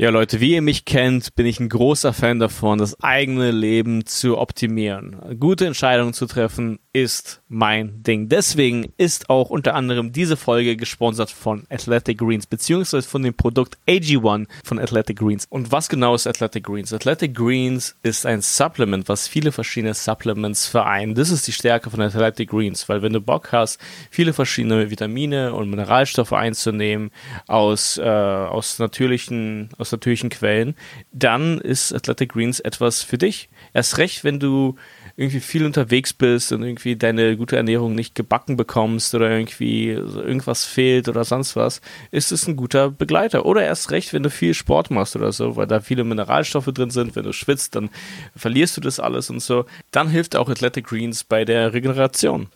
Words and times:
Ja, 0.00 0.08
Leute, 0.08 0.40
wie 0.40 0.54
ihr 0.54 0.62
mich 0.62 0.86
kennt, 0.86 1.34
bin 1.34 1.44
ich 1.44 1.60
ein 1.60 1.68
großer 1.68 2.14
Fan 2.14 2.38
davon, 2.38 2.78
das 2.78 2.98
eigene 3.02 3.50
Leben 3.50 4.06
zu 4.06 4.38
optimieren. 4.38 5.20
Gute 5.38 5.66
Entscheidungen 5.66 6.14
zu 6.14 6.24
treffen 6.24 6.78
ist 6.92 7.42
mein 7.48 8.02
Ding. 8.02 8.28
Deswegen 8.28 8.92
ist 8.96 9.28
auch 9.28 9.50
unter 9.50 9.74
anderem 9.74 10.12
diese 10.12 10.38
Folge 10.38 10.76
gesponsert 10.76 11.30
von 11.30 11.64
Athletic 11.68 12.18
Greens, 12.18 12.46
beziehungsweise 12.46 13.06
von 13.06 13.22
dem 13.22 13.34
Produkt 13.34 13.76
AG1 13.86 14.46
von 14.64 14.78
Athletic 14.78 15.18
Greens. 15.18 15.46
Und 15.50 15.70
was 15.70 15.88
genau 15.88 16.14
ist 16.14 16.26
Athletic 16.26 16.64
Greens? 16.64 16.92
Athletic 16.92 17.34
Greens 17.34 17.96
ist 18.02 18.24
ein 18.24 18.40
Supplement, 18.40 19.08
was 19.08 19.28
viele 19.28 19.52
verschiedene 19.52 19.92
Supplements 19.92 20.66
vereint. 20.66 21.18
Das 21.18 21.30
ist 21.30 21.46
die 21.46 21.52
Stärke 21.52 21.90
von 21.90 22.00
Athletic 22.00 22.48
Greens, 22.48 22.88
weil 22.88 23.02
wenn 23.02 23.12
du 23.12 23.20
Bock 23.20 23.52
hast, 23.52 23.78
viele 24.10 24.32
verschiedene 24.32 24.90
Vitamine 24.90 25.52
und 25.52 25.68
Mineralstoffe 25.68 26.32
einzunehmen 26.32 27.10
aus, 27.46 27.98
äh, 27.98 28.02
aus 28.02 28.78
natürlichen, 28.78 29.68
aus 29.76 29.90
aus 29.90 29.92
natürlichen 29.92 30.30
Quellen, 30.30 30.74
dann 31.12 31.58
ist 31.58 31.92
Athletic 31.92 32.32
Greens 32.32 32.60
etwas 32.60 33.02
für 33.02 33.18
dich. 33.18 33.48
Erst 33.74 33.98
recht, 33.98 34.24
wenn 34.24 34.38
du 34.38 34.76
irgendwie 35.20 35.40
viel 35.40 35.66
unterwegs 35.66 36.14
bist 36.14 36.50
und 36.50 36.62
irgendwie 36.62 36.96
deine 36.96 37.36
gute 37.36 37.54
Ernährung 37.54 37.94
nicht 37.94 38.14
gebacken 38.14 38.56
bekommst 38.56 39.14
oder 39.14 39.30
irgendwie 39.30 39.88
irgendwas 39.90 40.64
fehlt 40.64 41.10
oder 41.10 41.24
sonst 41.24 41.56
was, 41.56 41.82
ist 42.10 42.32
es 42.32 42.48
ein 42.48 42.56
guter 42.56 42.90
Begleiter. 42.90 43.44
Oder 43.44 43.62
erst 43.62 43.90
recht, 43.90 44.14
wenn 44.14 44.22
du 44.22 44.30
viel 44.30 44.54
Sport 44.54 44.90
machst 44.90 45.16
oder 45.16 45.30
so, 45.30 45.56
weil 45.56 45.66
da 45.66 45.80
viele 45.80 46.04
Mineralstoffe 46.04 46.72
drin 46.72 46.88
sind. 46.88 47.16
Wenn 47.16 47.24
du 47.24 47.34
schwitzt, 47.34 47.76
dann 47.76 47.90
verlierst 48.34 48.78
du 48.78 48.80
das 48.80 48.98
alles 48.98 49.28
und 49.28 49.40
so. 49.40 49.66
Dann 49.90 50.08
hilft 50.08 50.36
auch 50.36 50.48
Athletic 50.48 50.86
Greens 50.86 51.22
bei 51.22 51.44
der 51.44 51.74
Regeneration. 51.74 52.48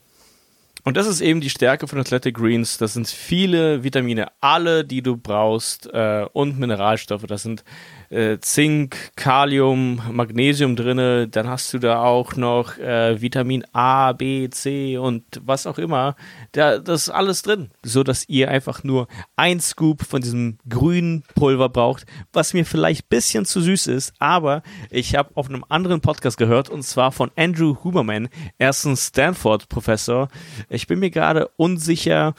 Und 0.84 0.98
das 0.98 1.06
ist 1.06 1.22
eben 1.22 1.40
die 1.40 1.50
Stärke 1.50 1.86
von 1.86 1.98
Athletic 1.98 2.34
Greens. 2.34 2.76
Das 2.78 2.92
sind 2.92 3.08
viele 3.08 3.84
Vitamine, 3.84 4.28
alle, 4.40 4.84
die 4.84 5.02
du 5.02 5.16
brauchst, 5.16 5.86
äh, 5.92 6.26
und 6.32 6.58
Mineralstoffe. 6.58 7.24
Das 7.26 7.42
sind 7.42 7.64
äh, 8.14 8.38
Zink, 8.40 9.12
Kalium, 9.16 10.00
Magnesium 10.12 10.76
drinne. 10.76 11.28
Dann 11.28 11.48
hast 11.48 11.72
du 11.74 11.78
da 11.78 12.02
auch 12.02 12.36
noch 12.36 12.78
äh, 12.78 13.20
Vitamin 13.20 13.64
A, 13.72 14.12
B, 14.12 14.48
C 14.50 14.96
und 14.96 15.24
was 15.42 15.66
auch 15.66 15.78
immer. 15.78 16.14
Da, 16.52 16.78
das 16.78 17.02
ist 17.02 17.10
alles 17.10 17.42
drin, 17.42 17.70
so 17.82 18.04
dass 18.04 18.28
ihr 18.28 18.50
einfach 18.50 18.84
nur 18.84 19.08
ein 19.36 19.60
Scoop 19.60 20.04
von 20.04 20.22
diesem 20.22 20.58
grünen 20.68 21.24
Pulver 21.34 21.68
braucht, 21.68 22.06
was 22.32 22.54
mir 22.54 22.64
vielleicht 22.64 23.04
ein 23.04 23.08
bisschen 23.08 23.44
zu 23.44 23.60
süß 23.60 23.88
ist. 23.88 24.12
Aber 24.18 24.62
ich 24.90 25.16
habe 25.16 25.30
auf 25.34 25.48
einem 25.48 25.64
anderen 25.68 26.00
Podcast 26.00 26.38
gehört 26.38 26.70
und 26.70 26.84
zwar 26.84 27.10
von 27.10 27.30
Andrew 27.36 27.76
Huberman. 27.82 28.28
Er 28.58 28.72
Stanford-Professor. 28.74 30.28
Ich 30.68 30.86
bin 30.86 30.98
mir 30.98 31.10
gerade 31.10 31.48
unsicher, 31.56 32.34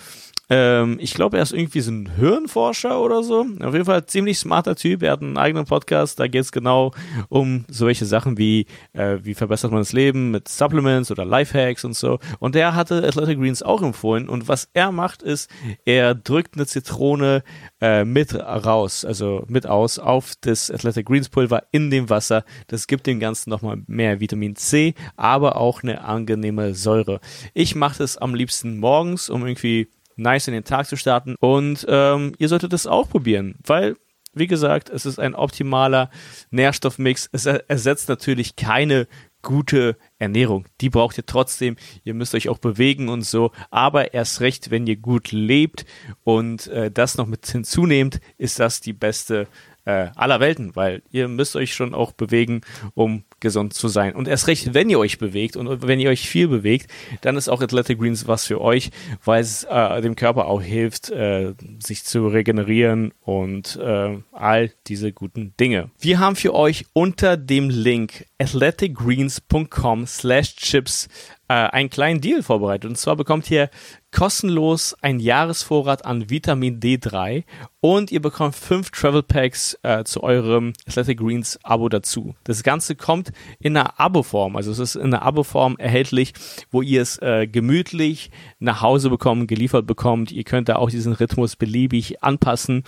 ähm, 0.50 0.98
ich 1.00 1.14
glaube, 1.14 1.38
er 1.38 1.44
ist 1.44 1.54
irgendwie 1.54 1.82
so 1.82 1.92
ein 1.92 2.10
Hirnforscher 2.18 3.02
oder 3.02 3.24
so. 3.24 3.46
Auf 3.62 3.74
jeden 3.74 3.86
Fall 3.86 4.06
ziemlich 4.06 4.38
smarter 4.38 4.76
Typ. 4.76 5.02
Er 5.02 5.14
hat 5.14 5.22
einen 5.22 5.38
eigenen 5.38 5.66
Podcast. 5.66 6.20
Da 6.20 6.28
geht 6.28 6.42
es 6.42 6.52
genau 6.52 6.92
um 7.30 7.66
solche 7.68 8.06
Sachen 8.06 8.38
wie, 8.38 8.68
äh, 8.94 9.18
wie 9.24 9.34
verbessert 9.34 9.72
man 9.72 9.82
das 9.82 9.94
Leben 9.94 10.32
mit 10.32 10.48
Supplements 10.48 11.10
oder 11.10 11.26
Lifehacks 11.26 11.84
und 11.84 11.96
so. 11.96 12.20
Und 12.40 12.56
der 12.56 12.76
hatte 12.76 13.04
Athletic 13.04 13.40
Greens 13.40 13.64
auch 13.64 13.82
empfohlen. 13.82 14.30
Und 14.30 14.48
was 14.48 14.70
er 14.74 14.92
macht, 14.92 15.24
ist, 15.24 15.50
er 15.84 16.14
drückt 16.14 16.56
eine 16.56 16.68
Zitrone 16.68 17.44
äh, 17.82 18.06
mit 18.06 18.36
raus, 18.36 19.04
also 19.04 19.44
mit 19.48 19.66
aus 19.66 19.98
auf 19.98 20.34
das 20.42 20.70
Athletic 20.70 21.08
Greens 21.08 21.30
Pulver 21.30 21.64
in 21.72 21.90
dem 21.90 22.10
Wasser. 22.10 22.46
Das 22.68 22.86
gibt 22.88 23.08
dem 23.08 23.20
Ganzen 23.20 23.50
nochmal 23.50 23.78
mehr 23.88 24.20
Vitamin 24.20 24.56
C, 24.56 24.94
aber 25.16 25.56
auch 25.56 25.82
eine 25.82 26.04
angenehme 26.04 26.76
Säure. 26.76 27.20
Ich 27.54 27.76
mache 27.76 27.98
das 28.00 28.18
am 28.18 28.36
liebsten 28.36 28.78
morgens, 28.78 29.30
um 29.30 29.46
irgendwie 29.46 29.90
nice 30.16 30.48
in 30.48 30.54
den 30.54 30.64
Tag 30.64 30.88
zu 30.88 30.98
starten. 30.98 31.36
Und 31.40 31.86
ähm, 31.90 32.34
ihr 32.38 32.48
solltet 32.48 32.74
das 32.74 32.88
auch 32.88 33.10
probieren, 33.10 33.56
weil, 33.66 33.96
wie 34.34 34.48
gesagt, 34.48 34.90
es 34.90 35.06
ist 35.06 35.20
ein 35.20 35.36
optimaler 35.36 36.10
Nährstoffmix. 36.52 37.30
Es 37.32 37.46
ersetzt 37.46 38.10
natürlich 38.10 38.56
keine 38.56 39.08
gute 39.46 39.96
Ernährung. 40.18 40.66
Die 40.82 40.90
braucht 40.90 41.18
ihr 41.18 41.26
trotzdem. 41.26 41.78
Ihr 42.04 42.16
müsst 42.16 42.34
euch 42.34 42.50
auch 42.50 42.58
bewegen 42.58 43.10
und 43.10 43.22
so. 43.22 43.52
Aber 43.70 44.14
erst 44.14 44.42
recht, 44.42 44.72
wenn 44.72 44.88
ihr 44.88 44.98
gut 44.98 45.32
lebt 45.32 45.86
und 46.24 46.68
äh, 46.68 46.92
das 46.92 47.16
noch 47.18 47.28
mit 47.28 47.46
hinzunehmt, 47.46 48.20
ist 48.38 48.60
das 48.60 48.82
die 48.82 48.94
beste 48.94 49.48
äh, 49.86 50.10
aller 50.16 50.40
Welten, 50.40 50.76
weil 50.76 51.04
ihr 51.12 51.28
müsst 51.28 51.56
euch 51.56 51.74
schon 51.74 51.94
auch 51.94 52.12
bewegen, 52.12 52.62
um 52.96 53.24
gesund 53.46 53.76
zu 53.76 53.88
sein. 53.88 54.16
Und 54.16 54.28
erst 54.28 54.48
recht, 54.48 54.74
wenn 54.74 54.90
ihr 54.90 54.98
euch 54.98 55.20
bewegt 55.20 55.56
und 55.56 55.88
wenn 55.88 56.00
ihr 56.00 56.10
euch 56.10 56.28
viel 56.28 56.48
bewegt, 56.48 56.92
dann 57.22 57.38
ist 57.38 57.48
auch 57.48 57.62
Athletic 57.62 58.00
Greens 58.00 58.28
was 58.28 58.48
für 58.48 58.60
euch, 58.60 58.90
weil 59.24 59.40
es 59.40 59.66
äh, 59.66 60.02
dem 60.02 60.16
Körper 60.16 60.48
auch 60.48 60.64
hilft, 60.64 61.12
äh, 61.12 61.54
sich 61.80 62.04
zu 62.04 62.28
regenerieren 62.28 63.14
und 63.22 63.78
äh, 63.78 64.18
all 64.32 64.72
diese 64.88 65.14
guten 65.14 65.54
Dinge. 65.60 65.92
Wir 66.00 66.20
haben 66.20 66.36
für 66.36 66.56
euch 66.56 66.86
unter 66.94 67.38
dem 67.38 67.70
Link 67.70 68.26
athleticgreens.com 68.40 70.08
slash 70.08 70.56
chips 70.56 71.08
äh, 71.48 71.54
einen 71.54 71.92
kleinen 71.92 72.22
Deal 72.22 72.42
vorbereitet. 72.42 72.90
Und 72.90 72.98
zwar 72.98 73.16
bekommt 73.16 73.50
ihr 73.52 73.70
kostenlos 74.16 74.96
einen 75.02 75.20
Jahresvorrat 75.20 76.06
an 76.06 76.30
Vitamin 76.30 76.80
D3 76.80 77.44
und 77.82 78.14
ihr 78.14 78.22
bekommt 78.22 78.56
fünf 78.56 78.90
Travel 78.90 79.22
Packs 79.22 79.78
äh, 79.84 80.06
zu 80.06 80.24
eurem 80.24 80.72
Athletic 80.88 81.20
Greens 81.20 81.60
Abo 81.64 81.90
dazu. 81.90 82.34
Das 82.46 82.64
Ganze 82.64 82.96
kommt 82.96 83.34
in 83.60 83.76
einer 83.76 84.00
Abo-Form, 84.00 84.56
also 84.56 84.72
es 84.72 84.80
ist 84.80 84.96
in 84.96 85.14
einer 85.14 85.22
Abo-Form 85.22 85.76
erhältlich, 85.78 86.34
wo 86.72 86.82
ihr 86.82 87.02
es 87.02 87.22
äh, 87.22 87.46
gemütlich 87.46 88.32
nach 88.60 88.82
Hause 88.82 89.10
bekommt, 89.10 89.50
geliefert 89.50 89.86
bekommt. 89.86 90.32
Ihr 90.32 90.46
könnt 90.46 90.70
da 90.70 90.78
auch 90.78 90.90
diesen 90.90 91.14
Rhythmus 91.14 91.58
beliebig 91.58 92.24
anpassen. 92.24 92.86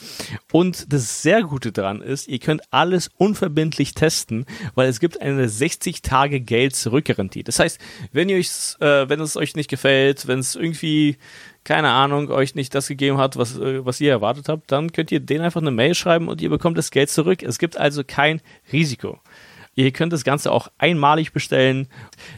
Und 0.53 0.93
das 0.93 1.21
sehr 1.21 1.43
Gute 1.43 1.73
daran 1.73 2.01
ist, 2.01 2.29
ihr 2.29 2.39
könnt 2.39 2.61
alles 2.71 3.09
unverbindlich 3.17 3.95
testen, 3.95 4.45
weil 4.75 4.87
es 4.87 5.01
gibt 5.01 5.21
eine 5.21 5.49
60 5.49 6.01
Tage 6.01 6.39
Geld 6.39 6.75
zurückgarantie. 6.75 7.43
Das 7.43 7.59
heißt, 7.59 7.79
wenn 8.13 8.29
ihr 8.29 8.37
äh, 8.37 8.43
wenn 9.09 9.19
es 9.19 9.35
euch 9.35 9.55
nicht 9.57 9.69
gefällt, 9.69 10.27
wenn 10.27 10.39
es 10.39 10.55
irgendwie 10.55 11.16
keine 11.63 11.89
Ahnung, 11.89 12.29
euch 12.29 12.55
nicht 12.55 12.73
das 12.73 12.87
gegeben 12.87 13.17
hat, 13.17 13.37
was, 13.37 13.57
äh, 13.57 13.85
was 13.85 13.99
ihr 13.99 14.11
erwartet 14.11 14.49
habt, 14.49 14.71
dann 14.71 14.91
könnt 14.91 15.11
ihr 15.11 15.19
denen 15.19 15.43
einfach 15.43 15.61
eine 15.61 15.71
Mail 15.71 15.95
schreiben 15.95 16.27
und 16.27 16.41
ihr 16.41 16.49
bekommt 16.49 16.77
das 16.77 16.91
Geld 16.91 17.09
zurück. 17.09 17.43
Es 17.43 17.59
gibt 17.59 17.77
also 17.77 18.03
kein 18.05 18.41
Risiko. 18.71 19.19
Ihr 19.75 19.91
könnt 19.91 20.11
das 20.11 20.23
Ganze 20.23 20.51
auch 20.51 20.69
einmalig 20.79 21.33
bestellen. 21.33 21.87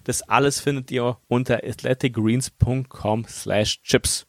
Das 0.04 0.22
alles 0.24 0.60
findet 0.60 0.92
ihr 0.92 1.18
unter 1.28 1.64
athleticgreens.com 1.64 3.26
slash 3.30 3.82
chips. 3.82 4.28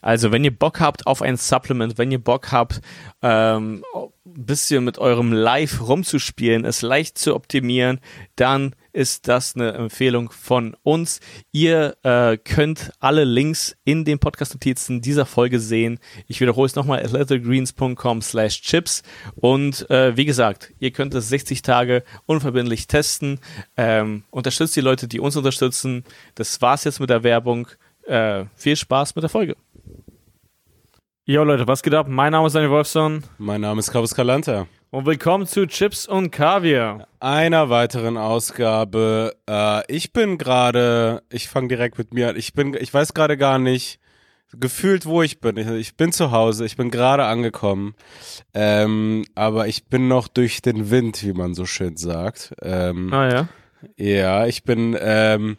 Also 0.00 0.32
wenn 0.32 0.44
ihr 0.44 0.56
Bock 0.56 0.80
habt 0.80 1.06
auf 1.06 1.22
ein 1.22 1.36
Supplement, 1.36 1.98
wenn 1.98 2.10
ihr 2.10 2.22
Bock 2.22 2.52
habt, 2.52 2.80
ähm, 3.22 3.84
ein 3.94 4.44
bisschen 4.44 4.84
mit 4.84 4.98
eurem 4.98 5.32
Live 5.32 5.80
rumzuspielen, 5.86 6.64
es 6.64 6.82
leicht 6.82 7.18
zu 7.18 7.34
optimieren, 7.34 8.00
dann 8.36 8.74
ist 8.92 9.28
das 9.28 9.54
eine 9.54 9.72
Empfehlung 9.72 10.30
von 10.30 10.76
uns. 10.82 11.20
Ihr 11.52 11.96
äh, 12.02 12.36
könnt 12.36 12.92
alle 12.98 13.24
Links 13.24 13.76
in 13.84 14.04
den 14.04 14.18
Podcast-Notizen 14.18 15.00
dieser 15.00 15.26
Folge 15.26 15.60
sehen. 15.60 15.98
Ich 16.26 16.40
wiederhole 16.40 16.66
es 16.66 16.74
nochmal, 16.74 17.00
athleticgreens.com 17.04 18.22
slash 18.22 18.62
chips. 18.62 19.02
Und 19.36 19.88
äh, 19.90 20.16
wie 20.16 20.24
gesagt, 20.24 20.72
ihr 20.78 20.90
könnt 20.90 21.14
es 21.14 21.28
60 21.28 21.62
Tage 21.62 22.02
unverbindlich 22.26 22.86
testen. 22.86 23.38
Ähm, 23.76 24.24
unterstützt 24.30 24.76
die 24.76 24.80
Leute, 24.80 25.06
die 25.06 25.20
uns 25.20 25.36
unterstützen. 25.36 26.04
Das 26.34 26.60
war's 26.60 26.84
jetzt 26.84 27.00
mit 27.00 27.10
der 27.10 27.22
Werbung. 27.22 27.68
Äh, 28.06 28.46
viel 28.56 28.76
Spaß 28.76 29.14
mit 29.14 29.22
der 29.22 29.30
Folge. 29.30 29.56
Jo 31.30 31.44
Leute, 31.44 31.68
was 31.68 31.84
geht 31.84 31.94
ab? 31.94 32.08
Mein 32.08 32.32
Name 32.32 32.48
ist 32.48 32.54
Daniel 32.54 32.72
Wolfson. 32.72 33.22
Mein 33.38 33.60
Name 33.60 33.78
ist 33.78 33.92
Carlos 33.92 34.16
Calanta. 34.16 34.66
Und 34.90 35.06
willkommen 35.06 35.46
zu 35.46 35.64
Chips 35.68 36.08
und 36.08 36.32
Kaviar. 36.32 37.06
Einer 37.20 37.70
weiteren 37.70 38.16
Ausgabe. 38.16 39.36
Äh, 39.48 39.82
ich 39.86 40.12
bin 40.12 40.38
gerade, 40.38 41.22
ich 41.30 41.48
fange 41.48 41.68
direkt 41.68 41.98
mit 41.98 42.12
mir 42.12 42.30
an. 42.30 42.36
Ich 42.36 42.52
bin, 42.52 42.74
ich 42.74 42.92
weiß 42.92 43.14
gerade 43.14 43.36
gar 43.36 43.60
nicht, 43.60 44.00
gefühlt, 44.52 45.06
wo 45.06 45.22
ich 45.22 45.38
bin. 45.38 45.56
Ich, 45.56 45.68
ich 45.68 45.96
bin 45.96 46.10
zu 46.10 46.32
Hause, 46.32 46.66
ich 46.66 46.76
bin 46.76 46.90
gerade 46.90 47.26
angekommen. 47.26 47.94
Ähm, 48.52 49.24
aber 49.36 49.68
ich 49.68 49.86
bin 49.86 50.08
noch 50.08 50.26
durch 50.26 50.62
den 50.62 50.90
Wind, 50.90 51.22
wie 51.22 51.32
man 51.32 51.54
so 51.54 51.64
schön 51.64 51.96
sagt. 51.96 52.54
Ähm, 52.60 53.12
ah 53.12 53.30
ja. 53.30 53.48
Ja, 53.96 54.46
ich 54.46 54.64
bin, 54.64 54.96
ähm, 55.00 55.58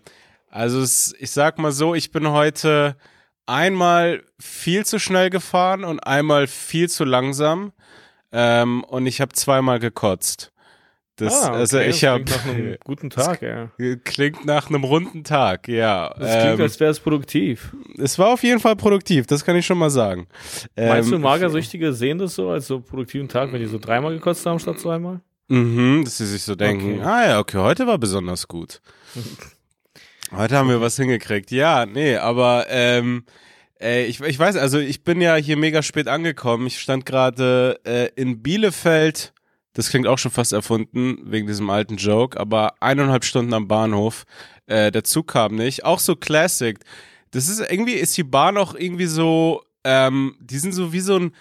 also 0.50 0.81
es, 0.81 1.15
ich 1.17 1.31
sag 1.31 1.59
mal 1.59 1.71
so, 1.71 1.95
ich 1.95 2.12
bin 2.12 2.29
heute 2.29 2.97
einmal 3.45 4.23
viel 4.39 4.85
zu 4.85 4.99
schnell 4.99 5.29
gefahren 5.29 5.83
und 5.83 5.99
einmal 5.99 6.47
viel 6.47 6.89
zu 6.89 7.03
langsam. 7.03 7.73
Ähm, 8.31 8.83
und 8.85 9.05
ich 9.07 9.19
habe 9.21 9.33
zweimal 9.33 9.79
gekotzt. 9.79 10.51
Das, 11.17 11.43
ah, 11.43 11.49
okay. 11.49 11.57
also 11.57 11.79
ich 11.79 12.03
habe 12.05 12.23
nach 12.23 12.45
einem 12.45 12.77
guten 12.83 13.09
Tag, 13.09 13.41
ja. 13.41 13.69
Klingt 14.03 14.45
nach 14.45 14.69
einem 14.69 14.83
runden 14.83 15.23
Tag, 15.23 15.67
ja. 15.67 16.09
Das 16.17 16.31
klingt, 16.31 16.59
ähm, 16.59 16.61
als 16.61 16.79
wäre 16.79 16.89
es 16.89 16.99
produktiv. 16.99 17.75
Es 17.97 18.17
war 18.17 18.29
auf 18.29 18.41
jeden 18.41 18.59
Fall 18.59 18.75
produktiv, 18.75 19.27
das 19.27 19.45
kann 19.45 19.55
ich 19.55 19.65
schon 19.65 19.77
mal 19.77 19.91
sagen. 19.91 20.27
Meinst 20.75 21.09
ähm, 21.09 21.17
du, 21.17 21.19
Magersüchtige 21.19 21.93
sehen 21.93 22.17
das 22.17 22.33
so 22.35 22.49
als 22.49 22.65
so 22.65 22.79
produktiven 22.79 23.27
Tag, 23.27 23.51
wenn 23.51 23.59
die 23.59 23.67
so 23.67 23.77
dreimal 23.77 24.13
gekotzt 24.13 24.45
haben 24.45 24.57
statt 24.59 24.79
zweimal? 24.79 25.21
Mhm, 25.49 26.05
dass 26.05 26.17
sie 26.17 26.25
sich 26.25 26.43
so 26.43 26.55
denken, 26.55 26.99
okay. 26.99 27.03
ah 27.03 27.27
ja, 27.27 27.39
okay, 27.39 27.57
heute 27.57 27.85
war 27.85 27.97
besonders 27.97 28.47
gut. 28.47 28.81
heute 30.31 30.57
haben 30.57 30.69
wir 30.69 30.81
was 30.81 30.95
hingekriegt. 30.95 31.51
Ja, 31.51 31.86
nee, 31.86 32.16
aber 32.16 32.66
ähm, 32.69 33.24
Ey, 33.81 34.06
ich, 34.06 34.22
ich 34.22 34.38
weiß, 34.38 34.57
also 34.57 34.78
ich 34.78 35.04
bin 35.04 35.22
ja 35.22 35.36
hier 35.38 35.57
mega 35.57 35.81
spät 35.81 36.07
angekommen. 36.07 36.68
Ich 36.68 36.80
stand 36.80 37.04
gerade 37.07 37.80
äh, 37.83 38.10
in 38.16 38.44
Bielefeld. 38.44 39.33
Das 39.74 39.89
klingt 39.89 40.06
auch 40.06 40.19
schon 40.19 40.30
fast 40.30 40.54
erfunden, 40.54 41.18
wegen 41.24 41.48
diesem 41.48 41.68
alten 41.72 41.95
Joke, 41.95 42.39
aber 42.39 42.75
eineinhalb 42.80 43.25
Stunden 43.25 43.56
am 43.56 43.68
Bahnhof. 43.68 44.25
Äh, 44.68 44.92
der 44.92 45.04
Zug 45.04 45.30
kam 45.30 45.56
nicht. 45.56 45.83
Auch 45.83 45.98
so 45.98 46.16
Classic. 46.16 46.77
Das 47.31 47.50
ist 47.50 47.60
irgendwie, 47.60 47.94
ist 47.94 48.16
die 48.18 48.24
Bahn 48.24 48.56
auch 48.56 48.75
irgendwie 48.75 49.07
so, 49.07 49.63
ähm, 49.84 50.36
die 50.39 50.60
sind 50.60 50.74
so 50.74 50.94
wie 50.94 51.00
so 51.00 51.18
ein 51.18 51.31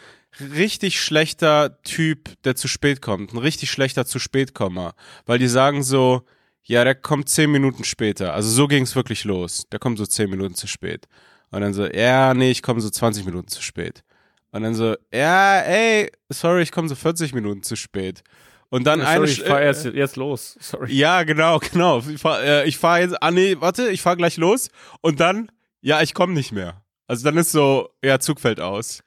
richtig 0.40 0.98
schlechter 0.98 1.82
Typ, 1.82 2.42
der 2.44 2.56
zu 2.56 2.68
spät 2.68 3.02
kommt. 3.02 3.34
Ein 3.34 3.38
richtig 3.38 3.70
schlechter 3.70 4.06
zu 4.06 4.18
spätkommer. 4.18 4.94
Weil 5.26 5.38
die 5.38 5.48
sagen 5.48 5.82
so, 5.82 6.22
ja, 6.62 6.84
der 6.84 6.94
kommt 6.94 7.28
zehn 7.28 7.50
Minuten 7.50 7.84
später. 7.84 8.34
Also 8.34 8.50
so 8.50 8.68
ging 8.68 8.84
es 8.84 8.94
wirklich 8.94 9.24
los. 9.24 9.66
Der 9.72 9.78
kommt 9.78 9.98
so 9.98 10.06
zehn 10.06 10.30
Minuten 10.30 10.54
zu 10.54 10.66
spät. 10.66 11.06
Und 11.50 11.62
dann 11.62 11.74
so, 11.74 11.86
ja, 11.86 12.32
nee, 12.34 12.50
ich 12.50 12.62
komme 12.62 12.80
so 12.80 12.90
20 12.90 13.24
Minuten 13.24 13.48
zu 13.48 13.62
spät. 13.62 14.04
Und 14.52 14.62
dann 14.62 14.74
so, 14.74 14.96
ja, 15.12 15.60
ey, 15.60 16.10
sorry, 16.28 16.62
ich 16.62 16.72
komme 16.72 16.88
so 16.88 16.94
40 16.94 17.34
Minuten 17.34 17.62
zu 17.62 17.76
spät. 17.76 18.22
Und 18.68 18.84
dann 18.84 19.00
sorry, 19.00 19.12
eine 19.12 19.24
ich 19.26 19.42
fahr 19.42 19.62
jetzt, 19.62 19.84
jetzt 19.84 20.16
los. 20.16 20.56
Sorry. 20.60 20.92
Ja, 20.92 21.24
genau, 21.24 21.58
genau. 21.58 21.98
Ich 22.08 22.20
fahre 22.20 22.62
äh, 22.62 22.68
ich 22.68 22.78
fahr 22.78 23.00
jetzt, 23.00 23.20
ah 23.20 23.30
nee, 23.30 23.56
warte, 23.58 23.88
ich 23.90 24.00
fahr 24.00 24.16
gleich 24.16 24.36
los. 24.36 24.70
Und 25.00 25.18
dann, 25.18 25.50
ja, 25.80 26.02
ich 26.02 26.14
komme 26.14 26.34
nicht 26.34 26.52
mehr. 26.52 26.82
Also 27.08 27.24
dann 27.24 27.36
ist 27.36 27.50
so, 27.50 27.88
ja, 28.04 28.20
Zug 28.20 28.40
fällt 28.40 28.60
aus. 28.60 29.02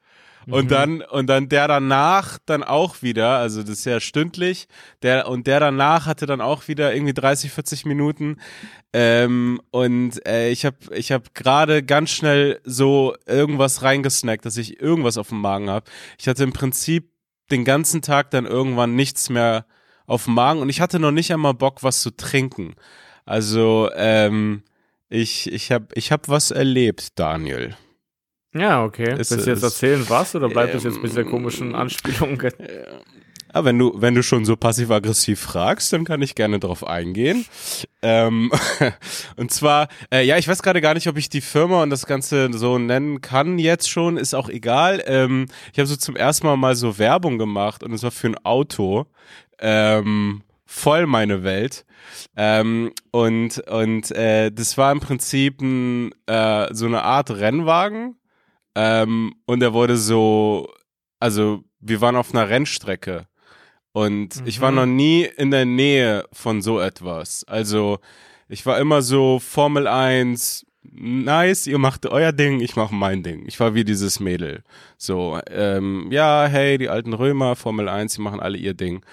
Und 0.47 0.65
Mhm. 0.65 0.69
dann, 0.69 1.01
und 1.01 1.27
dann 1.27 1.49
der 1.49 1.67
danach 1.67 2.37
dann 2.45 2.63
auch 2.63 3.01
wieder, 3.01 3.37
also 3.37 3.61
das 3.61 3.69
ist 3.71 3.85
ja 3.85 3.99
stündlich, 3.99 4.67
der, 5.01 5.27
und 5.27 5.47
der 5.47 5.59
danach 5.59 6.05
hatte 6.05 6.25
dann 6.25 6.41
auch 6.41 6.67
wieder 6.67 6.93
irgendwie 6.93 7.13
30, 7.13 7.51
40 7.51 7.85
Minuten. 7.85 8.37
Ähm, 8.93 9.61
und 9.71 10.25
äh, 10.27 10.49
ich 10.49 10.65
habe 10.65 10.77
ich 10.93 11.11
hab 11.11 11.33
gerade 11.33 11.83
ganz 11.83 12.11
schnell 12.11 12.59
so 12.63 13.15
irgendwas 13.25 13.81
reingesnackt, 13.81 14.45
dass 14.45 14.57
ich 14.57 14.79
irgendwas 14.81 15.17
auf 15.17 15.29
dem 15.29 15.41
Magen 15.41 15.69
habe. 15.69 15.89
Ich 16.19 16.27
hatte 16.27 16.43
im 16.43 16.53
Prinzip 16.53 17.09
den 17.51 17.65
ganzen 17.65 18.01
Tag 18.01 18.31
dann 18.31 18.45
irgendwann 18.45 18.95
nichts 18.95 19.29
mehr 19.29 19.65
auf 20.05 20.25
dem 20.25 20.33
Magen 20.35 20.59
und 20.59 20.69
ich 20.69 20.81
hatte 20.81 20.99
noch 20.99 21.11
nicht 21.11 21.31
einmal 21.33 21.53
Bock, 21.53 21.83
was 21.83 22.01
zu 22.01 22.11
trinken. 22.15 22.75
Also, 23.25 23.89
ähm, 23.95 24.63
ich, 25.09 25.51
ich 25.51 25.71
habe 25.71 25.87
ich 25.93 26.11
hab 26.11 26.27
was 26.27 26.51
erlebt, 26.51 27.19
Daniel. 27.19 27.75
Ja, 28.53 28.83
okay. 28.83 29.19
Ist- 29.19 29.31
Willst 29.31 29.47
du 29.47 29.51
jetzt 29.51 29.63
erzählen, 29.63 30.05
was? 30.09 30.35
Oder 30.35 30.49
bleibt 30.49 30.75
es 30.75 30.83
jetzt 30.83 31.01
mit 31.01 31.11
dieser 31.11 31.21
Ähm, 31.21 31.29
komischen 31.29 31.75
Anspielung? 31.75 32.41
Ah, 33.55 33.63
wenn 33.65 33.77
du, 33.77 33.93
wenn 33.95 34.15
du 34.15 34.23
schon 34.23 34.45
so 34.45 34.55
passiv-aggressiv 34.55 35.39
fragst, 35.39 35.93
dann 35.93 36.05
kann 36.05 36.23
ich 36.23 36.33
gerne 36.33 36.57
drauf 36.59 36.87
eingehen. 36.87 37.45
Ähm, 38.01 38.51
und 39.35 39.51
zwar, 39.51 39.89
äh, 40.11 40.23
ja, 40.25 40.39
ich 40.39 40.47
weiß 40.47 40.63
gerade 40.63 40.81
gar 40.81 40.95
nicht, 40.95 41.07
ob 41.07 41.17
ich 41.17 41.29
die 41.29 41.39
Firma 41.39 41.83
und 41.83 41.91
das 41.91 42.07
Ganze 42.07 42.49
so 42.51 42.79
nennen 42.79 43.21
kann 43.21 43.59
jetzt 43.59 43.91
schon, 43.91 44.17
ist 44.17 44.33
auch 44.33 44.49
egal. 44.49 45.03
Ähm, 45.05 45.45
ich 45.71 45.77
habe 45.77 45.85
so 45.85 45.95
zum 45.95 46.15
ersten 46.15 46.47
Mal 46.47 46.57
mal 46.57 46.75
so 46.75 46.97
Werbung 46.97 47.37
gemacht 47.37 47.83
und 47.83 47.93
es 47.93 48.01
war 48.01 48.09
für 48.09 48.25
ein 48.29 48.43
Auto. 48.43 49.05
Ähm, 49.59 50.41
voll 50.65 51.05
meine 51.05 51.43
Welt. 51.43 51.85
Ähm, 52.35 52.91
und 53.11 53.59
und 53.69 54.09
äh, 54.15 54.51
das 54.51 54.79
war 54.79 54.91
im 54.91 54.99
Prinzip 54.99 55.61
ein, 55.61 56.09
äh, 56.25 56.73
so 56.73 56.87
eine 56.87 57.03
Art 57.03 57.29
Rennwagen. 57.29 58.15
Ähm, 58.75 59.35
und 59.45 59.61
er 59.61 59.73
wurde 59.73 59.97
so, 59.97 60.71
also 61.19 61.63
wir 61.79 62.01
waren 62.01 62.15
auf 62.15 62.33
einer 62.33 62.49
Rennstrecke. 62.49 63.27
Und 63.91 64.41
ich 64.45 64.59
war 64.61 64.71
Mhm. 64.71 64.77
noch 64.77 64.85
nie 64.87 65.23
in 65.37 65.51
der 65.51 65.65
Nähe 65.65 66.25
von 66.33 66.61
so 66.61 66.79
etwas. 66.79 67.43
Also 67.45 67.99
ich 68.47 68.65
war 68.65 68.79
immer 68.79 69.01
so 69.03 69.39
Formel 69.39 69.87
1, 69.87 70.65
nice, 70.91 71.67
ihr 71.67 71.77
macht 71.77 72.05
euer 72.05 72.31
Ding, 72.31 72.59
ich 72.59 72.75
mache 72.75 72.93
mein 72.93 73.23
Ding. 73.23 73.45
Ich 73.47 73.59
war 73.59 73.73
wie 73.73 73.83
dieses 73.83 74.19
Mädel. 74.19 74.63
So, 74.97 75.39
ähm, 75.49 76.07
ja, 76.11 76.45
hey, 76.45 76.77
die 76.77 76.89
alten 76.89 77.13
Römer, 77.13 77.55
Formel 77.55 77.89
1, 77.89 78.15
die 78.15 78.21
machen 78.21 78.39
alle 78.39 78.57
ihr 78.57 78.73
Ding. 78.73 79.03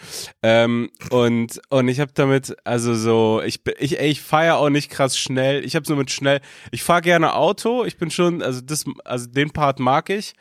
Ähm, 0.43 0.91
und, 1.11 1.61
und 1.71 1.89
ich 1.89 2.01
habe 2.01 2.13
damit, 2.15 2.57
also 2.65 2.95
so, 2.95 3.43
ich, 3.45 3.61
ich, 3.79 4.01
ey, 4.01 4.11
ich 4.11 4.21
feiere 4.21 4.57
auch 4.57 4.71
nicht 4.71 4.91
krass 4.91 5.19
schnell. 5.19 5.65
Ich 5.65 5.77
habe 5.77 5.87
so 5.87 5.97
mit 5.97 6.11
schnell, 6.11 6.41
ich 6.71 6.83
fahre 6.83 7.03
gerne 7.03 7.35
Auto, 7.35 7.85
ich 7.85 7.97
bin 7.97 8.11
schon, 8.11 8.43
also 8.43 8.61
das, 8.61 8.85
also 9.05 9.27
den 9.27 9.51
Part 9.51 9.81
mag 9.81 10.11
ich, 10.11 10.35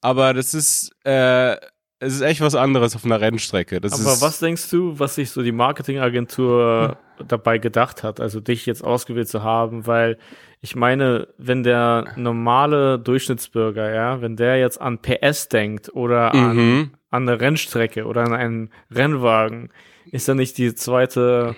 aber 0.00 0.34
das 0.34 0.54
ist, 0.54 0.90
äh, 1.04 1.56
es 1.98 2.14
ist 2.14 2.20
echt 2.20 2.40
was 2.40 2.54
anderes 2.54 2.94
auf 2.94 3.04
einer 3.04 3.20
Rennstrecke. 3.20 3.80
Das 3.80 3.92
Aber 3.94 4.20
was 4.20 4.38
denkst 4.38 4.68
du, 4.70 4.98
was 4.98 5.14
sich 5.14 5.30
so 5.30 5.42
die 5.42 5.52
Marketingagentur. 5.52 6.98
Dabei 7.26 7.58
gedacht 7.58 8.02
hat, 8.02 8.20
also 8.20 8.40
dich 8.40 8.66
jetzt 8.66 8.82
ausgewählt 8.84 9.28
zu 9.28 9.42
haben? 9.42 9.86
Weil 9.86 10.18
ich 10.60 10.74
meine, 10.76 11.28
wenn 11.38 11.62
der 11.62 12.12
normale 12.16 12.98
Durchschnittsbürger, 12.98 13.92
ja, 13.94 14.20
wenn 14.20 14.36
der 14.36 14.58
jetzt 14.58 14.80
an 14.80 14.98
PS 15.00 15.48
denkt 15.48 15.94
oder 15.94 16.32
an, 16.34 16.56
Mhm. 16.56 16.90
an 17.10 17.28
eine 17.28 17.40
Rennstrecke 17.40 18.04
oder 18.06 18.22
an 18.24 18.32
einen 18.34 18.70
Rennwagen, 18.90 19.70
ist 20.10 20.28
da 20.28 20.34
nicht 20.34 20.56
die 20.58 20.74
zweite 20.74 21.56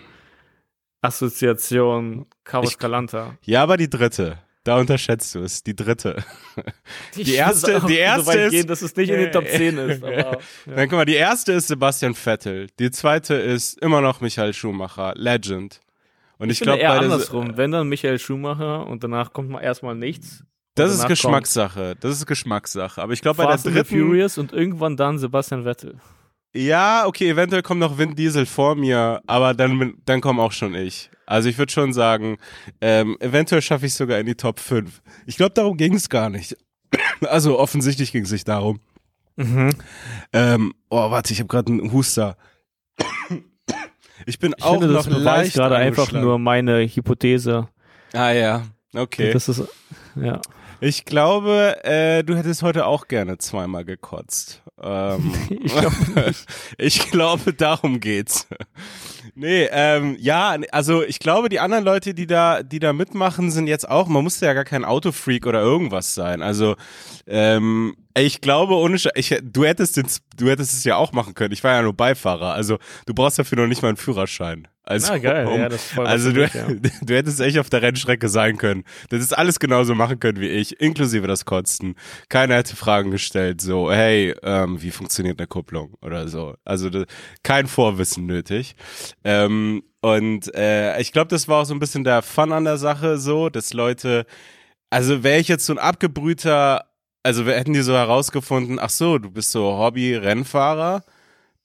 Assoziation 1.01 2.27
Carlos 2.45 2.79
Calanta? 2.79 3.37
Ja, 3.43 3.63
aber 3.63 3.77
die 3.77 3.91
dritte. 3.91 4.39
Da 4.69 4.77
unterschätzt 4.79 5.35
du 5.35 5.41
es. 5.41 5.63
Die 5.63 5.75
dritte. 5.75 6.23
Die 7.17 7.35
erste- 7.35 7.69
würde 7.69 7.83
auch 7.83 7.87
die 7.89 7.97
erste 7.97 8.33
so 8.33 8.39
ist- 8.39 8.51
gehen, 8.51 8.67
dass 8.67 8.83
es 8.83 8.95
nicht 8.95 9.09
in 9.09 9.17
den 9.19 9.33
Top 9.33 9.47
10 9.49 9.79
ist. 9.79 10.03
Aber, 10.05 10.13
ja. 10.17 10.37
Dann 10.67 10.89
guck 10.89 10.99
mal, 10.99 11.05
die 11.07 11.15
erste 11.15 11.53
ist 11.53 11.69
Sebastian 11.69 12.15
Vettel. 12.15 12.67
Die 12.79 12.91
zweite 12.91 13.35
ist 13.35 13.79
immer 13.81 14.01
noch 14.03 14.21
Michael 14.21 14.53
Schumacher. 14.53 15.15
Legend. 15.17 15.81
Und 16.39 16.51
ich, 16.51 16.59
Ich, 16.59 16.63
glaube, 16.63 16.87
andersrum. 16.89 17.57
Wenn 17.57 17.71
dann 17.73 17.89
Michael 17.89 18.19
Schumacher 18.19 18.87
und 18.87 19.03
danach 19.03 19.33
kommt 19.33 19.49
mal 19.49 19.61
erstmal 19.61 19.95
nichts. 19.95 20.45
das 20.75 20.93
ist 20.93 21.07
Geschmackssache. 21.09 21.97
Das 22.01 22.13
ist 22.13 22.27
Geschmackssache. 22.27 23.01
Aber 23.03 23.13
ich 23.15 23.23
glaube, 23.23 23.43
bei 23.43 23.47
der 23.57 23.57
dritten. 23.73 23.85
Furious 23.99 24.37
und 24.39 24.53
irgendwann 24.53 24.97
dann 24.97 25.19
Sebastian 25.19 25.65
Vettel. 25.65 25.95
Ja, 26.59 27.07
okay, 27.07 27.31
eventuell 27.31 27.63
kommt 27.63 27.79
noch 27.79 27.99
Vin 27.99 28.17
Diesel 28.17 28.45
vor 28.45 28.75
mir, 28.75 29.23
aber 29.29 29.55
dann, 29.55 29.95
dann 30.05 30.21
komme 30.21 30.43
auch 30.43 30.51
schon 30.51 30.75
ich. 30.75 31.09
Also 31.25 31.49
ich 31.49 31.57
würde 31.57 31.71
schon 31.71 31.93
sagen, 31.93 32.39
ähm, 32.81 33.17
eventuell 33.21 33.63
schaffe 33.63 33.87
ich 33.87 33.95
sogar 33.95 34.19
in 34.19 34.27
die 34.27 34.35
Top 34.35 34.59
5. 34.59 35.01
Ich 35.27 35.37
glaube, 35.37 35.53
darum 35.55 35.77
ging 35.77 35.95
es 35.95 36.09
gar 36.09 36.31
nicht. 36.31 36.57
Also 37.21 37.59
offensichtlich 37.59 38.13
ging 38.13 38.25
es 38.25 38.33
nicht 38.33 38.49
darum. 38.49 38.81
Ähm, 39.37 40.75
oh, 40.89 41.11
warte, 41.11 41.33
ich 41.33 41.39
habe 41.39 41.49
gerade 41.49 41.73
einen 41.73 41.93
Huster. 41.93 42.37
Ich 44.27 44.41
bin 44.41 44.53
Ich 44.57 44.65
auch 44.65 44.73
finde, 44.81 44.93
das 44.93 45.07
noch 45.07 45.17
beweist 45.17 45.25
leicht 45.25 45.55
gerade 45.55 45.77
einfach 45.77 46.11
nur 46.11 46.41
meine 46.41 46.81
Hypothese. 46.81 47.69
Ah 48.13 48.33
ja, 48.33 48.65
okay. 48.95 49.33
Das 49.33 49.49
ist, 49.49 49.63
ja. 50.17 50.41
Ich 50.81 51.05
glaube, 51.05 51.83
äh, 51.85 52.25
du 52.25 52.37
hättest 52.37 52.63
heute 52.63 52.87
auch 52.87 53.07
gerne 53.07 53.39
zweimal 53.39 53.85
gekotzt. 53.85 54.63
Ähm, 54.83 55.33
Ich 55.51 55.73
glaube 55.73 56.35
ich 56.79 57.11
glaube, 57.11 57.53
darum 57.53 58.01
geht's. 58.01 58.47
Nee, 59.35 59.69
ähm, 59.71 60.17
ja, 60.19 60.57
also 60.73 61.05
ich 61.05 61.21
glaube, 61.21 61.49
die 61.49 61.61
anderen 61.61 61.85
Leute, 61.85 62.15
die 62.15 62.27
da, 62.27 62.63
die 62.63 62.81
da 62.81 62.93
mitmachen, 62.93 63.51
sind 63.51 63.67
jetzt 63.67 63.89
auch, 63.89 64.09
man 64.09 64.25
musste 64.25 64.47
ja 64.47 64.53
gar 64.53 64.65
kein 64.65 64.85
Autofreak 64.85 65.47
oder 65.47 65.61
irgendwas 65.61 66.15
sein. 66.15 66.43
Also, 66.43 66.75
ähm, 67.27 67.95
ich 68.17 68.41
glaube, 68.41 68.75
ohne 68.75 68.99
Sch 68.99 69.09
ich, 69.15 69.37
du 69.43 69.65
hättest 69.65 69.97
den, 69.97 70.07
du 70.37 70.49
hättest 70.49 70.75
es 70.75 70.85
ja 70.85 70.97
auch 70.97 71.13
machen 71.13 71.35
können. 71.35 71.53
Ich 71.53 71.63
war 71.63 71.73
ja 71.73 71.83
nur 71.83 71.93
Beifahrer. 71.95 72.53
Also, 72.53 72.79
du 73.07 73.15
brauchst 73.15 73.39
dafür 73.39 73.59
noch 73.59 73.69
nicht 73.69 73.83
mal 73.83 73.89
einen 73.89 73.97
Führerschein. 73.97 74.67
Also, 74.89 75.13
Ah, 75.13 75.19
geil, 75.19 75.47
um, 75.47 75.61
ja, 75.61 75.69
das 75.69 75.85
ist 75.85 75.93
voll 75.93 76.07
also 76.07 76.33
du, 76.33 76.45
ja. 76.45 76.49
du 77.03 77.15
hättest 77.15 77.41
echt 77.41 77.59
auf 77.59 77.69
der 77.69 77.83
Rennstrecke 77.83 78.31
sein 78.31 78.57
können. 78.57 78.85
Das 79.11 79.21
ist 79.21 79.37
alles 79.37 79.61
genauso 79.61 79.95
machen 79.95 80.19
können 80.19 80.41
wie 80.41 80.49
ich, 80.49 80.81
inklusive 80.81 81.27
das 81.27 81.45
Kotzen. 81.45 81.95
Keiner 82.31 82.55
hätte 82.55 82.75
Fragen 82.75 83.11
gestellt, 83.11 83.61
so, 83.61 83.93
hey, 83.93 84.35
ähm, 84.43 84.81
wie 84.81 84.91
funktioniert 84.91 85.39
eine 85.39 85.47
Kupplung 85.47 85.93
oder 86.01 86.27
so. 86.29 86.55
Also 86.65 86.89
das, 86.89 87.05
kein 87.43 87.67
Vorwissen 87.67 88.25
nötig. 88.25 88.77
Ähm, 89.25 89.83
und 90.01 90.55
äh, 90.55 90.99
ich 91.03 91.13
glaube, 91.13 91.29
das 91.29 91.49
war 91.49 91.61
auch 91.61 91.67
so 91.67 91.75
ein 91.75 91.81
bisschen 91.81 92.03
der 92.05 92.23
Fun 92.23 92.53
an 92.53 92.65
der 92.65 92.79
Sache, 92.79 93.19
so, 93.19 93.51
dass 93.51 93.75
Leute, 93.75 94.25
also 94.89 95.23
wäre 95.23 95.39
ich 95.39 95.49
jetzt 95.49 95.67
so 95.67 95.75
ein 95.75 95.79
abgebrühter, 95.79 96.87
also 97.23 97.45
wir 97.45 97.57
hätten 97.57 97.75
die 97.75 97.83
so 97.83 97.93
herausgefunden, 97.93 98.79
ach 98.81 98.89
so, 98.89 99.19
du 99.19 99.31
bist 99.31 99.51
so 99.53 99.77
Hobby-Rennfahrer, 99.77 101.03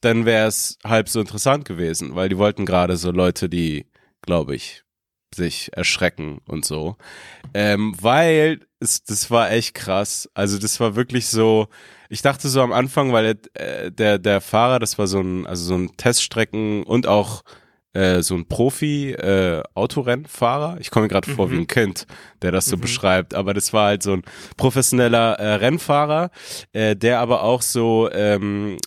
dann 0.03 0.25
wäre 0.25 0.47
es 0.47 0.77
halb 0.83 1.09
so 1.09 1.19
interessant 1.19 1.65
gewesen, 1.65 2.15
weil 2.15 2.29
die 2.29 2.37
wollten 2.37 2.65
gerade 2.65 2.97
so 2.97 3.11
Leute, 3.11 3.49
die, 3.49 3.85
glaube 4.21 4.55
ich, 4.55 4.83
sich 5.33 5.71
erschrecken 5.73 6.41
und 6.47 6.65
so. 6.65 6.95
Ähm, 7.53 7.95
weil 7.99 8.59
es, 8.79 9.03
das 9.03 9.31
war 9.31 9.51
echt 9.51 9.73
krass. 9.73 10.29
Also 10.33 10.59
das 10.59 10.79
war 10.79 10.95
wirklich 10.95 11.27
so, 11.27 11.67
ich 12.09 12.21
dachte 12.21 12.49
so 12.49 12.61
am 12.61 12.71
Anfang, 12.71 13.11
weil 13.13 13.39
äh, 13.53 13.91
der, 13.91 14.19
der 14.19 14.41
Fahrer, 14.41 14.79
das 14.79 14.97
war 14.99 15.07
so 15.07 15.21
ein, 15.21 15.47
also 15.47 15.65
so 15.65 15.75
ein 15.75 15.95
Teststrecken 15.97 16.83
und 16.83 17.07
auch 17.07 17.43
äh, 17.93 18.21
so 18.21 18.35
ein 18.35 18.47
Profi 18.47 19.11
äh, 19.11 19.63
Autorennfahrer. 19.73 20.77
Ich 20.79 20.91
komme 20.91 21.03
mir 21.03 21.09
gerade 21.09 21.31
vor 21.31 21.51
wie 21.51 21.57
ein 21.57 21.67
Kind, 21.67 22.07
der 22.41 22.51
das 22.51 22.65
so 22.65 22.77
beschreibt, 22.77 23.33
aber 23.33 23.53
das 23.53 23.71
war 23.71 23.87
halt 23.87 24.03
so 24.03 24.13
ein 24.13 24.23
professioneller 24.57 25.33
äh, 25.39 25.53
Rennfahrer, 25.55 26.31
äh, 26.73 26.95
der 26.95 27.19
aber 27.19 27.43
auch 27.43 27.61
so 27.61 28.09
ähm, 28.11 28.77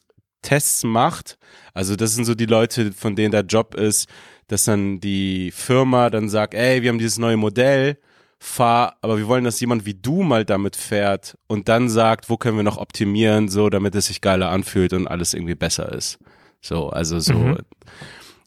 Tests 0.46 0.84
macht. 0.84 1.38
Also 1.74 1.96
das 1.96 2.14
sind 2.14 2.24
so 2.24 2.36
die 2.36 2.46
Leute, 2.46 2.92
von 2.92 3.16
denen 3.16 3.32
der 3.32 3.42
Job 3.42 3.74
ist, 3.74 4.08
dass 4.46 4.64
dann 4.64 5.00
die 5.00 5.50
Firma 5.50 6.08
dann 6.08 6.28
sagt, 6.28 6.54
ey, 6.54 6.82
wir 6.82 6.90
haben 6.90 6.98
dieses 6.98 7.18
neue 7.18 7.36
Modell 7.36 7.98
fahr, 8.38 8.96
aber 9.00 9.18
wir 9.18 9.26
wollen, 9.26 9.42
dass 9.42 9.58
jemand 9.58 9.86
wie 9.86 9.94
du 9.94 10.22
mal 10.22 10.44
damit 10.44 10.76
fährt 10.76 11.36
und 11.48 11.68
dann 11.68 11.88
sagt, 11.88 12.30
wo 12.30 12.36
können 12.36 12.56
wir 12.56 12.62
noch 12.62 12.76
optimieren, 12.76 13.48
so, 13.48 13.70
damit 13.70 13.94
es 13.96 14.06
sich 14.06 14.20
geiler 14.20 14.50
anfühlt 14.50 14.92
und 14.92 15.08
alles 15.08 15.34
irgendwie 15.34 15.56
besser 15.56 15.90
ist. 15.92 16.18
So, 16.60 16.90
also 16.90 17.18
so. 17.18 17.34
Mhm. 17.34 17.58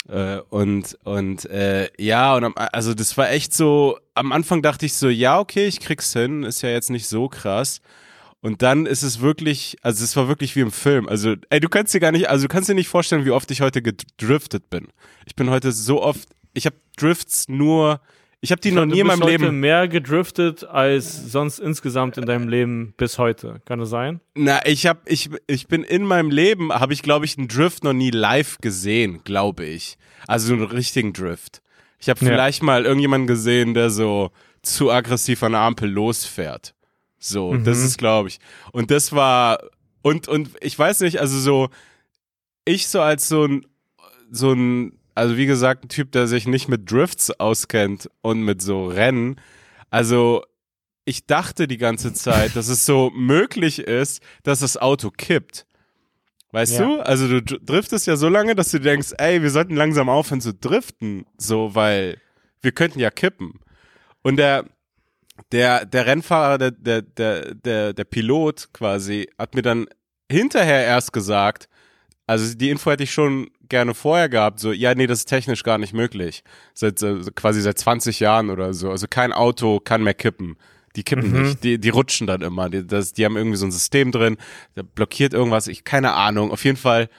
Äh, 0.07 0.39
und 0.49 0.97
und 1.03 1.45
äh, 1.49 1.89
ja, 1.97 2.35
und 2.35 2.45
am, 2.45 2.53
also 2.55 2.93
das 2.93 3.17
war 3.17 3.29
echt 3.29 3.53
so, 3.53 3.99
am 4.15 4.31
Anfang 4.31 4.61
dachte 4.61 4.85
ich 4.85 4.93
so, 4.93 5.09
ja, 5.09 5.37
okay, 5.37 5.67
ich 5.67 5.79
krieg's 5.81 6.13
hin, 6.13 6.43
ist 6.43 6.61
ja 6.61 6.69
jetzt 6.69 6.89
nicht 6.89 7.07
so 7.07 7.27
krass. 7.27 7.81
Und 8.41 8.61
dann 8.61 8.85
ist 8.85 9.03
es 9.03 9.19
wirklich, 9.19 9.77
also 9.81 10.03
es 10.03 10.15
war 10.15 10.27
wirklich 10.27 10.55
wie 10.55 10.61
im 10.61 10.71
Film. 10.71 11.09
Also, 11.09 11.35
ey, 11.49 11.59
du 11.59 11.67
kannst 11.67 11.93
dir 11.93 11.99
gar 11.99 12.11
nicht, 12.11 12.29
also 12.29 12.47
du 12.47 12.53
kannst 12.53 12.69
dir 12.69 12.73
nicht 12.73 12.87
vorstellen, 12.87 13.25
wie 13.25 13.31
oft 13.31 13.51
ich 13.51 13.61
heute 13.61 13.81
gedriftet 13.81 14.69
bin. 14.69 14.87
Ich 15.25 15.35
bin 15.35 15.49
heute 15.49 15.71
so 15.71 16.01
oft, 16.01 16.29
ich 16.53 16.65
habe 16.65 16.77
Drifts 16.97 17.49
nur 17.49 17.99
ich 18.41 18.51
habe 18.51 18.61
die 18.61 18.69
ich 18.69 18.73
noch 18.73 18.85
nie 18.85 19.01
in 19.01 19.07
meinem 19.07 19.27
Leben. 19.27 19.45
Du 19.45 19.51
mehr 19.51 19.87
gedriftet 19.89 20.63
als 20.63 21.31
sonst 21.31 21.59
insgesamt 21.59 22.17
in 22.17 22.25
deinem 22.25 22.47
Leben 22.47 22.93
bis 22.95 23.17
heute. 23.17 23.61
Kann 23.65 23.79
das 23.79 23.89
sein? 23.89 24.21
Na, 24.33 24.65
ich 24.65 24.87
habe 24.87 25.01
ich 25.05 25.29
ich 25.47 25.67
bin 25.67 25.83
in 25.83 26.03
meinem 26.05 26.31
Leben 26.31 26.71
habe 26.71 26.93
ich 26.93 27.01
glaube 27.01 27.25
ich 27.25 27.37
einen 27.37 27.49
Drift 27.49 27.83
noch 27.83 27.93
nie 27.93 28.11
live 28.11 28.57
gesehen, 28.59 29.21
glaube 29.25 29.65
ich. 29.65 29.97
Also 30.25 30.53
einen 30.53 30.63
richtigen 30.63 31.11
Drift. 31.11 31.61
Ich 31.99 32.07
habe 32.07 32.19
vielleicht 32.19 32.59
ja. 32.59 32.65
mal 32.65 32.85
irgendjemanden 32.85 33.27
gesehen, 33.27 33.73
der 33.73 33.89
so 33.89 34.31
zu 34.61 34.89
aggressiv 34.89 35.43
an 35.43 35.51
der 35.51 35.61
Ampel 35.61 35.89
losfährt. 35.89 36.73
So, 37.19 37.53
mhm. 37.53 37.63
das 37.63 37.79
ist 37.79 37.97
glaube 37.97 38.29
ich. 38.29 38.39
Und 38.71 38.91
das 38.91 39.13
war 39.13 39.59
und 40.01 40.27
und 40.27 40.51
ich 40.61 40.77
weiß 40.77 41.01
nicht, 41.01 41.19
also 41.19 41.37
so 41.37 41.69
ich 42.65 42.87
so 42.87 43.01
als 43.01 43.27
so 43.27 43.45
ein 43.45 43.65
so 44.31 44.53
ein 44.53 44.99
also 45.15 45.35
wie 45.35 45.47
gesagt, 45.47 45.83
ein 45.83 45.89
Typ, 45.89 46.13
der 46.13 46.27
sich 46.27 46.47
nicht 46.47 46.69
mit 46.69 46.89
Drifts 46.89 47.29
auskennt 47.39 48.09
und 48.21 48.41
mit 48.43 48.61
so 48.61 48.87
Rennen. 48.87 49.35
Also 49.89 50.43
ich 51.03 51.25
dachte 51.25 51.67
die 51.67 51.77
ganze 51.77 52.13
Zeit, 52.13 52.55
dass 52.55 52.69
es 52.69 52.85
so 52.85 53.11
möglich 53.13 53.79
ist, 53.79 54.21
dass 54.43 54.59
das 54.59 54.77
Auto 54.77 55.09
kippt. 55.09 55.65
Weißt 56.51 56.79
ja. 56.79 56.85
du? 56.85 56.99
Also 57.01 57.27
du 57.27 57.41
driftest 57.41 58.07
ja 58.07 58.15
so 58.15 58.29
lange, 58.29 58.55
dass 58.55 58.71
du 58.71 58.79
denkst, 58.79 59.13
ey, 59.17 59.41
wir 59.41 59.51
sollten 59.51 59.75
langsam 59.75 60.07
aufhören 60.07 60.41
zu 60.41 60.53
driften, 60.53 61.25
so, 61.37 61.75
weil 61.75 62.21
wir 62.61 62.71
könnten 62.71 62.99
ja 62.99 63.11
kippen. 63.11 63.59
Und 64.21 64.37
der, 64.37 64.65
der, 65.51 65.85
der 65.85 66.05
Rennfahrer, 66.05 66.57
der, 66.57 66.71
der, 66.71 67.01
der, 67.01 67.55
der, 67.55 67.93
der 67.93 68.03
Pilot 68.03 68.69
quasi, 68.73 69.27
hat 69.37 69.55
mir 69.55 69.61
dann 69.61 69.87
hinterher 70.31 70.85
erst 70.85 71.13
gesagt, 71.13 71.67
also 72.27 72.55
die 72.55 72.69
Info 72.69 72.91
hätte 72.91 73.03
ich 73.03 73.11
schon 73.11 73.49
gerne 73.69 73.93
vorher 73.93 74.29
gehabt, 74.29 74.59
so, 74.59 74.71
ja, 74.71 74.93
nee, 74.93 75.07
das 75.07 75.19
ist 75.19 75.25
technisch 75.25 75.63
gar 75.63 75.77
nicht 75.77 75.93
möglich. 75.93 76.43
Seit 76.73 77.01
äh, 77.01 77.21
quasi 77.35 77.61
seit 77.61 77.77
20 77.77 78.19
Jahren 78.19 78.49
oder 78.49 78.73
so. 78.73 78.91
Also 78.91 79.07
kein 79.09 79.33
Auto 79.33 79.79
kann 79.79 80.03
mehr 80.03 80.13
kippen. 80.13 80.57
Die 80.95 81.03
kippen 81.03 81.31
mhm. 81.31 81.41
nicht, 81.41 81.63
die, 81.63 81.79
die 81.79 81.89
rutschen 81.89 82.27
dann 82.27 82.41
immer. 82.41 82.69
Die, 82.69 82.85
das, 82.85 83.13
die 83.13 83.25
haben 83.25 83.37
irgendwie 83.37 83.57
so 83.57 83.65
ein 83.65 83.71
System 83.71 84.11
drin, 84.11 84.37
da 84.75 84.81
blockiert 84.83 85.33
irgendwas, 85.33 85.67
ich 85.67 85.83
keine 85.83 86.13
Ahnung. 86.13 86.51
Auf 86.51 86.65
jeden 86.65 86.77
Fall 86.77 87.09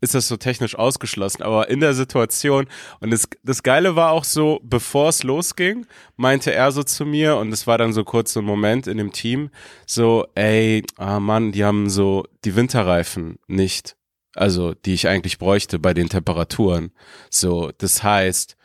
ist 0.00 0.14
das 0.14 0.28
so 0.28 0.36
technisch 0.36 0.76
ausgeschlossen. 0.76 1.42
Aber 1.42 1.68
in 1.68 1.80
der 1.80 1.94
Situation, 1.94 2.66
und 3.00 3.10
das, 3.10 3.28
das 3.42 3.62
Geile 3.62 3.96
war 3.96 4.12
auch 4.12 4.24
so, 4.24 4.60
bevor 4.62 5.08
es 5.08 5.22
losging, 5.22 5.86
meinte 6.16 6.52
er 6.52 6.72
so 6.72 6.82
zu 6.82 7.04
mir, 7.04 7.36
und 7.36 7.52
es 7.52 7.66
war 7.66 7.78
dann 7.78 7.92
so 7.92 8.04
kurz 8.04 8.32
so 8.32 8.40
ein 8.40 8.46
Moment 8.46 8.86
in 8.86 8.98
dem 8.98 9.12
Team, 9.12 9.50
so, 9.86 10.26
ey, 10.34 10.84
ah 10.96 11.20
Mann, 11.20 11.52
die 11.52 11.64
haben 11.64 11.90
so 11.90 12.24
die 12.44 12.56
Winterreifen 12.56 13.38
nicht 13.46 13.96
also 14.38 14.74
die 14.74 14.94
ich 14.94 15.08
eigentlich 15.08 15.38
bräuchte 15.38 15.78
bei 15.78 15.94
den 15.94 16.08
Temperaturen. 16.08 16.92
So, 17.30 17.72
das 17.76 18.02
heißt, 18.02 18.56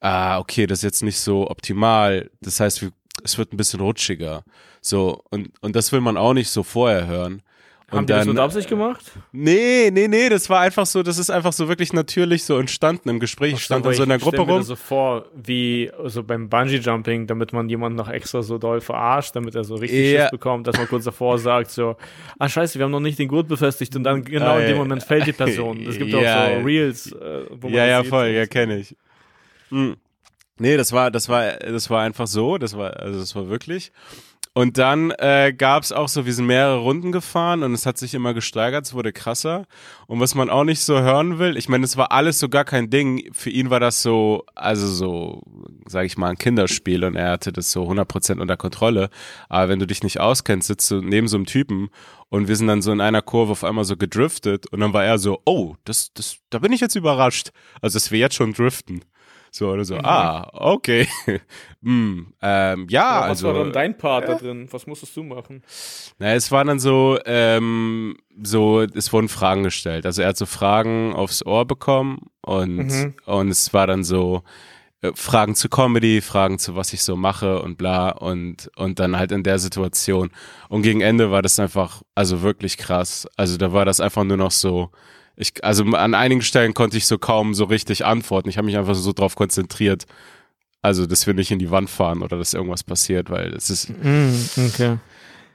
ah, 0.00 0.38
okay, 0.38 0.66
das 0.66 0.78
ist 0.78 0.84
jetzt 0.84 1.02
nicht 1.02 1.18
so 1.18 1.50
optimal. 1.50 2.30
Das 2.40 2.60
heißt, 2.60 2.86
es 3.24 3.38
wird 3.38 3.52
ein 3.52 3.56
bisschen 3.56 3.80
rutschiger. 3.80 4.44
So, 4.80 5.22
und, 5.30 5.50
und 5.60 5.74
das 5.74 5.92
will 5.92 6.00
man 6.00 6.16
auch 6.16 6.32
nicht 6.32 6.50
so 6.50 6.62
vorher 6.62 7.06
hören. 7.06 7.42
Haben 7.88 7.98
und 7.98 8.08
die 8.08 8.12
dann, 8.14 8.18
das 8.18 8.26
mit 8.26 8.38
Absicht 8.38 8.68
gemacht? 8.68 9.12
Nee, 9.30 9.90
nee, 9.92 10.08
nee, 10.08 10.28
das 10.28 10.50
war 10.50 10.60
einfach 10.60 10.86
so, 10.86 11.04
das 11.04 11.18
ist 11.18 11.30
einfach 11.30 11.52
so 11.52 11.68
wirklich 11.68 11.92
natürlich 11.92 12.42
so 12.42 12.58
entstanden 12.58 13.08
im 13.08 13.20
Gespräch. 13.20 13.52
Ich 13.54 13.62
stand 13.62 13.86
dann 13.86 13.94
so 13.94 14.02
in 14.02 14.08
der 14.08 14.18
Gruppe 14.18 14.38
rum. 14.38 14.48
Ich 14.48 14.54
mir 14.54 14.58
das 14.58 14.66
so 14.66 14.76
vor, 14.76 15.26
wie 15.34 15.92
so 16.06 16.24
beim 16.24 16.48
Bungee-Jumping, 16.48 17.28
damit 17.28 17.52
man 17.52 17.68
jemanden 17.68 17.96
noch 17.96 18.08
extra 18.08 18.42
so 18.42 18.58
doll 18.58 18.80
verarscht, 18.80 19.36
damit 19.36 19.54
er 19.54 19.62
so 19.62 19.76
richtig 19.76 20.12
ja. 20.12 20.22
Schiss 20.22 20.30
bekommt, 20.32 20.66
dass 20.66 20.76
man 20.76 20.88
kurz 20.88 21.04
davor 21.04 21.38
sagt 21.38 21.70
so, 21.70 21.96
ah 22.40 22.48
scheiße, 22.48 22.76
wir 22.76 22.86
haben 22.86 22.90
noch 22.90 22.98
nicht 22.98 23.20
den 23.20 23.28
Gurt 23.28 23.46
befestigt 23.46 23.94
und 23.94 24.02
dann 24.02 24.24
genau 24.24 24.58
in 24.58 24.66
dem 24.66 24.78
Moment 24.78 25.04
fällt 25.04 25.28
die 25.28 25.32
Person. 25.32 25.86
Es 25.86 25.96
gibt 25.96 26.10
ja, 26.10 26.44
auch 26.44 26.58
so 26.58 26.64
Reels, 26.64 27.12
äh, 27.12 27.44
wo 27.50 27.68
man 27.68 27.76
Ja, 27.76 27.86
ja, 27.86 28.02
voll, 28.02 28.28
ja, 28.28 28.46
kenne 28.46 28.78
ich. 28.78 28.96
Mhm. 29.70 29.96
Nee, 30.58 30.76
das 30.76 30.92
war, 30.92 31.10
das 31.10 31.28
war, 31.28 31.52
das 31.52 31.88
war 31.90 32.02
einfach 32.02 32.26
so, 32.26 32.58
das 32.58 32.76
war, 32.76 32.96
also 32.96 33.20
das 33.20 33.36
war 33.36 33.48
wirklich. 33.48 33.92
Und 34.56 34.78
dann 34.78 35.10
äh, 35.18 35.52
gab 35.52 35.82
es 35.82 35.92
auch 35.92 36.08
so, 36.08 36.24
wir 36.24 36.32
sind 36.32 36.46
mehrere 36.46 36.78
Runden 36.78 37.12
gefahren 37.12 37.62
und 37.62 37.74
es 37.74 37.84
hat 37.84 37.98
sich 37.98 38.14
immer 38.14 38.32
gesteigert, 38.32 38.86
es 38.86 38.94
wurde 38.94 39.12
krasser. 39.12 39.66
Und 40.06 40.18
was 40.18 40.34
man 40.34 40.48
auch 40.48 40.64
nicht 40.64 40.80
so 40.80 40.98
hören 40.98 41.38
will, 41.38 41.58
ich 41.58 41.68
meine, 41.68 41.84
es 41.84 41.98
war 41.98 42.10
alles 42.10 42.38
so 42.38 42.48
gar 42.48 42.64
kein 42.64 42.88
Ding. 42.88 43.28
Für 43.34 43.50
ihn 43.50 43.68
war 43.68 43.80
das 43.80 44.00
so, 44.00 44.46
also 44.54 44.86
so, 44.86 45.42
sag 45.86 46.06
ich 46.06 46.16
mal, 46.16 46.30
ein 46.30 46.38
Kinderspiel 46.38 47.04
und 47.04 47.16
er 47.16 47.32
hatte 47.32 47.52
das 47.52 47.70
so 47.70 47.82
100% 47.82 48.40
unter 48.40 48.56
Kontrolle. 48.56 49.10
Aber 49.50 49.68
wenn 49.68 49.78
du 49.78 49.86
dich 49.86 50.02
nicht 50.02 50.20
auskennst, 50.20 50.68
sitzt 50.68 50.90
du 50.90 51.02
neben 51.02 51.28
so 51.28 51.36
einem 51.36 51.44
Typen 51.44 51.90
und 52.30 52.48
wir 52.48 52.56
sind 52.56 52.68
dann 52.68 52.80
so 52.80 52.92
in 52.92 53.02
einer 53.02 53.20
Kurve 53.20 53.52
auf 53.52 53.62
einmal 53.62 53.84
so 53.84 53.98
gedriftet 53.98 54.68
und 54.68 54.80
dann 54.80 54.94
war 54.94 55.04
er 55.04 55.18
so, 55.18 55.42
oh, 55.44 55.74
das, 55.84 56.14
das, 56.14 56.38
da 56.48 56.60
bin 56.60 56.72
ich 56.72 56.80
jetzt 56.80 56.94
überrascht. 56.94 57.50
Also, 57.82 57.96
dass 57.96 58.10
wir 58.10 58.20
jetzt 58.20 58.36
schon 58.36 58.54
driften. 58.54 59.04
So, 59.56 59.70
oder 59.70 59.86
so, 59.86 59.94
mhm. 59.94 60.04
ah, 60.04 60.50
okay. 60.52 61.08
hm, 61.82 62.26
ähm, 62.42 62.86
ja, 62.90 63.00
ja, 63.00 63.20
was 63.20 63.28
also. 63.28 63.48
Was 63.48 63.54
war 63.54 63.64
dann 63.64 63.72
dein 63.72 63.96
Part 63.96 64.24
äh, 64.24 64.26
da 64.26 64.34
drin? 64.34 64.68
Was 64.70 64.86
musstest 64.86 65.16
du 65.16 65.22
machen? 65.22 65.62
Na, 66.18 66.34
es 66.34 66.52
war 66.52 66.62
dann 66.62 66.78
so, 66.78 67.18
ähm, 67.24 68.18
so, 68.42 68.82
es 68.82 69.14
wurden 69.14 69.30
Fragen 69.30 69.62
gestellt. 69.62 70.04
Also 70.04 70.20
er 70.20 70.28
hat 70.28 70.36
so 70.36 70.44
Fragen 70.44 71.14
aufs 71.14 71.42
Ohr 71.46 71.64
bekommen 71.64 72.26
und, 72.42 72.76
mhm. 72.76 73.14
und 73.24 73.48
es 73.48 73.72
war 73.72 73.86
dann 73.86 74.04
so, 74.04 74.42
äh, 75.00 75.12
Fragen 75.14 75.54
zu 75.54 75.70
Comedy, 75.70 76.20
Fragen 76.20 76.58
zu 76.58 76.76
was 76.76 76.92
ich 76.92 77.02
so 77.02 77.16
mache 77.16 77.62
und 77.62 77.78
bla 77.78 78.10
und 78.10 78.70
und 78.76 78.98
dann 78.98 79.16
halt 79.16 79.32
in 79.32 79.42
der 79.42 79.58
Situation 79.58 80.30
und 80.68 80.82
gegen 80.82 81.00
Ende 81.00 81.30
war 81.30 81.40
das 81.40 81.58
einfach 81.58 82.02
also 82.14 82.42
wirklich 82.42 82.76
krass. 82.76 83.26
Also 83.38 83.56
da 83.56 83.72
war 83.72 83.86
das 83.86 84.00
einfach 84.00 84.24
nur 84.24 84.36
noch 84.36 84.50
so 84.50 84.90
ich, 85.36 85.62
also 85.62 85.84
an 85.84 86.14
einigen 86.14 86.42
Stellen 86.42 86.74
konnte 86.74 86.96
ich 86.96 87.06
so 87.06 87.18
kaum 87.18 87.54
so 87.54 87.64
richtig 87.64 88.04
antworten. 88.04 88.48
Ich 88.48 88.56
habe 88.56 88.66
mich 88.66 88.76
einfach 88.76 88.94
so 88.94 89.12
drauf 89.12 89.36
konzentriert. 89.36 90.06
Also, 90.82 91.06
dass 91.06 91.26
wir 91.26 91.34
nicht 91.34 91.50
in 91.50 91.58
die 91.58 91.70
Wand 91.70 91.90
fahren 91.90 92.22
oder 92.22 92.38
dass 92.38 92.54
irgendwas 92.54 92.84
passiert, 92.84 93.28
weil 93.28 93.52
es 93.54 93.70
ist. 93.70 93.90
Mm, 93.90 94.32
okay. 94.68 94.98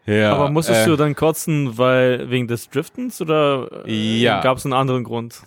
Ja, 0.06 0.34
Aber 0.34 0.50
musstest 0.50 0.82
äh, 0.82 0.86
du 0.88 0.96
dann 0.96 1.16
kotzen, 1.16 1.78
weil 1.78 2.30
wegen 2.30 2.48
des 2.48 2.70
Driftens 2.70 3.22
oder 3.22 3.86
äh, 3.86 4.20
ja. 4.20 4.42
gab 4.42 4.58
es 4.58 4.66
einen 4.66 4.74
anderen 4.74 5.04
Grund? 5.04 5.42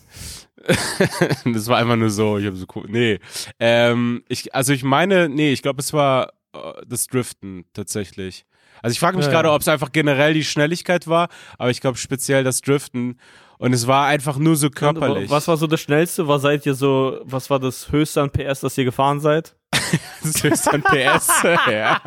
das 1.44 1.66
war 1.66 1.78
einfach 1.78 1.96
nur 1.96 2.10
so, 2.10 2.38
ich 2.38 2.46
habe 2.46 2.56
so 2.56 2.66
cool. 2.74 2.86
Nee. 2.88 3.18
Ähm, 3.58 4.24
ich, 4.28 4.54
also 4.54 4.72
ich 4.72 4.84
meine, 4.84 5.28
nee, 5.28 5.52
ich 5.52 5.62
glaube, 5.62 5.80
es 5.80 5.92
war 5.92 6.32
äh, 6.54 6.58
das 6.86 7.06
Driften 7.06 7.64
tatsächlich. 7.74 8.46
Also 8.82 8.92
ich 8.92 9.00
frage 9.00 9.16
mich 9.16 9.26
ja, 9.26 9.32
gerade, 9.32 9.50
ob 9.50 9.60
es 9.60 9.68
einfach 9.68 9.92
generell 9.92 10.34
die 10.34 10.44
Schnelligkeit 10.44 11.08
war, 11.08 11.28
aber 11.58 11.70
ich 11.70 11.80
glaube 11.80 11.98
speziell 11.98 12.44
das 12.44 12.60
Driften. 12.60 13.18
Und 13.64 13.72
es 13.72 13.86
war 13.86 14.08
einfach 14.08 14.36
nur 14.36 14.56
so 14.56 14.68
körperlich. 14.68 15.30
Was 15.30 15.48
war 15.48 15.56
so 15.56 15.66
das 15.66 15.80
Schnellste? 15.80 16.28
Was 16.28 16.42
seid 16.42 16.66
ihr 16.66 16.74
so, 16.74 17.18
was 17.24 17.48
war 17.48 17.58
das 17.58 17.90
höchste 17.90 18.20
an 18.20 18.28
PS, 18.28 18.60
das 18.60 18.76
ihr 18.76 18.84
gefahren 18.84 19.20
seid? 19.20 19.56
das 20.22 20.44
höchste 20.44 20.70
an 20.74 20.82
PS, 20.82 21.42
ja. 21.70 21.98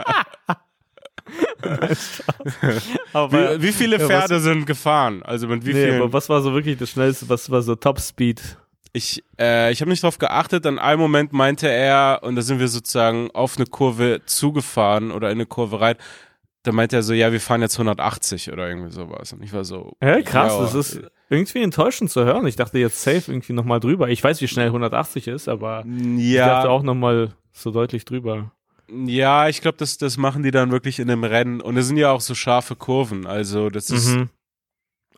wie, 3.11 3.61
wie, 3.63 3.71
viele 3.71 3.99
Pferde 3.99 4.35
ja, 4.35 4.39
sind 4.39 4.67
gefahren? 4.67 5.23
Also 5.23 5.47
mit 5.47 5.65
wie 5.65 5.73
nee, 5.73 5.85
vielen? 5.85 6.01
Aber 6.03 6.13
was 6.13 6.29
war 6.29 6.41
so 6.41 6.53
wirklich 6.53 6.77
das 6.77 6.91
Schnellste? 6.91 7.27
Was 7.27 7.49
war 7.49 7.63
so 7.63 7.73
Top 7.73 7.99
Speed? 8.01 8.39
Ich, 8.93 9.23
äh, 9.39 9.71
ich 9.71 9.81
habe 9.81 9.89
nicht 9.89 10.03
drauf 10.03 10.19
geachtet. 10.19 10.63
An 10.67 10.77
einem 10.77 10.99
Moment 10.99 11.33
meinte 11.33 11.67
er, 11.67 12.19
und 12.21 12.35
da 12.35 12.43
sind 12.43 12.59
wir 12.59 12.67
sozusagen 12.67 13.31
auf 13.31 13.57
eine 13.57 13.65
Kurve 13.65 14.21
zugefahren 14.27 15.09
oder 15.09 15.31
in 15.31 15.37
eine 15.37 15.47
Kurve 15.47 15.81
rein 15.81 15.95
da 16.67 16.73
meinte 16.73 16.97
er 16.97 17.03
so, 17.03 17.13
ja, 17.13 17.31
wir 17.31 17.39
fahren 17.39 17.61
jetzt 17.61 17.75
180 17.75 18.51
oder 18.51 18.67
irgendwie 18.67 18.91
sowas. 18.91 19.31
Und 19.31 19.41
ich 19.41 19.53
war 19.53 19.63
so. 19.63 19.95
Ja, 20.01 20.21
krass, 20.21 20.53
ja, 20.53 20.61
das 20.61 20.73
ist 20.73 21.01
irgendwie 21.29 21.63
enttäuschend 21.63 22.11
zu 22.11 22.25
hören. 22.25 22.45
Ich 22.45 22.57
dachte 22.57 22.77
jetzt 22.77 23.01
safe 23.01 23.31
irgendwie 23.31 23.53
nochmal 23.53 23.79
drüber. 23.79 24.09
Ich 24.09 24.21
weiß, 24.21 24.41
wie 24.41 24.49
schnell 24.49 24.67
180 24.67 25.27
ist, 25.27 25.47
aber 25.47 25.85
ja. 25.85 26.17
ich 26.17 26.35
dachte 26.35 26.69
auch 26.69 26.83
nochmal 26.83 27.33
so 27.53 27.71
deutlich 27.71 28.03
drüber. 28.03 28.51
Ja, 28.89 29.47
ich 29.47 29.61
glaube, 29.61 29.77
das, 29.77 29.97
das 29.97 30.17
machen 30.17 30.43
die 30.43 30.51
dann 30.51 30.71
wirklich 30.71 30.99
in 30.99 31.09
einem 31.09 31.23
Rennen. 31.23 31.61
Und 31.61 31.77
es 31.77 31.87
sind 31.87 31.97
ja 31.97 32.11
auch 32.11 32.21
so 32.21 32.35
scharfe 32.35 32.75
Kurven. 32.75 33.25
Also, 33.25 33.69
das 33.69 33.89
ist. 33.89 34.09
Mhm. 34.09 34.29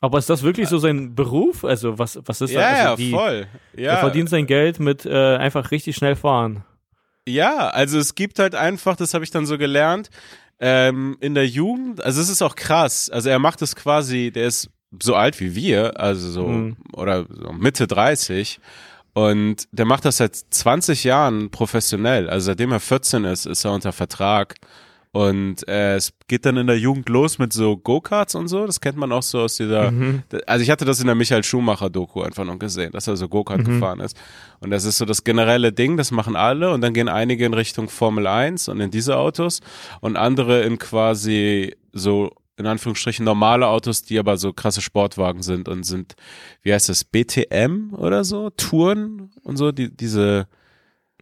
Aber 0.01 0.17
ist 0.17 0.29
das 0.29 0.43
wirklich 0.43 0.69
so 0.69 0.77
sein 0.77 1.15
Beruf? 1.15 1.65
Also, 1.65 1.97
was, 1.97 2.19
was 2.25 2.41
ist 2.41 2.51
ja, 2.51 2.61
das? 2.61 2.69
Also 2.69 2.89
ja, 2.89 2.95
die, 2.95 3.11
voll. 3.11 3.47
Ja. 3.75 3.91
Er 3.93 3.97
verdient 3.97 4.29
sein 4.29 4.45
Geld 4.45 4.79
mit 4.79 5.05
äh, 5.05 5.35
einfach 5.35 5.71
richtig 5.71 5.95
schnell 5.95 6.15
fahren. 6.15 6.63
Ja, 7.29 7.69
also 7.69 7.99
es 7.99 8.15
gibt 8.15 8.39
halt 8.39 8.55
einfach, 8.55 8.95
das 8.95 9.13
habe 9.13 9.23
ich 9.23 9.31
dann 9.31 9.45
so 9.45 9.57
gelernt, 9.57 10.09
ähm, 10.59 11.17
in 11.21 11.35
der 11.35 11.47
Jugend, 11.47 12.03
also 12.03 12.21
es 12.21 12.29
ist 12.29 12.41
auch 12.41 12.55
krass. 12.55 13.09
Also 13.09 13.29
er 13.29 13.39
macht 13.39 13.61
es 13.61 13.75
quasi, 13.75 14.31
der 14.31 14.47
ist 14.47 14.69
so 15.01 15.15
alt 15.15 15.39
wie 15.39 15.55
wir, 15.55 15.99
also 15.99 16.29
so, 16.29 16.47
mhm. 16.47 16.77
oder 16.93 17.25
so 17.29 17.53
Mitte 17.53 17.87
30. 17.87 18.59
Und 19.13 19.67
der 19.71 19.85
macht 19.85 20.05
das 20.05 20.17
seit 20.17 20.35
20 20.35 21.03
Jahren 21.03 21.49
professionell. 21.49 22.29
Also 22.29 22.47
seitdem 22.47 22.71
er 22.71 22.79
14 22.79 23.25
ist, 23.25 23.45
ist 23.45 23.65
er 23.65 23.73
unter 23.73 23.91
Vertrag. 23.91 24.55
Und 25.11 25.67
äh, 25.67 25.95
es 25.95 26.13
geht 26.27 26.45
dann 26.45 26.57
in 26.57 26.67
der 26.67 26.77
Jugend 26.77 27.09
los 27.09 27.39
mit 27.39 27.51
so 27.51 27.77
Go-Karts 27.77 28.35
und 28.35 28.47
so. 28.47 28.67
Das 28.67 28.79
kennt 28.79 28.95
man 28.95 29.11
auch 29.11 29.23
so 29.23 29.39
aus 29.39 29.55
dieser. 29.55 29.89
Mhm. 29.89 30.21
Also 30.45 30.61
ich 30.61 30.69
hatte 30.69 30.85
das 30.85 30.99
in 30.99 31.07
der 31.07 31.15
Michael 31.15 31.43
Schumacher-Doku 31.43 32.21
einfach 32.21 32.45
noch 32.45 32.59
gesehen, 32.59 32.91
dass 32.91 33.07
er 33.07 33.17
so 33.17 33.27
Go-Kart 33.27 33.61
Mhm. 33.61 33.65
gefahren 33.65 33.99
ist. 34.01 34.15
Und 34.59 34.69
das 34.69 34.85
ist 34.85 34.99
so 34.99 35.05
das 35.05 35.23
generelle 35.23 35.73
Ding, 35.73 35.97
das 35.97 36.11
machen 36.11 36.35
alle. 36.35 36.71
Und 36.71 36.81
dann 36.81 36.93
gehen 36.93 37.09
einige 37.09 37.45
in 37.45 37.55
Richtung 37.55 37.89
Formel 37.89 38.27
1 38.27 38.69
und 38.69 38.79
in 38.81 38.91
diese 38.91 39.17
Autos 39.17 39.61
und 39.99 40.15
andere 40.15 40.61
in 40.61 40.77
quasi 40.77 41.75
so 41.91 42.29
in 42.57 42.67
Anführungsstrichen 42.67 43.23
normale 43.25 43.67
Autos, 43.67 44.03
die 44.03 44.19
aber 44.19 44.37
so 44.37 44.51
krasse 44.51 44.81
Sportwagen 44.81 45.41
sind 45.41 45.69
und 45.69 45.83
sind, 45.85 46.15
wie 46.61 46.73
heißt 46.73 46.89
das, 46.89 47.05
BTM 47.05 47.93
oder 47.95 48.25
so, 48.25 48.49
Touren 48.51 49.31
und 49.43 49.55
so, 49.55 49.71
die, 49.71 49.89
diese, 49.95 50.45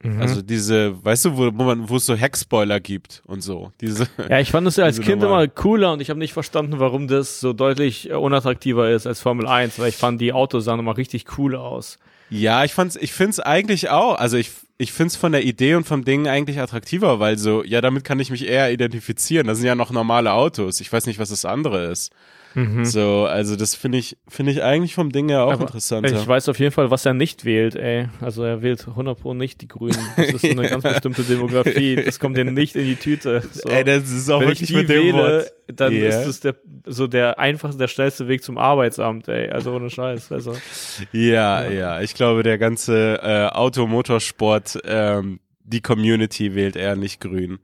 Mhm. 0.03 0.21
also 0.21 0.41
diese, 0.43 1.03
weißt 1.03 1.25
du, 1.25 1.37
wo, 1.37 1.51
man, 1.51 1.89
wo 1.89 1.95
es 1.95 2.05
so 2.05 2.15
Heckspoiler 2.15 2.79
gibt 2.79 3.23
und 3.25 3.41
so, 3.41 3.71
diese, 3.81 4.07
Ja, 4.29 4.39
ich 4.39 4.51
fand 4.51 4.67
es 4.67 4.75
ja 4.75 4.85
als 4.85 5.01
Kind 5.01 5.21
normal. 5.21 5.45
immer 5.45 5.53
cooler 5.53 5.93
und 5.93 6.01
ich 6.01 6.09
habe 6.09 6.19
nicht 6.19 6.33
verstanden, 6.33 6.79
warum 6.79 7.07
das 7.07 7.39
so 7.39 7.53
deutlich 7.53 8.09
äh, 8.09 8.13
unattraktiver 8.13 8.91
ist 8.91 9.07
als 9.07 9.21
Formel 9.21 9.47
1, 9.47 9.79
weil 9.79 9.89
ich 9.89 9.95
fand, 9.97 10.21
die 10.21 10.33
Autos 10.33 10.65
sahen 10.65 10.79
immer 10.79 10.97
richtig 10.97 11.25
cool 11.37 11.55
aus. 11.55 11.97
Ja, 12.29 12.63
ich 12.63 12.73
fand's, 12.73 12.95
ich 12.95 13.13
find's 13.13 13.39
eigentlich 13.39 13.89
auch, 13.89 14.15
also 14.15 14.37
ich, 14.37 14.51
ich 14.77 14.91
find's 14.91 15.15
von 15.15 15.31
der 15.31 15.43
Idee 15.45 15.75
und 15.75 15.87
vom 15.87 16.03
Ding 16.05 16.27
eigentlich 16.27 16.59
attraktiver, 16.59 17.19
weil 17.19 17.37
so, 17.37 17.63
ja, 17.63 17.81
damit 17.81 18.03
kann 18.03 18.19
ich 18.19 18.29
mich 18.29 18.45
eher 18.47 18.71
identifizieren. 18.71 19.47
Das 19.47 19.57
sind 19.57 19.65
ja 19.65 19.75
noch 19.75 19.91
normale 19.91 20.33
Autos. 20.33 20.79
Ich 20.81 20.91
weiß 20.93 21.05
nicht, 21.07 21.19
was 21.19 21.29
das 21.29 21.45
andere 21.45 21.85
ist. 21.85 22.11
So, 22.85 23.25
also 23.25 23.55
das 23.55 23.75
finde 23.75 23.99
ich, 23.99 24.17
finde 24.27 24.51
ich 24.51 24.63
eigentlich 24.63 24.95
vom 24.95 25.11
Ding 25.11 25.29
her 25.29 25.43
auch 25.43 25.51
Aber 25.53 25.61
interessanter. 25.61 26.11
Ich 26.11 26.27
weiß 26.27 26.49
auf 26.49 26.57
jeden 26.59 26.71
Fall, 26.71 26.89
was 26.89 27.05
er 27.05 27.13
nicht 27.13 27.45
wählt, 27.45 27.75
ey. 27.75 28.07
Also 28.19 28.43
er 28.43 28.63
wählt 28.63 28.87
100 28.87 29.19
Pro 29.19 29.33
nicht 29.35 29.61
die 29.61 29.67
Grünen. 29.67 29.97
Das 30.15 30.29
ist 30.31 30.43
eine 30.45 30.67
ganz 30.67 30.83
bestimmte 30.83 31.21
Demografie. 31.23 31.95
Das 32.07 32.19
kommt 32.19 32.35
denen 32.37 32.53
nicht 32.55 32.75
in 32.75 32.85
die 32.85 32.95
Tüte. 32.95 33.43
So. 33.51 33.69
Ey, 33.69 33.83
das 33.83 34.09
ist 34.09 34.29
auch 34.29 34.41
Wenn 34.41 34.49
ich 34.51 34.61
wirklich 34.61 34.69
die 34.69 34.75
mit 34.75 34.89
dem 34.89 35.03
wähle, 35.03 35.13
Wort. 35.39 35.53
dann 35.67 35.93
Ja. 35.93 36.07
ist 36.07 36.25
es 36.25 36.39
der, 36.39 36.55
so 36.85 37.05
der 37.07 37.37
einfachste, 37.37 37.77
der 37.77 37.87
schnellste 37.87 38.27
Weg 38.27 38.43
zum 38.43 38.57
Arbeitsamt, 38.57 39.27
ey. 39.27 39.49
Also 39.49 39.73
ohne 39.75 39.89
Scheiß. 39.89 40.31
Also, 40.31 40.53
Ja, 41.11 41.69
ja, 41.69 42.01
ich 42.01 42.13
glaube, 42.15 42.41
der 42.43 42.57
ganze 42.57 43.19
äh, 43.21 43.47
Automotorsport, 43.55 44.79
ähm, 44.85 45.39
die 45.63 45.81
Community 45.81 46.55
wählt 46.55 46.75
eher 46.77 46.95
nicht 46.95 47.19
grün. 47.19 47.59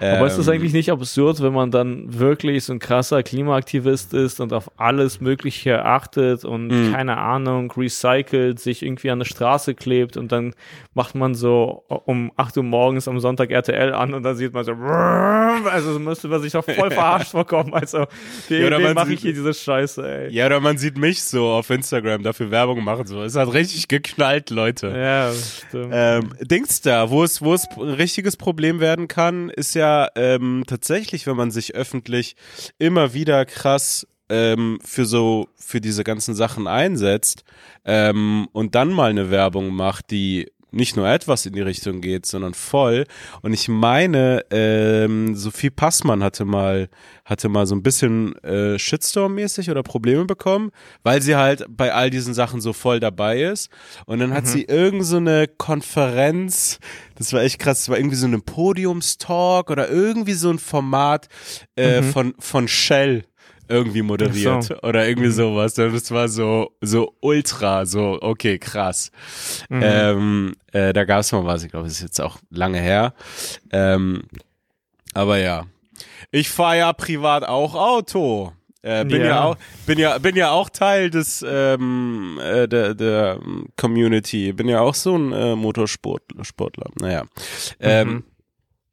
Aber 0.00 0.26
ist 0.26 0.38
das 0.38 0.46
Ähm, 0.46 0.54
eigentlich 0.54 0.72
nicht 0.72 0.90
absurd, 0.90 1.42
wenn 1.42 1.52
man 1.52 1.70
dann 1.70 2.18
wirklich 2.18 2.64
so 2.64 2.72
ein 2.72 2.78
krasser 2.78 3.22
Klimaaktivist 3.22 4.14
ist 4.14 4.40
und 4.40 4.52
auf 4.52 4.70
alles 4.78 5.20
Mögliche 5.20 5.84
achtet 5.84 6.44
und 6.44 6.68
Mhm. 6.68 6.92
keine 6.92 7.16
Ahnung, 7.18 7.72
recycelt, 7.76 8.60
sich 8.60 8.82
irgendwie 8.82 9.10
an 9.10 9.18
eine 9.18 9.24
Straße 9.24 9.74
klebt 9.74 10.16
und 10.16 10.30
dann 10.32 10.54
macht 10.94 11.14
man 11.14 11.34
so 11.34 11.84
um 12.06 12.32
8 12.36 12.56
Uhr 12.58 12.62
morgens 12.62 13.08
am 13.08 13.18
Sonntag 13.20 13.50
RTL 13.50 13.92
an 13.94 14.14
und 14.14 14.22
dann 14.22 14.36
sieht 14.36 14.52
man 14.52 14.64
so, 14.64 14.72
also 14.72 15.92
so 15.94 15.98
müsste 15.98 16.28
man 16.28 16.40
sich 16.42 16.52
doch 16.52 16.64
voll 16.64 16.90
verarscht 16.90 17.30
vorkommen. 17.32 17.74
Also, 17.74 17.98
Ja, 17.98 18.06
wem 18.48 18.82
man 18.82 18.94
mache 18.94 19.12
ich 19.12 19.20
hier 19.20 19.32
diese 19.32 19.54
Scheiße, 19.54 20.26
ey? 20.26 20.32
Ja, 20.32 20.46
oder 20.46 20.60
man 20.60 20.78
sieht 20.78 20.96
mich 20.98 21.22
so 21.22 21.46
auf 21.46 21.70
Instagram 21.70 22.22
dafür 22.22 22.50
Werbung 22.50 22.82
machen. 22.84 23.06
So, 23.06 23.22
es 23.22 23.34
hat 23.36 23.52
richtig 23.52 23.88
geknallt, 23.88 24.50
Leute. 24.50 24.88
Ja, 24.96 25.32
stimmt. 25.32 25.90
Ähm, 25.92 26.30
Dings 26.40 26.80
da, 26.80 27.10
wo 27.10 27.24
es, 27.24 27.42
wo 27.42 27.54
es 27.54 27.66
ein 27.76 27.82
richtiges 27.90 28.36
Problem 28.36 28.80
werden 28.80 29.08
kann, 29.08 29.50
ist 29.50 29.74
ja 29.74 29.87
ähm, 30.16 30.64
tatsächlich, 30.66 31.26
wenn 31.26 31.36
man 31.36 31.50
sich 31.50 31.74
öffentlich 31.74 32.36
immer 32.78 33.14
wieder 33.14 33.44
krass 33.44 34.06
ähm, 34.28 34.78
für 34.84 35.04
so, 35.04 35.48
für 35.56 35.80
diese 35.80 36.04
ganzen 36.04 36.34
Sachen 36.34 36.66
einsetzt 36.66 37.44
ähm, 37.84 38.48
und 38.52 38.74
dann 38.74 38.90
mal 38.90 39.10
eine 39.10 39.30
Werbung 39.30 39.70
macht, 39.70 40.10
die 40.10 40.50
nicht 40.70 40.96
nur 40.96 41.08
etwas 41.08 41.46
in 41.46 41.52
die 41.52 41.60
Richtung 41.60 42.00
geht, 42.00 42.26
sondern 42.26 42.54
voll. 42.54 43.04
Und 43.42 43.52
ich 43.52 43.68
meine, 43.68 44.44
ähm, 44.50 45.34
Sophie 45.34 45.70
Passmann 45.70 46.22
hatte 46.22 46.44
mal, 46.44 46.88
hatte 47.24 47.48
mal 47.48 47.66
so 47.66 47.74
ein 47.74 47.82
bisschen 47.82 48.34
äh, 48.42 48.78
Shitstorm-mäßig 48.78 49.70
oder 49.70 49.82
Probleme 49.82 50.24
bekommen, 50.24 50.70
weil 51.02 51.22
sie 51.22 51.36
halt 51.36 51.64
bei 51.68 51.92
all 51.92 52.10
diesen 52.10 52.34
Sachen 52.34 52.60
so 52.60 52.72
voll 52.72 53.00
dabei 53.00 53.42
ist. 53.42 53.70
Und 54.06 54.18
dann 54.18 54.34
hat 54.34 54.46
sie 54.46 54.64
irgend 54.64 55.04
so 55.04 55.16
eine 55.16 55.48
Konferenz, 55.48 56.78
das 57.14 57.32
war 57.32 57.42
echt 57.42 57.58
krass, 57.58 57.78
das 57.78 57.88
war 57.88 57.98
irgendwie 57.98 58.16
so 58.16 58.26
ein 58.26 58.42
Podiumstalk 58.42 59.70
oder 59.70 59.88
irgendwie 59.88 60.34
so 60.34 60.50
ein 60.50 60.58
Format 60.58 61.28
äh, 61.76 62.02
von, 62.02 62.34
von 62.38 62.68
Shell 62.68 63.24
irgendwie 63.68 64.02
moderiert 64.02 64.64
so. 64.64 64.76
oder 64.82 65.06
irgendwie 65.06 65.30
sowas. 65.30 65.78
Und 65.78 65.92
das 65.92 66.10
war 66.10 66.28
so, 66.28 66.72
so 66.80 67.14
ultra, 67.20 67.86
so, 67.86 68.18
okay, 68.20 68.58
krass. 68.58 69.10
Ähm, 69.70 70.54
äh, 70.72 70.92
da 70.92 71.04
gab 71.04 71.20
es 71.20 71.32
mal 71.32 71.44
was, 71.44 71.64
ich 71.64 71.70
glaube, 71.70 71.86
das 71.86 71.94
ist 71.96 72.02
jetzt 72.02 72.20
auch 72.20 72.38
lange 72.50 72.78
her. 72.80 73.14
Ähm, 73.70 74.22
aber 75.14 75.38
ja. 75.38 75.66
Ich 76.30 76.50
fahre 76.50 76.78
ja 76.78 76.92
privat 76.92 77.44
auch 77.44 77.74
Auto. 77.74 78.52
Äh, 78.82 79.04
bin 79.04 79.22
ja. 79.22 79.26
Ja. 79.26 79.44
auch 79.44 79.56
bin 79.86 79.98
ja 79.98 80.18
bin 80.18 80.36
ja 80.36 80.50
auch 80.50 80.70
Teil 80.70 81.10
des 81.10 81.44
ähm, 81.46 82.38
äh, 82.40 82.68
der, 82.68 82.94
der 82.94 83.40
Community 83.76 84.52
bin 84.52 84.68
ja 84.68 84.80
auch 84.80 84.94
so 84.94 85.16
ein 85.16 85.32
äh, 85.32 85.56
Motorsportler 85.56 86.44
Sportler 86.44 86.86
naja 87.00 87.24
ähm, 87.80 88.22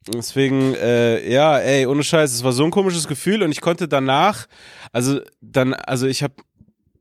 deswegen 0.08 0.74
äh, 0.74 1.28
ja 1.30 1.58
ey 1.58 1.86
ohne 1.86 2.02
Scheiß 2.02 2.32
es 2.32 2.44
war 2.44 2.52
so 2.52 2.64
ein 2.64 2.70
komisches 2.70 3.08
Gefühl 3.08 3.42
und 3.42 3.52
ich 3.52 3.60
konnte 3.60 3.88
danach 3.88 4.46
also 4.92 5.20
dann 5.40 5.74
also 5.74 6.06
ich 6.06 6.22
habe 6.22 6.34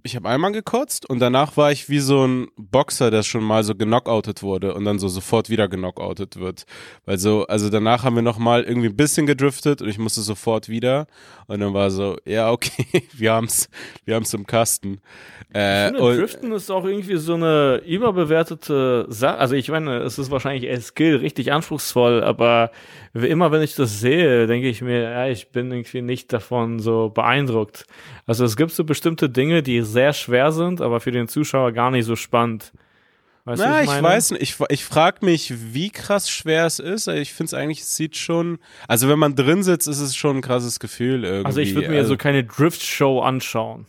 ich 0.05 0.15
habe 0.15 0.29
einmal 0.29 0.51
gekotzt 0.51 1.09
und 1.09 1.17
danach 1.19 1.57
war 1.57 1.71
ich 1.71 1.89
wie 1.89 1.97
so 1.97 2.27
ein 2.27 2.47
Boxer, 2.57 3.09
der 3.09 3.23
schon 3.23 3.43
mal 3.43 3.63
so 3.63 3.73
genockoutet 3.73 4.43
wurde 4.43 4.75
und 4.75 4.85
dann 4.85 4.99
so 4.99 5.07
sofort 5.07 5.49
wieder 5.49 5.67
genockoutet 5.67 6.39
wird. 6.39 6.65
Weil 7.05 7.17
so, 7.17 7.47
also 7.47 7.69
danach 7.71 8.03
haben 8.03 8.15
wir 8.15 8.21
noch 8.21 8.37
mal 8.37 8.63
irgendwie 8.63 8.89
ein 8.89 8.95
bisschen 8.95 9.25
gedriftet 9.25 9.81
und 9.81 9.89
ich 9.89 9.97
musste 9.97 10.21
sofort 10.21 10.69
wieder 10.69 11.07
und 11.47 11.59
dann 11.59 11.73
war 11.73 11.89
so, 11.89 12.17
ja 12.23 12.51
okay, 12.51 12.85
wir 13.13 13.33
haben's, 13.33 13.67
wir 14.05 14.13
haben's 14.13 14.31
im 14.35 14.45
Kasten. 14.45 15.01
Äh, 15.55 15.87
Ich 15.87 15.93
finde, 15.93 16.03
und, 16.03 16.17
Driften 16.17 16.51
ist 16.51 16.69
auch 16.69 16.85
irgendwie 16.85 17.17
so 17.17 17.33
eine 17.33 17.81
überbewertete 17.83 19.07
Sache. 19.09 19.39
Also 19.39 19.55
ich 19.55 19.69
meine, 19.69 19.97
es 19.97 20.19
ist 20.19 20.29
wahrscheinlich 20.29 20.69
als 20.69 20.87
Skill 20.87 21.15
richtig 21.15 21.51
anspruchsvoll, 21.51 22.23
aber 22.23 22.69
immer, 23.23 23.51
wenn 23.51 23.61
ich 23.61 23.75
das 23.75 23.99
sehe, 23.99 24.45
denke 24.45 24.67
ich 24.67 24.81
mir, 24.81 25.01
ja, 25.01 25.27
ich 25.27 25.49
bin 25.49 25.71
irgendwie 25.71 26.01
nicht 26.01 26.33
davon 26.33 26.79
so 26.79 27.09
beeindruckt. 27.09 27.85
Also 28.25 28.43
es 28.43 28.57
gibt 28.57 28.71
so 28.71 28.83
bestimmte 28.83 29.29
Dinge, 29.29 29.63
die 29.63 29.81
sehr 29.81 30.13
schwer 30.13 30.51
sind, 30.51 30.81
aber 30.81 30.99
für 30.99 31.11
den 31.11 31.27
Zuschauer 31.27 31.71
gar 31.71 31.91
nicht 31.91 32.05
so 32.05 32.15
spannend. 32.15 32.73
Weißt 33.45 33.61
na, 33.63 33.81
ich 33.81 33.87
meine? 33.87 34.03
weiß 34.03 34.31
nicht, 34.31 34.41
ich, 34.41 34.55
ich 34.69 34.83
frage 34.83 35.23
mich, 35.23 35.53
wie 35.73 35.91
krass 35.91 36.29
schwer 36.29 36.65
es 36.65 36.79
ist. 36.79 37.07
Ich 37.07 37.31
finde 37.31 37.49
es 37.49 37.53
eigentlich, 37.53 37.81
es 37.81 37.95
sieht 37.95 38.17
schon, 38.17 38.57
also 38.87 39.07
wenn 39.07 39.19
man 39.19 39.35
drin 39.35 39.61
sitzt, 39.61 39.87
ist 39.87 39.99
es 39.99 40.15
schon 40.15 40.37
ein 40.37 40.41
krasses 40.41 40.79
Gefühl 40.79 41.23
irgendwie. 41.23 41.45
Also 41.45 41.61
ich 41.61 41.75
würde 41.75 41.89
mir 41.89 41.99
also, 41.99 42.09
so 42.09 42.17
keine 42.17 42.43
Drift-Show 42.43 43.21
anschauen. 43.21 43.85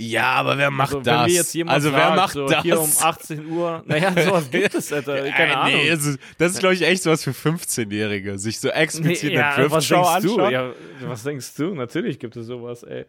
Ja, 0.00 0.32
aber 0.32 0.58
wer 0.58 0.72
macht 0.72 0.88
Also 0.92 1.00
das? 1.02 1.54
also 1.68 1.90
sagt, 1.90 1.96
wer 1.96 2.16
macht 2.16 2.32
so 2.32 2.46
das? 2.48 2.62
hier 2.62 2.80
um 2.80 2.90
18 3.00 3.46
Uhr, 3.46 3.80
naja, 3.86 4.12
sowas 4.12 4.50
gibt 4.50 4.74
es, 4.74 4.92
Alter, 4.92 5.22
keine 5.30 5.52
Äh, 5.52 5.54
Ahnung. 5.54 5.72
Nee, 5.84 5.90
das 6.38 6.50
ist, 6.52 6.58
glaube 6.58 6.74
ich, 6.74 6.82
echt 6.82 7.04
sowas 7.04 7.22
für 7.22 7.30
15-Jährige, 7.30 8.36
sich 8.36 8.58
so 8.58 8.70
explizit 8.70 9.30
Nee, 9.32 9.38
eine 9.38 9.70
was 9.70 9.86
Driftshow 9.86 10.02
denkst 10.02 10.26
du? 10.26 10.40
anschauen. 10.42 10.52
Ja, 10.52 10.70
was 11.08 11.22
denkst 11.22 11.54
du? 11.56 11.74
Natürlich 11.76 12.18
gibt 12.18 12.36
es 12.36 12.46
sowas, 12.46 12.82
ey. 12.82 13.04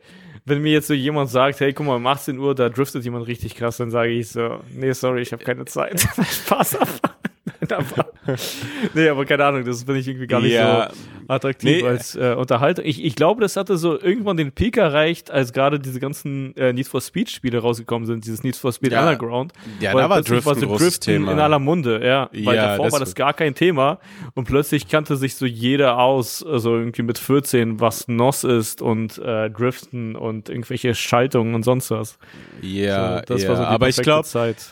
Wenn 0.46 0.62
mir 0.62 0.74
jetzt 0.74 0.86
so 0.88 0.94
jemand 0.94 1.32
sagt, 1.32 1.60
hey, 1.60 1.74
guck 1.74 1.88
mal, 1.88 1.96
um 1.96 2.06
18 2.06 2.38
Uhr, 2.38 2.54
da 2.54 2.70
driftet 2.70 3.04
jemand 3.04 3.26
richtig 3.26 3.56
krass, 3.56 3.78
dann 3.78 3.90
sage 3.90 4.12
ich 4.12 4.30
so, 4.30 4.62
nee, 4.72 4.92
sorry, 4.94 5.22
ich 5.24 5.32
habe 5.34 5.44
keine 5.44 5.66
Zeit. 5.66 6.00
Spaß 6.46 6.76
aber. 6.76 7.16
aber, 7.74 8.10
nee, 8.94 9.10
aber 9.10 9.26
keine 9.26 9.46
Ahnung, 9.46 9.66
das 9.66 9.84
bin 9.86 9.96
ich 9.96 10.08
irgendwie 10.08 10.28
gar 10.28 10.42
nicht 10.42 10.54
Ja. 10.54 10.90
so 10.92 10.96
attraktiv 11.28 11.82
Nee. 11.82 11.88
als 11.88 12.16
äh, 12.16 12.36
Unterhaltung. 12.38 12.86
Ich, 12.86 13.04
ich 13.04 13.16
glaube, 13.16 13.42
das 13.42 13.56
hatte 13.58 13.78
so 13.78 14.00
irgendwann 14.00 14.38
den 14.38 14.52
Peak 14.52 14.78
erreicht, 14.78 15.32
als 15.32 15.54
gerade 15.54 15.80
diese 15.80 16.00
ganzen 16.00 16.56
äh, 16.56 16.72
Need 16.74 16.88
for 16.88 17.02
Speed 17.02 17.30
Spiele 17.32 17.60
rausgekommen 17.60 18.06
sind, 18.06 18.26
dieses 18.26 18.44
Need 18.44 18.56
for 18.56 18.72
Speed 18.72 18.92
Ja. 18.92 19.02
Underground. 19.02 19.54
Ja, 19.80 19.94
da 19.94 20.10
war 20.10 20.18
plötzlich 20.22 20.44
Drift 20.44 20.58
ein 20.64 20.70
so 20.70 20.78
Driften 20.78 21.14
Thema. 21.14 21.32
in 21.32 21.40
aller 21.40 21.60
Munde, 21.60 22.06
ja. 22.06 22.30
Weil 22.32 22.56
Ja, 22.56 22.68
davor 22.78 22.92
war 22.92 23.00
das- 23.00 23.10
das 23.10 23.16
gar 23.16 23.34
kein 23.34 23.56
Thema 23.56 24.00
und 24.36 24.46
plötzlich 24.46 24.88
kannte 24.88 25.16
sich 25.16 25.36
so 25.36 25.46
jeder 25.46 25.98
aus, 26.00 26.44
also 26.46 26.76
irgendwie 26.76 27.02
mit 27.04 27.18
14, 27.18 27.80
was 27.80 28.08
NOS 28.08 28.44
ist 28.44 28.82
und 28.82 29.18
äh, 29.20 29.50
Driften 29.50 30.16
und 30.16 30.50
irgendwelche 30.50 30.94
Schaltungen 30.96 31.56
und 31.56 31.64
sonst 31.64 31.92
was. 31.92 32.18
Ja, 32.62 33.18
so, 33.20 33.24
das 33.34 33.44
ja. 33.44 33.50
war 33.50 33.56
so 33.58 33.62
die 33.64 33.68
aber 33.68 33.90
ich 33.90 33.98
glaube, 33.98 34.28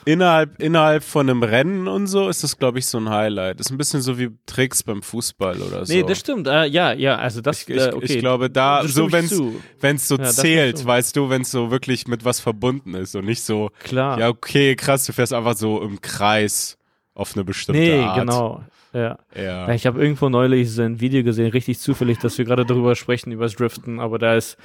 innerhalb, 0.05 0.59
innerhalb 0.61 1.03
von 1.03 1.29
einem 1.29 1.43
Rennen 1.43 1.87
und 1.87 2.07
so 2.07 2.29
ist 2.29 2.43
das, 2.43 2.57
glaube 2.57 2.79
ich, 2.79 2.82
so 2.87 2.97
ein 2.97 3.09
Highlight. 3.09 3.59
Ist 3.59 3.71
ein 3.71 3.77
bisschen 3.77 4.01
so 4.01 4.17
wie 4.19 4.29
Tricks 4.45 4.83
beim 4.83 5.01
Fußball 5.01 5.61
oder 5.61 5.85
so. 5.85 5.93
Nee, 5.93 6.03
das 6.03 6.19
stimmt. 6.19 6.47
Äh, 6.47 6.65
ja, 6.65 6.93
ja, 6.93 7.15
also 7.17 7.41
das, 7.41 7.63
ich, 7.63 7.69
ich, 7.69 7.81
äh, 7.81 7.91
okay. 7.93 8.05
ich 8.05 8.19
glaube, 8.19 8.49
da, 8.49 8.87
so 8.87 9.07
ich 9.07 9.13
wenn's, 9.13 9.29
zu. 9.29 9.61
wenn's 9.79 10.07
so 10.07 10.17
Ja, 10.17 10.25
zählt, 10.25 10.85
weißt 10.85 11.15
du, 11.15 11.29
wenn's 11.29 11.51
so 11.51 11.71
wirklich 11.71 12.07
mit 12.07 12.25
was 12.25 12.39
verbunden 12.39 12.93
ist 12.95 13.15
und 13.15 13.25
nicht 13.25 13.43
so, 13.43 13.71
Klar. 13.83 14.19
ja, 14.19 14.29
okay, 14.29 14.75
krass, 14.75 15.05
du 15.05 15.13
fährst 15.13 15.33
einfach 15.33 15.55
so 15.55 15.81
im 15.81 16.01
Kreis 16.01 16.77
auf 17.13 17.35
eine 17.35 17.43
bestimmte 17.43 17.81
nee, 17.81 17.99
Art. 17.99 18.19
genau. 18.19 18.63
Ja. 18.93 19.17
Ja. 19.35 19.67
Ja, 19.67 19.73
ich 19.73 19.87
habe 19.87 20.01
irgendwo 20.01 20.29
neulich 20.29 20.71
so 20.71 20.83
ein 20.83 20.99
Video 20.99 21.23
gesehen, 21.23 21.49
richtig 21.51 21.79
zufällig, 21.79 22.19
dass 22.19 22.37
wir 22.37 22.45
gerade 22.45 22.65
darüber 22.65 22.95
sprechen, 22.95 23.31
über 23.31 23.45
das 23.45 23.55
Driften, 23.55 23.99
aber 23.99 24.19
da 24.19 24.35
ist 24.35 24.57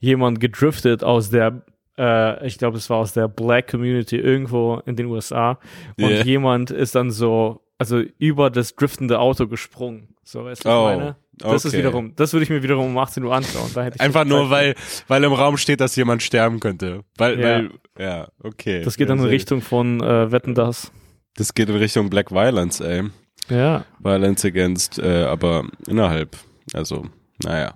jemand 0.00 0.40
gedriftet 0.40 1.04
aus 1.04 1.30
der 1.30 1.62
äh, 1.98 2.46
ich 2.46 2.58
glaube, 2.58 2.76
es 2.76 2.90
war 2.90 2.98
aus 2.98 3.12
der 3.12 3.28
Black 3.28 3.70
Community 3.70 4.16
irgendwo 4.16 4.82
in 4.86 4.96
den 4.96 5.06
USA. 5.06 5.58
Und 5.98 6.10
Yeah. 6.10 6.24
jemand 6.24 6.70
ist 6.70 6.94
dann 6.94 7.10
so, 7.10 7.62
also 7.78 7.98
über 8.18 8.50
das 8.50 8.74
driftende 8.74 9.18
Auto 9.18 9.46
gesprungen. 9.46 10.14
So, 10.24 10.44
weißt 10.44 10.64
du, 10.64 10.68
was 10.68 10.74
Oh, 10.74 10.90
ich 10.90 10.96
meine? 10.98 11.16
Das 11.38 11.64
ist 11.64 11.72
okay. 11.72 11.78
wiederum, 11.78 12.16
das 12.16 12.32
würde 12.32 12.44
ich 12.44 12.50
mir 12.50 12.62
wiederum 12.62 12.86
um 12.86 12.98
18 12.98 13.22
Uhr 13.22 13.34
anschauen. 13.34 13.70
Einfach 13.98 14.24
nur, 14.24 14.48
weil, 14.50 14.74
weil 15.06 15.22
im 15.22 15.32
Raum 15.34 15.56
steht, 15.58 15.80
dass 15.80 15.94
jemand 15.94 16.22
sterben 16.22 16.60
könnte. 16.60 17.04
Weil, 17.18 17.38
Ja. 17.38 17.44
weil, 17.46 17.70
ja, 17.98 18.28
okay. 18.42 18.82
Das 18.82 18.96
geht 18.96 19.10
dann 19.10 19.18
in 19.18 19.24
Richtung 19.26 19.60
von 19.60 20.00
äh, 20.02 20.32
Wetten 20.32 20.54
das. 20.54 20.90
Das 21.36 21.52
geht 21.52 21.68
in 21.68 21.76
Richtung 21.76 22.08
Black 22.08 22.30
Violence, 22.32 22.80
ey. 22.80 23.04
Ja. 23.50 23.84
Violence 23.98 24.44
against, 24.46 24.98
äh, 24.98 25.24
aber 25.24 25.66
innerhalb. 25.86 26.36
Also, 26.72 27.04
naja. 27.44 27.74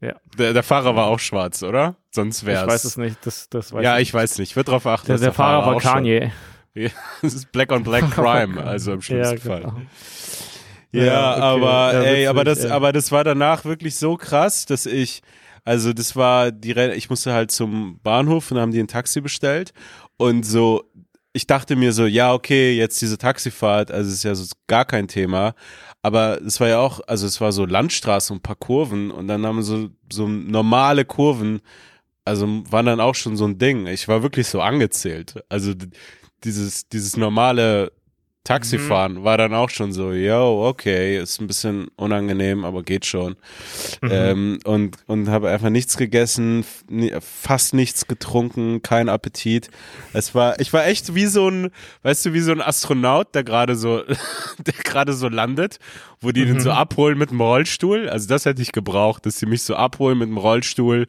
Ja. 0.00 0.14
Der, 0.38 0.52
der 0.52 0.62
Fahrer 0.62 0.94
war 0.94 1.06
auch 1.06 1.18
schwarz, 1.18 1.62
oder? 1.62 1.96
Sonst 2.12 2.46
wär's. 2.46 2.62
Ich 2.62 2.68
weiß 2.68 2.84
es 2.84 2.96
nicht. 2.96 3.16
Das, 3.26 3.48
das 3.48 3.72
weiß 3.72 3.82
ja, 3.82 3.96
ich. 3.98 4.08
ich 4.08 4.14
weiß 4.14 4.38
nicht. 4.38 4.50
Ich 4.50 4.56
würde 4.56 4.66
darauf 4.66 4.86
achten, 4.86 5.06
Der, 5.08 5.14
dass 5.16 5.22
der 5.22 5.32
Fahrer 5.32 5.66
war 5.66 5.74
auch 5.76 5.80
schwarz- 5.80 5.94
Kanye. 5.94 6.30
Ja, 6.74 6.90
das 7.22 7.34
ist 7.34 7.52
Black 7.52 7.70
on 7.72 7.82
Black 7.84 8.10
Crime, 8.10 8.62
also 8.62 8.92
im 8.92 9.02
schlimmsten 9.02 9.38
Fall. 9.38 9.60
genau. 9.60 9.80
Ja, 10.92 11.04
Ja, 11.04 11.32
okay. 11.32 11.42
aber 11.42 11.92
Ja, 11.92 12.00
ey, 12.02 12.12
witzig, 12.14 12.28
aber 12.28 12.44
das, 12.44 12.64
aber 12.66 12.92
das 12.92 13.12
war 13.12 13.24
danach 13.24 13.64
wirklich 13.64 13.96
so 13.96 14.16
krass, 14.16 14.64
dass 14.66 14.86
ich, 14.86 15.22
also 15.64 15.92
das 15.92 16.14
war 16.16 16.52
die, 16.52 16.72
Re- 16.72 16.94
ich 16.94 17.10
musste 17.10 17.32
halt 17.32 17.50
zum 17.50 17.98
Bahnhof 18.02 18.50
und 18.50 18.58
haben 18.58 18.72
die 18.72 18.80
ein 18.80 18.88
Taxi 18.88 19.20
bestellt 19.20 19.72
und 20.16 20.44
so, 20.44 20.84
ich 21.32 21.46
dachte 21.48 21.74
mir 21.74 21.92
so, 21.92 22.06
ja 22.06 22.32
okay, 22.32 22.76
jetzt 22.76 23.00
diese 23.02 23.18
Taxifahrt, 23.18 23.90
also 23.90 24.10
ist 24.12 24.22
ja 24.22 24.34
so 24.36 24.44
gar 24.68 24.84
kein 24.84 25.08
Thema, 25.08 25.54
aber 26.02 26.40
es 26.42 26.60
war 26.60 26.68
ja 26.68 26.78
auch, 26.78 27.00
also 27.08 27.26
es 27.26 27.40
war 27.40 27.50
so 27.50 27.64
Landstraße 27.66 28.32
und 28.32 28.38
ein 28.38 28.42
paar 28.42 28.54
Kurven 28.56 29.10
und 29.10 29.26
dann 29.26 29.44
haben 29.44 29.56
wir 29.56 29.62
so 29.64 29.88
so 30.12 30.28
normale 30.28 31.04
Kurven, 31.04 31.60
also 32.24 32.46
waren 32.70 32.86
dann 32.86 33.00
auch 33.00 33.16
schon 33.16 33.36
so 33.36 33.46
ein 33.46 33.58
Ding. 33.58 33.86
Ich 33.88 34.06
war 34.06 34.22
wirklich 34.22 34.46
so 34.46 34.60
angezählt, 34.60 35.42
also 35.48 35.72
dieses 36.44 36.88
dieses 36.88 37.16
normale 37.16 37.90
Taxifahren 38.44 39.24
war 39.24 39.38
dann 39.38 39.54
auch 39.54 39.70
schon 39.70 39.94
so, 39.94 40.12
yo, 40.12 40.68
okay, 40.68 41.18
ist 41.18 41.40
ein 41.40 41.46
bisschen 41.46 41.88
unangenehm, 41.96 42.66
aber 42.66 42.82
geht 42.82 43.06
schon. 43.06 43.36
Ähm, 44.02 44.58
und 44.64 44.98
und 45.06 45.30
habe 45.30 45.48
einfach 45.48 45.70
nichts 45.70 45.96
gegessen, 45.96 46.62
fast 47.20 47.72
nichts 47.72 48.06
getrunken, 48.06 48.82
kein 48.82 49.08
Appetit. 49.08 49.70
Es 50.12 50.34
war, 50.34 50.60
ich 50.60 50.74
war 50.74 50.86
echt 50.86 51.14
wie 51.14 51.24
so 51.24 51.48
ein, 51.48 51.70
weißt 52.02 52.26
du, 52.26 52.34
wie 52.34 52.40
so 52.40 52.52
ein 52.52 52.60
Astronaut, 52.60 53.34
der 53.34 53.44
gerade 53.44 53.76
so, 53.76 54.02
der 54.58 54.74
gerade 54.84 55.14
so 55.14 55.30
landet, 55.30 55.78
wo 56.20 56.30
die 56.30 56.44
den 56.44 56.60
so 56.60 56.70
abholen 56.70 57.16
mit 57.16 57.30
dem 57.30 57.40
Rollstuhl. 57.40 58.10
Also 58.10 58.28
das 58.28 58.44
hätte 58.44 58.60
ich 58.60 58.72
gebraucht, 58.72 59.24
dass 59.24 59.38
sie 59.38 59.46
mich 59.46 59.62
so 59.62 59.74
abholen 59.74 60.18
mit 60.18 60.28
dem 60.28 60.36
Rollstuhl. 60.36 61.06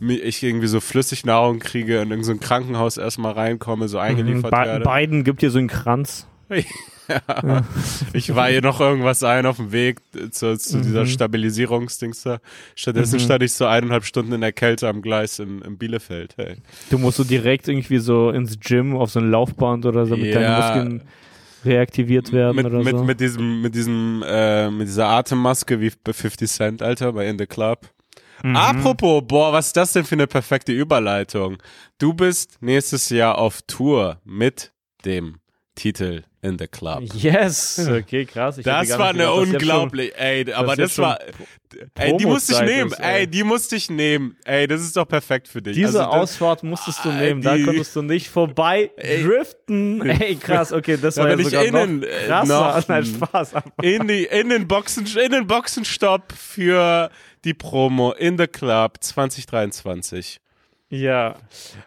Ich 0.00 0.42
irgendwie 0.42 0.66
so 0.66 0.80
Flüssignahrung 0.80 1.58
kriege 1.58 2.00
und 2.02 2.10
in 2.12 2.22
so 2.22 2.32
ein 2.32 2.40
Krankenhaus 2.40 2.96
erstmal 2.98 3.32
reinkomme, 3.32 3.88
so 3.88 3.98
eingeliefert 3.98 4.50
Bi 4.50 4.56
werde. 4.56 4.84
Biden 4.84 5.24
gibt 5.24 5.40
dir 5.42 5.50
so 5.50 5.58
einen 5.58 5.68
Kranz. 5.68 6.26
Ja. 7.08 7.62
Ich 8.14 8.34
war 8.34 8.48
hier 8.48 8.62
noch 8.62 8.80
irgendwas 8.80 9.22
ein 9.22 9.46
auf 9.46 9.58
dem 9.58 9.70
Weg 9.70 10.00
zu, 10.32 10.58
zu 10.58 10.80
dieser 10.80 11.02
Mhm. 11.02 11.06
Stabilisierungsdings 11.06 12.22
da. 12.22 12.38
Stattdessen 12.74 13.20
stand 13.20 13.44
ich 13.44 13.52
so 13.52 13.64
eineinhalb 13.64 14.04
Stunden 14.04 14.32
in 14.32 14.40
der 14.40 14.50
Kälte 14.52 14.88
am 14.88 15.02
Gleis 15.02 15.38
in, 15.38 15.62
in 15.62 15.78
Bielefeld. 15.78 16.34
Hey. 16.36 16.56
Du 16.90 16.98
musst 16.98 17.18
so 17.18 17.22
direkt 17.22 17.68
irgendwie 17.68 17.98
so 17.98 18.30
ins 18.30 18.58
Gym 18.58 18.96
auf 18.96 19.10
so 19.12 19.20
ein 19.20 19.30
Laufband 19.30 19.86
oder 19.86 20.04
so, 20.06 20.16
damit 20.16 20.34
deine 20.34 20.44
Ja. 20.46 20.58
Muskeln 20.58 21.02
reaktiviert 21.64 22.32
werden 22.32 22.56
Mit, 22.56 22.66
oder 22.66 22.82
mit, 22.82 22.96
so. 22.96 23.04
mit 23.04 23.20
diesem, 23.20 23.62
mit 23.62 23.74
diesem, 23.76 24.24
äh, 24.26 24.68
mit 24.70 24.88
dieser 24.88 25.06
Atemmaske 25.06 25.80
wie 25.80 25.92
bei 26.02 26.12
50 26.12 26.50
Cent, 26.50 26.82
Alter, 26.82 27.12
bei 27.12 27.28
In 27.28 27.38
the 27.38 27.46
Club. 27.46 27.88
Mhm. 28.42 28.56
Apropos, 28.56 29.22
boah, 29.26 29.52
was 29.52 29.68
ist 29.68 29.76
das 29.76 29.92
denn 29.92 30.04
für 30.04 30.14
eine 30.14 30.26
perfekte 30.26 30.72
Überleitung? 30.72 31.58
Du 31.98 32.14
bist 32.14 32.58
nächstes 32.60 33.08
Jahr 33.08 33.38
auf 33.38 33.62
Tour 33.62 34.20
mit 34.24 34.72
dem 35.04 35.40
Titel 35.74 36.24
In 36.46 36.58
the 36.58 36.66
Club. 36.68 37.02
Yes, 37.14 37.78
okay, 37.88 38.24
krass. 38.24 38.56
Das 38.62 38.98
war 38.98 39.08
eine 39.10 39.32
unglaublich, 39.32 40.12
ey, 40.16 40.52
aber 40.52 40.76
das 40.76 40.94
schon 40.94 41.04
war, 41.04 41.18
ey, 41.96 42.16
die 42.16 42.26
musste 42.26 42.52
ich 42.52 42.60
nehmen, 42.60 42.92
ist, 42.92 43.00
ey. 43.00 43.20
ey. 43.20 43.26
die 43.26 43.42
musste 43.42 43.76
ich 43.76 43.90
nehmen, 43.90 44.36
ey, 44.44 44.66
das 44.66 44.80
ist 44.82 44.96
doch 44.96 45.06
perfekt 45.08 45.48
für 45.48 45.60
dich. 45.60 45.74
Diese 45.74 45.98
Also 45.98 46.10
das- 46.12 46.20
Ausfahrt 46.22 46.62
musstest 46.62 47.04
du 47.04 47.08
Ah, 47.10 47.14
nehmen, 47.16 47.42
da 47.42 47.56
die- 47.56 47.64
konntest 47.64 47.96
du 47.96 48.02
nicht 48.02 48.28
vorbei 48.28 48.90
Ey. 48.96 49.24
driften. 49.24 50.08
Ey, 50.08 50.36
krass, 50.36 50.72
okay, 50.72 50.96
das 51.00 51.16
Da 51.16 51.22
war 51.22 51.30
ja 51.30 51.36
bin 51.36 51.46
ich 51.46 51.52
sogar 51.52 51.64
innen, 51.66 52.00
noch 52.00 52.06
äh, 52.06 52.26
krasser. 52.26 52.74
noch- 52.76 52.88
Nein, 52.88 53.04
Spaß. 53.06 53.52
in 53.82 54.06
die, 54.08 54.24
in 54.24 54.48
den 54.50 54.68
Boxen, 54.68 55.06
in 55.06 55.32
den 55.32 55.46
Boxenstopp 55.46 56.32
für 56.32 57.10
die 57.44 57.54
Promo 57.54 58.12
in 58.12 58.38
the 58.38 58.46
Club 58.46 58.98
2023. 59.00 60.38
Ja, 60.88 61.34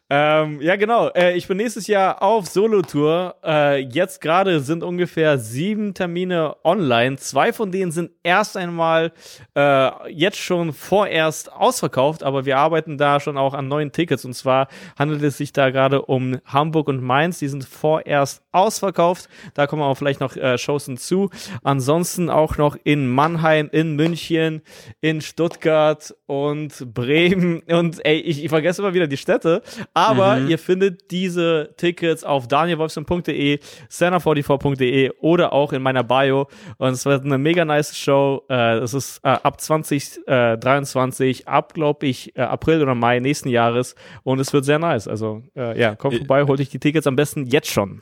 ähm, 0.09 0.59
ja 0.59 0.75
genau. 0.75 1.07
Äh, 1.12 1.38
ich 1.38 1.47
bin 1.47 1.55
nächstes 1.55 1.88
Jahr 1.88 2.21
auf 2.21 2.47
Solo-Tour. 2.47 3.35
Äh, 3.45 3.77
jetzt 3.77 4.19
gerade 4.19 4.59
sind 4.59 4.83
ungefähr 4.83 5.38
sieben 5.38 5.93
Termine 5.93 6.57
online. 6.65 7.15
Zwei 7.15 7.53
von 7.53 7.71
denen 7.71 7.93
sind 7.93 8.12
erst 8.23 8.57
einmal 8.57 9.13
äh, 9.55 10.12
jetzt 10.12 10.39
schon 10.39 10.73
vorerst 10.73 11.49
ausverkauft, 11.49 12.23
aber 12.23 12.43
wir 12.43 12.57
arbeiten 12.57 12.97
da 12.97 13.21
schon 13.21 13.38
auch 13.38 13.53
an 13.53 13.69
neuen 13.69 13.93
Tickets. 13.93 14.25
Und 14.25 14.33
zwar 14.33 14.67
handelt 14.97 15.23
es 15.23 15.38
sich 15.38 15.53
da 15.53 15.69
gerade 15.69 16.01
um 16.01 16.38
Hamburg 16.43 16.89
und 16.89 17.01
Mainz. 17.01 17.39
Die 17.39 17.47
sind 17.47 17.63
vorerst 17.63 18.43
ausverkauft. 18.51 19.29
Da 19.53 19.65
kommen 19.65 19.81
auch 19.81 19.95
vielleicht 19.95 20.19
noch 20.19 20.35
äh, 20.35 20.57
Shows 20.57 20.88
hinzu. 20.88 21.29
Ansonsten 21.63 22.29
auch 22.29 22.57
noch 22.57 22.75
in 22.83 23.07
Mannheim, 23.07 23.69
in 23.71 23.95
München, 23.95 24.62
in 24.99 25.21
Stuttgart 25.21 26.13
und 26.25 26.93
Bremen. 26.93 27.62
Und 27.62 28.05
ey, 28.05 28.19
ich, 28.19 28.43
ich 28.43 28.49
vergesse 28.49 28.81
immer 28.81 28.88
wieder 28.93 29.08
die 29.08 29.17
Städte. 29.17 29.62
Aber 29.93 30.39
ihr 30.39 30.58
findet 30.60 31.12
diese 31.12 31.73
Tickets 31.78 32.23
auf 32.23 32.47
danielwolfson.de, 32.47 33.60
center44.de 33.89 35.12
oder 35.19 35.54
auch 35.54 35.73
in 35.73 35.82
meiner 35.82 36.04
Bio. 36.04 36.47
Und 36.78 36.89
es 36.89 37.06
wird 37.06 37.25
eine 37.25 37.38
mega 37.38 37.65
nice 37.65 37.97
Show. 37.97 38.43
Äh, 38.49 38.78
Es 38.80 38.93
ist 38.93 39.19
äh, 39.23 39.30
ab 39.30 39.60
2023, 39.62 41.47
ab, 41.47 41.73
glaube 41.73 42.08
ich, 42.08 42.36
äh, 42.36 42.41
April 42.41 42.82
oder 42.82 42.95
Mai 42.95 43.19
nächsten 43.19 43.49
Jahres. 43.49 43.95
Und 44.23 44.39
es 44.39 44.54
wird 44.54 44.65
sehr 44.65 44.80
nice. 44.80 45.08
Also, 45.08 45.43
äh, 45.56 45.80
ja, 45.80 45.95
komm 45.95 46.13
vorbei, 46.13 46.43
hol 46.43 46.58
dich 46.58 46.69
die 46.69 46.80
Tickets 46.80 47.08
am 47.08 47.15
besten 47.15 47.45
jetzt 47.45 47.69
schon. 47.69 48.02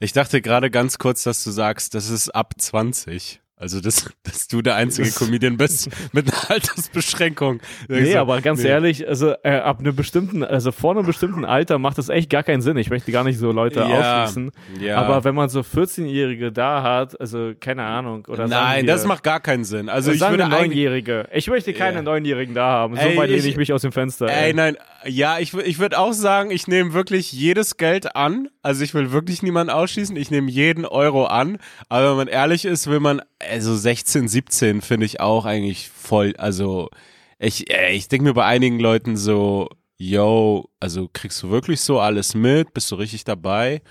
Ich 0.00 0.12
dachte 0.12 0.40
gerade 0.40 0.70
ganz 0.70 0.98
kurz, 0.98 1.22
dass 1.24 1.44
du 1.44 1.50
sagst, 1.50 1.94
das 1.94 2.08
ist 2.08 2.30
ab 2.30 2.54
20. 2.56 3.40
Also, 3.58 3.80
dass, 3.80 4.10
dass 4.22 4.48
du 4.48 4.60
der 4.60 4.74
einzige 4.76 5.10
Comedian 5.10 5.56
bist 5.56 5.88
mit 6.12 6.30
einer 6.30 6.50
Altersbeschränkung. 6.50 7.60
Nee, 7.88 8.12
So, 8.12 8.18
aber 8.18 8.40
ganz 8.40 8.62
nee. 8.62 8.68
ehrlich, 8.68 9.06
also 9.08 9.32
äh, 9.42 9.56
ab 9.58 9.78
einem 9.80 9.94
bestimmten, 9.96 10.42
also 10.44 10.72
vor 10.72 10.92
einem 10.96 11.06
bestimmten 11.06 11.44
Alter 11.44 11.78
macht 11.78 11.98
das 11.98 12.08
echt 12.08 12.28
gar 12.30 12.42
keinen 12.42 12.60
Sinn. 12.60 12.76
Ich 12.76 12.90
möchte 12.90 13.12
gar 13.12 13.24
nicht 13.24 13.38
so 13.38 13.52
Leute 13.52 13.80
Ja, 13.80 14.24
ausschließen. 14.24 14.50
ja. 14.80 14.96
Aber 14.98 15.24
wenn 15.24 15.34
man 15.34 15.48
so 15.48 15.60
14-Jährige 15.60 16.52
da 16.52 16.82
hat, 16.82 17.18
also 17.20 17.52
keine 17.58 17.84
Ahnung. 17.84 18.26
Oder 18.28 18.46
Nein, 18.48 18.86
wir, 18.86 18.92
das 18.92 19.06
macht 19.06 19.22
gar 19.22 19.40
keinen 19.40 19.64
Sinn. 19.64 19.88
Also, 19.88 20.10
also 20.10 20.24
ich 20.24 20.30
würde. 20.30 20.48
Neunjährige. 20.48 21.28
Ich 21.32 21.46
möchte 21.48 21.72
keine. 21.72 22.02
Neunjährigen 22.02 22.54
da 22.54 22.66
haben. 22.66 22.96
So 22.96 23.00
Ey, 23.02 23.16
weit 23.16 23.28
lehne 23.30 23.40
ich- 23.40 23.46
ich 23.46 23.56
mich 23.56 23.72
aus 23.72 23.82
dem 23.82 23.92
Fenster. 23.92 24.26
Ey, 24.26 24.52
nein, 24.52 24.76
ja, 25.06 25.38
ich, 25.38 25.54
ich 25.54 25.78
würde 25.78 25.98
auch 25.98 26.12
sagen, 26.12 26.50
ich 26.50 26.66
nehme 26.68 26.92
wirklich 26.92 27.32
jedes 27.32 27.76
Geld 27.76 28.16
an. 28.16 28.48
Also 28.66 28.82
ich 28.82 28.94
will 28.94 29.12
wirklich 29.12 29.44
niemanden 29.44 29.72
ausschließen. 29.72 30.16
Ich 30.16 30.32
nehme 30.32 30.50
jeden 30.50 30.84
Euro 30.86 31.26
an. 31.26 31.58
Aber 31.88 32.10
wenn 32.10 32.16
man 32.16 32.26
ehrlich 32.26 32.64
ist, 32.64 32.88
will 32.88 32.98
man, 32.98 33.22
also 33.38 33.76
16, 33.76 34.26
17 34.26 34.82
finde 34.82 35.06
ich 35.06 35.20
auch 35.20 35.44
eigentlich 35.44 35.88
voll, 35.88 36.34
also 36.36 36.90
ich, 37.38 37.70
äh, 37.72 37.92
ich 37.92 38.08
denke 38.08 38.24
mir 38.24 38.34
bei 38.34 38.44
einigen 38.44 38.80
Leuten 38.80 39.16
so, 39.16 39.68
yo, 39.98 40.68
also 40.80 41.08
kriegst 41.12 41.40
du 41.44 41.50
wirklich 41.50 41.80
so 41.80 42.00
alles 42.00 42.34
mit? 42.34 42.74
Bist 42.74 42.90
du 42.90 42.96
richtig 42.96 43.22
dabei? 43.22 43.82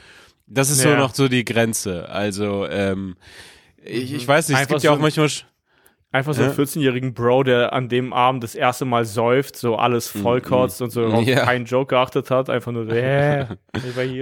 Das 0.46 0.70
ist 0.70 0.82
so 0.82 0.90
Ja. 0.90 0.98
noch 0.98 1.16
so 1.16 1.30
die 1.30 1.46
Grenze. 1.46 2.10
Also, 2.10 2.68
ähm, 2.68 3.16
ich, 3.82 4.12
ich 4.14 4.28
weiß 4.28 4.50
nicht, 4.50 4.56
es 4.58 4.62
Einfach 4.64 4.76
gibt 4.76 4.84
ja 4.84 4.92
so 4.92 4.98
auch 4.98 5.00
manchmal, 5.00 5.30
Einfach 6.16 6.34
so 6.34 6.42
Ja. 6.44 6.48
einen 6.48 6.56
14-jährigen 6.58 7.14
Bro, 7.14 7.44
der 7.44 7.74
an 7.74 7.90
dem 7.90 8.14
Abend 8.14 8.42
das 8.44 8.56
erste 8.56 8.86
Mal 8.86 9.04
säuft, 9.04 9.58
so 9.58 9.76
alles 9.76 10.08
vollkotzt 10.08 10.82
und 10.82 10.90
so 10.92 11.06
auf 11.08 11.28
Ja. 11.28 11.44
keinen 11.44 11.66
Joke 11.66 11.94
geachtet 11.94 12.32
hat. 12.32 12.50
Einfach 12.50 12.72
nur, 12.72 12.86
so, 12.90 12.92
äh. 12.96 13.46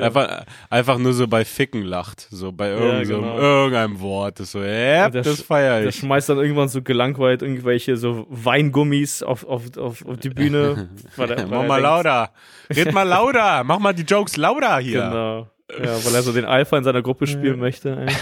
Einfach, 0.01 0.43
einfach 0.71 0.97
nur 0.97 1.13
so 1.13 1.27
bei 1.27 1.45
Ficken 1.45 1.83
lacht, 1.83 2.27
so 2.31 2.51
bei 2.51 2.69
irgend 2.71 3.05
so, 3.07 3.21
genau. 3.21 3.37
irgendeinem 3.37 3.99
Wort. 3.99 4.39
Das 4.39 4.51
so, 4.51 4.59
äh, 4.61 5.09
der 5.11 5.21
das 5.21 5.41
feier 5.43 5.81
Der 5.81 5.89
ich. 5.89 5.95
schmeißt 5.97 6.29
dann 6.29 6.39
irgendwann 6.39 6.67
so 6.69 6.81
gelangweilt 6.81 7.41
irgendwelche 7.43 7.95
so 7.95 8.25
Weingummis 8.29 9.21
auf, 9.21 9.45
auf, 9.45 9.77
auf, 9.77 10.03
auf 10.05 10.17
die 10.17 10.29
Bühne. 10.29 10.89
weil 11.15 11.29
weil 11.37 11.45
Mach 11.45 11.49
mal 11.67 11.67
denkt- 11.67 11.83
lauter. 11.83 12.29
Red 12.75 12.91
mal 12.91 13.03
lauter. 13.07 13.63
Mach 13.63 13.77
mal 13.79 13.93
die 13.93 14.01
Jokes 14.03 14.35
lauter 14.37 14.79
hier. 14.79 15.01
Genau. 15.01 15.47
Ja, 15.83 16.05
weil 16.05 16.15
er 16.15 16.21
so 16.21 16.31
den 16.33 16.45
Alpha 16.45 16.77
in 16.77 16.83
seiner 16.83 17.01
Gruppe 17.01 17.27
spielen 17.27 17.59
möchte. 17.59 17.95
Ey, 18.07 18.13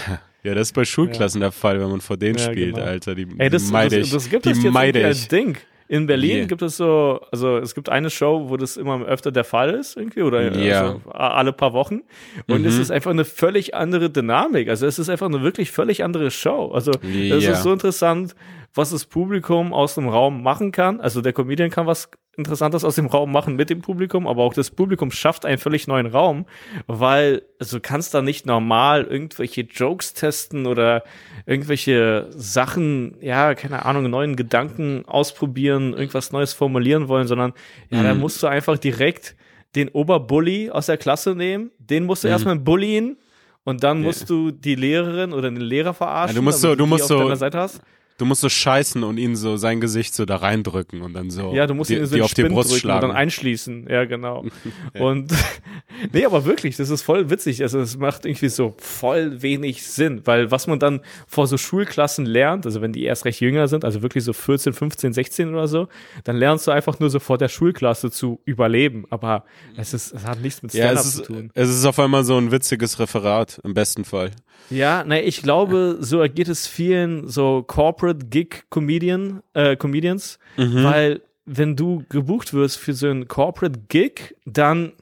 Ja, 0.43 0.55
das 0.55 0.69
ist 0.69 0.73
bei 0.73 0.85
Schulklassen 0.85 1.41
der 1.41 1.51
Fall, 1.51 1.79
wenn 1.79 1.89
man 1.89 2.01
vor 2.01 2.17
denen 2.17 2.37
Ja, 2.37 2.45
spielt, 2.51 2.75
genau. 2.75 2.87
Alter. 2.87 3.15
Die, 3.15 3.27
ey 3.37 3.49
das, 3.49 3.65
die 3.67 3.71
meide 3.71 3.97
das, 3.99 4.07
ich. 4.07 4.13
das 4.13 4.29
gibt 4.29 4.45
die 4.45 4.49
es 4.51 4.63
jetzt 4.63 4.75
als. 5.05 5.27
Ding. 5.27 5.57
In 5.87 6.07
Berlin 6.07 6.37
Yeah. 6.37 6.45
gibt 6.45 6.61
es 6.61 6.77
so, 6.77 7.19
also 7.33 7.57
es 7.57 7.75
gibt 7.75 7.89
eine 7.89 8.09
Show, 8.09 8.45
wo 8.47 8.55
das 8.55 8.77
immer 8.77 9.03
öfter 9.05 9.29
der 9.29 9.43
Fall 9.43 9.71
ist, 9.71 9.97
irgendwie, 9.97 10.21
oder 10.21 10.55
Ja. 10.57 10.81
also, 10.83 11.01
alle 11.09 11.51
paar 11.51 11.73
Wochen. 11.73 12.03
Und 12.47 12.65
es 12.65 12.75
Mhm. 12.75 12.81
ist 12.81 12.91
einfach 12.91 13.11
eine 13.11 13.25
völlig 13.25 13.75
andere 13.75 14.09
Dynamik. 14.09 14.69
Also 14.69 14.87
es 14.87 14.99
ist 14.99 15.09
einfach 15.09 15.25
eine 15.27 15.41
wirklich 15.41 15.69
völlig 15.71 16.01
andere 16.05 16.31
Show. 16.31 16.71
Also 16.73 16.91
es 17.03 17.43
Ja. 17.43 17.51
ist 17.51 17.63
so 17.63 17.73
interessant, 17.73 18.35
was 18.73 18.91
das 18.91 19.05
Publikum 19.05 19.73
aus 19.73 19.95
dem 19.95 20.07
Raum 20.07 20.43
machen 20.43 20.71
kann. 20.71 21.01
Also 21.01 21.21
der 21.21 21.33
Comedian 21.33 21.69
kann 21.69 21.87
was 21.87 22.09
Interessantes 22.37 22.85
aus 22.85 22.95
dem 22.95 23.07
Raum 23.07 23.31
machen 23.31 23.57
mit 23.57 23.69
dem 23.69 23.81
Publikum, 23.81 24.25
aber 24.25 24.43
auch 24.43 24.53
das 24.53 24.71
Publikum 24.71 25.11
schafft 25.11 25.45
einen 25.45 25.57
völlig 25.57 25.87
neuen 25.87 26.07
Raum, 26.07 26.45
weil 26.87 27.41
also 27.59 27.77
du 27.77 27.81
kannst 27.81 28.13
da 28.13 28.21
nicht 28.21 28.45
normal 28.45 29.03
irgendwelche 29.03 29.61
Jokes 29.61 30.13
testen 30.13 30.65
oder 30.65 31.03
irgendwelche 31.45 32.27
Sachen, 32.29 33.17
ja, 33.19 33.53
keine 33.53 33.85
Ahnung, 33.85 34.09
neuen 34.09 34.37
Gedanken 34.37 35.03
ausprobieren, 35.05 35.93
irgendwas 35.93 36.31
Neues 36.31 36.53
formulieren 36.53 37.09
wollen, 37.09 37.27
sondern 37.27 37.51
ja, 37.89 37.99
mhm. 37.99 38.03
da 38.03 38.13
musst 38.13 38.41
du 38.41 38.47
einfach 38.47 38.77
direkt 38.77 39.35
den 39.75 39.89
Oberbully 39.89 40.69
aus 40.69 40.85
der 40.85 40.97
Klasse 40.97 41.35
nehmen, 41.35 41.71
den 41.79 42.05
musst 42.05 42.23
du 42.23 42.29
mhm. 42.29 42.33
erstmal 42.33 42.59
bullyen 42.59 43.17
und 43.65 43.83
dann 43.83 44.01
musst 44.01 44.21
ja. 44.21 44.27
du 44.27 44.51
die 44.51 44.75
Lehrerin 44.75 45.33
oder 45.33 45.51
den 45.51 45.59
Lehrer 45.59 45.93
verarschen, 45.93 46.35
ja, 46.35 46.39
du 46.39 46.43
musst 46.43 46.61
so, 46.61 46.75
du 46.75 46.85
musst 46.85 47.07
so, 47.07 47.35
Seite 47.35 47.59
hast. 47.59 47.81
Du 48.17 48.25
musst 48.25 48.41
so 48.41 48.49
scheißen 48.49 49.03
und 49.03 49.17
ihn 49.17 49.35
so 49.35 49.57
sein 49.57 49.81
Gesicht 49.81 50.13
so 50.13 50.25
da 50.25 50.37
reindrücken 50.37 51.01
und 51.01 51.13
dann 51.13 51.31
so 51.31 51.53
ja, 51.53 51.65
du 51.65 51.73
musst 51.73 51.89
die, 51.89 51.95
ihn 51.95 52.05
so 52.05 52.15
die 52.15 52.21
auf 52.21 52.33
die 52.33 52.43
Brust 52.43 52.77
schlagen 52.77 53.05
und 53.05 53.09
dann 53.09 53.17
einschließen. 53.17 53.87
Ja, 53.89 54.05
genau. 54.05 54.45
ja. 54.93 55.01
Und 55.01 55.31
nee, 56.13 56.25
aber 56.25 56.45
wirklich, 56.45 56.77
das 56.77 56.89
ist 56.89 57.01
voll 57.01 57.29
witzig. 57.29 57.61
Also 57.63 57.79
es 57.79 57.97
macht 57.97 58.25
irgendwie 58.25 58.49
so 58.49 58.75
voll 58.77 59.41
wenig 59.41 59.85
Sinn, 59.85 60.21
weil 60.25 60.51
was 60.51 60.67
man 60.67 60.79
dann 60.79 61.01
vor 61.27 61.47
so 61.47 61.57
Schulklassen 61.57 62.25
lernt, 62.25 62.65
also 62.65 62.81
wenn 62.81 62.93
die 62.93 63.03
erst 63.03 63.25
recht 63.25 63.39
jünger 63.39 63.67
sind, 63.67 63.85
also 63.85 64.01
wirklich 64.01 64.23
so 64.23 64.33
14, 64.33 64.73
15, 64.73 65.13
16 65.13 65.49
oder 65.53 65.67
so, 65.67 65.87
dann 66.23 66.35
lernst 66.35 66.67
du 66.67 66.71
einfach 66.71 66.99
nur 66.99 67.09
so 67.09 67.19
vor 67.19 67.37
der 67.37 67.49
Schulklasse 67.49 68.11
zu 68.11 68.39
überleben. 68.45 69.05
Aber 69.09 69.45
es 69.77 69.93
ist, 69.93 70.13
es 70.13 70.25
hat 70.25 70.41
nichts 70.41 70.61
mit 70.61 70.71
Stand-up 70.71 70.95
ja, 70.95 71.01
zu 71.01 71.23
tun. 71.23 71.51
Es 71.53 71.69
ist 71.69 71.85
auf 71.85 71.99
einmal 71.99 72.23
so 72.23 72.37
ein 72.37 72.51
witziges 72.51 72.99
Referat 72.99 73.59
im 73.63 73.73
besten 73.73 74.05
Fall. 74.05 74.31
Ja, 74.69 75.03
ne, 75.03 75.21
ich 75.21 75.41
glaube, 75.41 75.97
so 75.99 76.19
ergeht 76.19 76.47
es 76.47 76.67
vielen 76.67 77.27
so 77.27 77.63
Corporate 77.63 78.10
Gig 78.15 78.65
Comedian, 78.69 79.41
äh, 79.53 79.75
Comedians, 79.75 80.39
mhm. 80.57 80.83
weil 80.83 81.21
wenn 81.45 81.75
du 81.75 82.03
gebucht 82.09 82.53
wirst 82.53 82.77
für 82.77 82.93
so 82.93 83.07
ein 83.07 83.27
Corporate 83.27 83.79
Gig, 83.89 84.35
dann 84.45 84.93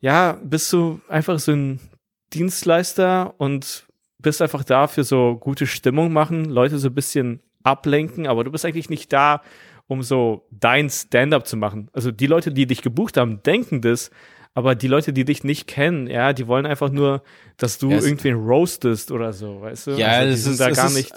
ja, 0.00 0.38
bist 0.42 0.72
du 0.72 1.00
einfach 1.08 1.38
so 1.38 1.52
ein 1.52 1.80
Dienstleister 2.32 3.34
und 3.38 3.86
bist 4.18 4.42
einfach 4.42 4.64
da 4.64 4.86
für 4.86 5.04
so 5.04 5.36
gute 5.36 5.66
Stimmung 5.66 6.12
machen, 6.12 6.46
Leute 6.46 6.78
so 6.78 6.88
ein 6.88 6.94
bisschen 6.94 7.40
ablenken, 7.62 8.26
aber 8.26 8.44
du 8.44 8.50
bist 8.50 8.64
eigentlich 8.64 8.90
nicht 8.90 9.12
da, 9.12 9.42
um 9.86 10.02
so 10.02 10.46
dein 10.50 10.90
Stand-up 10.90 11.46
zu 11.46 11.56
machen. 11.56 11.88
Also 11.92 12.10
die 12.10 12.26
Leute, 12.26 12.52
die 12.52 12.66
dich 12.66 12.82
gebucht 12.82 13.16
haben, 13.16 13.42
denken 13.42 13.80
das, 13.80 14.10
aber 14.54 14.74
die 14.74 14.88
Leute, 14.88 15.12
die 15.12 15.24
dich 15.24 15.44
nicht 15.44 15.66
kennen, 15.66 16.06
ja, 16.06 16.32
die 16.32 16.46
wollen 16.46 16.66
einfach 16.66 16.90
nur, 16.90 17.22
dass 17.56 17.78
du 17.78 17.90
ja, 17.90 17.98
irgendwen 17.98 18.36
roastest 18.36 19.12
oder 19.12 19.32
so, 19.32 19.60
weißt 19.60 19.88
du? 19.88 19.90
Ja, 19.92 20.08
also, 20.08 20.30
das 20.30 20.46
ist 20.46 20.60
da 20.60 20.70
gar 20.70 20.86
ist, 20.86 20.96
nicht. 20.96 21.12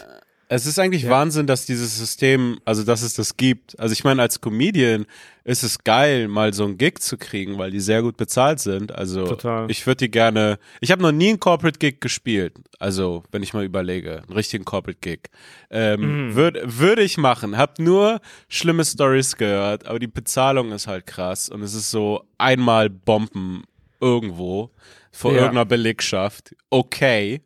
Es 0.52 0.66
ist 0.66 0.80
eigentlich 0.80 1.04
ja. 1.04 1.12
Wahnsinn, 1.12 1.46
dass 1.46 1.68
dieses 1.68 1.96
System, 1.96 2.60
also 2.66 2.84
dass 2.84 3.04
es 3.04 3.14
das 3.14 3.38
gibt. 3.38 3.80
Also 3.80 3.94
ich 3.94 4.04
meine, 4.04 4.24
als 4.24 4.42
Comedian 4.42 5.06
ist 5.44 5.62
es 5.62 5.84
geil, 5.84 6.28
mal 6.28 6.56
so 6.56 6.66
einen 6.66 6.80
Gig 6.80 6.98
zu 7.02 7.18
kriegen, 7.20 7.60
weil 7.60 7.70
die 7.70 7.80
sehr 7.80 8.02
gut 8.02 8.18
bezahlt 8.18 8.60
sind. 8.60 8.92
Also 8.92 9.28
Total. 9.28 9.70
ich 9.70 9.86
würde 9.86 10.06
die 10.06 10.12
gerne. 10.12 10.58
Ich 10.82 10.92
habe 10.92 11.04
noch 11.04 11.12
nie 11.12 11.30
einen 11.30 11.40
Corporate 11.40 11.78
Gig 11.78 12.02
gespielt. 12.02 12.56
Also 12.80 13.24
wenn 13.32 13.44
ich 13.44 13.54
mal 13.54 13.64
überlege, 13.64 14.24
einen 14.24 14.34
richtigen 14.34 14.66
Corporate 14.66 14.98
Gig 15.00 15.30
ähm, 15.70 16.30
mhm. 16.30 16.36
würde 16.36 16.64
würde 16.66 17.04
ich 17.04 17.20
machen. 17.20 17.56
Hab 17.56 17.78
nur 17.78 18.20
schlimme 18.48 18.84
Stories 18.84 19.38
gehört, 19.38 19.86
aber 19.86 20.00
die 20.00 20.08
Bezahlung 20.08 20.72
ist 20.72 20.88
halt 20.88 21.06
krass 21.06 21.50
und 21.50 21.62
es 21.62 21.76
ist 21.76 21.92
so 21.92 22.24
einmal 22.40 22.90
Bomben 22.90 23.66
irgendwo 24.02 24.72
vor 25.12 25.32
ja. 25.32 25.42
irgendeiner 25.42 25.66
Belegschaft. 25.66 26.56
Okay. 26.72 27.44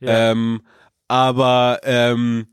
Ja. 0.00 0.30
Ähm, 0.30 0.62
aber 1.08 1.80
ähm, 1.84 2.46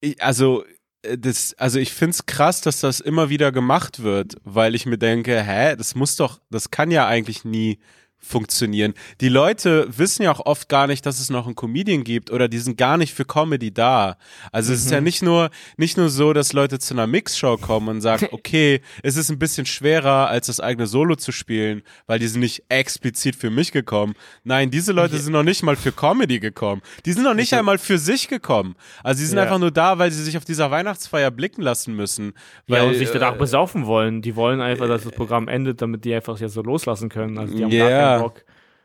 ich, 0.00 0.22
also 0.22 0.64
äh, 1.02 1.18
das, 1.18 1.54
also 1.54 1.78
ich 1.78 1.92
find's 1.92 2.26
krass, 2.26 2.60
dass 2.60 2.80
das 2.80 3.00
immer 3.00 3.28
wieder 3.28 3.52
gemacht 3.52 4.02
wird, 4.02 4.36
weil 4.44 4.74
ich 4.74 4.86
mir 4.86 4.98
denke, 4.98 5.42
hä, 5.42 5.76
das 5.76 5.94
muss 5.94 6.16
doch, 6.16 6.40
das 6.50 6.70
kann 6.70 6.90
ja 6.90 7.06
eigentlich 7.06 7.44
nie 7.44 7.78
funktionieren. 8.24 8.94
Die 9.20 9.28
Leute 9.28 9.86
wissen 9.96 10.22
ja 10.22 10.32
auch 10.32 10.44
oft 10.46 10.68
gar 10.68 10.86
nicht, 10.86 11.04
dass 11.06 11.20
es 11.20 11.30
noch 11.30 11.46
einen 11.46 11.54
Comedian 11.54 12.04
gibt 12.04 12.30
oder 12.30 12.48
die 12.48 12.58
sind 12.58 12.78
gar 12.78 12.96
nicht 12.96 13.14
für 13.14 13.24
Comedy 13.24 13.72
da. 13.72 14.16
Also 14.50 14.70
mhm. 14.70 14.76
es 14.76 14.84
ist 14.84 14.90
ja 14.90 15.00
mhm. 15.00 15.04
nicht 15.04 15.22
nur 15.22 15.50
nicht 15.76 15.96
nur 15.96 16.08
so, 16.08 16.32
dass 16.32 16.52
Leute 16.52 16.78
zu 16.78 16.94
einer 16.94 17.06
Mixshow 17.06 17.56
kommen 17.58 17.88
und 17.88 18.00
sagen, 18.00 18.28
okay, 18.32 18.80
es 19.02 19.16
ist 19.16 19.30
ein 19.30 19.38
bisschen 19.38 19.66
schwerer 19.66 20.28
als 20.28 20.46
das 20.46 20.60
eigene 20.60 20.86
Solo 20.86 21.16
zu 21.16 21.32
spielen, 21.32 21.82
weil 22.06 22.18
die 22.18 22.26
sind 22.26 22.40
nicht 22.40 22.64
explizit 22.68 23.36
für 23.36 23.50
mich 23.50 23.72
gekommen. 23.72 24.14
Nein, 24.42 24.70
diese 24.70 24.92
Leute 24.92 25.18
sind 25.18 25.32
noch 25.32 25.42
nicht 25.42 25.62
mal 25.62 25.76
für 25.76 25.92
Comedy 25.92 26.40
gekommen. 26.40 26.82
Die 27.04 27.12
sind 27.12 27.24
noch 27.24 27.34
nicht 27.34 27.52
einmal 27.52 27.78
für 27.78 27.98
sich 27.98 28.28
gekommen. 28.28 28.74
Also 29.02 29.20
sie 29.20 29.26
sind 29.26 29.36
ja. 29.36 29.44
einfach 29.44 29.58
nur 29.58 29.70
da, 29.70 29.98
weil 29.98 30.10
sie 30.10 30.22
sich 30.22 30.36
auf 30.36 30.44
dieser 30.44 30.70
Weihnachtsfeier 30.70 31.30
blicken 31.30 31.62
lassen 31.62 31.94
müssen, 31.94 32.32
weil 32.66 32.82
ja, 32.82 32.88
und 32.88 32.94
sich 32.94 33.10
danach 33.10 33.34
äh, 33.34 33.38
besaufen 33.38 33.86
wollen. 33.86 34.22
Die 34.22 34.36
wollen 34.36 34.60
einfach, 34.60 34.88
dass 34.88 35.04
das 35.04 35.12
Programm 35.12 35.48
endet, 35.48 35.82
damit 35.82 36.04
die 36.04 36.14
einfach 36.14 36.38
ja 36.38 36.48
so 36.48 36.62
loslassen 36.62 37.08
können. 37.08 37.38
Also 37.38 37.54
die 37.54 37.64
haben 37.64 37.72
yeah. 37.72 38.13
Bock, 38.20 38.44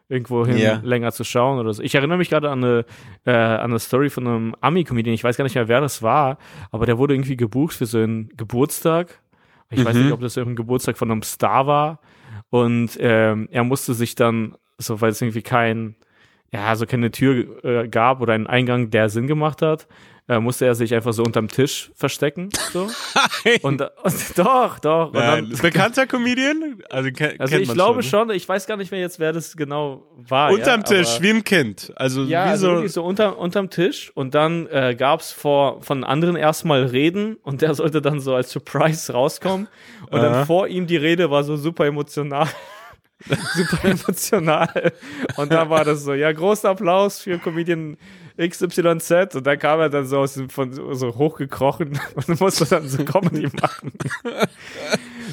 irgendwo 0.10 0.46
hin 0.46 0.58
yeah. 0.58 0.82
länger 0.84 1.12
zu 1.12 1.24
schauen 1.24 1.60
oder 1.60 1.74
so. 1.74 1.84
Ich 1.84 1.96
erinnere 1.96 2.18
mich 2.18 2.30
gerade 2.30 2.50
an 2.50 2.64
eine, 2.64 2.86
äh, 3.26 3.32
an 3.32 3.72
eine 3.72 3.80
Story 3.80 4.10
von 4.10 4.28
einem 4.28 4.56
Ami-Comedian, 4.60 5.14
ich 5.14 5.24
weiß 5.24 5.38
gar 5.38 5.44
nicht 5.44 5.56
mehr, 5.56 5.68
wer 5.68 5.82
das 5.82 6.02
war, 6.02 6.38
aber 6.72 6.86
der 6.86 6.98
wurde 6.98 7.14
irgendwie 7.14 7.38
gebucht 7.38 7.76
für 7.76 7.86
so 7.86 8.00
einen 8.00 8.30
Geburtstag. 8.36 9.20
Ich 9.70 9.80
mhm. 9.80 9.86
weiß 9.86 9.96
nicht, 9.96 10.08
mhm. 10.08 10.14
ob 10.14 10.22
das 10.22 10.36
irgendein 10.36 10.58
Geburtstag 10.58 10.98
von 10.98 11.12
einem 11.12 11.22
Star 11.22 11.68
war. 11.68 12.00
Und 12.50 12.98
ähm, 13.00 13.48
er 13.52 13.64
musste 13.64 13.94
sich 13.94 14.16
dann, 14.16 14.56
so 14.80 15.00
weil 15.02 15.12
es 15.12 15.22
irgendwie 15.22 15.44
kein, 15.44 15.96
ja, 16.52 16.76
so 16.76 16.88
keine 16.88 17.12
Tür 17.12 17.64
äh, 17.64 17.88
gab 17.88 18.22
oder 18.22 18.34
einen 18.34 18.48
Eingang, 18.48 18.90
der 18.90 19.10
Sinn 19.10 19.28
gemacht 19.28 19.62
hat, 19.62 19.88
äh, 20.30 20.40
musste 20.40 20.68
er 20.68 20.76
sich 20.76 20.94
einfach 20.94 21.12
so 21.12 21.24
unterm 21.24 21.48
Tisch 21.48 21.92
verstecken. 21.96 22.50
So. 22.72 22.88
und, 23.64 23.82
und, 23.82 24.38
doch, 24.38 24.78
doch. 24.78 25.12
Nein, 25.12 25.50
dann, 25.50 25.60
bekannter 25.60 26.06
Comedian? 26.06 26.84
Also, 26.90 27.10
also 27.40 27.58
ich 27.58 27.74
glaube 27.74 28.04
schon, 28.04 28.28
ne? 28.28 28.36
ich 28.36 28.48
weiß 28.48 28.68
gar 28.68 28.78
nicht 28.78 28.92
mehr 28.92 29.00
jetzt, 29.00 29.20
wer 29.20 29.34
das 29.34 29.58
genau 29.58 30.06
war. 30.16 30.52
Unterm 30.52 30.82
ja, 30.82 30.86
Tisch, 30.86 31.16
aber, 31.16 31.24
wie 31.24 31.30
ein 31.32 31.44
Kind. 31.44 31.92
Also 31.96 32.24
ja, 32.24 32.46
wie 32.46 32.50
also 32.50 32.82
so, 32.82 32.88
so 32.88 33.04
unter, 33.04 33.40
unterm 33.40 33.72
Tisch 33.72 34.12
und 34.14 34.36
dann 34.36 34.68
äh, 34.68 34.96
gab 34.96 35.22
es 35.22 35.32
von 35.32 36.04
anderen 36.04 36.36
erstmal 36.36 36.84
Reden 36.84 37.38
und 37.42 37.64
der 37.64 37.74
sollte 37.74 38.00
dann 38.02 38.20
so 38.20 38.36
als 38.36 38.52
Surprise 38.52 39.12
rauskommen. 39.12 39.68
Und 40.12 40.22
dann 40.22 40.46
vor 40.46 40.68
ihm 40.68 40.86
die 40.86 40.98
Rede 40.98 41.32
war 41.32 41.44
so 41.44 41.58
super 41.58 41.88
emotional. 41.88 42.48
super 43.56 43.90
emotional. 43.90 44.94
Und 45.38 45.52
da 45.52 45.70
war 45.70 45.84
das 45.84 46.04
so, 46.04 46.14
ja, 46.14 46.32
großer 46.32 46.70
Applaus 46.70 47.22
für 47.22 47.38
Comedian 47.40 47.98
XYZ 48.38 49.36
und 49.36 49.46
dann 49.46 49.60
kam 49.60 49.82
er 49.82 49.90
dann 49.90 50.06
so 50.06 50.20
aus 50.20 50.36
dem, 50.36 50.50
von 50.50 50.72
so 50.72 51.16
hochgekrochen 51.16 52.00
und 52.16 52.40
musste 52.40 52.66
dann 52.66 52.88
so 52.88 53.04
Comedy 53.04 53.50
machen. 53.62 53.92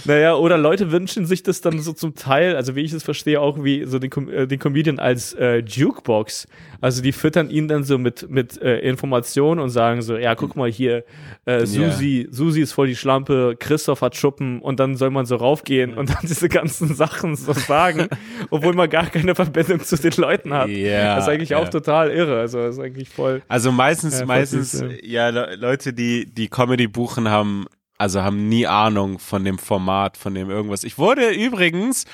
Naja, 0.04 0.34
oder 0.34 0.58
Leute 0.58 0.92
wünschen 0.92 1.26
sich 1.26 1.42
das 1.42 1.60
dann 1.60 1.80
so 1.80 1.92
zum 1.92 2.14
Teil, 2.14 2.56
also 2.56 2.76
wie 2.76 2.82
ich 2.82 2.92
es 2.92 3.02
verstehe, 3.02 3.40
auch 3.40 3.62
wie 3.62 3.84
so 3.84 3.98
den, 3.98 4.10
äh, 4.28 4.46
den 4.46 4.58
Comedian 4.58 4.98
als 4.98 5.32
äh, 5.34 5.58
Jukebox. 5.58 6.46
Also 6.80 7.02
die 7.02 7.12
füttern 7.12 7.50
ihn 7.50 7.68
dann 7.68 7.84
so 7.84 7.98
mit, 7.98 8.28
mit 8.30 8.60
äh, 8.60 8.80
Informationen 8.80 9.60
und 9.60 9.70
sagen 9.70 10.02
so, 10.02 10.16
ja, 10.16 10.34
guck 10.34 10.56
mal 10.56 10.70
hier, 10.70 11.04
äh, 11.44 11.64
Susi, 11.64 12.22
yeah. 12.22 12.32
Susi 12.32 12.60
ist 12.60 12.72
voll 12.72 12.88
die 12.88 12.96
Schlampe, 12.96 13.56
Christoph 13.58 14.02
hat 14.02 14.16
Schuppen 14.16 14.60
und 14.60 14.78
dann 14.78 14.96
soll 14.96 15.10
man 15.10 15.26
so 15.26 15.36
raufgehen 15.36 15.94
und 15.94 16.10
dann 16.10 16.22
diese 16.22 16.48
ganzen 16.48 16.94
Sachen 16.94 17.36
so 17.36 17.52
sagen, 17.52 18.08
obwohl 18.50 18.74
man 18.74 18.90
gar 18.90 19.06
keine 19.06 19.34
Verbindung 19.34 19.80
zu 19.80 19.96
den 19.96 20.12
Leuten 20.16 20.52
hat. 20.52 20.68
Yeah, 20.68 21.16
das 21.16 21.24
ist 21.24 21.30
eigentlich 21.30 21.50
yeah. 21.50 21.60
auch 21.60 21.68
total 21.68 22.10
irre. 22.10 22.40
Also 22.40 22.58
das 22.58 22.76
ist 22.76 22.82
eigentlich 22.82 23.08
voll. 23.08 23.42
Also 23.48 23.72
meistens, 23.72 24.20
äh, 24.20 24.26
meistens, 24.26 24.84
ja, 25.02 25.28
Leute, 25.30 25.92
die 25.92 26.26
die 26.26 26.48
Comedy 26.48 26.86
buchen, 26.86 27.28
haben 27.28 27.66
also 27.98 28.22
haben 28.22 28.48
nie 28.48 28.66
Ahnung 28.66 29.18
von 29.18 29.44
dem 29.44 29.58
Format, 29.58 30.16
von 30.16 30.34
dem 30.34 30.50
irgendwas. 30.50 30.84
Ich 30.84 30.98
wurde 30.98 31.30
übrigens, 31.30 32.04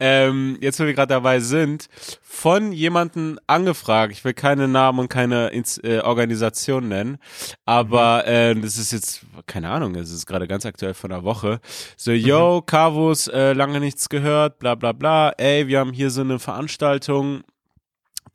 ähm, 0.00 0.58
jetzt 0.60 0.80
wo 0.80 0.84
wir 0.84 0.94
gerade 0.94 1.14
dabei 1.14 1.40
sind, 1.40 1.88
von 2.22 2.72
jemanden 2.72 3.38
angefragt. 3.46 4.12
Ich 4.12 4.24
will 4.24 4.34
keine 4.34 4.68
Namen 4.68 4.98
und 5.00 5.08
keine 5.08 5.52
äh, 5.52 6.00
Organisation 6.00 6.88
nennen, 6.88 7.18
aber 7.64 8.24
mhm. 8.26 8.32
äh, 8.32 8.54
das 8.62 8.78
ist 8.78 8.92
jetzt 8.92 9.26
keine 9.46 9.70
Ahnung. 9.70 9.94
Das 9.94 10.10
ist 10.10 10.26
gerade 10.26 10.48
ganz 10.48 10.66
aktuell 10.66 10.94
von 10.94 11.10
der 11.10 11.24
Woche. 11.24 11.60
So, 11.96 12.10
mhm. 12.10 12.16
yo, 12.18 12.62
Carvus, 12.62 13.28
äh, 13.28 13.52
lange 13.52 13.80
nichts 13.80 14.08
gehört, 14.08 14.58
bla 14.58 14.74
bla 14.74 14.92
bla. 14.92 15.30
Ey, 15.30 15.68
wir 15.68 15.80
haben 15.80 15.92
hier 15.92 16.10
so 16.10 16.22
eine 16.22 16.38
Veranstaltung 16.38 17.42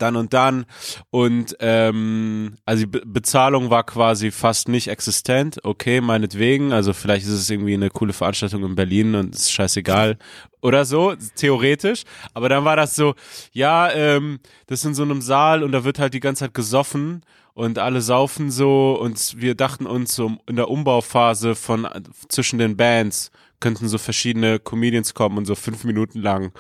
dann 0.02 0.16
und 0.16 0.34
dann. 0.34 0.66
Und 1.10 1.56
ähm, 1.60 2.56
also 2.66 2.82
die 2.82 2.88
Be 2.88 3.02
Bezahlung 3.06 3.70
war 3.70 3.84
quasi 3.84 4.32
fast 4.32 4.68
nicht 4.68 4.88
existent. 4.88 5.60
Okay, 5.64 6.02
meinetwegen. 6.02 6.74
Also 6.74 6.94
vielleicht 6.94 7.26
ist 7.26 7.34
es 7.34 7.50
irgendwie 7.50 7.74
eine 7.74 7.90
coole 7.90 8.14
Veranstaltung 8.14 8.64
in 8.64 8.76
Berlin 8.76 9.16
und 9.16 9.36
ist 9.36 9.52
scheißegal. 9.52 10.18
Oder 10.62 10.86
so, 10.86 11.16
theoretisch. 11.36 12.04
Aber 12.34 12.50
dann 12.50 12.66
war 12.66 12.76
das 12.76 12.96
so, 12.96 13.16
ja, 13.52 13.92
ähm, 13.92 14.40
das 14.68 14.80
ist 14.80 14.86
in 14.86 14.94
so 14.94 15.04
einem 15.04 15.22
Saal 15.22 15.64
und 15.64 15.72
da 15.72 15.84
wird 15.84 16.00
halt 16.00 16.14
die 16.14 16.20
ganze 16.20 16.46
Zeit 16.46 16.54
gesoffen 16.54 17.24
und 17.54 17.80
alle 17.80 18.02
saufen 18.02 18.50
so 18.50 18.98
und 19.00 19.36
wir 19.38 19.56
dachten 19.56 19.86
uns 19.86 20.16
so 20.16 20.38
in 20.48 20.56
der 20.56 20.70
Umbauphase 20.70 21.56
von 21.56 21.88
zwischen 22.30 22.60
den 22.60 22.78
Bands 22.78 23.32
könnten 23.60 23.88
so 23.88 23.98
verschiedene 23.98 24.60
Comedians 24.60 25.14
kommen 25.14 25.38
und 25.38 25.46
so 25.46 25.56
fünf 25.56 25.84
Minuten 25.84 26.20
lang 26.20 26.52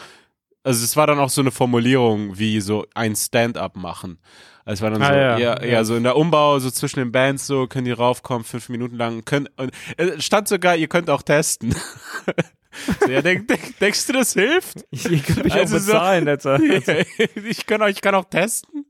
also 0.63 0.83
es 0.83 0.95
war 0.95 1.07
dann 1.07 1.19
auch 1.19 1.29
so 1.29 1.41
eine 1.41 1.51
Formulierung 1.51 2.37
wie 2.37 2.61
so 2.61 2.85
ein 2.93 3.15
Stand-up 3.15 3.75
machen. 3.75 4.19
Also 4.63 4.79
es 4.79 4.81
war 4.81 4.91
dann 4.91 5.01
Ah, 5.01 5.07
so, 5.07 5.13
ja. 5.13 5.37
ja, 5.37 5.63
ja, 5.65 5.83
so 5.83 5.95
in 5.95 6.03
der 6.03 6.15
Umbau, 6.15 6.59
so 6.59 6.69
zwischen 6.69 6.99
den 6.99 7.11
Bands, 7.11 7.47
so 7.47 7.67
können 7.67 7.85
die 7.85 7.91
raufkommen, 7.91 8.43
fünf 8.43 8.69
Minuten 8.69 8.95
lang. 8.95 9.25
Können, 9.25 9.49
und, 9.57 9.71
es 9.97 10.23
stand 10.23 10.47
sogar, 10.47 10.75
ihr 10.75 10.87
könnt 10.87 11.09
auch 11.09 11.23
testen. 11.23 11.75
so, 12.99 13.09
ja, 13.11 13.21
denk, 13.21 13.47
denk, 13.47 13.79
denkst 13.79 14.07
du, 14.07 14.13
das 14.13 14.33
hilft? 14.33 14.85
Ich, 14.91 15.05
ich 15.05 15.23
kann 15.25 15.43
mich 15.43 15.53
Also 15.53 15.75
auch 15.77 15.79
so- 15.79 15.91
bezahlen, 15.93 16.27
Alter. 16.27 16.59
ich 17.45 17.65
kann 17.65 17.81
auch, 17.81 17.87
ich 17.87 18.01
kann 18.01 18.15
auch 18.15 18.25
testen. 18.25 18.85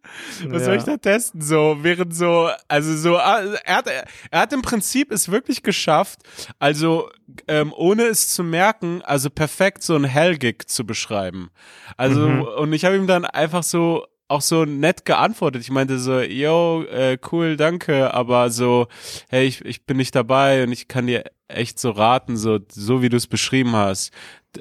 Was 0.48 0.60
Ja. 0.62 0.65
soll 0.65 0.76
ich 0.78 0.84
da 0.84 0.98
testen? 0.98 1.41
So, 1.41 1.78
während 1.82 2.15
so, 2.15 2.50
also 2.67 2.96
so, 2.96 3.17
ah, 3.17 3.41
er 3.63 3.76
hat, 3.76 3.88
er 4.32 4.39
hat 4.39 4.54
im 4.54 4.62
Prinzip 4.62 5.12
es 5.12 5.30
wirklich 5.32 5.63
geschafft, 5.63 6.20
also 6.60 7.10
ähm, 7.48 7.72
ohne 7.76 8.04
es 8.04 8.30
zu 8.30 8.44
merken, 8.44 9.02
also 9.04 9.30
perfekt 9.30 9.84
so 9.84 9.96
ein 9.96 10.04
Hellgig 10.04 10.70
zu 10.70 10.86
beschreiben. 10.86 11.50
Also, 11.98 12.28
Mhm. 12.28 12.41
und 12.41 12.74
ich 12.74 12.84
habe 12.86 12.96
ihm 12.98 13.08
dann 13.08 13.26
einfach 13.26 13.63
so 13.63 14.06
auch 14.32 14.41
so 14.41 14.65
nett 14.65 15.06
geantwortet. 15.06 15.62
Ich 15.62 15.72
meinte 15.72 16.00
so, 16.00 16.20
yo, 16.20 16.84
äh, 16.84 17.17
cool, 17.32 17.58
danke, 17.58 18.13
aber 18.13 18.50
so, 18.50 18.88
hey, 19.30 19.46
ich, 19.46 19.63
ich 19.65 19.86
bin 19.86 19.98
nicht 19.98 20.15
dabei 20.15 20.63
und 20.63 20.72
ich 20.72 20.88
kann 20.88 21.08
dir 21.08 21.24
echt 21.48 21.80
so 21.80 21.91
raten, 21.91 22.38
so, 22.38 22.60
so 22.72 23.02
wie 23.02 23.10
du 23.10 23.17
es 23.17 23.28
beschrieben 23.28 23.74
hast. 23.76 24.12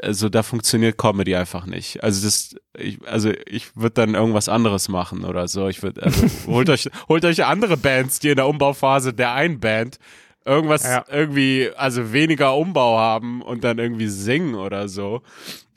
Also 0.02 0.28
da 0.28 0.42
funktioniert 0.42 0.98
Comedy 0.98 1.34
einfach 1.34 1.66
nicht. 1.66 2.02
Also 2.04 2.24
das, 2.24 2.54
ich, 2.78 2.98
also 3.08 3.32
ich 3.46 3.76
würde 3.76 3.94
dann 3.94 4.14
irgendwas 4.14 4.48
anderes 4.48 4.88
machen 4.88 5.24
oder 5.24 5.48
so. 5.48 5.68
Ich 5.68 5.82
würde, 5.82 6.02
also 6.02 6.26
holt 6.46 6.68
euch, 6.68 6.88
holt 7.08 7.24
euch 7.24 7.44
andere 7.44 7.76
Bands, 7.76 8.20
die 8.20 8.28
in 8.30 8.36
der 8.36 8.46
Umbauphase 8.48 9.12
der 9.14 9.32
einen 9.32 9.58
Band 9.58 9.98
irgendwas 10.44 10.84
Ja. 10.84 11.04
irgendwie, 11.10 11.70
also 11.76 12.12
weniger 12.12 12.56
Umbau 12.56 12.98
haben 12.98 13.42
und 13.42 13.62
dann 13.64 13.78
irgendwie 13.78 14.08
singen 14.08 14.54
oder 14.54 14.88
so. 14.88 15.22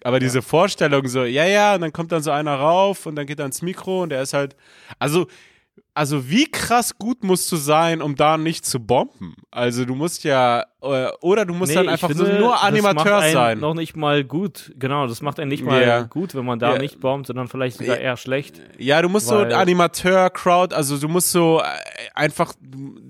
Aber 0.04 0.20
diese 0.20 0.42
Vorstellung 0.42 1.08
so, 1.08 1.24
ja, 1.24 1.46
ja, 1.46 1.76
und 1.76 1.82
dann 1.82 1.94
kommt 1.94 2.12
dann 2.12 2.24
so 2.24 2.32
einer 2.32 2.56
rauf 2.56 3.06
und 3.06 3.16
dann 3.16 3.26
geht 3.26 3.39
er 3.39 3.46
ins 3.46 3.62
Mikro 3.62 4.04
und 4.04 4.10
der 4.10 4.22
ist 4.22 4.34
halt, 4.34 4.56
also, 5.00 5.28
also 5.94 6.30
wie 6.30 6.50
krass 6.50 6.98
gut 6.98 7.24
musst 7.24 7.52
du 7.52 7.56
sein, 7.56 8.02
um 8.02 8.16
da 8.16 8.38
nicht 8.38 8.66
zu 8.66 8.80
bomben? 8.80 9.36
Also 9.52 9.86
du 9.86 9.96
musst 9.96 10.24
ja, 10.24 10.66
oder 11.22 11.46
du 11.46 11.54
musst 11.54 11.69
Nee, 11.72 11.76
dann 11.78 11.89
einfach 11.89 12.10
finde, 12.10 12.26
so 12.26 12.32
nur 12.39 12.52
das 12.52 12.63
Animateur 12.63 13.04
macht 13.13 13.24
einen 13.24 13.34
sein. 13.34 13.60
Noch 13.60 13.74
nicht 13.74 13.96
mal 13.96 14.24
gut, 14.24 14.74
genau, 14.78 15.08
das 15.08 15.22
macht 15.22 15.39
einen 15.39 15.50
nicht 15.50 15.63
mal 15.63 15.82
Ja. 15.82 16.02
gut, 16.04 16.36
wenn 16.36 16.46
man 16.46 16.60
da 16.60 16.74
Ja. 16.74 16.78
nicht 16.80 17.00
bombt, 17.00 17.28
sondern 17.28 17.48
vielleicht 17.48 17.78
sogar 17.78 17.98
eher 17.98 18.17
schlecht. 18.17 18.60
Ja, 18.78 19.02
du 19.02 19.08
musst 19.10 19.28
so 19.28 19.38
Animateur, 19.38 20.30
Crowd, 20.30 20.76
also 20.76 20.98
du 20.98 21.08
musst 21.08 21.32
so 21.32 21.62
äh, 21.62 21.63
einfach, 22.13 22.54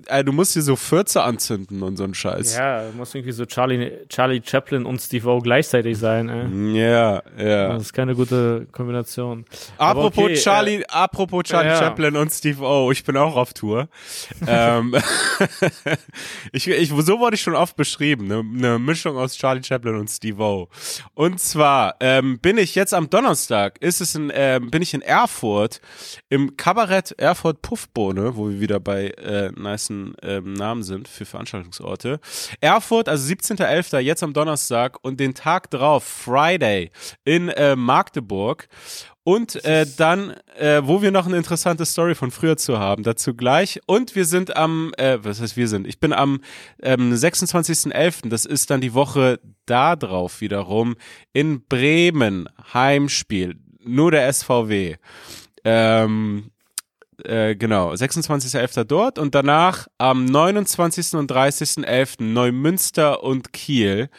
äh, 0.07 0.23
du 0.23 0.31
musst 0.31 0.55
dir 0.55 0.61
so 0.61 0.75
Fürze 0.75 1.23
anzünden 1.23 1.81
und 1.81 1.97
so 1.97 2.03
ein 2.03 2.13
Scheiß. 2.13 2.57
Ja, 2.57 2.83
muss 2.95 3.15
irgendwie 3.15 3.31
so 3.33 3.45
Charlie, 3.45 3.91
Charlie 4.09 4.41
Chaplin 4.45 4.85
und 4.85 5.01
Steve 5.01 5.27
O 5.29 5.39
gleichzeitig 5.39 5.97
sein. 5.97 6.29
Ey. 6.29 6.79
Ja, 6.79 7.23
ja. 7.37 7.69
Das 7.69 7.83
ist 7.83 7.93
keine 7.93 8.13
gute 8.15 8.67
Kombination. 8.71 9.45
Apropos 9.77 10.25
okay, 10.25 10.35
Charlie, 10.35 10.83
apropos 10.87 11.43
Charlie 11.43 11.69
ja. 11.71 11.77
Chaplin 11.79 12.15
und 12.17 12.31
Steve 12.31 12.61
O, 12.61 12.91
ich 12.91 13.03
bin 13.03 13.17
auch 13.17 13.35
auf 13.35 13.53
Tour. 13.53 13.87
ähm, 14.47 14.95
ich, 16.51 16.67
ich, 16.67 16.89
so 16.89 17.19
wurde 17.19 17.35
ich 17.35 17.41
schon 17.41 17.55
oft 17.63 17.77
beschrieben, 17.77 18.27
ne? 18.27 18.39
eine 18.39 18.77
Mischung 18.77 19.17
aus 19.17 19.37
Charlie 19.37 19.63
Chaplin 19.63 19.95
und 19.95 20.09
Steve 20.09 20.43
O. 20.43 20.67
Und 21.13 21.39
zwar 21.39 21.95
ähm, 22.01 22.39
bin 22.39 22.57
ich 22.57 22.75
jetzt 22.75 22.93
am 22.93 23.09
Donnerstag, 23.09 23.81
ist 23.81 24.01
es 24.01 24.15
in, 24.15 24.29
ähm, 24.35 24.69
bin 24.69 24.81
ich 24.81 24.93
in 24.93 25.01
Erfurt 25.01 25.79
im 26.27 26.57
Kabarett 26.57 27.13
Erfurt 27.13 27.61
Puffbohne, 27.61 28.35
wo 28.35 28.49
wir 28.49 28.59
wieder 28.59 28.81
bei 28.81 29.07
äh, 29.11 29.51
nicen 29.55 30.13
ähm, 30.21 30.53
Namen 30.53 30.83
sind 30.83 31.07
für 31.07 31.23
Veranstaltungsorte. 31.23 32.19
Erfurt, 32.59 33.07
also 33.07 33.33
17.11. 33.33 33.99
jetzt 33.99 34.23
am 34.23 34.33
Donnerstag 34.33 34.97
und 35.01 35.21
den 35.21 35.33
Tag 35.33 35.71
drauf, 35.71 36.03
Friday, 36.03 36.91
in 37.23 37.47
äh, 37.47 37.77
Magdeburg. 37.77 38.67
Und 39.23 39.63
äh, 39.63 39.85
dann, 39.97 40.35
äh, 40.57 40.81
wo 40.83 41.01
wir 41.01 41.11
noch 41.11 41.27
eine 41.27 41.37
interessante 41.37 41.85
Story 41.85 42.13
von 42.13 42.29
früher 42.29 42.57
zu 42.57 42.77
haben, 42.77 43.03
dazu 43.03 43.33
gleich. 43.33 43.79
Und 43.85 44.15
wir 44.15 44.25
sind 44.25 44.57
am, 44.57 44.91
äh, 44.97 45.17
was 45.21 45.39
heißt 45.39 45.55
wir 45.55 45.69
sind? 45.69 45.87
Ich 45.87 45.99
bin 45.99 46.11
am 46.11 46.41
ähm, 46.81 47.13
26.11., 47.13 48.27
das 48.27 48.45
ist 48.45 48.69
dann 48.69 48.81
die 48.81 48.93
Woche 48.93 49.39
da 49.65 49.95
drauf 49.95 50.41
wiederum, 50.41 50.95
in 51.31 51.65
Bremen, 51.65 52.49
Heimspiel, 52.73 53.55
nur 53.81 54.11
der 54.11 54.31
SVW. 54.31 54.97
Ähm, 55.63 56.51
äh, 57.23 57.55
genau, 57.55 57.91
26.11. 57.91 58.83
dort 58.85 59.19
und 59.19 59.35
danach 59.35 59.87
am 59.97 60.25
29. 60.25 61.13
und 61.13 61.31
30.11. 61.31 62.23
Neumünster 62.23 63.23
und 63.23 63.53
Kiel. 63.53 64.09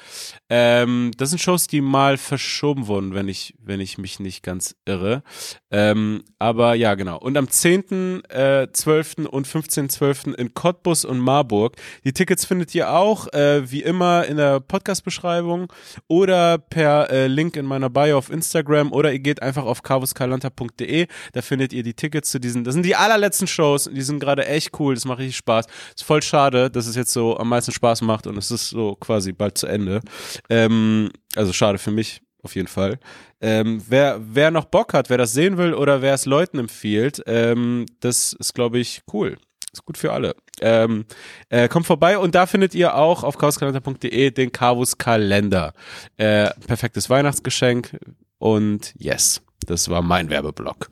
Ähm, 0.48 1.10
das 1.16 1.30
sind 1.30 1.40
Shows, 1.40 1.66
die 1.66 1.80
mal 1.80 2.16
verschoben 2.16 2.86
wurden, 2.86 3.14
wenn 3.14 3.28
ich, 3.28 3.54
wenn 3.58 3.80
ich 3.80 3.98
mich 3.98 4.20
nicht 4.20 4.42
ganz 4.42 4.76
irre. 4.84 5.22
Ähm, 5.70 6.22
aber 6.38 6.74
ja, 6.74 6.94
genau. 6.94 7.18
Und 7.18 7.36
am 7.36 7.48
10., 7.48 8.24
äh, 8.28 8.68
12. 8.72 9.28
und 9.30 9.48
15.12. 9.48 10.34
in 10.34 10.54
Cottbus 10.54 11.04
und 11.04 11.18
Marburg. 11.18 11.76
Die 12.04 12.12
Tickets 12.12 12.44
findet 12.44 12.74
ihr 12.74 12.90
auch, 12.90 13.32
äh, 13.32 13.70
wie 13.70 13.82
immer, 13.82 14.26
in 14.26 14.36
der 14.36 14.60
Podcast-Beschreibung 14.60 15.72
oder 16.08 16.58
per 16.58 17.10
äh, 17.10 17.26
Link 17.26 17.56
in 17.56 17.66
meiner 17.66 17.90
Bio 17.90 18.18
auf 18.18 18.30
Instagram 18.30 18.92
oder 18.92 19.12
ihr 19.12 19.18
geht 19.18 19.42
einfach 19.42 19.64
auf 19.64 19.82
carvuscalanta.de. 19.82 21.06
Da 21.32 21.42
findet 21.42 21.72
ihr 21.72 21.82
die 21.82 21.94
Tickets 21.94 22.30
zu 22.30 22.38
diesen. 22.38 22.64
Das 22.64 22.74
sind 22.74 22.83
die 22.84 22.96
allerletzten 22.96 23.46
Shows. 23.46 23.90
Die 23.92 24.02
sind 24.02 24.20
gerade 24.20 24.46
echt 24.46 24.78
cool. 24.78 24.94
Das 24.94 25.04
macht 25.04 25.18
richtig 25.18 25.36
Spaß. 25.36 25.66
Ist 25.94 26.04
voll 26.04 26.22
schade, 26.22 26.70
dass 26.70 26.86
es 26.86 26.96
jetzt 26.96 27.12
so 27.12 27.36
am 27.36 27.48
meisten 27.48 27.72
Spaß 27.72 28.02
macht 28.02 28.26
und 28.26 28.36
es 28.36 28.50
ist 28.50 28.68
so 28.68 28.94
quasi 28.96 29.32
bald 29.32 29.58
zu 29.58 29.66
Ende. 29.66 30.00
Ähm, 30.48 31.10
also 31.34 31.52
schade 31.52 31.78
für 31.78 31.90
mich 31.90 32.20
auf 32.42 32.54
jeden 32.54 32.68
Fall. 32.68 32.98
Ähm, 33.40 33.82
wer, 33.88 34.20
wer 34.20 34.50
noch 34.50 34.66
Bock 34.66 34.94
hat, 34.94 35.10
wer 35.10 35.18
das 35.18 35.32
sehen 35.32 35.56
will 35.56 35.74
oder 35.74 36.02
wer 36.02 36.14
es 36.14 36.26
Leuten 36.26 36.58
empfiehlt, 36.58 37.22
ähm, 37.26 37.86
das 38.00 38.34
ist, 38.34 38.54
glaube 38.54 38.78
ich, 38.78 39.02
cool. 39.12 39.36
Ist 39.72 39.84
gut 39.84 39.98
für 39.98 40.12
alle. 40.12 40.36
Ähm, 40.60 41.04
äh, 41.48 41.68
kommt 41.68 41.86
vorbei 41.86 42.16
und 42.18 42.34
da 42.36 42.46
findet 42.46 42.74
ihr 42.74 42.94
auch 42.94 43.24
auf 43.24 43.38
chaoskalender.de 43.38 44.30
den 44.30 44.52
Carvus 44.52 44.98
Kalender. 44.98 45.72
Äh, 46.16 46.50
perfektes 46.66 47.10
Weihnachtsgeschenk 47.10 47.98
und 48.38 48.94
yes, 48.96 49.42
das 49.66 49.88
war 49.88 50.02
mein 50.02 50.30
Werbeblock. 50.30 50.88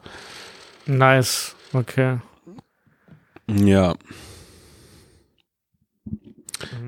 Nice. 0.87 1.55
Okay. 1.73 2.19
Ja. 3.49 3.95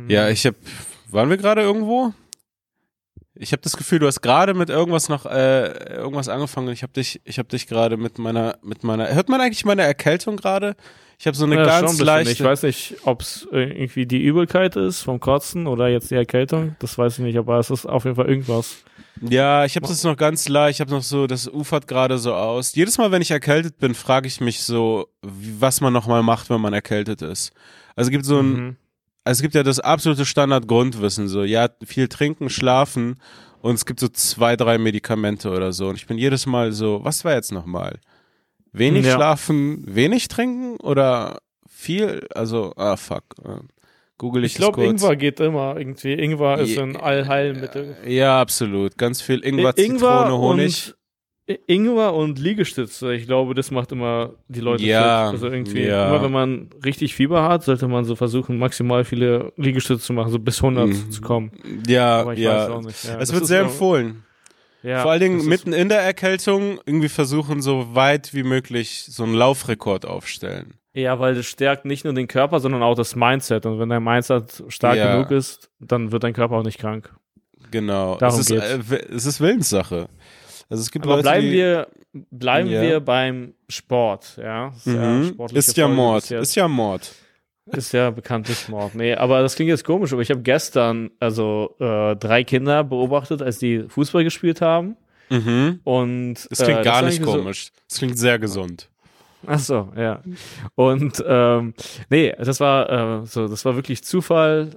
Ja, 0.09 0.29
ich 0.29 0.47
hab. 0.47 0.55
Waren 1.11 1.31
wir 1.31 1.37
gerade 1.37 1.62
irgendwo? 1.62 2.12
Ich 3.37 3.53
habe 3.53 3.62
das 3.62 3.77
Gefühl, 3.77 3.99
du 3.99 4.07
hast 4.07 4.20
gerade 4.20 4.55
mit 4.55 4.70
irgendwas 4.70 5.09
noch 5.09 5.27
äh, 5.27 5.94
irgendwas 5.97 6.29
angefangen. 6.29 6.68
Ich 6.68 6.83
habe 6.83 6.92
dich, 6.92 7.20
ich 7.25 7.38
habe 7.38 7.49
dich 7.49 7.66
gerade 7.66 7.97
mit 7.97 8.18
meiner, 8.18 8.59
mit 8.62 8.85
meiner. 8.85 9.12
Hört 9.12 9.29
man 9.29 9.40
eigentlich 9.40 9.64
meine 9.64 9.83
Erkältung 9.83 10.37
gerade? 10.37 10.77
Ich 11.18 11.27
habe 11.27 11.37
so 11.37 11.44
eine 11.44 11.57
Ja, 11.57 11.62
ein 11.62 11.66
ganz 11.66 11.92
bisschen. 11.92 12.07
leichte. 12.07 12.33
Ich 12.33 12.42
weiß 12.42 12.62
nicht, 12.62 12.97
ob 13.05 13.23
es 13.23 13.49
irgendwie 13.51 14.07
die 14.07 14.23
Übelkeit 14.23 14.77
ist 14.77 15.03
vom 15.03 15.18
Kotzen 15.18 15.66
oder 15.66 15.88
jetzt 15.88 16.11
die 16.11 16.16
Erkältung. 16.16 16.77
Das 16.79 16.97
weiß 16.97 17.18
ich 17.18 17.25
nicht, 17.25 17.38
aber 17.38 17.59
es 17.59 17.70
ist 17.70 17.87
auf 17.87 18.05
jeden 18.05 18.16
Fall 18.16 18.29
irgendwas. 18.29 18.85
Ja, 19.20 19.64
ich 19.64 19.77
habe 19.77 19.87
das 19.87 20.03
noch 20.05 20.16
ganz 20.16 20.48
leicht. 20.48 20.77
Ich 20.77 20.81
habe 20.81 20.90
noch 20.90 21.03
so, 21.03 21.27
das 21.27 21.46
ufert 21.48 21.87
gerade 21.87 22.18
so 22.18 22.35
aus. 22.35 22.74
Jedes 22.74 22.98
Mal, 22.98 23.11
wenn 23.12 23.22
ich 23.22 23.31
erkältet 23.31 23.79
bin, 23.79 23.94
frage 23.94 24.27
ich 24.27 24.40
mich 24.40 24.62
so, 24.62 25.09
was 25.22 25.81
man 25.81 25.92
noch 25.92 26.07
mal 26.07 26.22
macht, 26.22 26.50
wenn 26.50 26.61
man 26.61 26.72
erkältet 26.74 27.22
ist. 27.22 27.53
Also 27.96 28.09
es 28.09 28.11
gibt 28.11 28.24
so 28.24 28.40
ein, 28.40 28.53
Mhm. 28.53 28.77
also 29.24 29.38
es 29.38 29.42
gibt 29.42 29.55
ja 29.55 29.62
das 29.62 29.79
absolute 29.81 30.24
Standard-Grundwissen, 30.27 31.29
so, 31.29 31.44
ja, 31.44 31.68
viel 31.85 32.09
trinken, 32.09 32.50
schlafen 32.50 33.20
und 33.62 33.74
es 33.77 33.87
gibt 33.87 34.00
so 34.00 34.09
zwei, 34.09 34.57
drei 34.57 34.79
Medikamente 34.79 35.50
oder 35.50 35.72
so. 35.72 35.88
Und 35.88 35.94
ich 35.96 36.07
bin 36.07 36.18
jedes 36.18 36.44
Mal 36.46 36.72
so, 36.72 37.00
was 37.05 37.24
war 37.24 37.35
jetzt 37.35 37.53
nochmal? 37.53 38.00
Wenig 38.72 39.07
Ja. 39.07 39.14
schlafen, 39.14 39.85
wenig 39.87 40.27
trinken 40.27 40.77
oder 40.81 41.38
viel? 41.68 42.27
Also, 42.35 42.72
ah, 42.77 42.96
fuck. 42.96 43.22
Google 44.18 44.44
ich, 44.44 44.53
Ich 44.53 44.59
glaube. 44.59 44.85
Ingwer 44.85 45.16
geht 45.16 45.40
immer 45.40 45.77
irgendwie. 45.77 46.12
Ingwer 46.12 46.59
ist 46.61 46.77
Ja. 46.77 46.83
ein 46.85 46.96
Allheilmittel. 46.96 47.96
Ja, 48.07 48.40
absolut. 48.40 48.96
Ganz 48.96 49.20
viel 49.20 49.40
Ingwer, 49.44 49.77
Ingwer 49.77 49.98
Zitrone, 50.27 50.38
Honig. 50.38 50.94
und 51.48 51.59
Ingwer 51.66 52.14
und 52.14 52.38
Liegestütze. 52.38 53.12
Ich 53.14 53.27
glaube, 53.27 53.55
das 53.55 53.70
macht 53.70 53.92
immer 53.92 54.31
die 54.48 54.61
Leute 54.61 54.83
Ja, 54.85 55.27
fit. 55.27 55.35
Also 55.35 55.48
irgendwie, 55.48 55.83
ja. 55.83 56.09
immer 56.09 56.22
wenn 56.24 56.33
man 56.33 56.70
richtig 56.85 57.14
Fieber 57.14 57.42
hat, 57.42 57.64
sollte 57.64 57.87
man 57.87 58.05
so 58.05 58.14
versuchen, 58.16 58.57
maximal 58.57 59.05
viele 59.05 59.53
Liegestütze 59.57 60.03
zu 60.03 60.12
machen, 60.14 60.31
so 60.31 60.38
bis 60.38 60.62
100 60.62 60.87
Mhm. 60.88 61.11
zu 61.11 61.20
kommen. 61.20 61.50
Ja, 61.87 62.20
ich 62.22 62.27
weiß 62.29 62.38
ja. 62.38 62.68
auch 62.70 62.81
nicht. 62.81 63.05
Ja, 63.05 63.18
Es 63.18 63.33
wird 63.33 63.46
sehr 63.46 63.61
empfohlen. 63.62 64.22
Ja, 64.85 65.01
Vor 65.01 65.12
allen 65.12 65.20
Dingen 65.20 65.47
mitten 65.47 65.73
in 65.73 65.88
der 65.88 66.01
Erkältung 66.01 66.79
irgendwie 66.85 67.09
versuchen, 67.09 67.62
so 67.62 67.94
weit 67.94 68.35
wie 68.35 68.42
möglich 68.42 69.07
so 69.09 69.23
einen 69.25 69.33
Laufrekord 69.35 70.05
aufstellen. 70.05 70.75
Ja, 70.92 71.18
weil 71.18 71.35
das 71.35 71.47
stärkt 71.47 71.87
nicht 71.87 72.05
nur 72.05 72.12
den 72.12 72.29
Körper, 72.29 72.61
sondern 72.61 72.83
auch 72.83 72.94
das 72.94 73.16
Mindset. 73.16 73.64
Und 73.66 73.79
wenn 73.81 73.88
dein 73.88 74.05
Mindset 74.05 74.62
stark 74.68 74.97
Ja. 74.97 75.14
genug 75.16 75.31
ist, 75.31 75.70
dann 75.81 76.12
wird 76.12 76.23
dein 76.23 76.35
Körper 76.35 76.57
auch 76.57 76.62
nicht 76.62 76.79
krank. 76.79 77.11
Genau. 77.70 78.16
Darum 78.18 78.39
es, 78.39 78.51
ist, 78.51 78.61
geht's. 78.78 78.93
äh, 78.93 79.07
es 79.14 79.24
ist 79.26 79.41
Willenssache. 79.41 80.09
Also 80.68 80.82
es 80.82 80.91
gibt 80.91 81.07
Aber 81.07 81.16
Leute, 81.16 81.22
bleiben 81.24 81.47
die, 81.47 81.53
wir, 81.53 81.89
bleiben 82.30 82.68
Ja. 82.70 82.82
wir 82.82 83.01
beim 83.01 83.55
Sport, 83.68 84.37
ja. 84.41 84.72
Mhm. 84.85 85.35
Ist 85.53 85.76
ja 85.76 85.89
Mord. 85.89 86.30
Ist 86.30 86.55
ja 86.55 86.68
Mord. 86.68 87.11
Ist 87.66 87.92
ja 87.92 88.10
bekanntlich 88.10 88.68
Mord. 88.68 88.94
Nee, 88.94 89.14
aber 89.14 89.40
das 89.40 89.54
klingt 89.56 89.70
jetzt 89.70 89.84
komisch, 89.84 90.12
aber 90.12 90.20
ich 90.22 90.30
habe 90.30 90.42
gestern 90.42 91.10
also 91.18 91.74
äh, 91.80 92.14
drei 92.16 92.44
Kinder 92.44 92.84
beobachtet, 92.84 93.40
als 93.40 93.58
die 93.58 93.84
Fußball 93.88 94.22
gespielt 94.24 94.60
haben. 94.60 94.96
Mhm. 95.30 95.80
Und 95.84 96.34
Das 96.50 96.58
klingt 96.62 96.80
äh, 96.80 96.84
gar 96.84 97.02
nicht 97.02 97.22
so- 97.22 97.32
komisch. 97.32 97.72
Das 97.88 97.98
klingt 97.98 98.18
sehr 98.18 98.38
gesund. 98.38 98.90
Ach 99.46 99.58
so, 99.58 99.92
ja. 99.94 100.22
Und 100.74 101.22
ähm, 101.26 101.74
nee, 102.08 102.34
das 102.38 102.60
war 102.60 103.22
äh, 103.22 103.26
so, 103.26 103.46
das 103.46 103.62
war 103.66 103.76
wirklich 103.76 104.02
Zufall. 104.02 104.70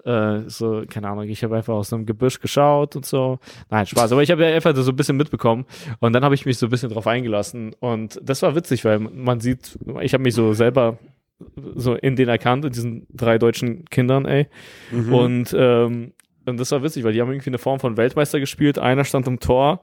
Äh, 0.45 0.49
so, 0.49 0.83
keine 0.89 1.07
Ahnung, 1.07 1.23
ich 1.29 1.41
habe 1.43 1.55
einfach 1.55 1.73
aus 1.73 1.93
einem 1.93 2.05
Gebüsch 2.05 2.41
geschaut 2.41 2.95
und 2.97 3.05
so. 3.05 3.39
Nein, 3.69 3.85
Spaß. 3.85 4.11
Aber 4.11 4.23
ich 4.23 4.31
habe 4.31 4.45
ja 4.45 4.53
einfach 4.53 4.75
so 4.75 4.91
ein 4.91 4.95
bisschen 4.97 5.15
mitbekommen 5.15 5.65
und 5.99 6.11
dann 6.11 6.25
habe 6.25 6.35
ich 6.35 6.45
mich 6.45 6.57
so 6.57 6.67
ein 6.67 6.69
bisschen 6.69 6.89
drauf 6.89 7.07
eingelassen 7.07 7.75
und 7.79 8.19
das 8.21 8.41
war 8.41 8.55
witzig, 8.55 8.83
weil 8.83 8.99
man 8.99 9.39
sieht, 9.39 9.77
ich 10.01 10.13
habe 10.13 10.23
mich 10.23 10.35
so 10.35 10.51
selber 10.53 10.97
so 11.75 11.93
in 11.95 12.15
den 12.15 12.29
erkannt, 12.29 12.65
in 12.65 12.71
diesen 12.71 13.07
drei 13.13 13.37
deutschen 13.37 13.85
Kindern, 13.85 14.25
ey. 14.25 14.47
Mhm. 14.91 15.13
Und, 15.13 15.55
ähm, 15.57 16.13
und 16.45 16.59
das 16.59 16.71
war 16.71 16.81
witzig, 16.83 17.03
weil 17.03 17.13
die 17.13 17.21
haben 17.21 17.31
irgendwie 17.31 17.49
eine 17.49 17.57
Form 17.57 17.79
von 17.79 17.97
Weltmeister 17.97 18.39
gespielt. 18.39 18.79
Einer 18.79 19.03
stand 19.03 19.27
im 19.27 19.39
Tor 19.39 19.81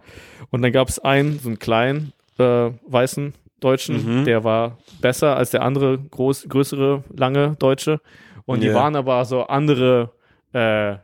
und 0.50 0.62
dann 0.62 0.72
gab 0.72 0.88
es 0.88 0.98
einen, 0.98 1.38
so 1.38 1.48
einen 1.48 1.58
kleinen, 1.58 2.12
äh, 2.38 2.70
weißen 2.86 3.34
Deutschen, 3.60 4.20
Mhm. 4.20 4.24
der 4.24 4.44
war 4.44 4.78
besser 5.00 5.36
als 5.36 5.50
der 5.50 5.62
andere 5.62 5.98
groß, 5.98 6.48
größere, 6.48 7.04
lange 7.16 7.56
Deutsche. 7.58 8.00
Und 8.46 8.60
die 8.62 8.66
Ja. 8.68 8.74
waren 8.74 8.96
aber 8.96 9.24
so 9.24 9.42
andere 9.46 10.10
äh, 10.52 10.96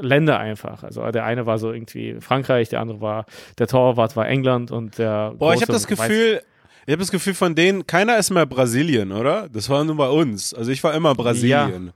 Länder 0.00 0.38
einfach. 0.38 0.82
Also 0.82 1.08
der 1.10 1.24
eine 1.24 1.46
war 1.46 1.58
so 1.58 1.72
irgendwie 1.72 2.16
Frankreich, 2.20 2.68
der 2.70 2.80
andere 2.80 3.00
war, 3.00 3.26
der 3.58 3.66
Torwart 3.66 4.16
war 4.16 4.28
England 4.28 4.70
und 4.70 4.98
der 4.98 5.32
Boah, 5.38 5.54
ich 5.54 5.62
habe 5.62 5.72
das 5.72 5.86
Gefühl, 5.86 6.40
ich 6.86 6.92
habe 6.92 7.00
das 7.00 7.10
Gefühl 7.10 7.34
von 7.34 7.54
denen, 7.54 7.86
keiner 7.86 8.18
ist 8.18 8.30
mehr 8.30 8.46
Brasilien, 8.46 9.12
oder? 9.12 9.48
Das 9.52 9.68
war 9.68 9.84
nur 9.84 9.96
bei 9.96 10.08
uns. 10.08 10.52
Also 10.54 10.70
ich 10.72 10.82
war 10.82 10.94
immer 10.94 11.14
Brasilien. 11.14 11.92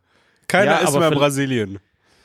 Keiner 0.48 0.72
Ja, 0.72 0.78
ist 0.78 0.98
mehr 0.98 1.10
Brasilien. 1.10 1.78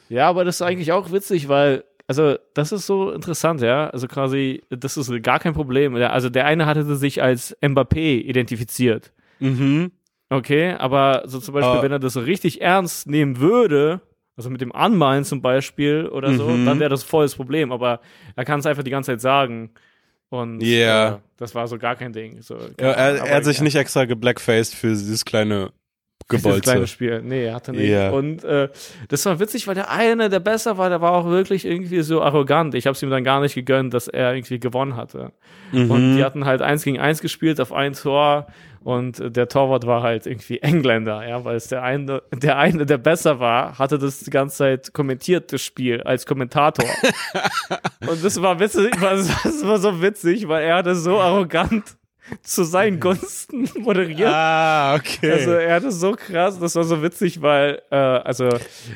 Ja, 0.10 0.28
aber 0.30 0.44
das 0.44 0.56
ist 0.56 0.62
eigentlich 0.62 0.92
auch 0.92 1.12
witzig, 1.12 1.48
weil, 1.48 1.84
also, 2.08 2.36
das 2.56 2.72
ist 2.72 2.86
so 2.88 3.12
interessant, 3.12 3.62
ja. 3.62 3.90
Also 3.92 4.08
quasi, 4.08 4.64
das 4.70 4.98
ist 4.98 5.12
gar 5.24 5.40
kein 5.40 5.54
Problem. 5.54 5.96
Ja, 5.98 6.10
Also 6.10 6.30
der 6.30 6.46
eine 6.46 6.66
hatte 6.66 6.96
sich 6.96 7.22
als 7.22 7.56
Mbappé 7.62 8.22
identifiziert. 8.24 9.12
Mhm. 9.40 9.92
Okay, 10.30 10.74
aber 10.78 11.24
so 11.26 11.40
zum 11.40 11.54
Beispiel, 11.56 11.80
Ah. 11.80 11.82
wenn 11.82 11.92
er 11.92 12.00
das 12.00 12.14
so 12.14 12.20
richtig 12.20 12.62
ernst 12.62 13.08
nehmen 13.08 13.40
würde, 13.40 14.02
also 14.36 14.50
mit 14.50 14.62
dem 14.62 14.72
Anmalen 14.74 15.24
zum 15.26 15.42
Beispiel 15.42 16.08
oder 16.08 16.34
so, 16.34 16.48
Mhm. 16.48 16.66
dann 16.66 16.80
wäre 16.80 16.90
das 16.90 17.04
voll 17.04 17.26
das 17.26 17.36
Problem. 17.36 17.72
Aber 17.72 18.00
er 18.36 18.46
kann 18.46 18.60
es 18.60 18.66
einfach 18.66 18.84
die 18.84 18.92
ganze 18.92 19.12
Zeit 19.12 19.22
sagen. 19.22 19.72
Und 20.30 20.62
Ja. 20.62 21.16
äh, 21.16 21.18
das 21.38 21.56
war 21.56 21.68
so 21.68 21.78
gar 21.78 21.96
kein 21.96 22.14
Ding. 22.14 22.42
So, 22.42 22.56
Ja, 22.80 22.92
er, 22.92 23.26
er 23.26 23.36
hat 23.38 23.46
sich 23.46 23.58
ja. 23.58 23.64
nicht 23.64 23.76
extra 23.76 24.06
geblackfaced 24.06 24.76
für 24.76 24.90
dieses 24.90 25.26
kleine 25.26 25.72
Dieses 26.32 26.44
Gebolze. 26.44 26.62
kleine 26.62 26.86
Spiel. 26.88 27.22
Nee, 27.24 27.46
er 27.46 27.56
hatte 27.56 27.72
nicht. 27.72 27.90
Ja. 27.90 28.12
Und 28.12 28.44
äh, 28.44 28.70
das 29.08 29.26
war 29.26 29.40
witzig, 29.40 29.66
weil 29.68 29.74
der 29.74 29.90
eine, 29.90 30.30
der 30.30 30.40
besser 30.40 30.78
war, 30.78 30.90
der 30.90 31.02
war 31.02 31.14
auch 31.14 31.26
wirklich 31.26 31.66
irgendwie 31.66 32.02
so 32.02 32.22
arrogant. 32.22 32.76
Ich 32.76 32.86
habe 32.86 32.94
es 32.96 33.02
ihm 33.02 33.10
dann 33.10 33.24
gar 33.24 33.42
nicht 33.42 33.56
gegönnt, 33.56 33.94
dass 33.96 34.08
er 34.08 34.36
irgendwie 34.36 34.60
gewonnen 34.60 34.96
hatte. 34.96 35.32
Mhm. 35.72 35.90
Und 35.90 36.16
die 36.18 36.24
hatten 36.24 36.46
halt 36.46 36.62
eins 36.62 36.84
gegen 36.84 37.00
eins 37.00 37.22
gespielt 37.22 37.60
auf 37.60 37.74
ein 37.74 37.94
Tor 37.94 38.46
und 38.84 39.20
äh, 39.20 39.32
der 39.32 39.48
Torwart 39.48 39.86
war 39.86 40.04
halt 40.04 40.26
irgendwie 40.26 40.58
Engländer, 40.62 41.28
ja, 41.28 41.44
weil 41.44 41.56
es 41.56 41.68
der 41.68 41.84
eine, 41.84 42.22
der 42.34 42.58
eine, 42.58 42.86
der 42.86 42.98
besser 42.98 43.40
war, 43.40 43.78
hatte 43.78 43.98
das 43.98 44.20
die 44.20 44.32
ganze 44.32 44.58
Zeit 44.58 44.94
kommentiert, 44.94 45.52
das 45.54 45.62
Spiel, 45.62 46.02
als 46.04 46.26
Kommentator. 46.26 46.86
und 48.08 48.24
das 48.24 48.42
war 48.42 48.60
witzig, 48.60 48.92
das 49.02 49.66
war 49.66 49.78
so 49.78 50.02
witzig, 50.02 50.48
weil 50.48 50.64
er 50.64 50.78
hatte 50.78 50.96
so 50.96 51.20
arrogant 51.20 51.96
zu 52.44 52.64
seinen 52.64 53.00
Gunsten 53.00 53.70
moderiert. 53.80 54.32
Ah, 54.32 54.96
okay. 54.96 55.32
Also 55.32 55.52
er 55.52 55.76
hatte 55.76 55.92
so 55.92 56.14
krass, 56.14 56.60
das 56.60 56.76
war 56.76 56.84
so 56.84 57.02
witzig, 57.02 57.42
weil 57.42 57.82
äh, 57.92 57.96
also 57.96 58.50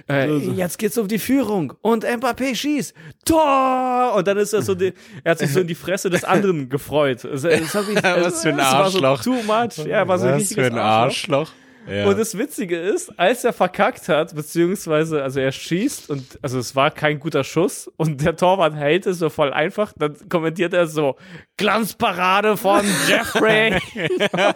äh, 0.09 0.35
jetzt 0.37 0.77
geht's 0.77 0.97
um 0.97 1.07
die 1.07 1.19
Führung 1.19 1.73
und 1.81 2.05
Mbappé 2.05 2.55
schießt 2.55 2.93
Tor 3.25 4.13
und 4.15 4.27
dann 4.27 4.37
ist 4.37 4.53
er 4.53 4.61
so, 4.61 4.75
die, 4.75 4.93
er 5.23 5.31
hat 5.31 5.39
sich 5.39 5.51
so 5.51 5.59
in 5.59 5.67
die 5.67 5.75
Fresse 5.75 6.09
des 6.09 6.23
anderen 6.23 6.69
gefreut. 6.69 7.25
Also, 7.25 7.49
ich, 7.49 7.73
Was 7.73 8.41
für 8.41 8.49
ein 8.49 8.57
war 8.57 8.89
so 8.89 9.03
Arschloch. 9.03 9.23
too 9.23 9.41
much. 9.43 9.85
Ja, 9.85 10.07
war 10.07 10.19
so 10.19 10.27
ein 10.27 10.39
Was 10.41 10.53
für 10.53 10.65
ein 10.65 10.77
Arschloch. 10.77 11.39
Arschloch. 11.39 11.51
Ja. 11.87 12.05
Und 12.07 12.17
das 12.17 12.37
Witzige 12.37 12.79
ist, 12.79 13.11
als 13.19 13.43
er 13.43 13.51
verkackt 13.51 14.07
hat, 14.07 14.33
beziehungsweise, 14.33 15.21
also 15.21 15.41
er 15.41 15.51
schießt 15.51 16.09
und, 16.09 16.39
also 16.41 16.57
es 16.57 16.75
war 16.77 16.91
kein 16.91 17.19
guter 17.19 17.43
Schuss 17.43 17.91
und 17.97 18.23
der 18.23 18.37
Torwart 18.37 18.73
hält 18.73 19.05
es 19.05 19.19
so 19.19 19.29
voll 19.29 19.51
einfach, 19.51 19.91
dann 19.97 20.15
kommentiert 20.29 20.73
er 20.73 20.87
so, 20.87 21.17
Glanzparade 21.63 22.57
von 22.57 22.81
Jeffrey. 23.07 23.79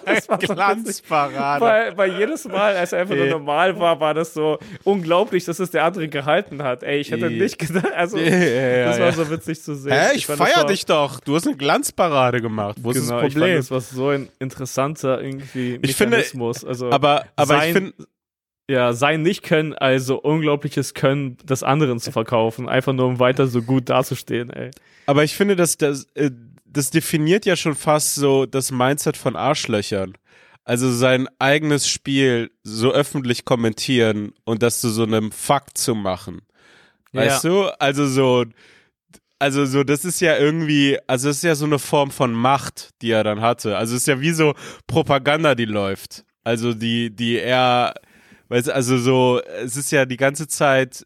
das 0.06 0.26
so. 0.26 0.38
Glanzparade. 0.54 1.62
Weil, 1.66 1.98
weil 1.98 2.20
jedes 2.20 2.46
Mal, 2.46 2.76
als 2.76 2.92
er 2.94 3.00
einfach 3.02 3.16
nur 3.16 3.28
normal 3.28 3.80
war, 3.80 4.00
war 4.00 4.14
das 4.14 4.34
so 4.34 4.58
unglaublich, 4.84 5.46
dass 5.46 5.60
es 5.60 5.72
der 5.72 5.84
andere 5.86 6.08
gehalten 6.08 6.62
hat. 6.64 6.84
Ey, 6.84 7.00
ich 7.00 7.12
hätte 7.12 7.30
nicht 7.30 7.58
gedacht, 7.60 7.94
also 7.96 8.18
das 8.18 9.00
war 9.00 9.12
so 9.14 9.30
witzig 9.30 9.62
zu 9.62 9.76
sehen. 9.76 9.94
Hä, 9.94 10.16
ich, 10.16 10.26
das 10.28 10.38
feier 10.38 10.66
dich 10.66 10.86
doch. 10.86 11.20
Du 11.22 11.36
hast 11.36 11.48
eine 11.48 11.56
Glanzparade 11.56 12.42
gemacht. 12.42 12.78
Wo 12.82 12.92
ist 12.92 13.08
Genau, 13.08 13.22
das 13.22 13.28
ich 13.28 13.34
fand, 13.34 13.42
Problem? 13.44 13.56
das 13.58 13.72
war 13.72 13.82
so 13.82 14.10
ein 14.10 14.30
interessanter 14.40 15.22
irgendwie 15.22 15.80
Ich 15.82 15.96
finde- 15.96 16.18
Mechanismus. 16.18 16.66
also, 16.66 16.92
aber 16.92 17.26
aber 17.36 17.56
ich 17.56 17.60
sein- 17.62 17.74
finde, 17.74 17.94
ja, 18.70 18.92
sein 18.92 19.22
Nicht-Können, 19.22 19.74
also 19.76 20.22
unglaubliches 20.22 20.94
Können 20.94 21.38
des 21.46 21.64
anderen 21.64 22.00
zu 22.00 22.12
verkaufen, 22.12 22.68
einfach 22.68 22.92
nur 22.92 23.06
um 23.08 23.18
weiter 23.20 23.48
so 23.48 23.62
gut 23.62 23.88
dazustehen, 23.90 24.50
ey. 24.50 24.72
aber 25.06 25.24
ich 25.24 25.36
finde, 25.38 25.56
dass 25.56 25.78
das, 25.78 26.06
äh, 26.16 26.32
das 26.70 26.90
definiert 26.90 27.46
ja 27.46 27.56
schon 27.56 27.76
fast 27.76 28.16
so 28.16 28.46
das 28.46 28.72
Mindset 28.72 29.18
von 29.18 29.36
Arschlöchern. 29.36 30.14
Also 30.64 30.92
sein 30.92 31.30
eigenes 31.40 31.88
Spiel 31.88 32.52
so 32.64 32.92
öffentlich 32.92 33.46
kommentieren 33.46 34.34
und 34.44 34.62
das 34.62 34.82
zu 34.82 34.90
so 34.90 35.04
einem 35.04 35.32
Fakt 35.32 35.78
zu 35.78 35.96
machen. 35.96 36.42
Weißt 37.14 37.46
ja. 37.46 37.50
du? 37.50 37.80
Also 37.80 38.06
so, 38.06 38.46
also 39.40 39.66
so, 39.66 39.84
das 39.84 40.04
ist 40.04 40.20
ja 40.20 40.38
irgendwie, 40.38 40.98
also 41.08 41.30
das 41.30 41.38
ist 41.38 41.44
ja 41.44 41.56
so 41.56 41.66
eine 41.66 41.80
Form 41.80 42.12
von 42.12 42.34
Macht, 42.34 42.90
die 43.02 43.12
er 43.12 43.24
dann 43.24 43.42
hatte. 43.42 43.78
Also 43.78 43.96
es 43.96 44.02
ist 44.02 44.08
ja 44.08 44.20
wie 44.20 44.32
so 44.32 44.56
Propaganda, 44.88 45.56
die 45.56 45.66
läuft. 45.66 46.26
Also 46.44 46.74
die, 46.74 47.16
die 47.16 47.38
er, 47.38 47.94
weißt 48.50 48.68
du, 48.68 48.76
also 48.76 48.98
so, 48.98 49.42
es 49.64 49.78
ist 49.78 49.92
ja 49.92 50.06
die 50.06 50.18
ganze 50.18 50.48
Zeit 50.48 51.06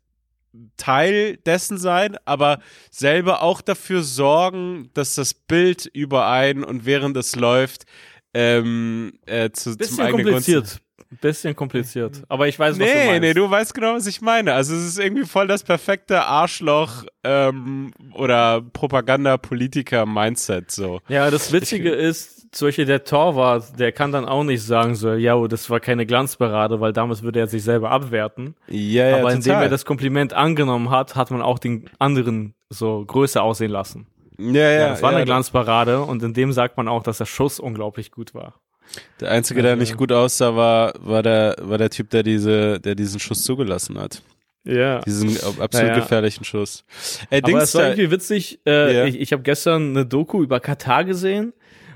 Teil 0.77 1.37
dessen 1.37 1.77
sein, 1.77 2.17
aber 2.25 2.59
selber 2.89 3.41
auch 3.41 3.61
dafür 3.61 4.03
sorgen, 4.03 4.89
dass 4.93 5.15
das 5.15 5.33
Bild 5.33 5.85
überein 5.93 6.63
und 6.63 6.85
während 6.85 7.15
es 7.17 7.35
läuft, 7.35 7.85
ähm, 8.33 9.13
äh, 9.25 9.49
zu, 9.51 9.71
zum 9.71 9.77
Bisschen 9.77 9.99
eigenen 10.01 10.25
Gunsten- 10.25 10.53
kompliziert. 10.53 10.81
Bisschen 11.19 11.53
kompliziert. 11.57 12.21
Aber 12.29 12.47
ich 12.47 12.57
weiß, 12.57 12.79
was 12.79 12.87
du 12.87 12.93
Nee, 12.93 13.05
meinst. 13.07 13.21
nee, 13.21 13.33
du 13.33 13.49
weißt 13.49 13.73
genau, 13.73 13.95
was 13.95 14.07
ich 14.07 14.21
meine. 14.21 14.53
Also 14.53 14.73
es 14.73 14.85
ist 14.85 14.97
irgendwie 14.97 15.25
voll 15.25 15.45
das 15.45 15.61
perfekte 15.61 16.23
Arschloch 16.23 17.03
ähm, 17.25 17.91
oder 18.13 18.61
Propaganda-Politiker-Mindset 19.61 20.71
so. 20.71 21.01
Ja, 21.07 21.29
das 21.29 21.51
Witzige 21.51 21.91
ist, 21.91 22.40
zum 22.51 22.67
Beispiel 22.67 22.85
der 22.85 23.03
Torwart, 23.03 23.79
der 23.79 23.91
kann 23.91 24.11
dann 24.11 24.25
auch 24.25 24.43
nicht 24.43 24.61
sagen 24.63 24.95
so, 24.95 25.13
ja, 25.13 25.35
oh, 25.35 25.47
das 25.47 25.69
war 25.69 25.79
keine 25.79 26.05
Glanzparade, 26.05 26.79
weil 26.81 26.91
damals 26.93 27.23
würde 27.23 27.39
er 27.39 27.47
sich 27.47 27.63
selber 27.63 27.91
abwerten. 27.91 28.55
Ja, 28.67 29.07
ja, 29.09 29.17
Aber 29.19 29.29
indem 29.31 29.43
total. 29.53 29.63
er 29.63 29.69
das 29.69 29.85
Kompliment 29.85 30.33
angenommen 30.33 30.89
hat, 30.89 31.15
hat 31.15 31.31
man 31.31 31.41
auch 31.41 31.59
den 31.59 31.89
anderen 31.99 32.53
so 32.69 33.03
größer 33.05 33.41
aussehen 33.41 33.71
lassen. 33.71 34.05
ja, 34.37 34.51
ja, 34.53 34.71
Ja, 34.71 34.89
das 34.89 35.01
war 35.01 35.11
ja, 35.11 35.17
eine 35.17 35.25
Glanzparade 35.25 36.01
und 36.01 36.21
in 36.23 36.33
dem 36.33 36.51
sagt 36.51 36.75
man 36.77 36.87
auch, 36.87 37.03
dass 37.03 37.19
der 37.19 37.25
Schuss 37.25 37.59
unglaublich 37.59 38.11
gut 38.11 38.33
war. 38.33 38.55
Der 39.21 39.31
einzige, 39.31 39.61
der 39.61 39.71
Also- 39.71 39.81
nicht 39.81 39.95
gut 39.97 40.11
aussah, 40.11 40.55
war, 40.55 40.93
war 40.99 41.23
der, 41.23 41.55
war 41.61 41.77
der 41.77 41.89
Typ, 41.89 42.09
der 42.09 42.23
diese, 42.23 42.79
der 42.81 42.95
diesen 42.95 43.19
Schuss 43.21 43.43
zugelassen 43.43 43.97
hat. 43.97 44.21
Ja. 44.63 44.99
Diesen 44.99 45.29
absolut 45.59 45.87
Naja. 45.87 45.95
gefährlichen 45.95 46.43
Schuss. 46.43 46.83
Ey, 47.29 47.41
Aber 47.43 47.61
es 47.63 47.73
war 47.73 47.83
irgendwie 47.85 48.11
witzig. 48.11 48.59
Äh, 48.65 48.93
Ja. 48.95 49.05
Ich, 49.05 49.19
ich 49.19 49.31
habe 49.33 49.41
gestern 49.41 49.91
eine 49.91 50.05
Doku 50.05 50.43
über 50.43 50.59
Katar 50.59 51.03
gesehen. 51.05 51.53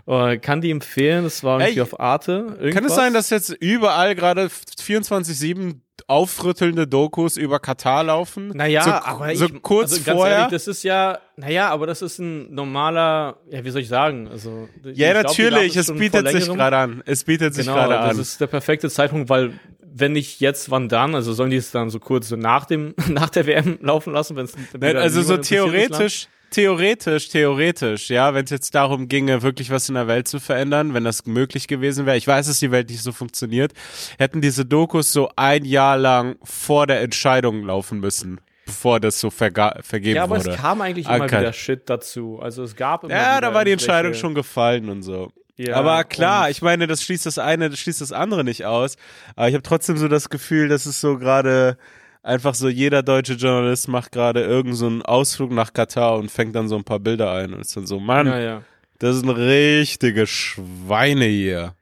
Äh, 0.07 0.37
kann 0.37 0.61
die 0.61 0.69
empfehlen. 0.71 1.23
Das 1.23 1.43
war 1.43 1.59
irgendwie 1.59 1.79
Ey, 1.79 1.81
auf 1.81 1.99
Arte. 1.99 2.45
kann 2.45 2.55
es 2.57 2.61
Irgendwas. 2.61 2.95
sein, 2.95 3.13
dass 3.13 3.29
jetzt 3.31 3.49
überall 3.49 4.13
gerade 4.15 4.49
24-7 4.79 5.79
aufrüttelnde 6.07 6.87
Dokus 6.87 7.37
über 7.37 7.59
Katar 7.59 8.03
laufen? 8.03 8.49
Naja, 8.49 8.83
so, 8.83 8.91
aber 8.91 9.35
so 9.35 9.45
ich, 9.45 9.61
kurz 9.61 9.93
also 9.93 10.11
vorher. 10.11 10.35
Ehrlich, 10.37 10.51
das 10.51 10.67
ist 10.67 10.83
ja, 10.83 11.19
naja, 11.37 11.69
aber 11.69 11.87
das 11.87 12.01
ist 12.01 12.19
ein 12.19 12.53
normaler, 12.53 13.37
ja, 13.49 13.63
wie 13.63 13.69
soll 13.71 13.81
ich 13.81 13.87
sagen? 13.87 14.27
Also, 14.27 14.67
ja, 14.83 15.13
glaub, 15.13 15.23
natürlich, 15.25 15.75
es 15.75 15.91
bietet 15.91 16.27
sich 16.29 16.45
gerade 16.45 16.77
an. 16.77 17.01
Es 17.05 17.23
bietet 17.23 17.55
sich 17.55 17.65
Genau, 17.65 17.77
gerade 17.77 17.93
das 17.93 18.15
an. 18.15 18.19
ist 18.21 18.41
der 18.41 18.47
perfekte 18.47 18.89
Zeitpunkt, 18.89 19.29
weil 19.29 19.53
wenn 19.97 20.11
nicht 20.11 20.41
jetzt, 20.41 20.69
wann 20.69 20.89
dann? 20.89 21.15
Also 21.15 21.33
sollen 21.33 21.49
die 21.51 21.55
es 21.57 21.71
dann 21.71 21.89
so 21.89 21.99
kurz 21.99 22.27
so 22.27 22.35
nach 22.35 22.65
dem 22.65 22.93
nach 23.09 23.29
der 23.29 23.47
WM 23.47 23.79
laufen 23.81 24.13
lassen, 24.13 24.35
wenn 24.35 24.45
es 24.45 24.53
also 24.95 25.21
so 25.21 25.37
theoretisch, 25.37 26.27
theoretisch, 26.55 27.29
theoretisch, 27.29 28.09
ja, 28.09 28.33
wenn 28.33 28.45
es 28.45 28.49
jetzt 28.51 28.73
darum 28.75 29.07
ginge, 29.07 29.41
wirklich 29.41 29.69
was 29.69 29.89
in 29.89 29.95
der 29.95 30.07
Welt 30.07 30.27
zu 30.27 30.39
verändern, 30.39 30.93
wenn 30.93 31.03
das 31.03 31.25
möglich 31.25 31.67
gewesen 31.67 32.05
wäre, 32.05 32.17
ich 32.17 32.27
weiß, 32.27 32.47
dass 32.47 32.59
die 32.59 32.71
Welt 32.71 32.89
nicht 32.89 33.03
so 33.03 33.11
funktioniert, 33.11 33.73
hätten 34.17 34.41
diese 34.41 34.65
Dokus 34.65 35.11
so 35.11 35.29
ein 35.35 35.65
Jahr 35.65 35.97
lang 35.97 36.37
vor 36.43 36.87
der 36.87 37.01
Entscheidung 37.01 37.63
laufen 37.63 37.99
müssen, 37.99 38.39
bevor 38.65 38.99
das 38.99 39.19
so 39.19 39.29
vergeben 39.29 40.15
Ja, 40.15 40.23
aber 40.23 40.37
wurde. 40.37 40.51
es 40.51 40.57
kam 40.57 40.81
eigentlich 40.81 41.07
Ah, 41.07 41.17
immer 41.17 41.27
kein- 41.27 41.41
wieder 41.41 41.53
Shit 41.53 41.89
dazu. 41.89 42.39
Also 42.41 42.63
es 42.63 42.75
gab 42.75 43.03
immer 43.03 43.13
ja, 43.13 43.41
da 43.41 43.53
war 43.53 43.65
die 43.65 43.71
Entscheidung 43.71 44.13
schon 44.13 44.33
gefallen 44.33 44.89
und 44.89 45.03
so. 45.03 45.31
Ja, 45.57 45.75
aber 45.77 46.03
klar, 46.03 46.49
ich 46.49 46.61
meine, 46.61 46.85
das 46.85 47.01
schließt 47.03 47.25
das 47.25 47.37
eine, 47.37 47.69
das 47.69 47.79
schließt 47.79 48.01
das 48.01 48.11
andere 48.11 48.43
nicht 48.43 48.65
aus. 48.65 48.97
Aber 49.37 49.47
ich 49.47 49.53
habe 49.53 49.63
trotzdem 49.63 49.95
so 49.97 50.07
das 50.09 50.29
Gefühl, 50.29 50.67
dass 50.67 50.85
es 50.85 50.99
so 50.99 51.17
gerade 51.17 51.77
einfach 52.25 52.55
so 52.55 52.67
jeder 52.67 53.03
deutsche 53.03 53.33
Journalist 53.33 53.87
macht 53.87 54.11
gerade 54.11 54.41
irgendeinen 54.41 54.75
so 54.75 54.87
einen 54.87 55.01
Ausflug 55.03 55.51
nach 55.51 55.71
Katar 55.71 56.17
und 56.17 56.31
fängt 56.31 56.55
dann 56.55 56.67
so 56.67 56.75
ein 56.75 56.83
paar 56.83 56.99
Bilder 56.99 57.31
ein 57.31 57.53
und 57.53 57.61
ist 57.61 57.77
dann 57.77 57.85
so, 57.85 57.99
Mann, 57.99 58.27
Ja, 58.27 58.39
ja. 58.39 58.61
das 58.99 59.17
sind 59.17 59.29
richtige 59.29 60.25
Schweine 60.27 61.25
hier. 61.25 61.75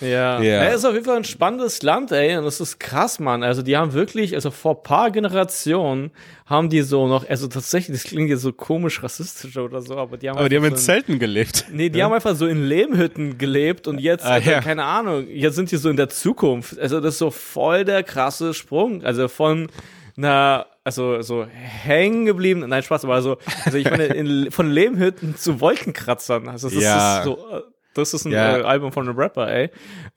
Ja. 0.00 0.40
Ja. 0.40 0.42
ja. 0.42 0.64
ist 0.70 0.84
auf 0.84 0.92
jeden 0.94 1.04
Fall 1.04 1.16
ein 1.16 1.24
spannendes 1.24 1.82
Land, 1.82 2.12
ey. 2.12 2.36
Und 2.36 2.44
das 2.44 2.60
ist 2.60 2.78
krass, 2.80 3.18
Mann. 3.18 3.42
Also 3.42 3.62
die 3.62 3.76
haben 3.76 3.92
wirklich, 3.92 4.34
also 4.34 4.50
vor 4.50 4.82
paar 4.82 5.10
Generationen 5.10 6.10
haben 6.46 6.68
die 6.68 6.82
so 6.82 7.06
noch, 7.08 7.28
also 7.28 7.48
tatsächlich, 7.48 7.96
das 8.00 8.04
klingt 8.04 8.28
jetzt 8.28 8.42
so 8.42 8.52
komisch 8.52 9.02
rassistisch 9.02 9.56
oder 9.56 9.80
so, 9.80 9.96
aber 9.96 10.16
die 10.16 10.28
haben 10.28 10.38
Aber 10.38 10.48
die 10.48 10.56
haben 10.56 10.64
einfach 10.64 10.76
in 10.76 10.80
so 10.80 10.86
Zelten 10.86 11.18
gelebt. 11.18 11.66
Nee, 11.72 11.88
die 11.90 12.02
haben 12.02 12.12
einfach 12.12 12.34
so 12.36 12.46
in 12.46 12.64
Lehmhütten 12.66 13.38
gelebt 13.38 13.86
und 13.88 13.98
jetzt, 13.98 14.24
Ah, 14.26 14.32
also, 14.34 14.50
ja. 14.50 14.60
keine 14.60 14.84
Ahnung, 14.84 15.26
jetzt 15.28 15.54
sind 15.56 15.70
die 15.70 15.76
so 15.76 15.88
in 15.88 15.96
der 15.96 16.08
Zukunft. 16.08 16.78
Also 16.78 17.00
das 17.00 17.14
ist 17.14 17.18
so 17.18 17.30
voll 17.30 17.84
der 17.84 18.02
krasse 18.02 18.52
Sprung. 18.52 19.02
Also 19.04 19.28
von 19.28 19.68
einer, 20.16 20.66
also 20.84 21.22
so 21.22 21.44
hängen 21.46 22.24
geblieben, 22.26 22.64
nein, 22.68 22.82
Spaß, 22.82 23.04
aber 23.04 23.22
so, 23.22 23.36
also 23.64 23.78
ich 23.78 23.90
meine, 23.90 24.04
in, 24.04 24.50
von 24.50 24.70
Lehmhütten 24.70 25.36
zu 25.36 25.60
Wolkenkratzern. 25.60 26.48
Also 26.48 26.68
das 26.68 26.82
Ja. 26.82 27.18
ist 27.18 27.24
so, 27.24 27.38
äh, 27.52 27.60
das 27.94 28.14
ist 28.14 28.24
ein 28.26 28.32
Ja. 28.32 28.58
äh, 28.58 28.62
Album 28.62 28.92
von 28.92 29.08
einem 29.08 29.18
Rapper, 29.18 29.48
ey. 29.50 29.70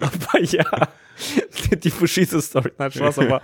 Aber 0.00 0.40
ja, 0.42 0.64
die 1.82 1.90
Bushido-Story, 1.90 2.72
nein, 2.78 2.90
Spaß, 2.92 3.18
aber 3.18 3.42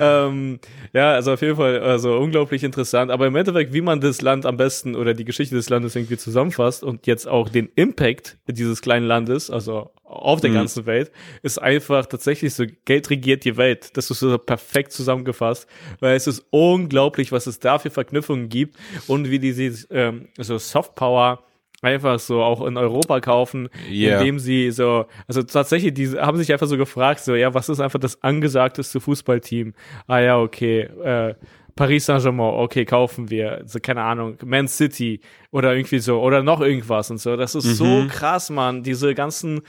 ähm, 0.00 0.60
ja, 0.92 1.12
also 1.14 1.32
auf 1.32 1.42
jeden 1.42 1.56
Fall 1.56 1.80
also 1.80 2.16
unglaublich 2.16 2.62
interessant. 2.64 3.10
Aber 3.10 3.26
im 3.26 3.36
Endeffekt, 3.36 3.72
wie 3.72 3.80
man 3.80 4.00
das 4.00 4.20
Land 4.22 4.46
am 4.46 4.56
besten 4.56 4.94
oder 4.94 5.14
die 5.14 5.24
Geschichte 5.24 5.54
des 5.54 5.68
Landes 5.68 5.96
irgendwie 5.96 6.16
zusammenfasst 6.16 6.84
und 6.84 7.06
jetzt 7.06 7.26
auch 7.26 7.48
den 7.48 7.68
Impact 7.74 8.38
dieses 8.46 8.80
kleinen 8.82 9.06
Landes, 9.06 9.50
also 9.50 9.90
auf 10.08 10.40
der 10.40 10.50
Mhm. 10.50 10.54
ganzen 10.54 10.86
Welt, 10.86 11.12
ist 11.42 11.60
einfach 11.60 12.06
tatsächlich 12.06 12.54
so, 12.54 12.64
Geld 12.86 13.10
regiert 13.10 13.44
die 13.44 13.56
Welt. 13.56 13.96
Das 13.96 14.10
ist 14.10 14.20
so 14.20 14.38
perfekt 14.38 14.92
zusammengefasst, 14.92 15.68
weil 16.00 16.16
es 16.16 16.26
ist 16.26 16.44
unglaublich, 16.50 17.30
was 17.30 17.46
es 17.46 17.58
da 17.60 17.78
für 17.78 17.90
Verknüpfungen 17.90 18.48
gibt 18.48 18.76
und 19.06 19.30
wie 19.30 19.38
die 19.38 19.52
sich, 19.52 19.86
ähm, 19.90 20.28
so 20.38 20.56
Softpower 20.58 21.42
einfach 21.80 22.18
so 22.18 22.42
auch 22.42 22.66
in 22.66 22.76
Europa 22.76 23.20
kaufen, 23.20 23.68
Ja. 23.88 24.18
indem 24.18 24.38
sie 24.40 24.70
so, 24.72 25.06
also 25.28 25.42
tatsächlich, 25.44 25.94
die 25.94 26.08
haben 26.18 26.36
sich 26.36 26.52
einfach 26.52 26.66
so 26.66 26.76
gefragt, 26.76 27.20
so, 27.20 27.36
ja, 27.36 27.54
was 27.54 27.68
ist 27.68 27.78
einfach 27.78 28.00
das 28.00 28.20
angesagteste 28.22 28.98
Fußballteam? 29.00 29.74
Ah 30.08 30.18
ja, 30.18 30.38
okay, 30.40 30.80
äh, 31.04 31.34
Paris 31.76 32.06
Saint-Germain, 32.06 32.54
okay, 32.54 32.84
kaufen 32.84 33.30
wir, 33.30 33.58
also, 33.58 33.78
keine 33.78 34.02
Ahnung, 34.02 34.36
Man 34.44 34.66
City 34.66 35.20
oder 35.52 35.72
irgendwie 35.76 36.00
so, 36.00 36.20
oder 36.20 36.42
noch 36.42 36.60
irgendwas 36.60 37.08
und 37.12 37.18
so. 37.18 37.36
Das 37.36 37.54
ist 37.54 37.76
so 37.76 38.02
Mhm. 38.02 38.08
krass, 38.08 38.50
Mann, 38.50 38.82
diese 38.82 39.14
ganzen, 39.14 39.60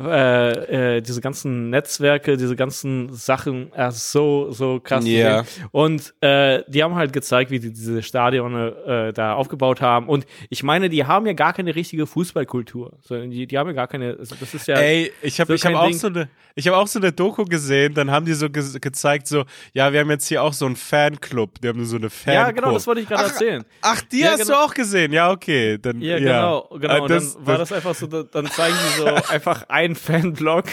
äh, 0.00 0.96
äh, 0.96 1.00
diese 1.00 1.20
ganzen 1.20 1.70
Netzwerke, 1.70 2.36
diese 2.36 2.56
ganzen 2.56 3.12
Sachen, 3.14 3.72
äh, 3.74 3.90
so, 3.92 4.50
so 4.50 4.80
krass. 4.80 5.04
sehen. 5.04 5.42
Und 5.70 6.14
äh, 6.20 6.62
die 6.68 6.82
haben 6.82 6.94
halt 6.94 7.12
gezeigt, 7.12 7.50
wie 7.50 7.60
die 7.60 7.72
diese 7.72 8.02
Stadion 8.02 8.54
äh, 8.86 9.12
da 9.12 9.34
aufgebaut 9.34 9.80
haben. 9.80 10.08
Und 10.08 10.26
ich 10.50 10.62
meine, 10.62 10.88
die 10.88 11.04
haben 11.06 11.26
ja 11.26 11.32
gar 11.32 11.52
keine 11.52 11.74
richtige 11.74 12.06
Fußballkultur. 12.06 12.98
sondern 13.02 13.30
die, 13.30 13.46
die 13.46 13.56
haben 13.58 13.68
ja 13.68 13.72
gar 13.74 13.86
keine, 13.88 14.16
also 14.18 14.34
das 14.38 14.52
ist 14.54 14.66
ja. 14.66 14.76
Ey, 14.76 15.12
ich 15.22 15.38
habe 15.40 15.48
so 15.48 15.54
ich 15.54 15.64
hab 15.66 15.74
auch 15.74 15.86
Ding. 15.86 15.96
so 15.96 16.08
eine 16.08 16.28
ich 16.56 16.68
habe 16.68 16.76
auch 16.76 16.86
so 16.86 17.00
eine 17.00 17.10
Doku 17.10 17.44
gesehen, 17.44 17.94
dann 17.94 18.12
haben 18.12 18.26
die 18.26 18.32
so 18.34 18.48
ge 18.48 18.62
gezeigt 18.80 19.26
so, 19.26 19.44
ja, 19.72 19.92
wir 19.92 19.98
haben 20.00 20.10
jetzt 20.10 20.28
hier 20.28 20.40
auch 20.40 20.52
so 20.52 20.66
einen 20.66 20.76
Fanclub, 20.76 21.60
die 21.60 21.66
haben 21.68 21.84
so 21.84 21.96
eine 21.96 22.10
Fanclub. 22.10 22.34
ja, 22.34 22.50
genau, 22.52 22.72
das 22.72 22.86
wollte 22.86 23.00
ich 23.00 23.08
gerade 23.08 23.24
erzählen. 23.24 23.64
Ach, 23.82 24.00
die 24.02 24.20
Ja, 24.20 24.30
hast 24.32 24.46
genau. 24.46 24.58
du 24.60 24.64
auch 24.64 24.72
gesehen. 24.74 25.12
Ja, 25.12 25.30
okay, 25.32 25.78
dann 25.82 26.00
Ja, 26.00 26.16
ja, 26.16 26.18
genau, 26.68 26.78
genau. 26.78 26.94
Äh, 26.96 27.00
Und 27.00 27.10
das- 27.10 27.34
dann 27.34 27.46
war 27.46 27.58
das 27.58 27.72
einfach 27.72 27.94
so, 27.96 28.06
da- 28.06 28.22
dann 28.22 28.46
zeigen 28.46 28.76
die 28.96 29.00
so 29.00 29.04
einfach 29.30 29.68
einen 29.84 29.94
Fanblock. 29.96 30.66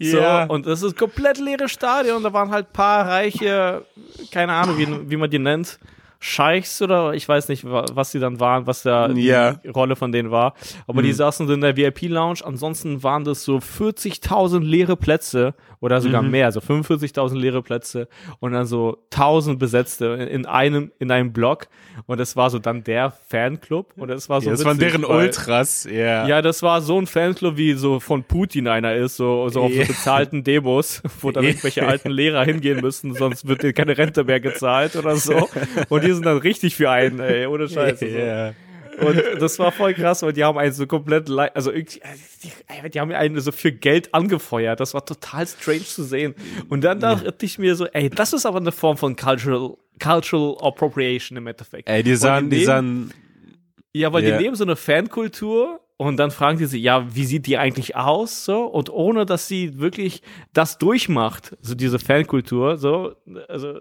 So, 0.00 0.18
Ja. 0.18 0.44
und 0.44 0.66
das 0.66 0.82
ist 0.82 0.96
komplett 0.96 1.38
leere 1.38 1.68
Stadion. 1.68 2.22
Da 2.22 2.32
waren 2.32 2.50
halt 2.50 2.72
paar 2.72 3.06
reiche, 3.08 3.84
keine 4.32 4.52
Ahnung, 4.52 4.76
wie, 4.78 5.10
wie 5.10 5.16
man 5.16 5.30
die 5.30 5.38
nennt, 5.38 5.78
Scheichs 6.26 6.80
oder 6.80 7.12
ich 7.12 7.28
weiß 7.28 7.48
nicht, 7.48 7.64
wa- 7.64 7.84
was 7.92 8.10
die 8.12 8.18
dann 8.18 8.40
waren, 8.40 8.66
was 8.66 8.82
da 8.82 9.08
die 9.08 9.24
Ja. 9.26 9.60
Rolle 9.74 9.94
von 9.94 10.10
denen 10.10 10.30
war. 10.30 10.54
Aber 10.86 11.02
die 11.02 11.08
Mhm. 11.08 11.12
saßen 11.14 11.46
so 11.46 11.52
in 11.52 11.60
der 11.60 11.76
VIP-Lounge. 11.76 12.40
Ansonsten 12.42 13.02
waren 13.02 13.24
das 13.24 13.44
so 13.44 13.60
40.000 13.60 14.64
leere 14.64 14.96
Plätze 14.96 15.52
oder 15.80 16.00
sogar 16.00 16.22
Mhm. 16.22 16.30
mehr, 16.30 16.50
so 16.50 16.60
45.000 16.60 17.38
leere 17.38 17.60
Plätze 17.60 18.08
und 18.40 18.52
dann 18.52 18.64
so 18.64 18.96
1000 19.10 19.58
besetzte 19.58 20.06
in, 20.06 20.28
in 20.28 20.46
einem 20.46 20.92
in 20.98 21.10
einem 21.10 21.34
Block. 21.34 21.66
Und 22.06 22.18
das 22.18 22.36
war 22.36 22.48
so 22.48 22.58
dann 22.58 22.82
der 22.84 23.10
Fanclub 23.28 23.92
und 23.96 24.08
das 24.08 24.30
war 24.30 24.40
so 24.40 24.46
ja, 24.46 24.52
das 24.56 24.64
waren 24.64 24.78
witzig, 24.80 24.92
deren 25.00 25.02
weil- 25.08 25.26
Ultras, 25.26 25.84
ja. 25.90 26.26
ja, 26.26 26.40
das 26.40 26.62
war 26.62 26.80
so 26.80 26.98
ein 26.98 27.06
Fanclub, 27.06 27.58
wie 27.58 27.74
so 27.74 28.00
von 28.00 28.24
Putin 28.24 28.66
einer 28.66 28.94
ist, 28.94 29.16
so, 29.16 29.46
so 29.50 29.60
auf 29.60 29.72
so 29.72 29.78
Ja. 29.78 29.86
bezahlten 29.86 30.42
Demos, 30.42 31.02
wo 31.20 31.30
dann 31.32 31.44
irgendwelche 31.44 31.86
alten 31.86 32.10
Lehrer 32.10 32.44
hingehen 32.44 32.80
müssen, 32.80 33.14
sonst 33.14 33.46
wird 33.46 33.62
denen 33.62 33.74
keine 33.74 33.98
Rente 33.98 34.24
mehr 34.24 34.40
gezahlt 34.40 34.96
oder 34.96 35.16
so. 35.16 35.48
Und 35.90 36.02
die 36.04 36.13
sind 36.14 36.26
dann 36.26 36.38
richtig 36.38 36.76
für 36.76 36.90
einen, 36.90 37.20
ey, 37.20 37.46
ohne 37.46 37.68
Scheiße. 37.68 38.10
So. 38.10 38.16
Ja. 38.18 38.52
Und 39.00 39.20
das 39.40 39.58
war 39.58 39.72
voll 39.72 39.92
krass, 39.94 40.22
weil 40.22 40.32
die 40.32 40.44
haben 40.44 40.56
einen 40.56 40.72
so 40.72 40.86
komplett, 40.86 41.28
also 41.28 41.72
irgendwie, 41.72 42.00
äh, 42.00 42.06
die, 42.84 42.90
die 42.90 43.00
haben 43.00 43.10
einen 43.10 43.40
so 43.40 43.50
für 43.50 43.72
Geld 43.72 44.14
angefeuert. 44.14 44.78
Das 44.78 44.94
war 44.94 45.04
total 45.04 45.46
strange 45.48 45.82
zu 45.84 46.04
sehen. 46.04 46.34
Und 46.68 46.84
dann 46.84 47.00
dachte 47.00 47.34
ich 47.44 47.58
mir 47.58 47.74
so, 47.74 47.86
ey, 47.86 48.08
das 48.08 48.32
ist 48.32 48.46
aber 48.46 48.58
eine 48.58 48.70
Form 48.72 48.96
von 48.96 49.16
Cultural, 49.16 49.74
Cultural 50.00 50.56
Appropriation 50.60 51.36
im 51.36 51.46
Endeffekt. 51.48 51.88
Ey, 51.88 52.02
die 52.04 52.14
sahen, 52.14 52.50
die 52.50 52.64
sahen, 52.64 53.12
ja, 53.92 54.12
weil 54.12 54.22
Ja. 54.24 54.36
die 54.36 54.44
nehmen 54.44 54.54
so 54.54 54.64
eine 54.64 54.76
Fankultur 54.76 55.80
und 55.96 56.16
dann 56.16 56.30
fragen 56.30 56.58
die 56.58 56.66
sich, 56.66 56.82
ja, 56.82 57.04
wie 57.14 57.24
sieht 57.24 57.46
die 57.46 57.58
eigentlich 57.58 57.96
aus? 57.96 58.44
So, 58.44 58.64
und 58.64 58.90
ohne 58.90 59.26
dass 59.26 59.48
sie 59.48 59.78
wirklich 59.78 60.22
das 60.52 60.78
durchmacht, 60.78 61.56
so 61.62 61.74
diese 61.74 61.98
Fankultur, 61.98 62.76
so, 62.76 63.14
also, 63.48 63.80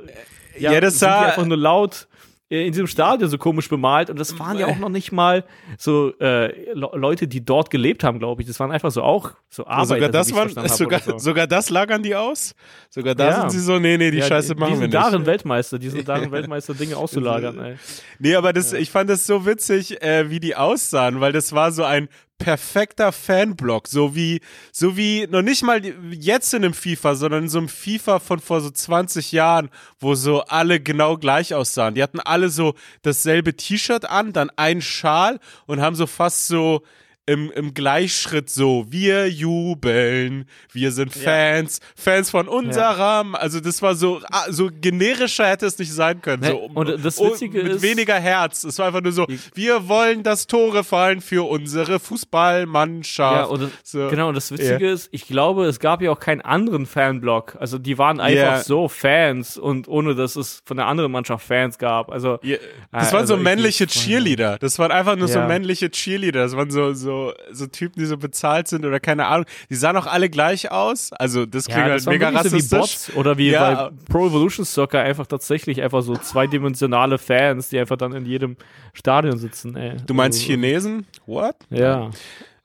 Ja, 0.57 0.79
das 0.81 0.99
sind 0.99 1.07
die 1.09 1.13
sah- 1.13 1.21
einfach 1.27 1.45
nur 1.45 1.57
laut 1.57 2.07
äh, 2.49 2.65
in 2.67 2.71
diesem 2.73 2.87
Stadion 2.87 3.29
so 3.29 3.37
komisch 3.37 3.69
bemalt 3.69 4.09
und 4.09 4.19
das 4.19 4.37
waren 4.37 4.59
ja 4.59 4.67
auch 4.67 4.77
noch 4.77 4.89
nicht 4.89 5.11
mal 5.11 5.43
so 5.77 6.13
äh, 6.19 6.71
Le 6.73 6.89
Leute, 6.93 7.27
die 7.27 7.43
dort 7.43 7.69
gelebt 7.69 8.03
haben, 8.03 8.19
glaube 8.19 8.41
ich. 8.41 8.47
Das 8.47 8.59
waren 8.59 8.71
einfach 8.71 8.91
so 8.91 9.01
auch 9.01 9.31
so 9.49 9.65
Arbeiter. 9.65 9.87
sogar 9.95 10.09
das 10.09 10.35
waren, 10.35 10.67
sogar, 10.69 10.99
so. 10.99 11.17
sogar 11.17 11.47
das 11.47 11.69
lagern 11.69 12.03
die 12.03 12.15
aus? 12.15 12.53
Sogar 12.89 13.15
da 13.15 13.29
Ja. 13.29 13.39
sind 13.41 13.51
sie 13.51 13.59
so, 13.59 13.79
nee, 13.79 13.97
nee, 13.97 14.11
die 14.11 14.17
Ja, 14.17 14.25
Scheiße 14.27 14.53
die, 14.55 14.59
machen 14.59 14.73
die 14.73 14.79
wir 14.79 14.81
sind 14.81 14.93
nicht. 14.93 15.03
darin 15.05 15.25
Weltmeister, 15.25 15.79
die 15.79 15.89
sind 15.89 16.07
darin 16.07 16.31
Weltmeister, 16.31 16.73
Dinge 16.73 16.97
auszulagern, 16.97 17.57
ey. 17.63 17.75
Nee, 18.19 18.35
aber 18.35 18.51
das, 18.53 18.73
ich 18.73 18.91
fand 18.91 19.09
es 19.09 19.25
so 19.25 19.45
witzig, 19.45 20.01
äh, 20.03 20.29
wie 20.29 20.39
die 20.39 20.55
aussahen, 20.55 21.21
weil 21.21 21.31
das 21.31 21.53
war 21.53 21.71
so 21.71 21.83
ein 21.83 22.09
perfekter 22.43 23.13
Fanblock, 23.13 23.87
so 23.87 24.15
wie, 24.15 24.41
so 24.73 24.97
wie 24.97 25.27
noch 25.27 25.41
nicht 25.41 25.63
mal 25.63 25.81
jetzt 26.11 26.53
in 26.53 26.65
einem 26.65 26.73
FIFA, 26.73 27.15
sondern 27.15 27.43
in 27.43 27.49
so 27.49 27.59
einem 27.59 27.69
FIFA 27.69 28.19
von 28.19 28.39
vor 28.39 28.59
so 28.59 28.69
20 28.69 29.31
Jahren, 29.31 29.69
wo 29.99 30.13
so 30.13 30.41
alle 30.41 30.81
genau 30.81 31.17
gleich 31.17 31.53
aussahen. 31.53 31.95
Die 31.95 32.03
hatten 32.03 32.19
alle 32.19 32.49
so 32.49 32.75
dasselbe 33.01 33.55
T-Shirt 33.55 34.03
an, 34.09 34.33
dann 34.33 34.51
ein 34.57 34.81
Schal 34.81 35.39
und 35.67 35.79
haben 35.79 35.95
so 35.95 36.05
fast 36.05 36.47
so 36.47 36.83
im, 37.25 37.51
im 37.51 37.73
Gleichschritt 37.73 38.49
so, 38.49 38.85
wir 38.89 39.29
jubeln, 39.29 40.45
wir 40.73 40.91
sind 40.91 41.13
Fans, 41.13 41.79
Fans 41.95 42.29
von 42.29 42.47
unserem, 42.49 43.35
also 43.35 43.59
das 43.61 43.81
war 43.81 43.95
so, 43.95 44.19
ah, 44.29 44.45
so 44.51 44.69
generischer 44.73 45.47
hätte 45.47 45.65
es 45.65 45.77
nicht 45.79 45.93
sein 45.93 46.21
können. 46.21 46.41
Ne, 46.43 46.49
So, 46.49 46.57
und 46.73 47.05
das 47.05 47.17
oh, 47.19 47.31
Witzige 47.31 47.63
mit 47.63 47.73
ist- 47.73 47.81
weniger 47.81 48.15
Herz. 48.19 48.63
Es 48.65 48.77
war 48.79 48.87
einfach 48.87 49.01
nur 49.01 49.13
so, 49.13 49.25
wir 49.55 49.87
wollen, 49.87 50.23
dass 50.23 50.47
Tore 50.47 50.83
fallen 50.83 51.21
für 51.21 51.47
unsere 51.47 51.99
Fußballmannschaft. 51.99 53.37
Ja, 53.37 53.43
und 53.45 53.61
das, 53.63 53.69
so. 53.83 54.07
genau, 54.09 54.29
und 54.29 54.35
das 54.35 54.51
Witzige 54.51 54.89
ist, 54.89 55.09
ich 55.11 55.27
glaube, 55.27 55.65
es 55.65 55.79
gab 55.79 56.01
ja 56.01 56.11
auch 56.11 56.19
keinen 56.19 56.41
anderen 56.41 56.85
Fanblock. 56.85 57.55
Also 57.59 57.77
die 57.77 57.97
waren 57.97 58.19
einfach 58.19 58.33
Ja. 58.57 58.63
so 58.63 58.87
Fans 58.87 59.57
und 59.57 59.87
ohne 59.87 60.15
dass 60.15 60.35
es 60.35 60.61
von 60.65 60.77
der 60.77 60.87
anderen 60.87 61.11
Mannschaft 61.11 61.45
Fans 61.45 61.77
gab. 61.77 62.11
Also 62.11 62.39
Ja, 62.43 62.57
das 62.91 63.11
waren 63.13 63.21
also 63.21 63.35
so 63.37 63.41
männliche 63.41 63.87
Cheerleader. 63.87 64.57
Das 64.59 64.77
waren 64.79 64.91
einfach 64.91 65.15
nur 65.15 65.27
so 65.27 65.39
Ja. 65.39 65.47
männliche 65.47 65.89
Cheerleader. 65.89 66.41
Das 66.43 66.55
waren 66.55 66.69
so, 66.71 66.93
so, 66.93 67.12
so 67.51 67.67
Typen, 67.67 67.99
die 67.99 68.05
so 68.05 68.17
bezahlt 68.17 68.67
sind 68.67 68.85
oder 68.85 68.99
keine 68.99 69.25
Ahnung. 69.27 69.45
Die 69.69 69.75
sahen 69.75 69.95
auch 69.97 70.05
alle 70.07 70.29
gleich 70.29 70.71
aus. 70.71 71.11
Also 71.13 71.45
das 71.45 71.65
klingt 71.65 71.79
ja, 71.79 71.83
halt 71.85 71.95
das 71.95 72.05
waren 72.05 72.13
mega 72.13 72.31
wirklich 72.33 72.43
so 72.43 72.51
wie 72.51 72.55
rassistisch. 72.77 72.79
Bots 73.09 73.15
oder 73.15 73.37
wie 73.37 73.51
Ja. 73.51 73.89
bei 73.89 73.95
Pro 74.11 74.27
Evolution 74.27 74.65
Soccer 74.65 75.01
einfach 75.01 75.27
tatsächlich 75.27 75.81
einfach 75.81 76.01
so 76.01 76.15
zweidimensionale 76.15 77.17
Fans, 77.17 77.69
die 77.69 77.79
einfach 77.79 77.97
dann 77.97 78.13
in 78.13 78.25
jedem 78.25 78.57
Stadion 78.93 79.37
sitzen. 79.37 79.75
Ey. 79.75 79.97
Du 80.05 80.13
meinst 80.13 80.39
also, 80.39 80.51
Chinesen? 80.51 81.05
What? 81.25 81.55
Ja. 81.69 82.09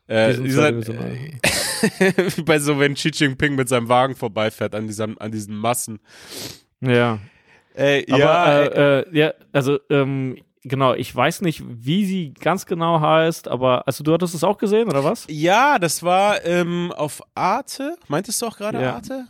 Äh, 0.07 0.35
die 0.35 0.51
sind 0.51 0.89
wie 2.37 2.43
bei 2.43 2.59
so, 2.59 2.79
wenn 2.79 2.95
Xi 2.95 3.11
Jinping 3.13 3.55
mit 3.55 3.69
seinem 3.69 3.89
Wagen 3.89 4.15
vorbeifährt 4.17 4.75
an, 4.75 4.87
diesem, 4.87 5.19
an 5.19 5.31
diesen 5.31 5.57
Massen. 5.57 5.99
ja. 6.81 7.19
Ey, 7.75 8.05
Aber 8.11 8.19
ja, 8.19 8.61
äh, 8.63 9.01
äh, 9.03 9.05
ja, 9.17 9.33
also 9.53 9.79
ähm, 9.89 10.37
genau, 10.63 10.95
ich 10.95 11.15
weiß 11.15 11.41
nicht, 11.43 11.63
wie 11.67 12.05
sie 12.05 12.35
ganz 12.35 12.67
genau 12.67 13.01
heißt, 13.01 13.49
aber 13.49 13.87
also 13.87 14.05
du 14.05 14.13
hattest 14.13 14.35
es 14.35 14.45
auch 14.45 14.59
gesehen 14.59 14.89
oder 14.89 15.05
was? 15.05 15.27
ja, 15.29 15.79
das 15.79 16.03
war 16.03 16.45
ähm, 16.45 16.93
auf 16.97 17.23
Arte. 17.35 17.97
Meintest 18.09 18.43
du 18.43 18.47
auch 18.47 18.57
gerade 18.57 18.81
Ja. 18.83 18.95
Arte? 18.95 19.27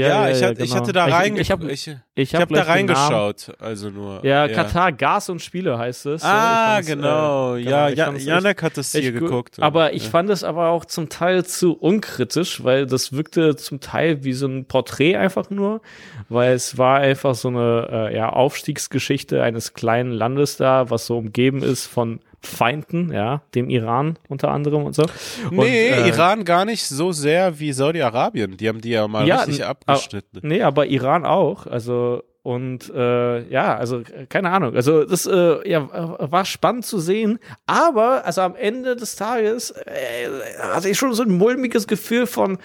Ja, 0.00 0.28
ich, 0.28 0.42
hatte, 0.42 0.54
genau. 0.54 0.64
ich 0.64 0.74
hatte 0.74 0.92
da 0.92 1.08
Ich- 1.08 1.14
rein, 1.14 1.36
ich 1.36 1.50
hab- 1.50 1.62
ich, 1.64 1.88
Ich 1.88 1.96
ich 2.16 2.34
habe 2.34 2.42
hab 2.42 2.66
da 2.66 2.72
reingeschaut, 2.72 3.52
also 3.58 3.90
nur. 3.90 4.24
Ja, 4.24 4.46
Katar, 4.48 4.92
Gas 4.92 5.28
und 5.28 5.40
Spiele 5.42 5.76
heißt 5.78 6.06
es. 6.06 6.22
Ah, 6.22 6.80
genau. 6.80 7.56
äh, 7.56 7.60
ja, 7.60 7.88
ich 7.88 7.96
ja 7.98 8.12
Janek 8.12 8.62
hat 8.62 8.76
das 8.76 8.92
hier 8.92 9.12
geguckt. 9.12 9.58
Aber 9.60 9.92
ich 9.92 10.04
ja. 10.04 10.10
fand 10.10 10.30
es 10.30 10.44
aber 10.44 10.68
auch 10.68 10.84
zum 10.84 11.08
Teil 11.08 11.44
zu 11.44 11.72
unkritisch, 11.74 12.62
weil 12.62 12.86
das 12.86 13.12
wirkte 13.12 13.56
zum 13.56 13.80
Teil 13.80 14.24
wie 14.24 14.32
so 14.32 14.46
ein 14.46 14.64
Porträt 14.66 15.16
einfach 15.16 15.50
nur, 15.50 15.80
weil 16.28 16.52
es 16.54 16.78
war 16.78 16.98
einfach 16.98 17.34
so 17.34 17.48
eine 17.48 17.88
äh, 18.10 18.16
ja, 18.16 18.28
Aufstiegsgeschichte 18.30 19.42
eines 19.42 19.74
kleinen 19.74 20.12
Landes 20.12 20.56
da, 20.56 20.90
was 20.90 21.06
so 21.06 21.18
umgeben 21.18 21.62
ist 21.62 21.86
von 21.86 22.20
Feinden, 22.44 23.12
ja, 23.12 23.42
dem 23.54 23.70
Iran 23.70 24.18
unter 24.28 24.50
anderem 24.50 24.84
und 24.84 24.94
so. 24.94 25.04
Nee, 25.50 25.56
und, 25.58 25.66
äh, 25.66 26.08
Iran 26.08 26.44
gar 26.44 26.64
nicht 26.64 26.84
so 26.84 27.12
sehr 27.12 27.58
wie 27.58 27.72
Saudi-Arabien. 27.72 28.56
Die 28.56 28.68
haben 28.68 28.80
die 28.80 28.90
ja 28.90 29.06
mal 29.08 29.26
Ja, 29.26 29.42
richtig 29.42 29.64
abgeschnitten. 29.64 30.40
Nee, 30.42 30.62
aber 30.62 30.86
Iran 30.86 31.24
auch. 31.24 31.66
Also 31.66 32.22
und 32.44 32.92
äh, 32.94 33.48
ja, 33.48 33.74
also 33.74 34.02
keine 34.28 34.50
Ahnung. 34.50 34.76
Also 34.76 35.04
das 35.04 35.24
äh, 35.26 35.66
ja, 35.66 35.88
war 35.90 36.44
spannend 36.44 36.84
zu 36.84 36.98
sehen. 36.98 37.38
Aber 37.64 38.26
also 38.26 38.42
am 38.42 38.54
Ende 38.54 38.96
des 38.96 39.16
Tages 39.16 39.70
äh, 39.70 40.28
hatte 40.60 40.90
ich 40.90 40.98
schon 40.98 41.14
so 41.14 41.22
ein 41.22 41.38
mulmiges 41.38 41.86
Gefühl 41.86 42.26
von 42.26 42.58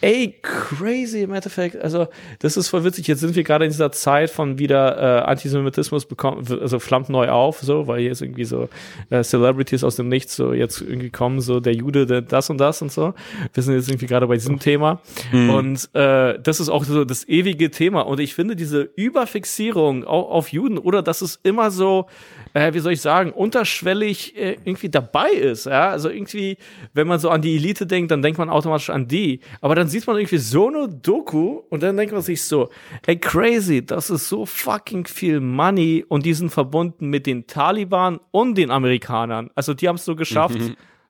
Ey, 0.00 0.34
crazy 0.42 1.22
im 1.22 1.32
Endeffekt. 1.32 1.76
Also, 1.76 2.06
das 2.38 2.56
ist 2.56 2.68
voll 2.68 2.84
witzig. 2.84 3.08
Jetzt 3.08 3.20
sind 3.20 3.34
wir 3.34 3.42
gerade 3.42 3.64
in 3.64 3.70
dieser 3.70 3.90
Zeit 3.90 4.30
von 4.30 4.58
wieder 4.58 4.96
äh, 4.96 5.22
Antisemitismus 5.22 6.06
bekommen, 6.06 6.46
also 6.60 6.78
flammt 6.78 7.08
neu 7.08 7.28
auf, 7.30 7.58
so, 7.60 7.86
weil 7.88 8.00
jetzt 8.00 8.22
irgendwie 8.22 8.44
so 8.44 8.68
äh, 9.10 9.22
Celebrities 9.22 9.82
aus 9.82 9.96
dem 9.96 10.08
Nichts 10.08 10.36
so 10.36 10.52
jetzt 10.52 10.80
irgendwie 10.80 11.10
kommen, 11.10 11.40
so 11.40 11.58
der 11.60 11.74
Jude, 11.74 12.06
der 12.06 12.22
das 12.22 12.48
und 12.48 12.58
das 12.58 12.80
und 12.80 12.92
so. 12.92 13.14
Wir 13.52 13.62
sind 13.62 13.74
jetzt 13.74 13.88
irgendwie 13.88 14.06
gerade 14.06 14.26
bei 14.26 14.34
diesem 14.34 14.60
Thema. 14.60 15.00
Und 15.32 15.88
äh, 15.94 16.38
das 16.40 16.60
ist 16.60 16.68
auch 16.68 16.84
so 16.84 17.04
das 17.04 17.28
ewige 17.28 17.70
Thema. 17.70 18.02
Und 18.02 18.20
ich 18.20 18.34
finde 18.34 18.54
diese 18.54 18.82
Überfixierung 18.82 20.04
auf, 20.04 20.30
auf 20.30 20.52
Juden 20.52 20.78
oder 20.78 21.02
dass 21.02 21.22
es 21.22 21.40
immer 21.42 21.70
so, 21.70 22.06
äh, 22.54 22.72
wie 22.72 22.78
soll 22.78 22.92
ich 22.92 23.00
sagen, 23.00 23.32
unterschwellig 23.32 24.36
äh, 24.36 24.56
irgendwie 24.64 24.88
dabei 24.88 25.30
ist. 25.30 25.66
Ja? 25.66 25.90
Also 25.90 26.10
irgendwie, 26.10 26.58
wenn 26.94 27.06
man 27.06 27.18
so 27.18 27.30
an 27.30 27.42
die 27.42 27.56
Elite 27.56 27.86
denkt, 27.86 28.10
dann 28.10 28.22
denkt 28.22 28.38
man 28.38 28.50
automatisch 28.50 28.90
an 28.90 29.08
die. 29.08 29.40
Aber 29.60 29.74
dann 29.74 29.88
sieht 29.88 30.06
man 30.06 30.16
irgendwie 30.16 30.38
so 30.38 30.68
eine 30.68 30.88
Doku 30.88 31.62
und 31.70 31.82
dann 31.82 31.96
denkt 31.96 32.12
man 32.12 32.22
sich 32.22 32.42
so, 32.42 32.70
ey, 33.06 33.18
crazy, 33.18 33.84
das 33.84 34.10
ist 34.10 34.28
so 34.28 34.46
fucking 34.46 35.06
viel 35.06 35.40
Money 35.40 36.04
und 36.08 36.24
die 36.26 36.34
sind 36.34 36.50
verbunden 36.50 37.08
mit 37.08 37.26
den 37.26 37.46
Taliban 37.46 38.20
und 38.30 38.56
den 38.56 38.70
Amerikanern. 38.70 39.50
Also 39.54 39.74
die 39.74 39.88
haben 39.88 39.96
es 39.96 40.04
so 40.04 40.16
geschafft. 40.16 40.58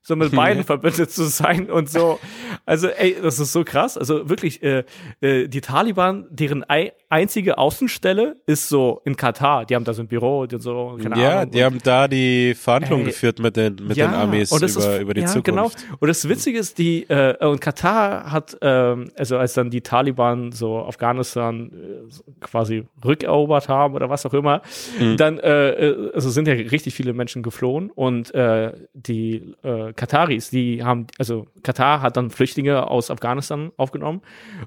So 0.01 0.15
mit 0.15 0.31
beiden 0.31 0.63
verbündet 0.63 1.11
zu 1.11 1.25
sein 1.25 1.69
und 1.69 1.89
so. 1.89 2.19
Also, 2.65 2.87
ey, 2.87 3.15
das 3.21 3.39
ist 3.39 3.51
so 3.51 3.63
krass. 3.63 3.97
Also 3.97 4.29
wirklich, 4.29 4.63
äh, 4.63 4.83
äh, 5.21 5.47
die 5.47 5.61
Taliban, 5.61 6.25
deren 6.29 6.67
ei 6.69 6.93
einzige 7.09 7.57
Außenstelle 7.57 8.35
ist 8.45 8.69
so 8.69 9.01
in 9.03 9.15
Katar. 9.15 9.65
Die 9.65 9.75
haben 9.75 9.83
da 9.83 9.93
so 9.93 10.03
ein 10.03 10.07
Büro 10.07 10.41
und 10.41 10.61
so, 10.61 10.97
keine 11.01 11.19
ja, 11.19 11.39
Ahnung. 11.39 11.51
die 11.51 11.63
haben 11.63 11.79
da 11.83 12.07
die 12.07 12.53
Verhandlungen 12.53 13.05
Ey, 13.05 13.11
geführt 13.11 13.39
mit 13.39 13.57
den, 13.57 13.77
mit 13.81 13.97
den 13.97 14.11
Armees 14.11 14.51
über, 14.51 14.63
ist, 14.65 14.77
über 15.01 15.13
die 15.15 15.21
ja, 15.21 15.27
Zukunft. 15.27 15.77
Genau. 15.77 15.95
Und 15.99 16.07
das 16.07 16.29
Witzige 16.29 16.59
ist, 16.59 16.77
die 16.77 17.09
äh, 17.09 17.35
und 17.45 17.61
Katar 17.61 18.31
hat, 18.31 18.57
ähm, 18.61 19.09
also 19.17 19.37
als 19.37 19.53
dann 19.53 19.71
die 19.71 19.81
Taliban 19.81 20.51
so 20.51 20.77
Afghanistan 20.77 21.71
äh, 21.73 22.45
quasi 22.45 22.85
rückerobert 23.03 23.69
haben 23.69 23.95
oder 23.95 24.09
was 24.09 24.25
auch 24.25 24.33
immer, 24.33 24.61
Mhm. 24.99 25.17
dann 25.17 25.39
äh, 25.39 25.69
äh, 25.71 26.11
also 26.13 26.29
sind 26.29 26.47
ja 26.47 26.53
richtig 26.53 26.93
viele 26.93 27.13
Menschen 27.13 27.43
geflohen 27.43 27.89
und 27.91 28.33
äh, 28.35 28.71
die 28.93 29.55
äh, 29.63 29.88
Kataris, 29.93 30.49
die 30.49 30.83
haben, 30.83 31.07
also 31.17 31.45
Katar 31.63 32.01
hat 32.01 32.17
dann 32.17 32.29
Flüchtlinge 32.29 32.87
aus 32.87 33.11
Afghanistan 33.11 33.71
aufgenommen 33.77 34.21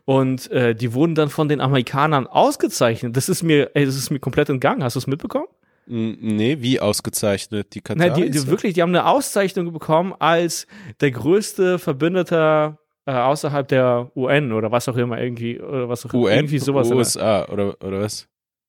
und 0.04 0.50
äh, 0.50 0.74
die 0.74 0.94
wurden 0.94 1.14
dann 1.14 1.28
von 1.28 1.48
den 1.48 1.60
Amerikanern 1.60 2.26
ausgezeichnet. 2.26 3.16
Das 3.16 3.28
ist 3.28 3.42
mir, 3.42 3.70
ey, 3.74 3.84
das 3.84 3.96
ist 3.96 4.10
mir 4.10 4.18
komplett 4.20 4.48
entgangen. 4.48 4.82
Hast 4.84 4.96
du 4.96 4.98
es 4.98 5.06
mitbekommen? 5.06 5.46
Nee, 5.86 6.58
wie 6.60 6.78
ausgezeichnet? 6.80 7.74
Die 7.74 7.82
Na, 7.88 8.06
Kataris? 8.06 8.24
die, 8.24 8.30
die 8.30 8.46
wirklich, 8.46 8.74
die 8.74 8.82
haben 8.82 8.90
eine 8.90 9.06
Auszeichnung 9.06 9.72
bekommen 9.72 10.14
als 10.18 10.66
der 11.00 11.10
größte 11.10 11.78
Verbündeter 11.78 12.78
äh, 13.04 13.12
außerhalb 13.12 13.66
der 13.66 14.10
UN 14.14 14.52
oder 14.52 14.70
was 14.70 14.88
auch 14.88 14.96
immer 14.96 15.20
irgendwie 15.20 15.60
oder 15.60 15.88
was 15.88 16.06
auch 16.06 16.14
UN, 16.14 16.34
irgendwie 16.36 16.58
sowas. 16.60 16.88
USA 16.90 17.46
oder, 17.46 17.74
oder 17.82 18.00
was? 18.00 18.28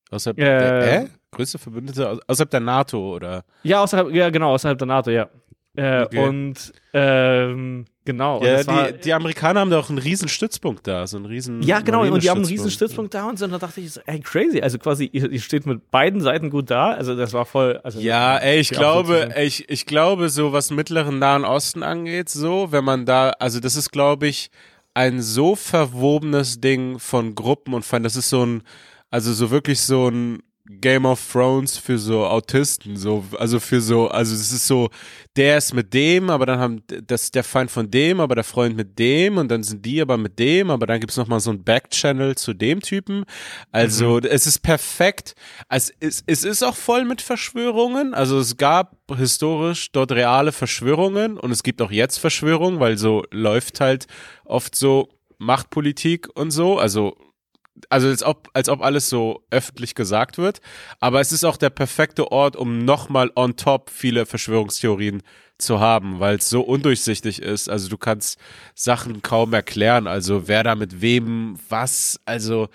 Außerhalb 0.09 0.39
Äh, 0.39 0.41
der, 0.43 1.01
hä? 1.01 1.07
Größte 1.31 1.57
Verbündete 1.57 2.19
außerhalb 2.27 2.49
der 2.49 2.59
NATO 2.59 3.15
oder? 3.15 3.43
Ja, 3.63 3.83
außerhalb, 3.83 4.11
ja 4.11 4.29
genau, 4.29 4.53
außerhalb 4.53 4.77
der 4.77 4.87
NATO, 4.87 5.11
ja. 5.11 5.29
Äh, 5.75 6.03
Okay. 6.03 6.27
Und 6.27 6.71
ähm, 6.93 7.85
genau. 8.05 8.37
und 8.37 8.45
Ja, 8.45 8.57
das 8.57 8.67
war, 8.67 8.91
die, 8.91 8.99
die 9.01 9.13
Amerikaner 9.13 9.61
haben 9.61 9.71
da 9.71 9.79
auch 9.79 9.89
einen 9.89 9.97
riesen 9.97 10.27
Stützpunkt 10.27 10.85
da, 10.85 11.07
so 11.07 11.17
einen 11.17 11.25
riesen 11.25 11.63
ja, 11.63 11.79
genau, 11.79 12.03
und 12.05 12.21
die 12.21 12.29
haben 12.29 12.37
einen 12.37 12.45
riesen. 12.45 12.69
Stützpunkt 12.69 13.13
da 13.15 13.27
und 13.27 13.39
so, 13.39 13.45
und 13.45 13.51
da 13.51 13.57
dachte 13.57 13.81
ich 13.81 13.91
so, 13.93 14.01
ey, 14.05 14.19
crazy, 14.19 14.61
also 14.61 14.77
quasi, 14.77 15.09
ihr, 15.11 15.31
ihr 15.31 15.41
steht 15.41 15.65
mit 15.65 15.89
beiden 15.89 16.21
Seiten 16.21 16.51
gut 16.51 16.69
da, 16.69 16.91
also 16.91 17.15
das 17.15 17.33
war 17.33 17.45
voll, 17.45 17.79
also 17.83 17.99
Ja, 17.99 18.37
ey, 18.37 18.59
ich 18.59 18.69
glaube, 18.69 19.35
ey, 19.35 19.47
ich, 19.47 19.67
ich 19.69 19.87
glaube, 19.87 20.29
so 20.29 20.53
was 20.53 20.69
mittleren 20.69 21.17
Nahen 21.17 21.43
Osten 21.43 21.81
angeht, 21.81 22.29
so, 22.29 22.71
wenn 22.71 22.83
man 22.83 23.07
da, 23.07 23.31
also 23.39 23.59
das 23.59 23.75
ist, 23.75 23.91
glaube 23.91 24.27
ich, 24.27 24.51
ein 24.93 25.21
so 25.23 25.55
verwobenes 25.55 26.61
Ding 26.61 26.99
von 26.99 27.33
Gruppen 27.33 27.73
und 27.73 27.83
von, 27.83 28.03
das 28.03 28.15
ist 28.15 28.29
so 28.29 28.45
ein, 28.45 28.61
also 29.09 29.33
so 29.33 29.49
wirklich 29.49 29.81
so 29.81 30.07
ein 30.09 30.43
Game 30.65 31.05
of 31.05 31.21
Thrones 31.29 31.77
für 31.77 31.97
so 31.97 32.25
Autisten, 32.25 32.95
so, 32.95 33.25
also 33.37 33.59
für 33.59 33.81
so, 33.81 34.07
also 34.07 34.33
es 34.33 34.53
ist 34.53 34.65
so, 34.65 34.89
der 35.35 35.57
ist 35.57 35.73
mit 35.73 35.93
dem, 35.93 36.29
aber 36.29 36.45
dann 36.45 36.57
haben, 36.57 36.83
das 37.05 37.23
ist 37.23 37.35
der 37.35 37.43
Feind 37.43 37.69
von 37.69 37.91
dem, 37.91 38.21
aber 38.21 38.35
der 38.35 38.45
Freund 38.45 38.77
mit 38.77 38.97
dem 38.97 39.37
und 39.37 39.49
dann 39.49 39.61
sind 39.63 39.85
die 39.85 40.01
aber 40.01 40.17
mit 40.17 40.39
dem, 40.39 40.69
aber 40.69 40.87
dann 40.87 41.01
gibt's 41.01 41.17
noch 41.17 41.27
mal 41.27 41.41
so 41.41 41.51
ein 41.51 41.65
Backchannel 41.65 42.35
zu 42.35 42.53
dem 42.53 42.79
Typen. 42.79 43.25
Also 43.73 44.19
es 44.19 44.47
ist 44.47 44.59
perfekt. 44.59 45.35
Es 45.67 45.89
ist, 45.99 46.23
es 46.27 46.45
ist 46.45 46.63
auch 46.63 46.77
voll 46.77 47.03
mit 47.03 47.21
Verschwörungen. 47.21 48.13
Also 48.13 48.39
es 48.39 48.55
gab 48.55 48.95
historisch 49.13 49.91
dort 49.91 50.13
reale 50.13 50.53
Verschwörungen 50.53 51.37
und 51.37 51.51
es 51.51 51.63
gibt 51.63 51.81
auch 51.81 51.91
jetzt 51.91 52.19
Verschwörungen, 52.19 52.79
weil 52.79 52.97
so 52.97 53.25
läuft 53.31 53.81
halt 53.81 54.07
oft 54.45 54.75
so 54.75 55.09
Machtpolitik 55.39 56.29
und 56.35 56.51
so. 56.51 56.79
Also 56.79 57.17
also 57.89 58.07
als 58.07 58.23
ob, 58.23 58.49
als 58.53 58.69
ob 58.69 58.81
alles 58.81 59.09
so 59.09 59.43
öffentlich 59.49 59.95
gesagt 59.95 60.37
wird. 60.37 60.59
Aber 60.99 61.21
es 61.21 61.31
ist 61.31 61.43
auch 61.43 61.57
der 61.57 61.69
perfekte 61.69 62.31
Ort, 62.31 62.55
um 62.55 62.85
nochmal 62.85 63.31
on 63.35 63.55
top 63.55 63.89
viele 63.89 64.25
Verschwörungstheorien 64.25 65.23
zu 65.57 65.79
haben, 65.79 66.19
weil 66.19 66.37
es 66.37 66.49
so 66.49 66.61
undurchsichtig 66.61 67.41
ist. 67.41 67.69
Also 67.69 67.89
du 67.89 67.97
kannst 67.97 68.39
Sachen 68.75 69.21
kaum 69.21 69.53
erklären. 69.53 70.07
Also 70.07 70.47
wer 70.47 70.63
da 70.63 70.75
mit 70.75 71.01
wem, 71.01 71.57
was, 71.69 72.19
also 72.25 72.69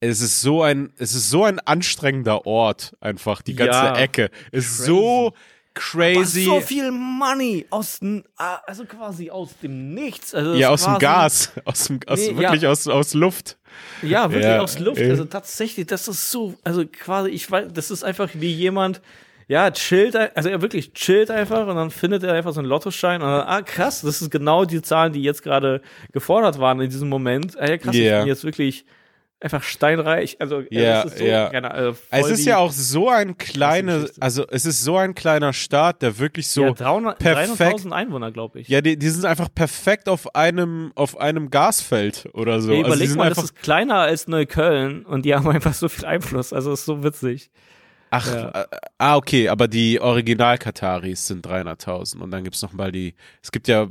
es 0.00 0.20
ist 0.20 0.40
so 0.40 0.62
ein, 0.62 0.92
es 0.98 1.14
ist 1.14 1.30
so 1.30 1.44
ein 1.44 1.60
anstrengender 1.60 2.46
Ort, 2.46 2.94
einfach, 3.00 3.40
die 3.42 3.54
ganze 3.54 3.78
Ja, 3.78 3.96
Ecke. 3.96 4.30
Ist 4.52 4.78
so 4.78 5.32
crazy. 5.74 6.44
so 6.44 6.60
viel 6.60 6.90
Money 6.90 7.66
aus, 7.70 8.00
ah, 8.36 8.58
also 8.66 8.84
quasi 8.84 9.30
aus 9.30 9.50
dem 9.62 9.92
Nichts. 9.94 10.34
Also 10.34 10.54
ja, 10.54 10.70
aus 10.70 10.84
dem 10.84 10.98
Gas, 10.98 11.52
aus 11.64 11.84
dem, 11.86 12.00
aus, 12.06 12.18
Nee, 12.20 12.30
ja. 12.30 12.36
wirklich 12.38 12.66
aus, 12.66 12.86
aus 12.88 13.14
Luft. 13.14 13.56
Ja, 14.02 14.30
wirklich 14.30 14.44
Ja, 14.44 14.60
aus 14.60 14.78
Luft. 14.78 15.00
ey. 15.00 15.10
Also 15.10 15.24
tatsächlich, 15.24 15.86
das 15.86 16.06
ist 16.08 16.30
so, 16.30 16.54
also 16.64 16.84
quasi, 16.86 17.30
ich 17.30 17.50
weiß, 17.50 17.68
das 17.72 17.90
ist 17.90 18.04
einfach 18.04 18.30
wie 18.34 18.52
jemand, 18.52 19.00
ja, 19.48 19.70
chillt, 19.72 20.16
also 20.16 20.48
er 20.48 20.62
wirklich 20.62 20.94
chillt 20.94 21.30
einfach 21.30 21.66
und 21.66 21.76
dann 21.76 21.90
findet 21.90 22.22
er 22.22 22.32
einfach 22.32 22.52
so 22.52 22.60
einen 22.60 22.68
Lottoschein 22.68 23.20
und 23.20 23.28
dann, 23.28 23.46
ah, 23.46 23.60
krass, 23.62 24.00
das 24.02 24.22
ist 24.22 24.30
genau 24.30 24.64
die 24.64 24.80
Zahlen, 24.80 25.12
die 25.12 25.22
jetzt 25.22 25.42
gerade 25.42 25.82
gefordert 26.12 26.58
waren 26.58 26.80
in 26.80 26.88
diesem 26.88 27.08
Moment. 27.10 27.58
Ah, 27.58 27.68
ja, 27.68 27.76
krass, 27.78 27.94
Ja. 27.94 28.18
ich 28.18 28.22
bin 28.22 28.28
jetzt 28.28 28.44
wirklich 28.44 28.86
einfach 29.44 29.62
steinreich. 29.62 30.40
Also, 30.40 30.60
ja, 30.70 30.80
Ja, 30.82 31.02
das 31.02 31.12
ist 31.12 31.18
so, 31.18 31.24
ja. 31.24 31.50
keine 31.50 31.70
Ahnung, 31.72 31.94
voll 31.94 32.20
Es 32.20 32.30
ist 32.30 32.44
ja 32.46 32.58
auch 32.58 32.72
so 32.72 33.08
ein 33.08 33.36
kleiner, 33.38 34.06
also 34.20 34.46
es 34.48 34.66
ist 34.66 34.82
so 34.82 34.96
ein 34.96 35.14
kleiner 35.14 35.52
Staat, 35.52 36.02
der 36.02 36.18
wirklich 36.18 36.48
so 36.48 36.62
ja, 36.64 36.72
300 36.72 37.18
perfekt- 37.18 37.60
300.000 37.84 37.92
Einwohner, 37.92 38.32
glaube 38.32 38.60
ich. 38.60 38.68
Ja, 38.68 38.80
die, 38.80 38.98
die 38.98 39.08
sind 39.08 39.24
einfach 39.24 39.48
perfekt 39.54 40.08
auf 40.08 40.34
einem, 40.34 40.92
auf 40.94 41.18
einem 41.18 41.50
Gasfeld 41.50 42.28
oder 42.32 42.60
so. 42.60 42.72
Ey, 42.72 42.78
also 42.78 42.88
überleg 42.88 43.08
sind 43.08 43.18
mal, 43.18 43.28
das 43.28 43.44
ist 43.44 43.56
kleiner 43.56 43.96
als 43.96 44.26
Neukölln 44.26 45.04
und 45.06 45.24
die 45.24 45.34
haben 45.34 45.48
einfach 45.50 45.74
so 45.74 45.88
viel 45.88 46.06
Einfluss. 46.06 46.52
Also, 46.52 46.70
das 46.70 46.80
ist 46.80 46.86
so 46.86 47.04
witzig. 47.04 47.50
ach, 48.10 48.26
ja. 48.32 48.48
äh, 48.62 48.66
ah, 48.98 49.16
okay, 49.16 49.48
aber 49.48 49.68
die 49.68 50.00
Original-Kataris 50.00 51.26
sind 51.26 51.46
300.000 51.46 52.18
und 52.20 52.30
dann 52.30 52.44
gibt's 52.44 52.62
noch 52.62 52.72
mal 52.72 52.90
die, 52.92 53.14
es 53.42 53.52
gibt 53.52 53.68
ja 53.68 53.88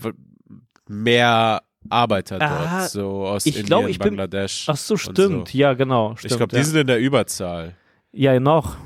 mehr 0.88 1.62
Arbeiter 1.90 2.38
Ah, 2.42 2.80
dort, 2.80 2.92
so 2.92 3.26
aus 3.28 3.46
ich 3.46 3.56
Indien, 3.56 3.66
glaub, 3.68 3.88
ich 3.88 4.00
bin- 4.00 4.10
Bangladesch. 4.10 4.66
Ach 4.68 4.78
so, 4.78 4.98
stimmt. 4.98 5.50
So. 5.50 5.58
Ja, 5.58 5.74
genau. 5.74 6.16
Stimmt, 6.16 6.32
Ich 6.32 6.38
glaube, 6.38 6.50
die 6.52 6.58
ja. 6.58 6.64
sind 6.64 6.78
in 6.82 6.88
der 6.88 7.00
Überzahl. 7.00 7.76
Ja, 8.12 8.40
noch. 8.40 8.78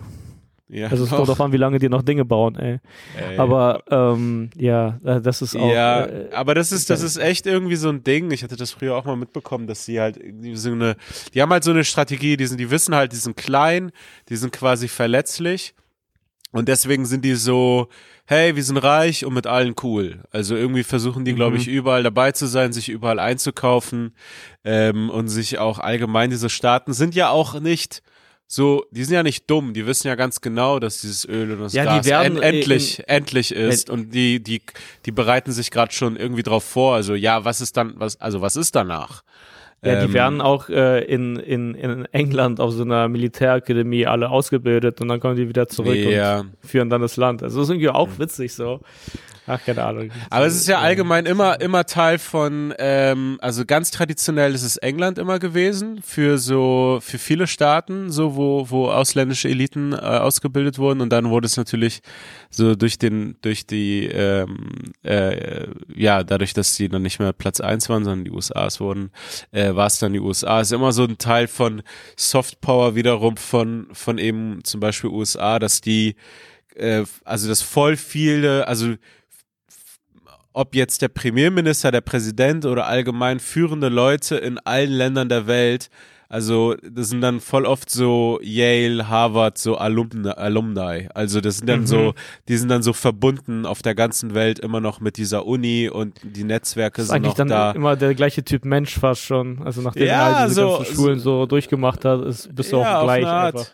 Ja, 0.70 0.88
Also 0.90 1.06
es 1.06 1.10
kommt 1.12 1.22
darauf 1.30 1.40
an, 1.40 1.54
wie 1.54 1.58
lange 1.58 1.80
die 1.80 1.88
noch 1.88 2.02
Dinge 2.02 2.26
bauen, 2.26 2.58
ey. 2.58 2.80
Ey. 3.18 3.38
Aber 3.38 3.84
ähm, 3.90 4.50
ja, 4.58 5.00
äh, 5.06 5.22
das 5.22 5.42
ist 5.42 5.56
auch. 5.56 5.72
ja, 5.72 6.06
äh, 6.06 6.30
aber 6.34 6.56
das 6.56 6.74
ist, 6.74 6.90
das 6.90 7.02
ist 7.02 7.16
echt 7.16 7.46
irgendwie 7.48 7.78
so 7.78 7.88
ein 7.88 8.04
Ding. 8.04 8.32
Ich 8.32 8.44
hatte 8.44 8.58
das 8.58 8.72
früher 8.72 8.94
auch 8.98 9.06
mal 9.06 9.16
mitbekommen, 9.16 9.66
dass 9.66 9.86
sie 9.86 10.02
halt 10.02 10.20
so 10.56 10.72
eine, 10.72 10.98
die 11.34 11.42
haben 11.42 11.52
halt 11.52 11.64
so 11.64 11.72
eine 11.72 11.86
Strategie, 11.86 12.36
die 12.36 12.46
sind, 12.48 12.60
die 12.60 12.70
wissen 12.70 12.94
halt, 12.96 13.14
die 13.14 13.18
sind 13.18 13.38
klein, 13.38 13.92
die 14.28 14.36
sind 14.36 14.52
quasi 14.52 14.90
verletzlich. 14.90 15.74
Und 16.58 16.68
deswegen 16.68 17.06
sind 17.06 17.24
die 17.24 17.36
so, 17.36 17.88
hey, 18.26 18.56
wir 18.56 18.64
sind 18.64 18.78
reich 18.78 19.24
und 19.26 19.34
mit 19.34 19.48
allen 19.48 19.76
cool. 19.84 20.24
Also 20.32 20.56
irgendwie 20.56 20.84
versuchen 20.84 21.24
die, 21.24 21.34
glaube 21.36 21.58
ich, 21.58 21.68
überall 21.68 22.04
dabei 22.04 22.32
zu 22.34 22.46
sein, 22.48 22.74
sich 22.74 22.90
überall 22.90 23.20
einzukaufen 23.20 24.14
ähm, 24.66 25.10
und 25.10 25.28
sich 25.30 25.60
auch 25.60 25.80
allgemein 25.80 26.30
diese 26.30 26.50
Staaten 26.50 26.94
sind 26.94 27.16
ja 27.16 27.30
auch 27.30 27.60
nicht 27.60 28.02
so, 28.50 28.86
die 28.92 29.04
sind 29.04 29.14
ja 29.14 29.24
nicht 29.24 29.50
dumm, 29.50 29.74
die 29.74 29.86
wissen 29.86 30.08
ja 30.08 30.16
ganz 30.16 30.40
genau, 30.40 30.80
dass 30.80 31.02
dieses 31.02 31.26
Öl 31.28 31.52
und 31.52 31.60
das 31.60 31.74
Ja, 31.74 31.84
die 31.84 31.98
Gas 31.98 32.06
werden 32.06 32.38
en 32.38 32.44
endlich, 32.44 33.00
in- 33.00 33.06
endlich 33.06 33.52
ist 33.54 33.90
und 33.90 34.12
die, 34.14 34.42
die, 34.42 34.62
die 35.06 35.12
bereiten 35.12 35.52
sich 35.52 35.70
gerade 35.70 35.92
schon 35.94 36.16
irgendwie 36.16 36.44
drauf 36.44 36.64
vor. 36.64 36.96
Also 36.96 37.14
ja, 37.14 37.44
was 37.44 37.60
ist 37.62 37.76
dann, 37.76 37.94
was, 37.98 38.20
also 38.22 38.40
was 38.42 38.56
ist 38.56 38.74
danach? 38.76 39.24
Ja, 39.84 40.00
die 40.02 40.08
Ähm, 40.08 40.14
werden 40.14 40.42
auch 40.42 40.70
äh, 40.70 41.04
in, 41.06 41.36
in, 41.36 41.76
in 41.76 42.06
England 42.12 42.60
auf 42.60 42.72
so 42.72 42.82
einer 42.84 43.08
Militärakademie 43.10 44.08
alle 44.08 44.30
ausgebildet 44.30 45.02
und 45.02 45.08
dann 45.08 45.20
kommen 45.20 45.36
die 45.36 45.48
wieder 45.48 45.68
zurück 45.68 45.96
Ja. 45.96 46.40
und 46.40 46.52
führen 46.64 46.90
dann 46.90 47.02
das 47.02 47.16
Land. 47.16 47.44
Also 47.44 47.60
das 47.60 47.68
ist 47.68 47.72
irgendwie 47.74 47.90
auch 47.90 48.10
witzig 48.18 48.54
so. 48.54 48.80
Ach, 49.50 49.64
keine 49.64 49.86
Ahnung. 49.86 50.10
Aber 50.30 50.46
es 50.46 50.56
ist 50.56 50.68
ja 50.68 50.80
allgemein 50.80 51.26
immer, 51.26 51.62
immer 51.62 51.86
Teil 51.86 52.18
von, 52.18 52.74
ähm, 52.80 53.38
also 53.40 53.64
ganz 53.66 53.92
traditionell 53.92 54.54
ist 54.54 54.64
es 54.64 54.76
England 54.76 55.18
immer 55.20 55.40
gewesen, 55.40 56.02
für 56.04 56.38
so, 56.38 56.98
für 57.02 57.18
viele 57.18 57.48
Staaten, 57.48 58.12
so 58.12 58.36
wo, 58.36 58.70
wo 58.70 58.90
ausländische 58.90 59.48
Eliten 59.48 59.94
äh, 59.94 59.98
ausgebildet 59.98 60.80
wurden 60.80 61.00
und 61.00 61.14
dann 61.14 61.30
wurde 61.30 61.46
es 61.46 61.56
natürlich 61.56 62.02
so 62.50 62.76
durch 62.76 62.98
den, 62.98 63.36
durch 63.42 63.66
die, 63.68 64.06
ähm, 64.06 64.70
äh, 65.04 65.68
ja, 65.96 66.24
dadurch, 66.24 66.54
dass 66.54 66.76
die 66.76 66.90
dann 66.90 67.02
nicht 67.02 67.20
mehr 67.20 67.34
Platz 67.34 67.60
eins 67.60 67.90
waren, 67.90 68.04
sondern 68.04 68.26
die 68.26 68.32
USAs 68.32 68.80
wurden, 68.80 69.12
äh, 69.52 69.76
war 69.76 69.88
es 69.88 70.00
dann 70.00 70.14
die 70.14 70.20
USA. 70.20 70.62
Ist 70.62 70.72
immer 70.72 70.92
so 70.92 71.04
ein 71.04 71.18
Teil 71.18 71.48
von 71.48 71.84
Soft 72.16 72.62
Power 72.62 72.96
wiederum 72.96 73.38
von, 73.38 73.88
von 73.92 74.18
eben 74.18 74.64
zum 74.64 74.80
Beispiel 74.80 75.10
USA, 75.10 75.60
dass 75.60 75.82
die, 75.82 76.16
äh, 76.76 77.04
also 77.24 77.48
das 77.48 77.62
voll 77.62 77.98
viele, 77.98 78.68
also 78.68 78.96
ob 80.58 80.74
jetzt 80.74 81.04
der 81.04 81.10
Premierminister, 81.10 81.92
der 81.92 82.02
Präsident 82.02 82.66
oder 82.66 82.88
allgemein 82.88 83.40
führende 83.40 83.90
Leute 83.90 84.38
in 84.38 84.58
allen 84.58 84.90
Ländern 84.90 85.30
der 85.30 85.46
Welt, 85.46 85.92
also 86.30 86.76
das 86.84 87.10
sind 87.10 87.22
dann 87.22 87.40
voll 87.40 87.66
oft 87.66 87.90
so 87.90 88.40
Yale, 88.42 89.08
Harvard, 89.08 89.58
so 89.58 89.78
Alumni, 89.78 90.30
Alumni. 90.30 91.08
Also 91.14 91.40
das 91.42 91.58
sind 91.60 91.68
dann 91.70 91.88
so, 91.88 92.14
die 92.50 92.58
sind 92.58 92.70
dann 92.70 92.84
so 92.84 92.92
verbunden 92.94 93.66
auf 93.66 93.82
der 93.82 93.96
ganzen 93.96 94.34
Welt 94.34 94.60
immer 94.60 94.82
noch 94.82 95.00
mit 95.00 95.18
dieser 95.18 95.46
Uni 95.46 95.90
und 95.90 96.20
die 96.24 96.44
Netzwerke 96.44 96.98
Das 97.02 97.08
sind 97.08 97.16
eigentlich 97.16 97.30
noch 97.30 97.36
dann 97.38 97.48
da. 97.48 97.72
immer 97.72 97.96
der 97.96 98.14
gleiche 98.14 98.44
Typ 98.44 98.66
Mensch 98.66 99.00
fast 99.00 99.22
schon. 99.22 99.62
Also 99.64 99.82
nachdem 99.82 100.06
Ja, 100.08 100.30
er 100.30 100.38
all 100.38 100.48
diese 100.50 100.62
so- 100.62 100.78
ganzen 100.78 100.96
Schulen 100.96 101.20
so 101.20 101.46
durchgemacht 101.46 102.04
hat, 102.04 102.26
ist, 102.26 102.54
bist 102.54 102.74
du 102.74 102.78
ja, 102.78 103.00
auch 103.00 103.04
gleich 103.06 103.24
auf 103.24 103.30
eine 103.30 103.38
Art. 103.40 103.56
einfach. 103.56 103.72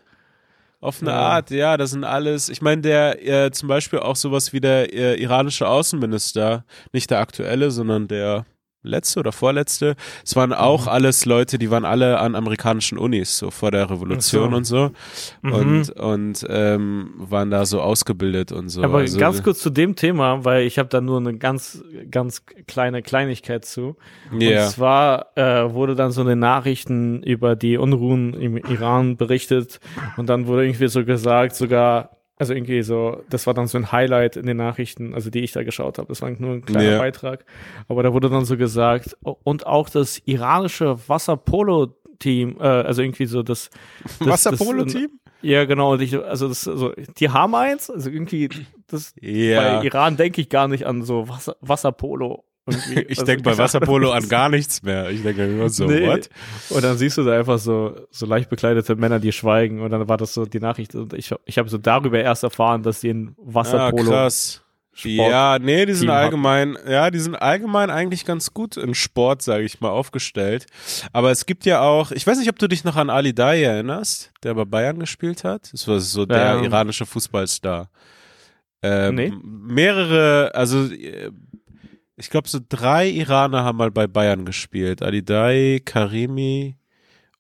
Auf 0.82 1.02
eine 1.02 1.12
Ja. 1.12 1.18
Art, 1.18 1.50
ja, 1.52 1.78
das 1.78 1.92
sind 1.92 2.04
alles. 2.04 2.50
Ich 2.50 2.62
meine, 2.62 2.82
der 2.82 3.26
äh, 3.46 3.52
zum 3.52 3.70
Beispiel 3.70 4.00
auch 4.00 4.18
sowas 4.18 4.52
wie 4.52 4.60
der 4.60 4.94
äh, 4.94 5.16
iranische 5.22 5.66
Außenminister, 5.68 6.66
nicht 6.92 7.10
der 7.10 7.20
aktuelle, 7.20 7.72
sondern 7.72 8.08
der 8.10 8.46
letzte 8.84 9.20
oder 9.20 9.32
vorletzte. 9.32 9.96
Es 10.24 10.36
waren 10.36 10.54
auch 10.54 10.88
alles 10.88 11.26
Leute, 11.26 11.58
die 11.58 11.72
waren 11.72 11.86
alle 11.86 12.20
an 12.20 12.36
amerikanischen 12.36 12.98
Unis, 12.98 13.38
so 13.38 13.50
vor 13.50 13.72
der 13.72 13.90
Revolution 13.90 14.52
so. 14.52 14.58
und 14.58 14.64
so. 14.66 14.92
Und, 15.42 15.90
und 15.92 16.46
ähm, 16.50 17.14
waren 17.18 17.50
da 17.50 17.66
so 17.66 17.82
ausgebildet 17.82 18.52
und 18.52 18.70
so. 18.70 18.84
Aber 18.84 19.00
also, 19.00 19.18
ganz 19.18 19.42
kurz 19.42 19.60
zu 19.60 19.70
dem 19.70 19.96
Thema, 19.96 20.46
weil 20.46 20.66
ich 20.66 20.78
habe 20.78 20.90
da 20.90 21.02
nur 21.02 21.18
eine 21.18 21.38
ganz, 21.38 21.84
ganz 22.12 22.44
kleine 22.68 23.02
Kleinigkeit 23.02 23.66
zu. 23.66 23.96
Ja. 24.38 24.66
Und 24.66 24.72
zwar 24.72 25.38
äh, 25.38 25.74
wurde 25.74 25.96
dann 25.96 26.12
so 26.12 26.22
eine 26.22 26.36
Nachrichten 26.36 27.24
über 27.24 27.56
die 27.56 27.78
Unruhen 27.78 28.34
im 28.34 28.58
Iran 28.58 29.18
berichtet 29.18 29.80
und 30.18 30.28
dann 30.28 30.48
wurde 30.48 30.66
irgendwie 30.66 30.88
so 30.88 31.06
gesagt, 31.06 31.56
sogar, 31.56 32.18
also 32.38 32.54
irgendwie 32.54 32.82
so, 32.82 33.22
das 33.30 33.46
war 33.48 33.54
dann 33.54 33.68
so 33.68 33.78
ein 33.78 33.92
Highlight 33.92 34.36
in 34.38 34.46
den 34.46 34.58
Nachrichten, 34.58 35.14
also 35.14 35.30
die 35.30 35.40
ich 35.42 35.52
da 35.52 35.64
geschaut 35.64 35.98
habe. 35.98 36.08
Das 36.08 36.22
war 36.22 36.30
nur 36.32 36.54
ein 36.54 36.66
kleiner 36.66 36.92
Ja. 36.94 36.98
Beitrag. 36.98 37.46
Aber 37.88 38.04
da 38.04 38.12
wurde 38.14 38.30
dann 38.30 38.46
so 38.46 38.58
gesagt, 38.58 39.16
und 39.22 39.66
auch 39.68 39.90
das 39.90 40.20
iranische 40.26 40.98
Wasserpolo-Team, 41.08 42.58
äh, 42.60 42.64
also 42.64 43.02
irgendwie 43.02 43.26
so 43.26 43.44
das, 43.44 43.70
das 44.20 44.28
Wasserpolo-Team? 44.28 45.10
Ja, 45.42 45.66
genau. 45.66 45.94
Und 45.94 46.02
ich, 46.02 46.18
also 46.18 46.48
das, 46.48 46.68
also 46.68 46.94
die 47.18 47.30
haben 47.30 47.54
eins, 47.56 47.90
also 47.90 48.10
irgendwie 48.10 48.50
das 48.88 49.14
Ja. 49.20 49.80
bei 49.82 49.86
Iran 49.86 50.16
denke 50.18 50.40
ich 50.42 50.50
gar 50.50 50.68
nicht 50.68 50.86
an 50.86 51.04
so 51.04 51.28
Wasser, 51.28 51.56
Wasserpolo. 51.62 52.44
Ich 53.08 53.10
Also, 53.20 53.26
denke 53.26 53.44
bei 53.44 53.58
Wasserpolo 53.58 54.12
an 54.14 54.28
gar 54.30 54.50
nichts 54.50 54.84
mehr. 54.84 55.10
Ich 55.10 55.22
denke 55.24 55.46
immer 55.46 55.70
so, 55.70 55.86
Nee. 55.86 56.08
what? 56.08 56.30
Und 56.70 56.84
dann 56.84 56.98
siehst 56.98 57.18
du 57.18 57.24
da 57.24 57.38
einfach 57.38 57.60
so, 57.60 57.96
so 58.10 58.26
leicht 58.26 58.50
bekleidete 58.50 58.96
Männer, 58.96 59.20
die 59.20 59.32
schweigen. 59.32 59.82
Und 59.82 59.92
dann 59.92 60.08
war 60.08 60.18
das 60.18 60.34
so 60.34 60.46
die 60.46 60.60
Nachricht. 60.60 60.96
Und 60.96 61.14
ich, 61.14 61.34
ich 61.46 61.58
habe 61.58 61.68
so 61.70 61.78
darüber 61.78 62.20
erst 62.20 62.44
erfahren, 62.44 62.84
dass 62.84 63.02
die 63.02 63.10
in 63.10 63.30
Ah, 63.38 63.42
Wasserpolo. 63.44 64.10
krass. 64.10 64.60
Sport 64.96 65.32
ja, 65.32 65.58
nee, 65.60 65.88
die 65.88 65.94
sind 65.94 66.02
Team 66.06 66.16
allgemein, 66.16 66.78
ja, 66.88 67.10
die 67.10 67.18
sind 67.18 67.34
allgemein 67.34 67.90
eigentlich 67.90 68.26
ganz 68.26 68.54
gut 68.54 68.78
in 68.78 68.94
Sport, 68.94 69.42
sage 69.42 69.64
ich 69.64 69.82
mal, 69.82 69.90
aufgestellt. 69.90 70.68
Aber 71.12 71.32
es 71.32 71.48
gibt 71.48 71.66
ja 71.66 71.82
auch, 71.82 72.12
ich 72.12 72.28
weiß 72.28 72.38
nicht, 72.38 72.48
ob 72.50 72.60
du 72.60 72.68
dich 72.68 72.84
noch 72.84 72.96
an 72.96 73.10
Ali 73.10 73.34
Dai 73.34 73.64
erinnerst, 73.64 74.32
der 74.44 74.54
bei 74.54 74.66
Bayern 74.66 75.00
gespielt 75.00 75.44
hat. 75.44 75.74
Das 75.74 75.88
war 75.88 76.00
so 76.00 76.28
der 76.28 76.58
Ähm. 76.58 76.66
iranische 76.66 77.08
Fußballstar. 77.08 77.90
Ähm, 78.84 79.16
Nee. 79.16 79.34
Mehrere, 79.44 80.52
also 80.54 80.86
äh, 80.86 81.32
ich 82.16 82.30
glaube, 82.30 82.48
so 82.48 82.60
drei 82.68 83.10
Iraner 83.10 83.64
haben 83.64 83.78
mal 83.78 83.92
bei 83.92 84.08
Bayern 84.08 84.46
gespielt. 84.46 85.02
Ali 85.02 85.24
Dai, 85.24 85.82
Karimi 85.84 86.78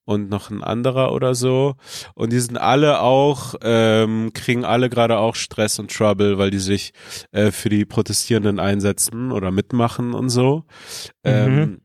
und 0.06 0.30
noch 0.30 0.50
ein 0.50 0.64
anderer 0.64 1.14
oder 1.14 1.36
so. 1.36 1.76
Und 2.16 2.34
die 2.34 2.40
sind 2.40 2.58
alle 2.58 3.00
auch, 3.02 3.56
ähm, 3.62 4.32
kriegen 4.34 4.66
alle 4.66 4.90
gerade 4.90 5.18
auch 5.18 5.36
Stress 5.36 5.80
und 5.80 5.92
Trouble, 5.92 6.38
weil 6.38 6.52
die 6.52 6.60
sich 6.60 6.94
äh, 7.32 7.52
für 7.52 7.70
die 7.70 7.86
Protestierenden 7.86 8.60
einsetzen 8.60 9.32
oder 9.32 9.52
mitmachen 9.52 10.14
und 10.14 10.30
so. 10.30 10.66
Ähm, 11.24 11.82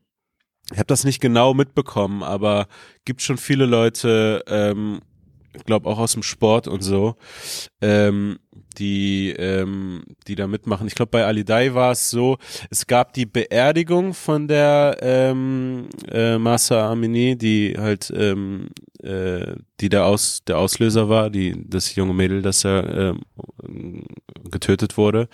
ich 0.71 0.77
habe 0.77 0.87
das 0.87 1.03
nicht 1.03 1.19
genau 1.19 1.53
mitbekommen, 1.53 2.23
aber 2.23 2.67
gibt 3.05 3.21
schon 3.21 3.37
viele 3.37 3.65
Leute, 3.65 4.43
ähm, 4.47 4.99
glaube 5.65 5.89
auch 5.89 5.99
aus 5.99 6.13
dem 6.13 6.23
Sport 6.23 6.67
und 6.67 6.81
so, 6.81 7.15
ähm, 7.81 8.39
die, 8.77 9.31
ähm, 9.31 10.03
die 10.27 10.35
da 10.35 10.47
mitmachen. 10.47 10.87
Ich 10.87 10.95
glaube, 10.95 11.11
bei 11.11 11.25
Ali 11.25 11.43
Dai 11.43 11.73
war 11.73 11.91
es 11.91 12.09
so, 12.09 12.37
es 12.69 12.87
gab 12.87 13.13
die 13.13 13.25
Beerdigung 13.25 14.13
von 14.13 14.47
der 14.47 14.97
ähm, 15.01 15.89
äh, 16.11 16.37
Masa 16.37 16.91
Amini, 16.91 17.37
die 17.37 17.75
halt, 17.77 18.11
ähm, 18.15 18.69
äh, 19.03 19.55
die 19.79 19.89
der, 19.89 20.05
Aus, 20.05 20.43
der 20.47 20.57
Auslöser 20.57 21.09
war, 21.09 21.29
die 21.29 21.55
das 21.67 21.95
junge 21.95 22.13
Mädel, 22.13 22.41
das 22.41 22.63
ja 22.63 23.11
ähm, 23.11 23.21
getötet 24.49 24.97
wurde. 24.97 25.27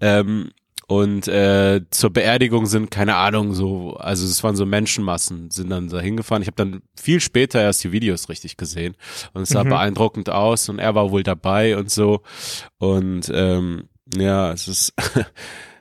Ähm, 0.00 0.50
und 0.88 1.26
äh, 1.26 1.80
zur 1.90 2.10
Beerdigung 2.10 2.66
sind, 2.66 2.90
keine 2.90 3.16
Ahnung, 3.16 3.54
so, 3.54 3.94
also 3.96 4.24
es 4.24 4.44
waren 4.44 4.54
so 4.54 4.64
Menschenmassen, 4.66 5.50
sind 5.50 5.70
dann 5.70 5.88
da 5.88 5.98
hingefahren. 6.00 6.42
Ich 6.42 6.46
habe 6.48 6.56
dann 6.56 6.82
viel 6.96 7.20
später 7.20 7.60
erst 7.60 7.82
die 7.82 7.90
Videos 7.92 8.28
richtig 8.28 8.56
gesehen. 8.56 8.94
Und 9.32 9.42
es 9.42 9.48
sah 9.48 9.64
Mhm. 9.64 9.70
beeindruckend 9.70 10.30
aus 10.30 10.68
und 10.68 10.78
er 10.78 10.94
war 10.94 11.10
wohl 11.10 11.24
dabei 11.24 11.76
und 11.76 11.90
so. 11.90 12.22
Und 12.78 13.30
ähm, 13.34 13.88
ja, 14.16 14.52
es 14.52 14.68
ist. 14.68 14.92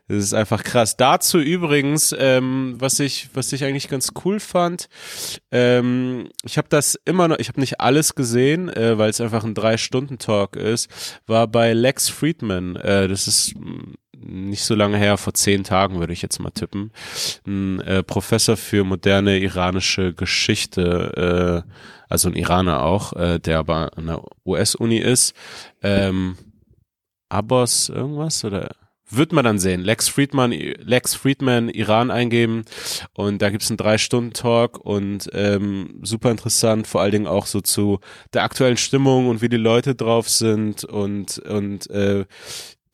Es 0.07 0.17
ist 0.23 0.33
einfach 0.35 0.63
krass. 0.63 0.97
Dazu 0.97 1.39
übrigens, 1.39 2.15
ähm, 2.19 2.75
was 2.77 2.99
ich, 2.99 3.29
was 3.33 3.51
ich 3.53 3.63
eigentlich 3.63 3.89
ganz 3.89 4.11
cool 4.23 4.39
fand, 4.39 4.87
ähm, 5.51 6.29
ich 6.43 6.59
habe 6.59 6.67
das 6.69 6.93
immer 7.05 7.27
noch, 7.27 7.39
ich 7.39 7.47
habe 7.47 7.59
nicht 7.59 7.79
alles 7.81 8.13
gesehen, 8.13 8.69
äh, 8.69 8.99
weil 8.99 9.09
es 9.09 9.19
einfach 9.19 9.43
ein 9.43 9.55
Drei-Stunden-Talk 9.55 10.57
ist, 10.57 10.91
war 11.25 11.47
bei 11.47 11.73
Lex 11.73 12.07
Friedman. 12.07 12.75
Äh, 12.75 13.07
das 13.07 13.27
ist 13.27 13.55
nicht 14.25 14.63
so 14.63 14.75
lange 14.75 14.97
her, 14.97 15.17
vor 15.17 15.33
zehn 15.33 15.63
Tagen 15.63 15.99
würde 15.99 16.13
ich 16.13 16.21
jetzt 16.21 16.39
mal 16.39 16.51
tippen. 16.51 16.91
Ein 17.45 17.79
äh, 17.81 18.03
Professor 18.03 18.57
für 18.57 18.83
moderne 18.83 19.39
iranische 19.39 20.13
Geschichte, 20.13 21.63
äh, 21.65 21.71
also 22.09 22.29
ein 22.29 22.35
Iraner 22.35 22.83
auch, 22.83 23.13
äh, 23.13 23.39
der 23.39 23.59
aber 23.59 23.97
an 23.97 24.07
der 24.07 24.21
US-Uni 24.45 24.97
ist. 24.97 25.33
Ähm, 25.81 26.37
Abbas 27.29 27.89
irgendwas 27.89 28.43
oder 28.45 28.69
wird 29.09 29.33
man 29.33 29.45
dann 29.45 29.59
sehen. 29.59 29.81
Lex 29.81 30.07
Friedman, 30.07 30.51
Lex 30.51 31.13
Friedman 31.13 31.69
Iran 31.69 32.09
eingeben 32.09 32.65
und 33.13 33.41
da 33.41 33.49
gibt's 33.49 33.69
einen 33.69 33.77
Drei-Stunden-Talk 33.77 34.79
und 34.79 35.29
ähm, 35.33 35.99
super 36.01 36.31
interessant, 36.31 36.87
vor 36.87 37.01
allen 37.01 37.11
Dingen 37.11 37.27
auch 37.27 37.45
so 37.45 37.61
zu 37.61 37.99
der 38.33 38.43
aktuellen 38.43 38.77
Stimmung 38.77 39.27
und 39.27 39.41
wie 39.41 39.49
die 39.49 39.57
Leute 39.57 39.95
drauf 39.95 40.29
sind 40.29 40.83
und 40.83 41.37
und 41.39 41.89
äh, 41.91 42.25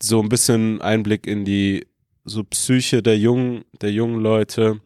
so 0.02 0.22
ein 0.22 0.30
bisschen 0.30 0.82
Einblick 0.82 1.28
in 1.28 1.46
die 1.46 1.86
so 2.24 2.44
Psyche 2.44 3.02
der 3.02 3.18
jungen 3.18 3.64
der 3.82 3.92
jungen 3.92 4.20
Leute 4.22 4.82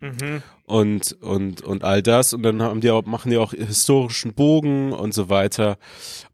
Mhm. 0.00 0.42
und, 0.64 1.12
und, 1.22 1.62
und 1.62 1.84
all 1.84 2.02
das. 2.02 2.34
Und 2.34 2.42
dann 2.42 2.60
haben 2.62 2.80
die 2.80 2.90
auch, 2.90 3.04
machen 3.06 3.30
die 3.30 3.38
auch 3.38 3.52
historischen 3.52 4.34
Bogen 4.34 4.92
und 4.92 5.14
so 5.14 5.30
weiter. 5.30 5.78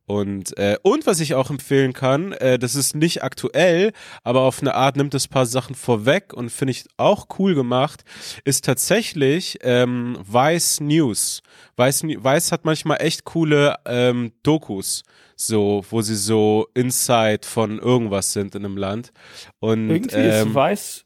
Und, 0.04 0.56
äh, 0.58 0.76
und 0.82 1.06
was 1.06 1.20
ich 1.20 1.34
auch 1.36 1.48
empfehlen 1.48 1.92
kann, 1.92 2.32
äh, 2.32 2.58
das 2.58 2.74
ist 2.74 2.96
nicht 2.96 3.22
aktuell, 3.22 3.92
aber 4.24 4.40
auf 4.40 4.60
eine 4.60 4.74
Art 4.74 4.96
nimmt 4.96 5.14
es 5.14 5.28
paar 5.28 5.46
Sachen 5.46 5.76
vorweg 5.76 6.34
und 6.34 6.50
finde 6.50 6.72
ich 6.72 6.84
auch 6.96 7.26
cool 7.38 7.54
gemacht, 7.54 8.02
ist 8.44 8.64
tatsächlich 8.64 9.58
ähm, 9.62 10.18
Vice 10.26 10.80
News. 10.80 11.42
Vice, 11.76 12.02
Vice 12.02 12.52
hat 12.52 12.64
manchmal 12.64 13.00
echt 13.00 13.24
coole 13.24 13.76
ähm, 13.86 14.32
Dokus, 14.42 15.04
so, 15.47 15.84
wo 15.90 16.03
sie 16.03 16.16
so 16.16 16.68
Inside 16.74 17.40
von 17.45 17.78
irgendwas 17.78 18.32
sind 18.32 18.55
in 18.55 18.64
einem 18.64 18.76
Land. 18.76 19.12
Und 19.61 19.90
Irgendwie 19.90 20.16
ähm, 20.16 20.49
ist 20.49 20.55
Weiß 20.55 21.05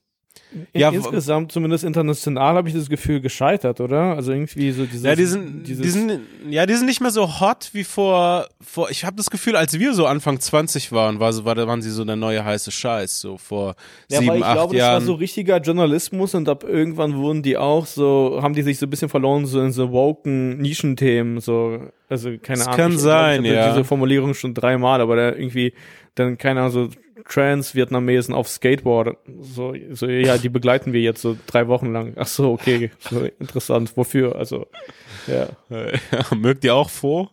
ja, 0.72 0.90
insgesamt, 0.90 1.52
zumindest 1.52 1.84
international, 1.84 2.54
habe 2.54 2.68
ich 2.68 2.74
das 2.74 2.88
Gefühl, 2.88 3.20
gescheitert, 3.20 3.80
oder? 3.80 4.14
Also 4.14 4.32
irgendwie 4.32 4.70
so 4.70 4.84
dieses. 4.84 5.02
Ja, 5.02 5.14
die 5.14 5.24
sind, 5.24 5.64
die 5.66 5.74
sind, 5.74 6.20
ja, 6.48 6.66
die 6.66 6.74
sind 6.74 6.86
nicht 6.86 7.00
mehr 7.00 7.10
so 7.10 7.40
hot 7.40 7.70
wie 7.72 7.84
vor, 7.84 8.46
vor 8.60 8.90
ich 8.90 9.04
habe 9.04 9.16
das 9.16 9.28
Gefühl, 9.30 9.56
als 9.56 9.78
wir 9.78 9.92
so 9.94 10.06
Anfang 10.06 10.38
20 10.38 10.92
waren, 10.92 11.20
war 11.20 11.32
so, 11.32 11.44
war, 11.44 11.56
waren 11.66 11.82
sie 11.82 11.90
so 11.90 12.04
der 12.04 12.16
neue 12.16 12.44
heiße 12.44 12.70
Scheiß, 12.70 13.20
so 13.20 13.38
vor 13.38 13.74
ja, 14.08 14.20
sieben, 14.20 14.30
weil 14.30 14.38
ich 14.38 14.44
acht 14.44 14.54
glaube, 14.54 14.74
das 14.74 14.80
Jahren. 14.80 14.94
war 14.94 15.00
so 15.00 15.14
richtiger 15.14 15.58
Journalismus 15.58 16.34
und 16.34 16.48
ab 16.48 16.64
irgendwann 16.64 17.16
wurden 17.16 17.42
die 17.42 17.56
auch 17.56 17.86
so, 17.86 18.38
haben 18.40 18.54
die 18.54 18.62
sich 18.62 18.78
so 18.78 18.86
ein 18.86 18.90
bisschen 18.90 19.08
verloren, 19.08 19.46
so 19.46 19.60
in 19.60 19.72
so 19.72 19.90
woken 19.90 20.58
Nischenthemen, 20.58 21.40
so, 21.40 21.80
also 22.08 22.30
keine 22.38 22.58
Das 22.58 22.66
Ahnung. 22.68 22.76
kann 22.76 22.92
ich, 22.92 22.98
sein, 22.98 23.44
ich 23.44 23.52
ja. 23.52 23.70
diese 23.70 23.84
Formulierung 23.84 24.34
schon 24.34 24.54
dreimal, 24.54 25.00
aber 25.00 25.16
da 25.16 25.32
irgendwie, 25.32 25.72
dann, 26.14 26.38
keine 26.38 26.60
Ahnung, 26.60 26.72
so 26.72 26.88
Trans-Vietnamesen 27.28 28.34
auf 28.34 28.48
Skateboard, 28.48 29.16
so, 29.40 29.74
so, 29.90 30.06
ja, 30.06 30.38
die 30.38 30.48
begleiten 30.48 30.92
wir 30.92 31.00
jetzt 31.00 31.22
so 31.22 31.36
drei 31.46 31.66
Wochen 31.68 31.92
lang. 31.92 32.12
Ach 32.16 32.26
so, 32.26 32.52
okay, 32.52 32.90
so 33.00 33.26
interessant, 33.40 33.96
wofür, 33.96 34.36
also, 34.36 34.66
ja. 35.26 35.48
Mögt 36.36 36.64
ihr 36.64 36.74
auch 36.74 36.90
vor? 36.90 37.32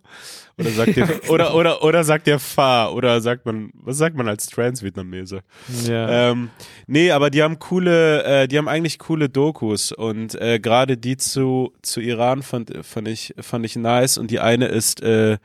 Oder 0.58 0.70
sagt 0.70 0.98
ihr, 0.98 1.08
oder, 1.30 1.56
oder, 1.56 1.84
oder 1.84 2.04
sagt 2.04 2.28
ihr 2.28 2.40
Fa? 2.40 2.90
Oder 2.90 3.22
sagt 3.22 3.46
man, 3.46 3.72
was 3.74 3.98
sagt 3.98 4.16
man 4.16 4.28
als 4.28 4.48
Trans-Vietnamese? 4.48 5.42
Ja. 5.88 6.32
Ähm, 6.32 6.50
nee, 6.88 7.12
aber 7.12 7.30
die 7.30 7.42
haben 7.42 7.60
coole, 7.60 8.24
äh, 8.24 8.48
die 8.48 8.58
haben 8.58 8.68
eigentlich 8.68 9.00
coole 9.00 9.30
Dokus 9.30 9.92
und 9.92 10.40
äh, 10.40 10.60
gerade 10.60 10.98
die 10.98 11.18
zu, 11.18 11.74
zu 11.82 12.02
Iran 12.02 12.44
fand, 12.44 12.72
fand 12.86 13.08
ich, 13.08 13.34
fand 13.40 13.66
ich 13.66 13.76
nice 13.76 14.18
und 14.18 14.30
die 14.30 14.40
eine 14.40 14.68
ist, 14.68 15.02
äh, 15.02 15.38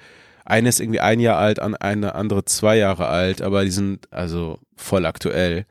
eine 0.45 0.69
ist 0.69 0.81
irgendwie 0.81 1.01
ein 1.01 1.21
Jahr 1.21 1.39
alt, 1.39 1.59
an 1.61 1.75
eine 1.75 2.15
andere 2.15 2.45
zwei 2.45 2.77
Jahre 2.77 3.07
alt, 3.07 3.43
aber 3.43 3.65
die 3.65 3.71
sind 3.71 4.13
also 4.13 4.59
voll 4.77 5.07
aktuell. 5.07 5.67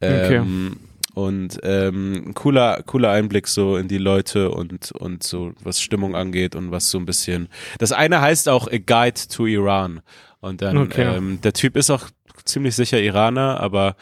Ähm, 0.00 0.78
Und 1.14 1.58
ähm, 1.62 2.28
ein 2.28 2.34
cooler, 2.34 2.82
cooler 2.86 3.10
Einblick 3.10 3.46
so 3.46 3.76
in 3.76 3.86
die 3.88 3.98
Leute 3.98 4.50
und, 4.50 4.92
und 4.92 5.22
so, 5.22 5.52
was 5.62 5.80
Stimmung 5.80 6.16
angeht 6.16 6.54
und 6.56 6.70
was 6.70 6.90
so 6.90 6.98
ein 6.98 7.04
bisschen. 7.04 7.48
Das 7.78 7.92
eine 7.92 8.20
heißt 8.20 8.48
auch 8.48 8.66
A 8.68 8.78
Guide 8.78 9.20
to 9.30 9.46
Iran. 9.46 10.00
Und 10.40 10.62
dann, 10.62 10.76
Okay. 10.78 11.16
ähm, 11.16 11.40
der 11.42 11.52
Typ 11.52 11.76
ist 11.76 11.90
auch 11.90 12.08
ziemlich 12.44 12.74
sicher 12.74 12.98
Iraner, 13.00 13.60
aber 13.60 13.94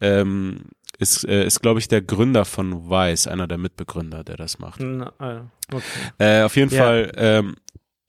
ähm, 0.00 0.62
ist, 0.98 1.24
äh, 1.24 1.44
ist 1.46 1.60
glaube 1.62 1.78
ich, 1.78 1.88
der 1.88 2.02
Gründer 2.02 2.44
von 2.44 2.90
Vice, 2.90 3.28
einer 3.28 3.46
der 3.46 3.58
Mitbegründer, 3.58 4.24
der 4.24 4.36
das 4.36 4.58
macht. 4.58 4.80
Na, 4.80 5.12
ah, 5.18 5.42
okay. 5.72 5.82
Äh, 6.18 6.42
auf 6.42 6.56
jeden 6.56 6.70
Ja. 6.74 6.82
Fall, 6.84 7.12
ähm, 7.16 7.56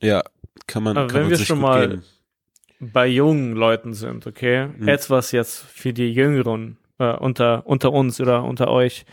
ja, 0.01 0.24
kann 0.66 0.84
man, 0.84 0.97
Aber 0.97 1.08
kann 1.08 1.16
wenn 1.16 1.22
man 1.24 1.30
wir 1.30 1.38
sich 1.38 1.47
schon 1.47 1.62
mal- 1.62 1.88
geben. 1.89 2.03
bei 2.80 3.08
jungen 3.08 3.53
Leuten 3.53 3.93
sind, 3.93 4.26
okay? 4.28 4.68
Mhm. 4.78 4.88
Etwas 4.88 5.32
jetzt 5.32 5.60
für 5.60 5.93
die 5.93 6.12
Jüngeren 6.12 6.78
äh, 7.00 7.12
unter, 7.18 7.66
unter 7.66 7.91
uns 7.93 8.20
oder 8.22 8.43
unter 8.43 8.70
euch. 8.70 9.06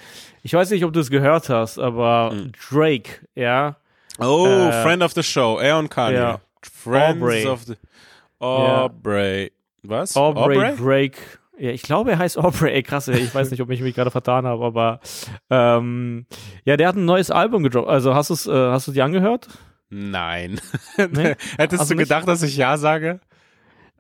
Ich 0.43 0.53
weiß 0.55 0.71
nicht, 0.71 0.85
ob 0.85 0.93
du 0.93 1.01
es 1.01 1.11
gehört 1.11 1.49
hast, 1.49 1.79
aber 1.79 2.33
Mhm. 2.33 2.53
Drake, 2.71 3.27
ja, 3.35 3.77
Oh, 4.21 4.47
Äh, 4.47 4.83
Friend 4.85 5.03
of 5.03 5.13
the 5.13 5.23
Show, 5.25 5.59
er 5.59 5.77
und 5.79 5.89
Kanye. 5.91 6.15
ja. 6.17 6.41
Friends 6.63 7.21
Aubrey. 7.21 7.47
of 7.47 7.63
the 7.65 7.75
Aubrey. 8.39 9.53
Was? 9.83 10.17
Aubrey, 10.17 10.75
Drake. 10.77 11.19
Ja, 11.59 11.71
ich 11.71 11.83
glaube, 11.83 12.13
er 12.13 12.19
heißt 12.19 12.39
Aubrey. 12.39 12.73
Ey, 12.75 12.83
krass, 12.83 13.09
ey, 13.09 13.19
ich 13.19 13.35
weiß 13.35 13.51
nicht, 13.51 13.61
ob 13.61 13.71
ich 13.71 13.81
mich 13.81 13.95
gerade 13.95 14.11
vertan 14.11 14.47
habe, 14.47 14.65
aber 14.65 15.01
ähm, 15.51 16.27
ja, 16.65 16.77
der 16.77 16.89
hat 16.89 16.97
ein 16.97 17.05
neues 17.05 17.31
Album 17.31 17.63
gedroppt. 17.63 17.89
Also 17.89 18.15
hast 18.15 18.31
du 18.31 18.35
es, 18.35 18.47
äh, 18.47 18.53
hast 18.53 18.89
du 18.89 18.93
die 18.93 19.03
angehört? 19.03 19.49
Nein. 19.91 20.61
Nee? 20.97 21.35
Hättest 21.59 21.81
Also 21.81 21.95
du 21.95 21.99
nicht? 22.01 22.09
gedacht, 22.09 22.27
dass 22.27 22.43
ich 22.43 22.57
ja 22.57 22.77
sage? 22.77 23.21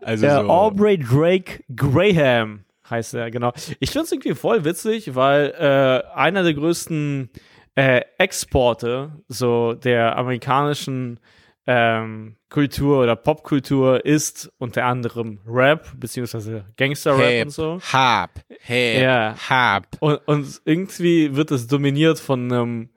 Also 0.00 0.26
Ja, 0.26 0.42
so. 0.42 0.48
Aubrey 0.50 0.98
Drake 0.98 1.62
Graham 1.74 2.64
heißt 2.88 3.14
er, 3.14 3.30
genau. 3.30 3.52
Ich 3.80 3.90
finde 3.90 4.04
es 4.04 4.12
irgendwie 4.12 4.34
voll 4.34 4.64
witzig, 4.64 5.14
weil 5.14 5.54
äh, 5.58 6.14
einer 6.14 6.42
der 6.42 6.54
größten 6.54 7.30
äh, 7.74 8.02
Exporte 8.18 9.12
so 9.28 9.74
der 9.74 10.16
amerikanischen 10.16 11.20
ähm, 11.66 12.36
Kultur 12.50 13.02
oder 13.02 13.16
Popkultur 13.16 14.04
ist 14.04 14.52
unter 14.58 14.84
anderem 14.84 15.40
Rap 15.46 15.98
beziehungsweise 15.98 16.66
Gangster-Rap 16.76 17.46
und 17.46 17.50
so. 17.50 17.80
Hab, 17.92 18.38
Hip, 18.60 19.02
Ja. 19.02 19.34
Hab. 19.48 19.86
Und, 20.00 20.20
und 20.26 20.60
irgendwie 20.64 21.34
wird 21.34 21.50
es 21.50 21.66
dominiert 21.66 22.20
von 22.20 22.52
einem 22.52 22.90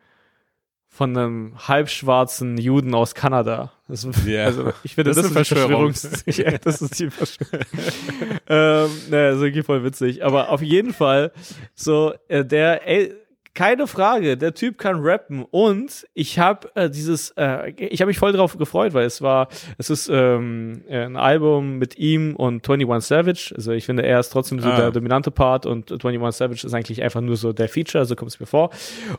von 0.97 1.15
einem 1.15 1.53
halbschwarzen 1.67 2.57
Juden 2.57 2.95
aus 2.95 3.13
Kanada. 3.13 3.71
Das, 3.87 4.07
Ja. 4.25 4.45
Also 4.45 4.73
ich 4.83 4.95
finde, 4.95 5.11
Das 5.11 5.17
das, 5.17 5.27
ist 5.27 5.31
Verschwörung. 5.33 5.93
Ja, 6.25 6.57
das 6.57 6.81
ist 6.81 6.99
die 6.99 7.11
Verschwörung. 7.11 7.65
ähm, 8.49 8.89
naja, 9.11 9.29
ist 9.29 9.41
irgendwie 9.43 9.61
voll 9.61 9.83
witzig. 9.83 10.25
Aber 10.25 10.49
auf 10.49 10.63
jeden 10.63 10.93
Fall, 10.93 11.31
so, 11.75 12.15
äh, 12.29 12.43
der, 12.43 12.87
ey, 12.87 13.13
keine 13.57 13.87
Frage, 13.87 14.37
der 14.37 14.53
Typ 14.53 14.77
kann 14.77 14.99
rappen 14.99 15.43
und 15.49 16.05
ich 16.13 16.37
habe 16.37 16.69
äh, 16.75 16.91
dieses, 16.91 17.31
äh, 17.37 17.71
ich 17.71 18.01
habe 18.01 18.09
mich 18.09 18.19
voll 18.19 18.31
drauf 18.31 18.55
gefreut, 18.55 18.93
weil 18.93 19.05
es 19.07 19.19
war, 19.23 19.47
es 19.79 19.89
ist 19.89 20.09
ähm, 20.13 20.83
ein 20.87 21.15
Album 21.15 21.79
mit 21.79 21.97
ihm 21.97 22.35
und 22.35 22.69
21 22.69 23.07
Savage. 23.07 23.53
Also 23.55 23.71
ich 23.71 23.85
finde, 23.87 24.03
er 24.05 24.19
ist 24.19 24.29
trotzdem 24.29 24.59
so 24.59 24.69
Ah. 24.69 24.75
der 24.77 24.91
dominante 24.91 25.31
Part 25.31 25.65
und 25.65 25.91
21 25.91 26.37
Savage 26.37 26.67
ist 26.67 26.73
eigentlich 26.75 27.01
einfach 27.01 27.21
nur 27.21 27.35
so 27.35 27.51
der 27.51 27.67
Feature, 27.67 28.05
so 28.05 28.15
kommt 28.15 28.29
es 28.29 28.39
mir 28.39 28.45
vor. 28.45 28.69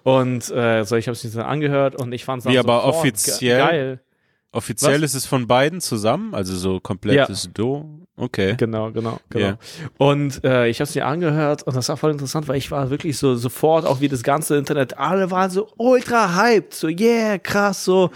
Und 0.05 0.49
äh, 0.53 0.84
so, 0.84 0.95
ich 0.95 1.09
habe 1.09 1.14
es 1.14 1.24
mir 1.24 1.30
dann 1.30 1.45
angehört 1.47 1.97
und 2.01 2.12
ich 2.12 2.24
fand 2.24 2.45
es 2.45 2.49
Wie, 2.49 2.59
aber 2.59 2.84
offiziell? 2.84 3.59
geil. 3.59 4.01
Offiziell 4.51 5.03
Was? 5.03 5.11
ist 5.11 5.15
es 5.15 5.27
von 5.27 5.47
beiden 5.47 5.81
zusammen, 5.81 6.35
also 6.35 6.57
so 6.57 6.81
komplettes 6.81 7.51
Do. 7.53 8.07
Okay. 8.17 8.57
Genau, 8.57 8.91
genau, 8.91 9.21
genau. 9.31 9.47
Ja. 9.47 9.59
Und 9.97 10.43
äh, 10.43 10.69
ich 10.69 10.81
habe 10.81 10.89
es 10.89 10.95
mir 10.95 11.07
angehört 11.07 11.63
und 11.63 11.77
das 11.77 11.89
war 11.89 11.97
voll 11.97 12.11
interessant, 12.11 12.49
weil 12.49 12.57
ich 12.57 12.71
war 12.71 12.91
wirklich 12.91 13.17
so 13.17 13.37
sofort, 13.37 13.87
auch 13.87 14.01
wie 14.01 14.09
das 14.09 14.25
ganze 14.25 14.57
Internet, 14.57 14.99
alle 14.99 15.31
waren 15.31 15.51
so 15.51 15.69
ultra 15.77 16.35
hyped, 16.35 16.75
so 16.75 16.89
yeah, 16.89 17.39
krass, 17.39 17.85
so 17.85 18.11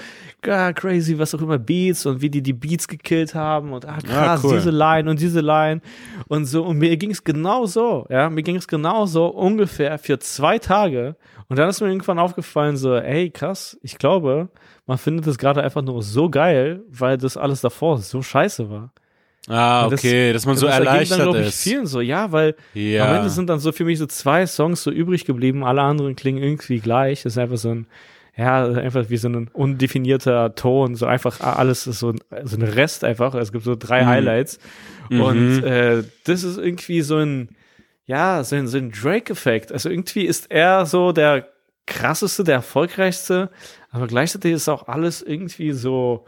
ja, 0.45 0.73
crazy, 0.73 1.19
was 1.19 1.35
auch 1.35 1.41
immer, 1.43 1.59
Beats 1.59 2.05
und 2.07 2.21
wie 2.21 2.31
die 2.31 2.43
die 2.43 2.53
Beats 2.53 2.89
gekillt 2.89 3.35
haben 3.35 3.73
und 3.73 3.87
ah, 3.87 3.99
krass, 4.03 4.43
cool. 4.45 4.57
diese 4.57 4.71
Line 4.71 5.09
und 5.11 5.21
diese 5.21 5.41
Line 5.41 5.81
und 6.29 6.47
so. 6.47 6.65
Und 6.65 6.79
mir 6.79 6.97
ging 6.97 7.11
es 7.11 7.23
genau 7.25 7.67
so, 7.67 8.07
ja, 8.11 8.29
mir 8.31 8.43
ging 8.43 8.57
es 8.57 8.67
genau 8.67 9.07
so 9.07 9.27
ungefähr 9.27 9.99
für 9.99 10.19
zwei 10.19 10.59
Tage. 10.59 11.17
Und 11.49 11.59
dann 11.59 11.69
ist 11.69 11.81
mir 11.81 11.89
irgendwann 11.89 12.19
aufgefallen, 12.19 12.77
so, 12.77 12.95
ey, 12.97 13.31
krass, 13.31 13.79
ich 13.83 13.99
glaube, 13.99 14.49
man 14.87 14.99
findet 14.99 15.27
es 15.27 15.39
gerade 15.39 15.63
einfach 15.63 15.83
nur 15.83 16.03
so 16.03 16.29
geil, 16.31 16.83
weil 16.89 17.19
das 17.19 17.37
alles 17.37 17.61
davor 17.61 17.99
so 17.99 18.23
scheiße 18.23 18.71
war. 18.71 18.93
Ah, 19.49 19.85
Und 19.85 19.93
das- 19.93 20.01
okay, 20.01 20.33
dass 20.33 20.47
man 20.47 20.57
so 20.57 20.67
das 20.67 20.79
erleichtert 20.79 21.19
dann, 21.21 21.35
ich, 21.43 21.49
ist. 21.49 21.63
vielen 21.63 21.87
so, 21.87 22.01
ja, 22.01 22.31
weil 22.33 22.55
am 22.75 22.81
Ja. 22.81 23.17
Ende 23.17 23.29
sind 23.29 23.49
dann 23.51 23.59
so 23.59 23.73
für 23.73 23.85
mich 23.85 23.99
so 23.99 24.07
zwei 24.07 24.47
Songs 24.47 24.83
so 24.83 24.91
übrig 24.91 25.25
geblieben, 25.25 25.65
alle 25.65 25.83
anderen 25.83 26.15
klingen 26.15 26.43
irgendwie 26.43 26.79
gleich. 26.79 27.25
Das 27.25 27.33
ist 27.35 27.39
einfach 27.39 27.57
so 27.57 27.71
ein, 27.71 27.87
ja, 28.37 28.65
einfach 28.67 29.11
wie 29.11 29.19
so 29.19 29.29
ein 29.29 29.49
undefinierter 29.49 30.55
Ton, 30.55 30.95
so 30.95 31.07
einfach 31.07 31.41
alles 31.41 31.87
ist 31.87 31.99
so 31.99 32.11
ein, 32.11 32.21
so 32.45 32.57
ein 32.57 32.63
Rest 32.63 33.05
einfach. 33.05 33.35
Es 33.35 33.53
gibt 33.53 33.65
so 33.65 33.77
drei 33.77 34.03
Mhm. 34.03 34.07
Highlights. 34.07 34.59
Mhm. 35.11 35.21
Und 35.21 35.63
äh, 35.65 36.03
das 36.25 36.43
ist 36.43 36.57
irgendwie 36.57 37.03
so 37.03 37.19
ein, 37.19 37.51
ja, 38.07 38.43
so 38.43 38.57
ein, 38.57 38.69
so 38.69 38.79
ein 38.79 38.91
Drake-Effekt. 38.91 39.71
Also 39.71 39.91
irgendwie 39.91 40.25
ist 40.25 40.51
er 40.51 40.87
so 40.87 41.13
der 41.13 41.49
krasseste, 41.87 42.45
der 42.45 42.55
erfolgreichste, 42.57 43.51
aber 43.91 44.07
gleichzeitig 44.07 44.53
ist 44.53 44.69
auch 44.69 44.89
alles 44.89 45.21
irgendwie 45.21 45.73
so 45.73 46.25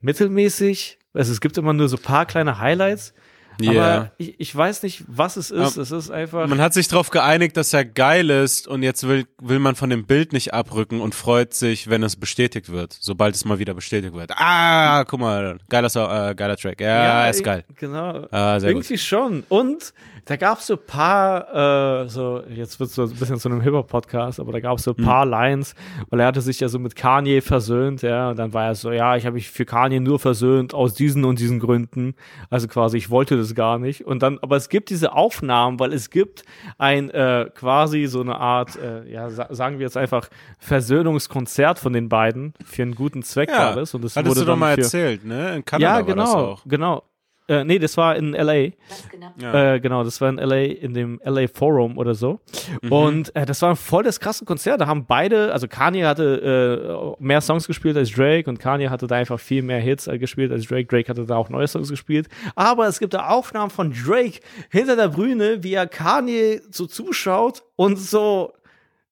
mittelmäßig. 0.00 0.98
Also 1.12 1.32
es 1.32 1.40
gibt 1.40 1.58
immer 1.58 1.72
nur 1.72 1.88
so 1.88 1.96
ein 1.96 2.02
paar 2.02 2.26
kleine 2.26 2.58
Highlights. 2.58 3.14
Ja. 3.60 3.70
Aber 3.94 4.12
ich, 4.18 4.38
ich 4.38 4.54
weiß 4.54 4.82
nicht, 4.82 5.04
was 5.06 5.36
es 5.36 5.50
ist. 5.50 5.72
Aber 5.72 5.82
es 5.82 5.90
ist 5.90 6.10
einfach. 6.10 6.46
Man 6.46 6.60
hat 6.60 6.74
sich 6.74 6.88
darauf 6.88 7.10
geeinigt, 7.10 7.56
dass 7.56 7.72
er 7.72 7.84
geil 7.84 8.30
ist 8.30 8.68
und 8.68 8.82
jetzt 8.82 9.06
will, 9.06 9.26
will 9.40 9.58
man 9.58 9.74
von 9.74 9.90
dem 9.90 10.06
Bild 10.06 10.32
nicht 10.32 10.54
abrücken 10.54 11.00
und 11.00 11.14
freut 11.14 11.54
sich, 11.54 11.88
wenn 11.88 12.02
es 12.02 12.16
bestätigt 12.16 12.70
wird, 12.70 12.96
sobald 12.98 13.34
es 13.34 13.44
mal 13.44 13.58
wieder 13.58 13.74
bestätigt 13.74 14.14
wird. 14.14 14.32
Ah, 14.36 15.04
guck 15.04 15.20
mal, 15.20 15.58
geiler, 15.68 15.88
äh, 16.30 16.34
geiler 16.34 16.56
Track. 16.56 16.80
Ja, 16.80 17.28
ist 17.28 17.42
geil. 17.44 17.64
Genau. 17.76 18.26
Ah, 18.30 18.60
sehr 18.60 18.72
gut. 18.72 18.82
Irgendwie 18.84 18.98
schon. 18.98 19.44
Und 19.48 19.92
da 20.28 20.36
gab 20.36 20.58
es 20.58 20.68
so 20.68 20.74
ein 20.74 20.86
paar, 20.86 22.04
äh, 22.04 22.08
so, 22.08 22.42
jetzt 22.48 22.78
wird 22.78 22.90
so 22.90 23.02
ein 23.02 23.10
bisschen 23.10 23.38
zu 23.38 23.48
einem 23.48 23.60
Hip-Hop-Podcast, 23.60 24.38
aber 24.38 24.52
da 24.52 24.60
gab 24.60 24.78
es 24.78 24.84
so 24.84 24.92
ein 24.92 25.04
paar 25.04 25.24
Hm. 25.24 25.30
Lines, 25.30 25.74
weil 26.10 26.20
er 26.20 26.26
hatte 26.26 26.40
sich 26.42 26.60
ja 26.60 26.68
so 26.68 26.78
mit 26.78 26.94
Kanye 26.94 27.40
versöhnt, 27.40 28.02
ja, 28.02 28.30
und 28.30 28.38
dann 28.38 28.52
war 28.52 28.66
er 28.66 28.74
so, 28.76 28.92
ja, 28.92 29.16
ich 29.16 29.26
habe 29.26 29.34
mich 29.34 29.50
für 29.50 29.64
Kanye 29.64 29.98
nur 29.98 30.20
versöhnt 30.20 30.74
aus 30.74 30.94
diesen 30.94 31.24
und 31.24 31.40
diesen 31.40 31.58
Gründen. 31.58 32.14
Also 32.50 32.68
quasi, 32.68 32.98
ich 32.98 33.10
wollte 33.10 33.36
das 33.36 33.48
es 33.48 33.54
gar 33.54 33.78
nicht. 33.78 34.06
Und 34.06 34.22
dann, 34.22 34.38
aber 34.40 34.56
es 34.56 34.68
gibt 34.68 34.90
diese 34.90 35.12
Aufnahmen, 35.12 35.80
weil 35.80 35.92
es 35.92 36.10
gibt 36.10 36.44
ein 36.76 37.10
äh, 37.10 37.50
quasi 37.54 38.06
so 38.06 38.20
eine 38.20 38.36
Art, 38.38 38.76
äh, 38.76 39.10
ja, 39.10 39.30
sa 39.30 39.48
sagen 39.50 39.78
wir 39.78 39.86
jetzt 39.86 39.96
einfach 39.96 40.28
Versöhnungskonzert 40.58 41.78
von 41.78 41.92
den 41.92 42.08
beiden 42.08 42.54
für 42.64 42.82
einen 42.82 42.94
guten 42.94 43.22
Zweck 43.22 43.48
Ja, 43.50 43.58
war 43.70 43.74
das. 43.76 43.94
Und 43.94 44.02
das 44.04 44.16
Hattest 44.16 44.30
wurde 44.36 44.40
du 44.44 44.52
doch 44.52 44.56
mal 44.56 44.74
für, 44.74 44.82
erzählt, 44.82 45.24
ne? 45.24 45.56
In 45.56 45.64
Kanada 45.64 46.00
Ja, 46.00 46.06
war 46.06 46.14
das 46.14 46.30
genau, 46.32 46.44
auch. 46.44 46.62
genau. 46.66 47.02
Äh, 47.48 47.64
nee, 47.64 47.78
das 47.78 47.96
war 47.96 48.14
in 48.16 48.32
LA. 48.32 48.72
Was 48.88 49.08
genau? 49.10 49.32
Ja. 49.40 49.74
Äh, 49.74 49.80
genau, 49.80 50.04
das 50.04 50.20
war 50.20 50.28
in 50.28 50.36
LA, 50.36 50.64
in 50.64 50.92
dem 50.92 51.20
LA 51.24 51.48
Forum 51.48 51.96
oder 51.96 52.14
so. 52.14 52.40
Mhm. 52.82 52.92
Und 52.92 53.36
äh, 53.36 53.46
das 53.46 53.62
war 53.62 53.74
voll 53.74 54.04
das 54.04 54.20
krasse 54.20 54.44
Konzert. 54.44 54.82
Da 54.82 54.86
haben 54.86 55.06
beide, 55.06 55.52
also 55.52 55.66
Kanye 55.66 56.04
hatte 56.04 57.16
äh, 57.18 57.22
mehr 57.22 57.40
Songs 57.40 57.66
gespielt 57.66 57.96
als 57.96 58.12
Drake 58.12 58.50
und 58.50 58.58
Kanye 58.58 58.90
hatte 58.90 59.06
da 59.06 59.16
einfach 59.16 59.40
viel 59.40 59.62
mehr 59.62 59.80
Hits 59.80 60.06
äh, 60.06 60.18
gespielt 60.18 60.52
als 60.52 60.66
Drake. 60.66 60.86
Drake 60.86 61.08
hatte 61.08 61.24
da 61.24 61.36
auch 61.36 61.48
neue 61.48 61.66
Songs 61.66 61.88
gespielt. 61.88 62.28
Aber 62.54 62.86
es 62.86 62.98
gibt 62.98 63.14
da 63.14 63.28
Aufnahmen 63.28 63.70
von 63.70 63.92
Drake 63.92 64.40
hinter 64.70 64.96
der 64.96 65.08
Bühne, 65.08 65.62
wie 65.62 65.72
er 65.72 65.86
Kanye 65.86 66.60
so 66.70 66.86
zuschaut 66.86 67.62
und 67.76 67.98
so 67.98 68.52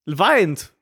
weint. 0.04 0.72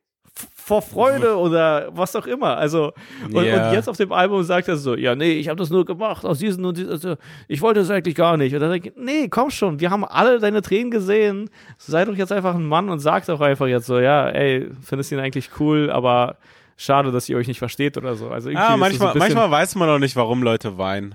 Vor 0.67 0.81
Freude 0.81 1.37
oder 1.37 1.91
was 1.93 2.17
auch 2.17 2.27
immer. 2.27 2.57
Also, 2.57 2.93
und, 3.31 3.45
Ja. 3.45 3.69
und 3.69 3.75
jetzt 3.75 3.87
auf 3.87 3.99
dem 3.99 4.11
Album 4.12 4.43
sagt 4.45 4.67
er 4.67 4.79
so: 4.79 4.97
Ja, 4.97 5.15
nee, 5.15 5.33
ich 5.33 5.49
habe 5.49 5.59
das 5.59 5.69
nur 5.69 5.85
gemacht 5.85 6.25
aus 6.25 6.39
diesen 6.39 6.65
und 6.65 6.79
diesen. 6.79 6.91
Also, 6.91 7.17
ich 7.49 7.61
wollte 7.61 7.81
es 7.81 7.91
eigentlich 7.91 8.15
gar 8.15 8.39
nicht. 8.39 8.55
Und 8.55 8.61
dann 8.61 8.71
denke 8.71 8.89
ich: 8.89 8.95
Nee, 8.97 9.29
komm 9.29 9.51
schon, 9.51 9.79
wir 9.79 9.91
haben 9.91 10.07
alle 10.07 10.39
deine 10.39 10.62
Tränen 10.62 10.91
gesehen. 10.91 11.51
Sei 11.77 12.07
doch 12.07 12.17
jetzt 12.17 12.33
einfach 12.33 12.55
ein 12.55 12.65
Mann 12.65 12.89
und 12.89 13.01
sag 13.01 13.27
doch 13.27 13.43
einfach 13.43 13.67
jetzt 13.67 13.85
so: 13.85 13.99
Ja, 13.99 14.27
ey, 14.31 14.71
findest 14.83 15.12
ihn 15.12 15.19
eigentlich 15.19 15.51
cool, 15.61 15.91
aber 15.91 16.37
schade, 16.79 17.12
dass 17.12 17.29
ihr 17.29 17.37
euch 17.37 17.47
nicht 17.47 17.59
versteht 17.59 17.99
oder 17.99 18.15
so. 18.15 18.31
Also, 18.31 18.49
irgendwie 18.49 18.67
Ah, 18.67 18.79
manchmal, 18.79 19.15
manchmal 19.17 19.51
weiß 19.51 19.75
man 19.75 19.91
auch 19.91 19.99
nicht, 19.99 20.17
warum 20.17 20.43
Leute 20.43 20.79
weinen. 20.79 21.15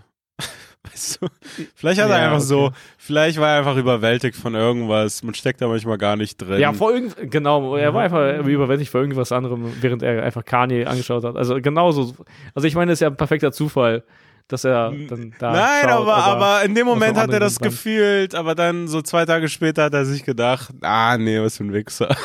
Weißt 0.83 1.21
du? 1.21 1.27
Vielleicht 1.75 2.01
hat 2.01 2.09
er 2.09 2.17
Ja, 2.17 2.23
einfach 2.25 2.37
okay. 2.37 2.45
so, 2.45 2.71
vielleicht 2.97 3.37
war 3.37 3.49
er 3.49 3.57
einfach 3.59 3.75
überwältigt 3.75 4.37
von 4.37 4.55
irgendwas. 4.55 5.23
Man 5.23 5.33
steckt 5.33 5.61
da 5.61 5.67
manchmal 5.67 5.97
gar 5.97 6.15
nicht 6.15 6.37
drin. 6.37 6.59
Ja, 6.59 6.71
vor 6.71 6.93
irgend, 6.93 7.15
genau, 7.29 7.75
er 7.75 7.93
war 7.93 8.03
einfach 8.03 8.45
überwältigt 8.45 8.89
vor 8.89 9.01
irgendwas 9.01 9.31
anderem, 9.31 9.73
während 9.81 10.03
er 10.03 10.23
einfach 10.23 10.45
Kanye 10.45 10.85
angeschaut 10.85 11.23
hat. 11.25 11.35
Also 11.35 11.59
genauso. 11.61 12.15
Also 12.55 12.67
ich 12.67 12.75
meine, 12.75 12.93
es 12.93 12.97
ist 12.97 13.01
ja 13.01 13.09
ein 13.09 13.17
perfekter 13.17 13.51
Zufall, 13.51 14.03
dass 14.47 14.63
er 14.63 14.91
dann 15.09 15.33
da 15.37 15.51
Nein, 15.51 15.81
schaut, 15.83 15.91
aber, 15.91 16.15
aber 16.15 16.63
in 16.63 16.73
dem 16.73 16.87
Moment 16.87 17.17
hat 17.17 17.31
er 17.31 17.39
das 17.39 17.59
gefühlt, 17.59 18.33
aber 18.33 18.55
dann 18.55 18.87
so 18.87 19.01
zwei 19.01 19.25
Tage 19.25 19.47
später 19.49 19.83
hat 19.83 19.93
er 19.93 20.05
sich 20.05 20.23
gedacht, 20.23 20.73
ah 20.81 21.17
nee, 21.17 21.39
was 21.41 21.57
für 21.57 21.65
ein 21.65 21.73
Wichser. 21.73 22.15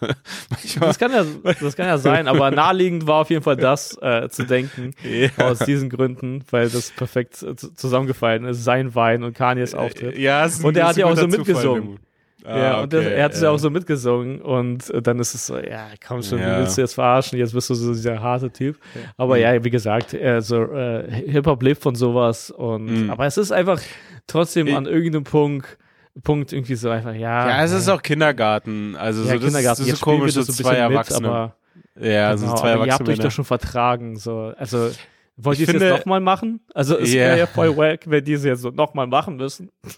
Manchmal, 0.50 0.88
Das 0.88 0.98
kann 0.98 1.12
ja, 1.12 1.24
das 1.60 1.76
kann 1.76 1.86
ja 1.86 1.98
sein, 1.98 2.28
aber 2.28 2.50
naheliegend 2.50 3.06
war 3.06 3.16
auf 3.22 3.30
jeden 3.30 3.42
Fall 3.42 3.56
das 3.56 3.96
äh, 4.00 4.28
zu 4.28 4.44
denken, 4.44 4.92
Ja. 5.04 5.46
aus 5.50 5.58
diesen 5.60 5.88
Gründen, 5.90 6.44
weil 6.50 6.68
das 6.68 6.90
perfekt 6.92 7.42
äh, 7.42 7.54
zu- 7.56 7.74
zusammengefallen 7.74 8.44
ist, 8.44 8.64
sein 8.64 8.94
Wein 8.94 9.22
und 9.24 9.34
Kanyes 9.34 9.74
Auftritt. 9.74 10.16
ja, 10.18 10.44
ist 10.44 10.60
ein, 10.60 10.66
Und 10.66 10.76
er 10.76 10.88
hat 10.88 10.96
ja 10.96 11.06
auch 11.06 11.16
so 11.16 11.26
mitgesungen. 11.26 11.98
Ah, 12.42 12.58
ja, 12.58 12.80
und 12.80 12.90
das, 12.94 13.04
er 13.04 13.24
hat 13.24 13.32
es 13.34 13.40
ja 13.42 13.48
ja. 13.48 13.50
auch 13.54 13.58
so 13.58 13.68
mitgesungen 13.68 14.40
und 14.40 14.88
äh, 14.88 15.02
dann 15.02 15.18
ist 15.18 15.34
es 15.34 15.46
so, 15.46 15.58
ja, 15.58 15.88
komm 16.06 16.22
schon, 16.22 16.38
Ja. 16.38 16.58
willst 16.58 16.78
du 16.78 16.80
jetzt 16.80 16.94
verarschen, 16.94 17.38
jetzt 17.38 17.52
bist 17.52 17.68
du 17.68 17.74
so 17.74 17.92
dieser 17.92 18.18
harte 18.22 18.50
Typ. 18.50 18.78
Aber 19.18 19.36
ja, 19.36 19.62
wie 19.62 19.68
gesagt, 19.68 20.14
äh, 20.14 20.40
so, 20.40 20.62
äh, 20.72 21.04
Hip-Hop 21.26 21.62
lebt 21.62 21.82
von 21.82 21.94
sowas 21.94 22.50
und, 22.50 22.86
Mhm. 23.04 23.10
aber 23.10 23.26
es 23.26 23.36
ist 23.36 23.52
einfach 23.52 23.78
trotzdem 24.26 24.68
Ich- 24.68 24.74
an 24.74 24.86
irgendeinem 24.86 25.24
Punkt, 25.24 25.76
Punkt 26.22 26.52
irgendwie 26.52 26.74
so 26.74 26.90
einfach, 26.90 27.14
ja. 27.14 27.48
Ja, 27.48 27.64
es 27.64 27.72
ist 27.72 27.88
auch 27.88 28.02
Kindergarten. 28.02 28.96
Also 28.96 29.22
ja, 29.22 29.28
so, 29.28 29.34
das, 29.34 29.44
Kindergarten. 29.44 29.82
das 29.82 29.92
ist 29.92 29.98
so 29.98 30.04
komisch, 30.04 30.32
so 30.32 30.42
so 30.42 30.52
zwei 30.52 30.70
bisschen 30.70 30.88
mit, 30.88 30.92
Erwachsene. 30.92 31.28
aber 31.28 31.56
ja, 32.00 32.36
so 32.36 32.44
genau, 32.46 32.56
zwei 32.56 32.72
aber 32.72 32.86
ihr 32.86 32.92
habt 32.92 33.00
Erwachsene. 33.00 33.10
euch 33.10 33.18
doch 33.18 33.30
schon 33.30 33.44
vertragen, 33.44 34.16
so, 34.16 34.52
also, 34.56 34.90
wollt 35.36 35.58
ihr 35.58 35.68
es 35.68 35.74
jetzt 35.74 35.98
nochmal 35.98 36.20
machen? 36.20 36.60
Also, 36.74 36.98
es 36.98 37.12
Ja. 37.12 37.20
wäre 37.20 37.38
ja 37.40 37.46
voll 37.46 37.76
wack, 37.76 38.00
wenn 38.06 38.24
die 38.24 38.34
es 38.34 38.44
jetzt 38.44 38.62
so 38.62 38.70
nochmal 38.70 39.06
machen 39.06 39.36
müssen. 39.36 39.70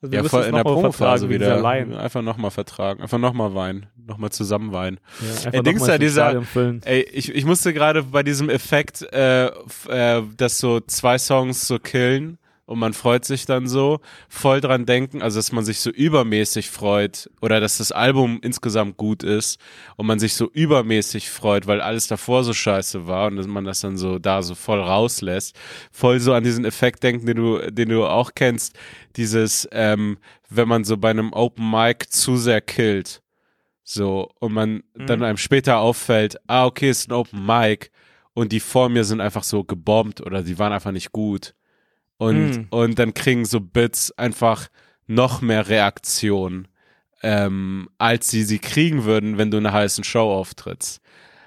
Also, 0.00 0.12
wir 0.12 0.16
ja, 0.18 0.22
müssen 0.22 0.30
voll 0.30 0.44
in 0.44 0.54
der 0.54 0.62
Promophase 0.62 1.28
wieder. 1.28 1.64
Einfach 1.64 2.22
nochmal 2.22 2.52
vertragen. 2.52 3.02
Einfach 3.02 3.18
nochmal 3.18 3.54
weinen. 3.54 3.86
Nochmal 3.96 4.30
zusammen 4.30 4.70
weinen. 4.72 5.00
Ja, 5.44 5.50
Ey, 5.50 5.62
Dings 5.62 5.82
da, 5.82 5.94
so 5.94 5.98
dieser-. 5.98 6.42
Ey, 6.84 7.00
ich, 7.12 7.34
ich 7.34 7.44
musste 7.44 7.72
gerade 7.72 8.04
bei 8.04 8.22
diesem 8.22 8.48
Effekt, 8.48 9.02
äh, 9.12 9.46
äh, 9.46 10.22
dass 10.36 10.58
so 10.58 10.78
zwei 10.80 11.18
Songs 11.18 11.66
so 11.66 11.80
killen 11.80 12.38
und 12.68 12.78
man 12.78 12.92
freut 12.92 13.24
sich 13.24 13.46
dann 13.46 13.66
so, 13.66 14.00
voll 14.28 14.60
dran 14.60 14.84
denken, 14.84 15.22
also 15.22 15.38
dass 15.38 15.52
man 15.52 15.64
sich 15.64 15.80
so 15.80 15.88
übermäßig 15.90 16.68
freut 16.70 17.30
oder 17.40 17.60
dass 17.60 17.78
das 17.78 17.92
Album 17.92 18.40
insgesamt 18.42 18.98
gut 18.98 19.22
ist 19.22 19.58
und 19.96 20.06
man 20.06 20.18
sich 20.18 20.34
so 20.34 20.50
übermäßig 20.52 21.30
freut, 21.30 21.66
weil 21.66 21.80
alles 21.80 22.08
davor 22.08 22.44
so 22.44 22.52
scheiße 22.52 23.06
war 23.06 23.28
und 23.28 23.36
dass 23.36 23.46
man 23.46 23.64
das 23.64 23.80
dann 23.80 23.96
so 23.96 24.18
da 24.18 24.42
so 24.42 24.54
voll 24.54 24.80
rauslässt. 24.80 25.56
Voll 25.90 26.20
so 26.20 26.34
an 26.34 26.44
diesen 26.44 26.66
Effekt 26.66 27.02
denken, 27.02 27.24
den 27.24 27.36
du, 27.38 27.58
den 27.70 27.88
du 27.88 28.04
auch 28.04 28.32
kennst, 28.34 28.76
dieses, 29.16 29.66
ähm, 29.72 30.18
wenn 30.50 30.68
man 30.68 30.84
so 30.84 30.98
bei 30.98 31.08
einem 31.08 31.32
Open 31.32 31.70
Mic 31.70 32.10
zu 32.10 32.36
sehr 32.36 32.60
killt. 32.60 33.22
So, 33.82 34.28
und 34.40 34.52
man 34.52 34.82
Mhm. 34.94 35.06
dann 35.06 35.22
einem 35.22 35.38
später 35.38 35.78
auffällt, 35.78 36.36
ah, 36.46 36.66
okay, 36.66 36.90
ist 36.90 37.08
ein 37.08 37.14
Open 37.14 37.46
Mic 37.46 37.90
und 38.34 38.52
die 38.52 38.60
vor 38.60 38.90
mir 38.90 39.04
sind 39.04 39.22
einfach 39.22 39.42
so 39.42 39.64
gebombt 39.64 40.20
oder 40.20 40.42
die 40.42 40.58
waren 40.58 40.74
einfach 40.74 40.92
nicht 40.92 41.12
gut. 41.12 41.54
Und, 42.18 42.50
Mhm. 42.50 42.66
und 42.70 42.98
dann 42.98 43.14
kriegen 43.14 43.44
so 43.44 43.60
Bits 43.60 44.10
einfach 44.18 44.68
noch 45.06 45.40
mehr 45.40 45.68
Reaktion, 45.68 46.68
ähm, 47.22 47.88
als 47.98 48.28
sie 48.30 48.42
sie 48.44 48.58
kriegen 48.58 49.04
würden, 49.04 49.38
wenn 49.38 49.50
du 49.50 49.58
in 49.58 49.66
einer 49.66 49.74
heißen 49.74 50.04
Show 50.04 50.30
auftrittst. 50.32 51.00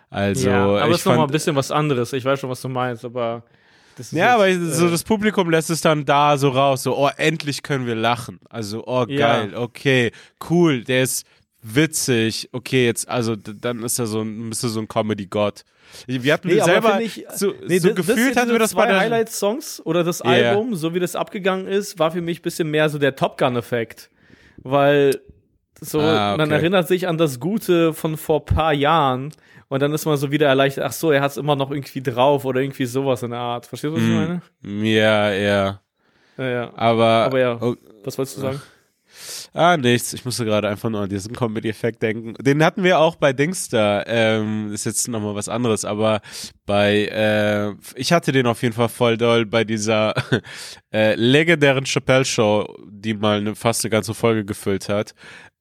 Also, 0.09 0.49
ja, 0.49 0.63
aber 0.65 0.87
ich 0.87 0.93
es 0.95 0.99
ist 1.01 1.05
noch 1.05 1.15
mal 1.15 1.23
ein 1.23 1.29
bisschen 1.31 1.55
was 1.55 1.71
anderes. 1.71 2.11
Ich 2.13 2.25
weiß 2.25 2.39
schon, 2.39 2.49
was 2.49 2.61
du 2.61 2.67
meinst, 2.69 3.05
aber 3.05 3.43
das 3.97 4.07
ist 4.07 4.13
ja, 4.17 4.33
aber 4.35 4.51
so 4.53 4.87
äh, 4.87 4.91
das 4.91 5.03
Publikum 5.03 5.49
lässt 5.49 5.69
es 5.69 5.81
dann 5.81 6.05
da 6.05 6.37
so 6.37 6.49
raus, 6.49 6.83
so, 6.83 6.97
oh, 6.97 7.09
endlich 7.17 7.63
können 7.63 7.85
wir 7.85 7.95
lachen. 7.95 8.39
Also, 8.49 8.85
oh, 8.87 9.05
Ja. 9.07 9.17
geil, 9.39 9.55
okay, 9.55 10.11
cool, 10.49 10.83
der 10.83 11.03
ist 11.03 11.25
witzig, 11.61 12.49
okay, 12.51 12.85
jetzt, 12.85 13.07
also, 13.07 13.35
dann 13.35 13.83
ist 13.83 13.99
er 13.99 14.07
so 14.07 14.21
ein, 14.21 14.49
müsste 14.49 14.69
so 14.69 14.79
ein 14.79 14.87
Comedy-Gott. 14.87 15.63
Wir 16.07 16.33
hatten 16.33 16.47
Nee, 16.47 16.59
selber, 16.61 16.99
ich- 17.01 17.25
so, 17.35 17.53
Nee, 17.67 17.79
so 17.79 17.89
das- 17.89 17.95
gefühlt 18.05 18.35
hatten 18.37 18.51
wir 18.51 18.59
das 18.59 18.73
bei 18.75 18.85
der, 18.87 18.99
Highlight-Songs 18.99 19.81
oder 19.85 20.03
das 20.03 20.19
Ja. 20.19 20.25
Album, 20.31 20.75
so 20.75 20.93
wie 20.93 20.99
das 20.99 21.15
abgegangen 21.15 21.67
ist, 21.67 21.99
war 21.99 22.11
für 22.11 22.21
mich 22.21 22.39
ein 22.39 22.43
bisschen 22.43 22.69
mehr 22.69 22.89
so 22.89 22.97
der 22.97 23.15
Top 23.15 23.37
Gun-Effekt. 23.37 24.09
Weil 24.57 25.19
so, 25.79 25.99
Ah, 25.99 26.35
man 26.37 26.47
okay. 26.49 26.53
erinnert 26.59 26.87
sich 26.87 27.07
an 27.07 27.17
das 27.17 27.39
Gute 27.39 27.93
von 27.93 28.17
vor 28.17 28.45
paar 28.45 28.73
Jahren 28.73 29.31
und 29.69 29.81
dann 29.81 29.91
ist 29.93 30.05
man 30.05 30.17
so 30.17 30.31
wieder 30.31 30.47
erleichtert, 30.47 30.83
ach 30.85 30.91
so, 30.91 31.11
er 31.11 31.21
hat 31.21 31.31
es 31.31 31.37
immer 31.37 31.55
noch 31.55 31.71
irgendwie 31.71 32.01
drauf 32.03 32.45
oder 32.45 32.61
irgendwie 32.61 32.85
sowas 32.85 33.23
in 33.23 33.31
der 33.31 33.39
Art. 33.39 33.65
Verstehst 33.65 33.91
du, 33.91 33.95
was 33.95 34.01
ich 34.03 34.07
Hm. 34.07 34.41
meine? 34.63 34.85
ja, 34.87 35.31
ja, 35.31 35.81
Ja, 36.37 36.49
ja. 36.49 36.71
aber, 36.75 37.05
Aber 37.25 37.39
ja. 37.39 37.57
oh, 37.59 37.75
Was 38.03 38.17
wolltest 38.17 38.37
du 38.37 38.41
sagen? 38.41 38.61
Ah, 39.53 39.77
nichts. 39.77 40.13
Ich 40.13 40.23
musste 40.25 40.45
gerade 40.45 40.67
einfach 40.69 40.89
nur 40.89 41.01
an 41.01 41.09
diesen 41.09 41.33
Comedy-Effekt 41.33 42.01
denken. 42.01 42.33
Den 42.41 42.63
hatten 42.63 42.83
wir 42.83 42.99
auch 42.99 43.15
bei 43.15 43.33
Dings 43.33 43.69
da. 43.69 44.03
Ähm, 44.05 44.71
ist 44.71 44.85
jetzt 44.85 45.07
nochmal 45.07 45.35
was 45.35 45.49
anderes, 45.49 45.85
aber 45.85 46.21
bei, 46.65 47.05
äh, 47.07 47.73
ich 47.95 48.13
hatte 48.13 48.31
den 48.31 48.47
auf 48.47 48.61
jeden 48.61 48.73
Fall 48.73 48.89
voll 48.89 49.17
doll 49.17 49.45
bei 49.45 49.63
dieser 49.63 50.13
äh, 50.93 51.15
legendären 51.15 51.85
Chappelle-Show, 51.85 52.77
die 52.89 53.13
mal 53.13 53.39
eine, 53.39 53.55
fast 53.55 53.83
eine 53.83 53.89
ganze 53.89 54.13
Folge 54.13 54.45
gefüllt 54.45 54.89
hat, 54.89 55.13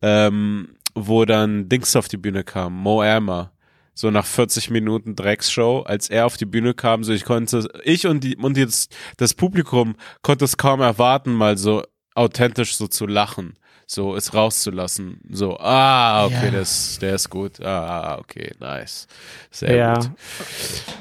ähm, 0.02 0.76
wo 0.94 1.24
dann 1.24 1.68
Dings 1.68 1.96
auf 1.96 2.08
die 2.08 2.16
Bühne 2.16 2.44
kam, 2.44 2.74
Mo 2.74 3.02
Ermer. 3.02 3.52
So 3.92 4.11
nach 4.11 4.24
40 4.24 4.70
Minuten 4.70 5.14
Drecksshow, 5.14 5.82
als 5.82 6.08
er 6.08 6.24
auf 6.24 6.36
die 6.36 6.46
Bühne 6.46 6.74
kam, 6.74 7.04
so 7.04 7.12
ich 7.12 7.24
konnte, 7.24 7.68
ich 7.84 8.06
und 8.06 8.24
die, 8.24 8.36
und 8.36 8.56
das, 8.56 8.88
das 9.18 9.34
Publikum 9.34 9.96
konnte 10.22 10.44
es 10.44 10.56
kaum 10.56 10.80
erwarten, 10.80 11.34
mal 11.34 11.58
so 11.58 11.82
authentisch 12.20 12.76
so 12.76 12.86
zu 12.86 13.06
lachen, 13.06 13.54
so 13.86 14.14
es 14.14 14.32
rauszulassen, 14.34 15.20
so 15.30 15.58
ah 15.58 16.26
okay, 16.26 16.44
Ja. 16.44 16.50
der, 16.52 16.60
ist, 16.62 17.02
der 17.02 17.14
ist 17.16 17.28
gut, 17.30 17.60
ah 17.64 18.18
okay, 18.20 18.52
nice, 18.60 19.08
sehr 19.50 19.74
Ja. 19.74 19.94
gut. 19.94 20.10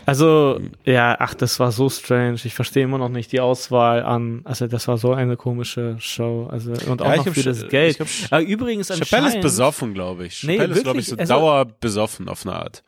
Also, 0.06 0.60
ja, 0.86 1.16
ach, 1.20 1.34
das 1.36 1.60
war 1.60 1.72
so 1.72 1.90
strange. 1.90 2.40
Ich 2.44 2.56
verstehe 2.56 2.84
immer 2.84 2.98
noch 2.98 3.10
nicht 3.10 3.32
die 3.32 3.40
Auswahl 3.42 4.02
an. 4.04 4.42
Also, 4.44 4.66
das 4.68 4.88
war 4.88 4.98
so 4.98 5.14
eine 5.14 5.38
komische 5.38 5.98
Show. 6.00 6.48
Also, 6.52 6.72
und 6.90 7.02
auch 7.04 7.10
Ja, 7.10 7.18
noch 7.18 7.26
hab 7.28 7.34
für 7.36 7.44
das 7.44 7.68
Geld. 7.68 8.00
Aber 8.32 8.42
übrigens 8.42 8.88
Chappelle 8.88 9.28
ist 9.28 9.42
besoffen, 9.42 9.94
glaube 9.94 10.26
ich. 10.26 10.44
Nee, 10.44 10.58
Chappelle 10.58 10.74
ist 10.76 10.84
glaube 10.84 11.00
ich 11.00 11.06
so 11.06 11.12
wirklich, 11.12 11.30
also- 11.32 11.42
dauer 11.42 11.66
besoffen 11.80 12.28
auf 12.28 12.46
eine 12.46 12.56
Art. 12.56 12.84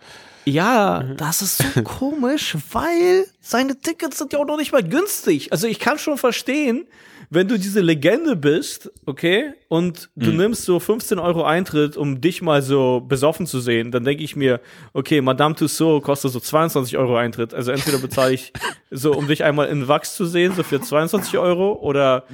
Ja, 0.46 1.04
Mhm. 1.06 1.18
das 1.18 1.44
ist 1.44 1.58
so 1.60 1.64
komisch, 1.84 2.58
weil 2.72 3.26
seine 3.40 3.80
Tickets 3.80 4.18
sind 4.18 4.34
ja 4.34 4.40
auch 4.40 4.48
noch 4.48 4.58
nicht 4.58 4.72
mal 4.72 4.82
günstig. 4.84 5.52
Also 5.52 5.68
ich 5.68 5.78
kann 5.78 6.00
schon 6.00 6.18
verstehen, 6.18 6.88
wenn 7.34 7.48
du 7.48 7.58
diese 7.58 7.80
Legende 7.80 8.36
bist, 8.36 8.92
okay, 9.06 9.54
und 9.70 10.10
du 10.18 10.32
Mhm. 10.32 10.38
nimmst 10.38 10.66
so 10.66 10.80
15 10.82 11.18
Euro 11.18 11.44
Eintritt, 11.44 11.96
um 11.96 12.20
dich 12.20 12.42
mal 12.42 12.62
so 12.62 13.00
besoffen 13.00 13.48
zu 13.48 13.62
sehen, 13.62 13.90
dann 13.92 14.04
denke 14.04 14.22
ich 14.24 14.36
mir, 14.36 14.60
okay, 14.94 15.22
Madame 15.22 15.56
Tussauds 15.56 16.06
kostet 16.06 16.32
so 16.34 16.40
22 16.42 16.98
Euro 16.98 17.16
Eintritt. 17.16 17.54
Also 17.54 17.72
entweder 17.72 18.00
bezahle 18.00 18.34
ich 18.34 18.52
so, 18.92 19.14
um 19.14 19.28
dich 19.28 19.46
einmal 19.46 19.70
in 19.70 19.88
Wachs 19.88 20.16
zu 20.18 20.26
sehen, 20.26 20.54
so 20.54 20.64
für 20.64 20.82
22 20.82 21.38
Euro, 21.38 21.72
oder 21.82 22.26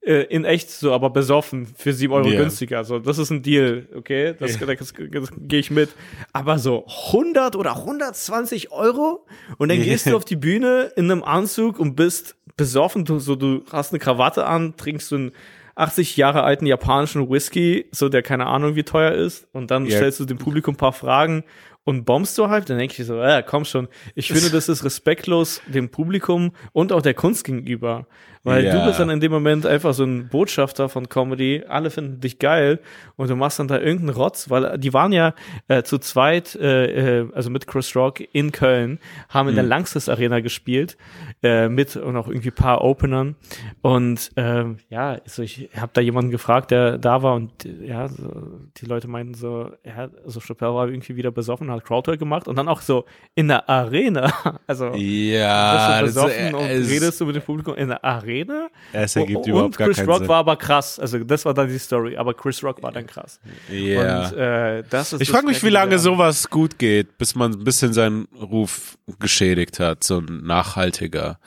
äh, 0.00 0.22
in 0.28 0.44
echt 0.44 0.70
so, 0.70 0.92
aber 0.92 1.10
besoffen 1.10 1.66
für 1.76 1.92
7 1.92 2.12
Euro 2.14 2.28
Mhm. 2.28 2.32
Ja. 2.32 2.40
günstiger. 2.40 2.84
So, 2.84 2.98
das 3.00 3.18
ist 3.18 3.30
ein 3.30 3.42
Deal, 3.42 3.88
okay? 3.94 4.34
Das, 4.38 4.56
das, 4.56 4.68
das, 4.78 4.92
das 5.10 5.30
gehe 5.36 5.58
ich 5.60 5.70
mit. 5.70 5.90
Aber 6.32 6.58
so 6.58 6.86
100 7.08 7.56
oder 7.56 7.76
120 7.76 8.70
Euro 8.72 9.26
und 9.58 9.68
dann 9.68 9.82
gehst 9.82 10.06
du 10.06 10.16
auf 10.16 10.24
die 10.24 10.36
Bühne 10.36 10.92
in 10.96 11.10
einem 11.10 11.24
Anzug 11.24 11.78
und 11.80 11.94
bist 11.96 12.35
besoffen, 12.56 13.04
du, 13.04 13.18
so, 13.18 13.36
du 13.36 13.62
hast 13.70 13.92
eine 13.92 13.98
Krawatte 13.98 14.46
an, 14.46 14.76
trinkst 14.76 15.08
so 15.08 15.16
einen 15.16 15.32
80 15.74 16.16
Jahre 16.16 16.42
alten 16.42 16.66
japanischen 16.66 17.28
Whisky, 17.28 17.86
so 17.92 18.08
der 18.08 18.22
keine 18.22 18.46
Ahnung 18.46 18.76
wie 18.76 18.82
teuer 18.82 19.12
ist, 19.12 19.46
und 19.52 19.70
dann 19.70 19.86
Ja. 19.86 19.96
stellst 19.96 20.20
du 20.20 20.24
dem 20.24 20.38
Publikum 20.38 20.74
ein 20.74 20.78
paar 20.78 20.92
Fragen 20.94 21.44
und 21.86 22.04
bombst 22.04 22.36
du 22.36 22.48
halt, 22.50 22.68
dann 22.68 22.78
denke 22.78 23.00
ich 23.00 23.06
so, 23.06 23.16
ja, 23.16 23.40
komm 23.42 23.64
schon. 23.64 23.86
Ich 24.14 24.26
finde, 24.28 24.50
das 24.50 24.68
ist 24.68 24.84
respektlos 24.84 25.62
dem 25.66 25.88
Publikum 25.88 26.52
und 26.72 26.92
auch 26.92 27.00
der 27.00 27.14
Kunst 27.14 27.44
gegenüber. 27.44 28.06
Weil 28.42 28.64
Ja. 28.64 28.78
du 28.78 28.84
bist 28.86 29.00
dann 29.00 29.10
in 29.10 29.18
dem 29.18 29.32
Moment 29.32 29.66
einfach 29.66 29.92
so 29.92 30.04
ein 30.04 30.28
Botschafter 30.28 30.88
von 30.88 31.08
Comedy, 31.08 31.64
alle 31.68 31.90
finden 31.90 32.20
dich 32.20 32.38
geil 32.38 32.78
und 33.16 33.28
du 33.28 33.34
machst 33.34 33.58
dann 33.58 33.66
da 33.66 33.78
irgendeinen 33.80 34.10
Rotz, 34.16 34.50
weil 34.50 34.78
die 34.78 34.92
waren 34.94 35.12
ja 35.12 35.34
äh, 35.66 35.82
zu 35.82 35.98
zweit, 35.98 36.54
äh, 36.54 37.22
äh, 37.22 37.28
also 37.34 37.50
mit 37.50 37.66
Chris 37.66 37.96
Rock 37.96 38.20
in 38.32 38.52
Köln, 38.52 39.00
haben 39.28 39.48
in 39.48 39.56
der 39.56 39.64
Langsys 39.64 40.08
Arena 40.08 40.38
gespielt, 40.40 40.96
äh, 41.42 41.68
mit 41.68 41.96
und 41.96 42.16
auch 42.16 42.28
irgendwie 42.28 42.52
paar 42.52 42.82
Openern. 42.84 43.34
Und 43.82 44.30
ähm, 44.36 44.76
ja, 44.90 45.18
so 45.24 45.42
ich 45.42 45.68
habe 45.76 45.90
da 45.92 46.00
jemanden 46.00 46.30
gefragt, 46.30 46.70
der 46.70 46.98
da 46.98 47.22
war 47.22 47.34
und 47.34 47.64
äh, 47.64 47.86
ja, 47.86 48.06
so, 48.08 48.60
die 48.76 48.86
Leute 48.86 49.08
meinten 49.08 49.34
so, 49.34 49.70
ja, 49.84 50.08
also 50.24 50.38
Chappelle 50.40 50.72
war 50.74 50.86
irgendwie 50.88 51.16
wieder 51.16 51.32
besoffen, 51.32 51.68
hat 51.76 51.84
Crowdwork 51.84 52.18
gemacht 52.18 52.48
und 52.48 52.56
dann 52.56 52.68
auch 52.68 52.80
so 52.80 53.04
in 53.34 53.48
der 53.48 53.68
Arena, 53.68 54.32
also 54.66 54.92
Ja, 54.94 56.00
bist 56.02 56.16
du 56.16 56.20
das, 56.20 56.30
besoffen 56.30 56.54
und 56.54 56.66
es, 56.66 56.90
redest 56.90 57.20
du 57.20 57.26
mit 57.26 57.36
dem 57.36 57.42
Publikum 57.42 57.74
in 57.74 57.88
der 57.88 58.04
Arena? 58.04 58.68
es 58.92 59.16
ergibt 59.16 59.38
und 59.38 59.46
überhaupt 59.48 59.76
gar 59.76 59.88
Chris 59.88 59.98
keinen 59.98 60.08
Rock 60.08 60.18
Sinn. 60.18 60.28
war 60.28 60.38
aber 60.38 60.56
krass. 60.56 60.98
Also 60.98 61.18
das 61.18 61.44
war 61.44 61.54
dann 61.54 61.68
die 61.68 61.78
Story. 61.78 62.16
Aber 62.16 62.34
Chris 62.34 62.62
Rock 62.62 62.82
war 62.82 62.92
dann 62.92 63.06
krass. 63.06 63.40
ja. 63.70 64.28
Und 64.28 64.36
äh, 64.36 64.82
das 64.88 65.12
ist 65.12 65.20
Ich 65.20 65.30
frage 65.30 65.46
mich, 65.46 65.62
wie 65.62 65.68
lange 65.70 65.98
sowas 65.98 66.48
gut 66.50 66.78
geht, 66.78 67.18
bis 67.18 67.34
man 67.34 67.52
ein 67.52 67.64
bisschen 67.64 67.92
seinen 67.92 68.26
Ruf 68.40 68.98
geschädigt 69.18 69.78
hat, 69.80 70.04
so 70.04 70.18
ein 70.18 70.42
nachhaltiger. 70.44 71.38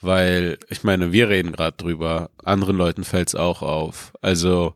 Weil, 0.00 0.58
ich 0.68 0.84
meine, 0.84 1.12
wir 1.12 1.30
reden 1.30 1.52
gerade 1.52 1.76
drüber, 1.78 2.28
anderen 2.44 2.76
Leuten 2.76 3.04
fällt's 3.04 3.34
auch 3.34 3.62
auf. 3.62 4.12
Also, 4.20 4.74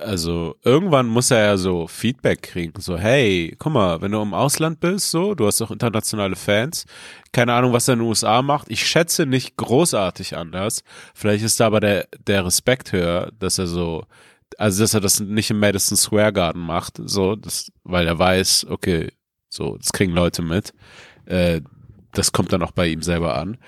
also 0.00 0.56
irgendwann 0.62 1.06
muss 1.06 1.30
er 1.30 1.44
ja 1.44 1.56
so 1.56 1.86
Feedback 1.86 2.42
kriegen, 2.42 2.80
so 2.80 2.96
hey, 2.98 3.54
guck 3.58 3.72
mal, 3.72 4.00
wenn 4.00 4.12
du 4.12 4.20
im 4.22 4.34
Ausland 4.34 4.80
bist, 4.80 5.10
so, 5.10 5.34
du 5.34 5.46
hast 5.46 5.60
doch 5.60 5.70
internationale 5.70 6.36
Fans, 6.36 6.86
keine 7.32 7.52
Ahnung, 7.54 7.72
was 7.72 7.88
er 7.88 7.94
in 7.94 8.00
den 8.00 8.08
USA 8.08 8.42
macht. 8.42 8.70
Ich 8.70 8.86
schätze 8.86 9.26
nicht 9.26 9.56
großartig 9.56 10.36
anders. 10.36 10.82
Vielleicht 11.14 11.44
ist 11.44 11.60
da 11.60 11.66
aber 11.66 11.80
der 11.80 12.08
der 12.26 12.44
Respekt 12.46 12.92
höher, 12.92 13.30
dass 13.38 13.58
er 13.58 13.66
so, 13.66 14.04
also 14.58 14.82
dass 14.82 14.94
er 14.94 15.00
das 15.00 15.20
nicht 15.20 15.50
im 15.50 15.60
Madison 15.60 15.96
Square 15.96 16.32
Garden 16.32 16.62
macht, 16.62 17.00
so, 17.04 17.36
das, 17.36 17.70
weil 17.84 18.06
er 18.06 18.18
weiß, 18.18 18.66
okay, 18.68 19.10
so, 19.48 19.76
das 19.76 19.92
kriegen 19.92 20.12
Leute 20.12 20.42
mit. 20.42 20.72
Äh, 21.26 21.60
das 22.12 22.32
kommt 22.32 22.52
dann 22.52 22.62
auch 22.62 22.72
bei 22.72 22.88
ihm 22.88 23.02
selber 23.02 23.36
an. 23.36 23.58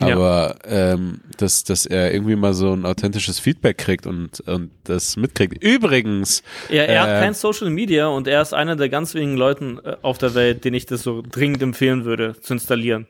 Ja. 0.00 0.14
Aber 0.14 0.56
ähm, 0.64 1.20
dass, 1.36 1.64
dass 1.64 1.86
er 1.86 2.12
irgendwie 2.12 2.36
mal 2.36 2.54
so 2.54 2.72
ein 2.72 2.86
authentisches 2.86 3.38
Feedback 3.38 3.78
kriegt 3.78 4.06
und, 4.06 4.40
und 4.40 4.70
das 4.84 5.16
mitkriegt. 5.16 5.62
Übrigens, 5.62 6.42
Ja, 6.70 6.82
er 6.82 7.02
hat 7.02 7.08
äh, 7.08 7.20
kein 7.20 7.34
Social 7.34 7.70
Media 7.70 8.08
und 8.08 8.26
er 8.26 8.40
ist 8.40 8.54
einer 8.54 8.76
der 8.76 8.88
ganz 8.88 9.14
wenigen 9.14 9.36
Leuten 9.36 9.78
äh, 9.84 9.96
auf 10.02 10.18
der 10.18 10.34
Welt, 10.34 10.64
denen 10.64 10.74
ich 10.74 10.86
das 10.86 11.02
so 11.02 11.22
dringend 11.22 11.62
empfehlen 11.62 12.04
würde, 12.04 12.40
zu 12.40 12.54
installieren. 12.54 13.06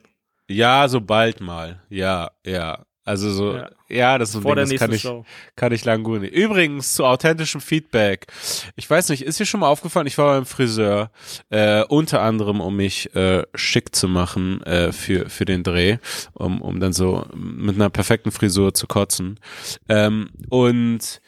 ja, 0.48 0.88
so 0.88 1.00
bald 1.00 1.40
mal. 1.40 1.80
Ja, 1.88 2.30
ja. 2.44 2.84
Also 3.10 3.32
so, 3.32 3.54
Ja. 3.56 3.70
ja, 3.88 4.18
das 4.18 4.28
ist 4.28 4.32
so 4.34 4.38
ein 4.38 4.42
Vor 4.42 4.54
Ding, 4.54 4.70
das 4.70 4.78
kann 4.78 4.92
ich, 4.92 5.02
Show. 5.02 5.24
kann 5.56 5.72
ich 5.72 5.84
lang 5.84 6.04
gut. 6.04 6.22
Übrigens, 6.22 6.94
zu 6.94 7.04
authentischem 7.04 7.60
Feedback. 7.60 8.28
Ich 8.76 8.88
weiß 8.88 9.08
nicht, 9.08 9.22
ist 9.22 9.40
dir 9.40 9.46
schon 9.46 9.58
mal 9.58 9.66
aufgefallen, 9.66 10.06
ich 10.06 10.16
war 10.16 10.36
beim 10.36 10.46
Friseur, 10.46 11.10
äh, 11.48 11.82
unter 11.82 12.22
anderem, 12.22 12.60
um 12.60 12.76
mich 12.76 13.12
äh, 13.16 13.42
schick 13.56 13.96
zu 13.96 14.06
machen 14.06 14.62
äh, 14.62 14.92
für, 14.92 15.28
für 15.28 15.44
den 15.44 15.64
Dreh, 15.64 15.98
um, 16.34 16.62
um 16.62 16.78
dann 16.78 16.92
so 16.92 17.26
mit 17.34 17.74
einer 17.74 17.90
perfekten 17.90 18.30
Frisur 18.30 18.74
zu 18.74 18.86
kotzen. 18.86 19.40
Ähm, 19.88 20.30
und 20.48 21.20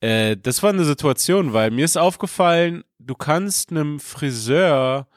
äh, 0.00 0.36
das 0.40 0.62
war 0.62 0.70
eine 0.70 0.84
Situation, 0.84 1.52
weil 1.52 1.72
mir 1.72 1.84
ist 1.84 1.98
aufgefallen, 1.98 2.84
du 3.00 3.16
kannst 3.16 3.72
einem 3.72 3.98
Friseur 3.98 5.08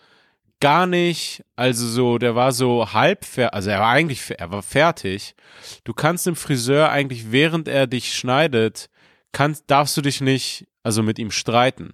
gar 0.60 0.88
nicht, 0.88 1.44
also 1.56 1.88
so, 1.88 2.18
der 2.18 2.36
war 2.36 2.52
so 2.52 2.94
halb 2.94 3.26
fertig, 3.26 3.54
also 3.54 3.70
er 3.70 3.80
war 3.80 3.92
eigentlich, 3.92 4.22
er 4.38 4.52
war 4.52 4.62
fertig. 4.62 5.36
Du 5.84 5.94
kannst 5.94 6.26
dem 6.26 6.36
Friseur 6.36 6.90
eigentlich, 6.90 7.32
während 7.32 7.68
er 7.68 7.88
dich 7.88 8.14
schneidet, 8.14 8.90
kannst, 9.32 9.66
darfst 9.68 9.96
du 9.98 10.02
dich 10.02 10.22
nicht, 10.22 10.68
also 10.84 11.04
mit 11.04 11.20
ihm 11.20 11.32
streiten. 11.32 11.94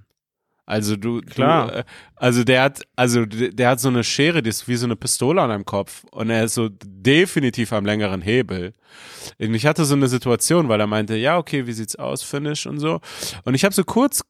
Also 0.66 0.96
du, 0.96 1.22
Klar. 1.22 1.68
Du, 1.68 1.78
äh, 1.80 1.84
also 2.16 2.44
der 2.44 2.64
hat, 2.64 2.82
also 2.96 3.26
der, 3.26 3.50
der 3.50 3.70
hat 3.70 3.80
so 3.80 3.90
eine 3.90 4.04
Schere, 4.04 4.42
die 4.42 4.50
ist 4.50 4.68
wie 4.68 4.76
so 4.76 4.88
eine 4.88 4.96
Pistole 4.96 5.42
an 5.42 5.52
einem 5.52 5.66
Kopf 5.66 6.04
und 6.12 6.32
er 6.32 6.46
ist 6.46 6.56
so 6.56 6.70
definitiv 6.72 7.72
am 7.72 7.86
längeren 7.86 8.22
Hebel. 8.22 8.74
Und 9.40 9.54
ich 9.54 9.66
hatte 9.68 9.86
so 9.86 9.94
eine 9.94 10.08
Situation, 10.08 10.68
weil 10.68 10.80
er 10.80 10.88
meinte, 10.88 11.16
ja 11.16 11.38
okay, 11.38 11.68
wie 11.68 11.74
sieht's 11.74 11.96
aus, 11.96 12.24
Finish 12.24 12.66
und 12.66 12.80
so. 12.80 13.00
Und 13.44 13.54
ich 13.54 13.64
habe 13.64 13.76
so 13.76 13.84
kurz 13.84 14.22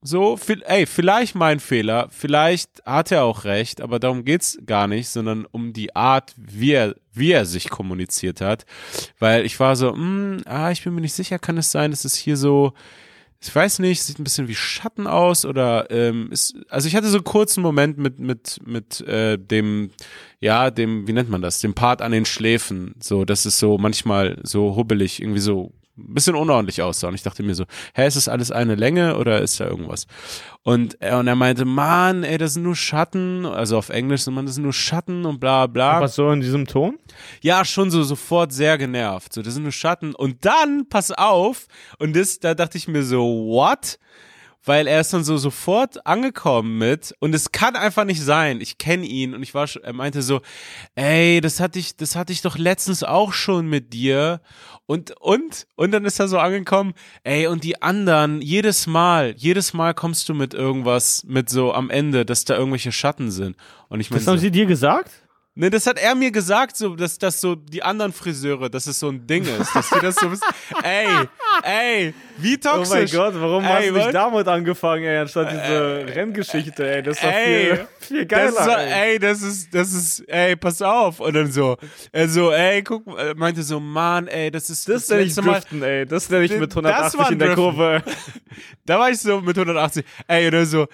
so, 0.00 0.36
viel- 0.36 0.62
ey, 0.66 0.86
vielleicht 0.86 1.34
mein 1.34 1.58
Fehler, 1.60 2.08
vielleicht 2.10 2.82
hat 2.86 3.10
er 3.10 3.24
auch 3.24 3.44
recht, 3.44 3.80
aber 3.80 3.98
darum 3.98 4.24
geht's 4.24 4.58
gar 4.64 4.86
nicht, 4.86 5.08
sondern 5.08 5.44
um 5.46 5.72
die 5.72 5.94
Art, 5.96 6.34
wie 6.36 6.72
er, 6.72 6.94
wie 7.12 7.32
er 7.32 7.46
sich 7.46 7.68
kommuniziert 7.68 8.40
hat. 8.40 8.64
Weil 9.18 9.44
ich 9.44 9.58
war 9.58 9.74
so, 9.76 9.92
hm, 9.92 10.42
ah, 10.46 10.70
ich 10.70 10.84
bin 10.84 10.94
mir 10.94 11.00
nicht 11.00 11.14
sicher, 11.14 11.38
kann 11.38 11.58
es 11.58 11.72
sein, 11.72 11.90
dass 11.90 12.04
es 12.04 12.14
hier 12.14 12.36
so, 12.36 12.74
ich 13.40 13.54
weiß 13.54 13.78
nicht, 13.80 14.02
sieht 14.02 14.18
ein 14.18 14.24
bisschen 14.24 14.48
wie 14.48 14.54
Schatten 14.54 15.06
aus 15.06 15.44
oder 15.44 15.90
ähm, 15.90 16.28
ist, 16.32 16.56
also 16.68 16.88
ich 16.88 16.96
hatte 16.96 17.08
so 17.08 17.18
einen 17.18 17.24
kurzen 17.24 17.62
Moment 17.62 17.96
mit 17.96 18.18
mit 18.18 18.58
mit 18.66 19.00
äh, 19.02 19.38
dem 19.38 19.90
ja 20.40 20.72
dem 20.72 21.06
wie 21.06 21.12
nennt 21.12 21.30
man 21.30 21.40
das 21.40 21.60
dem 21.60 21.72
Part 21.74 22.02
an 22.02 22.10
den 22.10 22.24
Schläfen 22.24 22.96
so 23.00 23.24
dass 23.24 23.44
es 23.44 23.56
so 23.60 23.78
manchmal 23.78 24.40
so 24.42 24.74
hubbelig 24.74 25.22
irgendwie 25.22 25.38
so 25.38 25.72
ein 25.98 26.14
bisschen 26.14 26.36
unordentlich 26.36 26.80
aussah 26.82 27.08
und 27.08 27.14
ich 27.14 27.22
dachte 27.22 27.42
mir 27.42 27.54
so 27.54 27.64
hä 27.94 28.06
ist 28.06 28.16
das 28.16 28.28
alles 28.28 28.50
eine 28.50 28.74
Länge 28.74 29.16
oder 29.16 29.40
ist 29.40 29.58
da 29.60 29.66
irgendwas 29.66 30.06
und 30.62 31.00
er 31.00 31.18
und 31.18 31.26
er 31.26 31.36
meinte 31.36 31.64
Mann 31.64 32.24
ey 32.24 32.38
das 32.38 32.54
sind 32.54 32.62
nur 32.62 32.76
Schatten 32.76 33.44
also 33.46 33.76
auf 33.76 33.88
Englisch 33.88 34.26
man 34.26 34.46
das 34.46 34.54
sind 34.54 34.64
nur 34.64 34.72
Schatten 34.72 35.24
und 35.26 35.40
bla 35.40 35.66
bla 35.66 36.00
Was 36.00 36.14
so 36.14 36.30
in 36.30 36.40
diesem 36.40 36.66
Ton? 36.66 36.98
ja, 37.40 37.64
schon 37.64 37.90
so 37.90 38.02
sofort 38.02 38.52
sehr 38.52 38.78
genervt. 38.78 39.32
So, 39.32 39.42
das 39.42 39.54
sind 39.54 39.62
nur 39.62 39.72
Schatten. 39.72 40.14
Und 40.14 40.44
dann, 40.44 40.88
pass 40.88 41.10
auf, 41.10 41.66
und 41.98 42.14
das, 42.16 42.40
da 42.40 42.54
dachte 42.54 42.78
ich 42.78 42.88
mir 42.88 43.02
so, 43.02 43.22
what? 43.24 43.98
Weil 44.64 44.86
er 44.86 45.00
ist 45.00 45.14
dann 45.14 45.24
so 45.24 45.38
sofort 45.38 46.04
angekommen 46.04 46.78
mit, 46.78 47.14
und 47.20 47.34
es 47.34 47.52
kann 47.52 47.76
einfach 47.76 48.04
nicht 48.04 48.22
sein. 48.22 48.60
Ich 48.60 48.76
kenne 48.76 49.06
ihn 49.06 49.34
und 49.34 49.42
ich 49.42 49.54
war 49.54 49.66
schon, 49.66 49.84
er 49.84 49.92
meinte 49.92 50.20
so, 50.20 50.40
ey, 50.94 51.40
das 51.40 51.60
hatte 51.60 51.78
ich, 51.78 51.96
das 51.96 52.16
hatte 52.16 52.32
ich 52.32 52.42
doch 52.42 52.58
letztens 52.58 53.02
auch 53.02 53.32
schon 53.32 53.66
mit 53.68 53.92
dir. 53.92 54.40
Und, 54.90 55.10
und, 55.20 55.66
und 55.76 55.90
dann 55.90 56.06
ist 56.06 56.18
er 56.18 56.28
so 56.28 56.38
angekommen, 56.38 56.94
ey, 57.22 57.46
und 57.46 57.62
die 57.62 57.82
anderen, 57.82 58.40
jedes 58.40 58.86
Mal, 58.86 59.34
jedes 59.36 59.74
Mal 59.74 59.92
kommst 59.92 60.30
du 60.30 60.34
mit 60.34 60.54
irgendwas, 60.54 61.24
mit 61.26 61.50
so 61.50 61.74
am 61.74 61.90
Ende, 61.90 62.24
dass 62.24 62.46
da 62.46 62.56
irgendwelche 62.56 62.90
Schatten 62.90 63.30
sind. 63.30 63.54
Und 63.90 64.00
ich 64.00 64.08
meine, 64.10 64.20
Das 64.20 64.28
haben 64.28 64.38
sie 64.38 64.50
dir 64.50 64.64
gesagt? 64.64 65.27
Ne, 65.60 65.70
das 65.70 65.88
hat 65.88 65.98
er 65.98 66.14
mir 66.14 66.30
gesagt, 66.30 66.76
so, 66.76 66.94
dass, 66.94 67.18
dass 67.18 67.40
so 67.40 67.56
die 67.56 67.82
anderen 67.82 68.12
Friseure, 68.12 68.70
dass 68.70 68.86
es 68.86 69.00
so 69.00 69.08
ein 69.08 69.26
Ding 69.26 69.42
ist, 69.42 69.74
dass 69.74 69.90
die 69.90 69.98
das 70.00 70.14
so 70.14 70.30
wissen. 70.30 70.44
Ey, 70.84 71.08
ey, 71.64 72.14
wie 72.36 72.54
Oh 72.64 72.76
toxisch. 72.76 72.90
mein 72.94 73.06
Gott, 73.10 73.34
warum 73.40 73.64
Ey, 73.64 73.70
hast 73.70 73.88
du 73.88 73.92
nicht 73.94 74.14
damit 74.14 74.46
angefangen, 74.46 75.02
ey, 75.02 75.18
anstatt 75.18 75.50
diese 75.50 76.06
Renngeschichte, 76.14 76.88
ey? 76.88 77.02
Das 77.02 77.16
ist 77.16 77.24
doch 77.24 77.32
Ey, 77.32 77.64
viel, 77.74 77.88
viel 77.98 78.26
Das 78.26 78.38
geiler, 78.38 78.48
ist 78.60 78.64
so, 78.64 78.70
ey. 78.70 79.10
ey, 79.14 79.18
das 79.18 79.42
ist, 79.42 79.74
das 79.74 79.92
ist, 79.92 80.20
ey, 80.28 80.54
pass 80.54 80.80
auf. 80.80 81.18
Und 81.18 81.34
dann 81.34 81.50
so, 81.50 81.76
er 82.12 82.28
so, 82.28 82.52
ey, 82.52 82.84
guck, 82.84 83.18
er 83.18 83.34
meinte 83.34 83.64
so, 83.64 83.80
Mann, 83.80 84.28
ey, 84.28 84.52
das 84.52 84.70
ist 84.70 84.88
Das 84.88 85.08
nenne 85.08 85.22
ich 85.22 85.34
Mal, 85.38 85.54
Driften, 85.54 85.82
ey. 85.82 86.06
Das 86.06 86.30
nenne 86.30 86.44
ich 86.44 86.52
Das 86.52 86.60
mit 86.60 86.76
war 86.76 86.84
180 86.84 87.30
in 87.32 87.38
der. 87.40 87.54
Kurve. 87.56 88.02
da 88.86 89.00
war 89.00 89.10
ich 89.10 89.18
so 89.18 89.40
mit 89.40 89.56
180, 89.58 90.04
ey, 90.28 90.46
oder 90.46 90.64
so, 90.66 90.86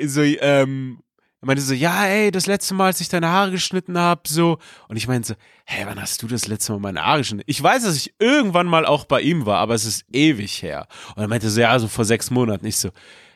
so, 0.00 0.22
ähm, 0.22 1.00
er 1.42 1.46
meinte 1.46 1.62
so, 1.62 1.74
ja, 1.74 2.06
ey, 2.06 2.30
das 2.30 2.46
letzte 2.46 2.72
Mal, 2.72 2.86
als 2.86 3.00
ich 3.00 3.08
deine 3.08 3.28
Haare 3.28 3.50
geschnitten 3.50 3.98
hab, 3.98 4.28
so. 4.28 4.58
Und 4.86 4.96
ich 4.96 5.08
meinte 5.08 5.28
so, 5.28 5.34
hä, 5.66 5.82
wann 5.86 6.00
hast 6.00 6.22
du 6.22 6.28
das 6.28 6.46
letzte 6.46 6.70
Mal 6.72 6.78
meine 6.78 7.04
Haare 7.04 7.18
geschnitten? 7.18 7.42
Ich 7.46 7.60
weiß, 7.60 7.82
dass 7.82 7.96
ich 7.96 8.14
irgendwann 8.20 8.68
mal 8.68 8.86
auch 8.86 9.04
bei 9.06 9.20
ihm 9.20 9.44
war, 9.44 9.58
aber 9.58 9.74
es 9.74 9.84
ist 9.84 10.04
ewig 10.12 10.62
her. 10.62 10.86
Und 11.16 11.22
er 11.22 11.28
meinte 11.28 11.50
so, 11.50 11.60
ja, 11.60 11.76
so 11.80 11.88
vor 11.88 12.04
sechs 12.04 12.30
Monaten. 12.30 12.64
Ich 12.64 12.76
so, 12.76 12.90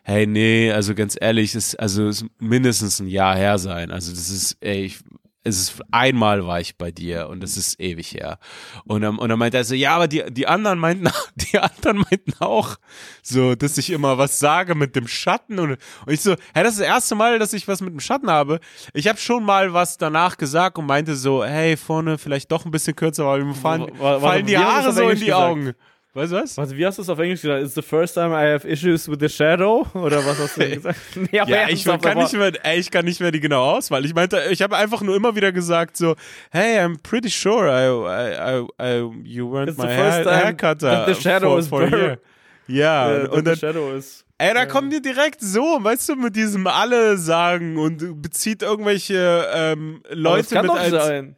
hey, 0.05 0.25
nee, 0.25 0.71
also 0.71 0.95
ganz 0.95 1.17
ehrlich, 1.21 1.57
es, 1.57 1.75
also 1.75 2.03
muss 2.03 2.25
mindestens 2.39 3.01
ein 3.01 3.09
Jahr 3.09 3.35
her 3.35 3.59
sein. 3.59 3.91
Also 3.91 4.13
das 4.13 4.31
ist, 4.31 4.57
ey, 4.61 4.85
ich, 4.85 4.99
es 5.47 5.59
ist 5.59 5.81
einmal 5.93 6.47
war 6.47 6.61
ich 6.61 6.77
bei 6.77 6.91
dir 6.91 7.29
und 7.29 7.43
es 7.45 7.57
ist 7.57 7.79
ewig 7.81 8.13
her. 8.15 8.39
Und 8.85 9.03
dann, 9.03 9.19
und 9.19 9.29
dann 9.29 9.39
meinte 9.39 9.57
er 9.57 9.65
so, 9.65 9.75
ja, 9.75 9.95
aber 9.95 10.09
die, 10.09 10.25
die 10.31 10.47
anderen 10.47 10.79
meinten, 10.79 11.09
die 11.37 11.59
anderen 11.59 11.99
meinten 11.99 12.33
auch 12.41 12.77
so, 13.23 13.55
dass 13.55 13.79
ich 13.79 13.91
immer 13.91 14.19
was 14.19 14.39
sage 14.39 14.75
mit 14.75 14.97
dem 14.97 15.07
Schatten 15.09 15.59
und, 15.59 15.71
und 15.73 16.13
ich 16.13 16.21
so, 16.21 16.35
hey, 16.55 16.65
das 16.65 16.73
ist 16.75 16.81
das 16.81 16.87
erste 16.89 17.15
Mal, 17.15 17.39
dass 17.39 17.53
ich 17.53 17.69
was 17.69 17.81
mit 17.81 17.93
dem 17.93 18.01
Schatten 18.01 18.31
habe. 18.31 18.61
Ich 18.93 19.09
habe 19.09 19.19
schon 19.19 19.45
mal 19.45 19.73
was 19.73 19.97
danach 19.99 20.37
gesagt 20.37 20.79
und 20.79 20.87
meinte 20.87 21.15
so, 21.17 21.45
hey, 21.45 21.77
vorne 21.77 22.19
vielleicht 22.19 22.51
doch 22.51 22.65
ein 22.65 22.71
bisschen 22.71 22.97
kürzer, 22.97 23.27
weil 23.27 23.45
mir 23.45 23.55
fallen, 23.55 23.83
Wa- 23.99 24.17
wa- 24.17 24.21
fallen 24.21 24.47
die 24.47 24.59
Haare 24.59 24.93
so 24.93 25.09
in 25.09 25.19
die 25.19 25.27
gesagt? 25.27 25.43
Augen. 25.43 25.73
Was, 26.17 26.31
was? 26.31 26.59
Also, 26.59 26.75
wie 26.79 26.87
hast 26.87 26.97
du 26.97 27.03
es 27.03 27.11
auf 27.11 27.19
Englisch 27.19 27.43
gesagt? 27.43 27.63
It's 27.63 27.75
the 27.75 27.83
first 27.83 28.15
time 28.15 28.29
I 28.35 28.51
have 28.51 28.67
issues 28.67 29.07
with 29.07 29.19
the 29.21 29.29
shadow? 29.29 29.87
Oder 29.93 30.25
was 30.25 30.39
hast 30.39 30.57
du 30.57 30.67
gesagt? 30.75 30.99
nee, 31.15 31.29
ja, 31.33 31.69
ich 31.69 31.85
kann, 31.85 32.17
nicht 32.17 32.33
mehr, 32.33 32.53
ey, 32.65 32.79
ich 32.81 32.91
kann 32.91 33.05
nicht 33.05 33.21
mehr 33.21 33.31
die 33.31 33.41
genau 33.41 33.63
Auswahl. 33.77 34.03
Ich 34.07 34.15
meinte, 34.15 34.43
ich 34.51 34.63
habe 34.63 34.77
einfach 34.79 35.03
nur 35.03 35.15
immer 35.15 35.37
wieder 35.37 35.53
gesagt 35.53 35.99
so, 35.99 36.17
hey, 36.51 36.79
I'm 36.79 36.97
pretty 37.03 37.29
sure 37.29 37.69
I, 37.69 37.85
I, 37.91 38.61
I, 38.61 38.67
I 38.83 39.11
you 39.25 39.47
weren't 39.53 39.69
It's 39.69 39.77
my 39.77 39.89
the 39.89 39.95
first 39.95 40.27
hair, 40.27 40.45
haircutter 40.47 41.05
the 41.07 41.15
shadow 41.21 41.51
for, 41.51 41.59
is 41.59 41.69
for 41.69 41.83
year. 41.87 42.19
Ja, 42.67 43.13
Äh, 43.25 43.29
und 43.29 43.47
dann, 43.47 43.57
shadow 43.57 43.93
is. 43.95 44.25
ey, 44.39 44.55
da 44.55 44.65
kommen 44.65 44.89
die 44.89 45.03
direkt 45.03 45.43
so, 45.43 45.79
weißt 45.83 46.09
du, 46.09 46.17
mit 46.17 46.35
diesem 46.35 46.67
alle 46.67 47.19
sagen 47.19 47.77
und 47.77 48.23
bezieht 48.23 48.63
irgendwelche 48.63 49.47
ähm, 49.55 50.03
Leute 50.11 50.63
mit 50.63 50.71
als 50.71 50.91
sein. 50.91 51.37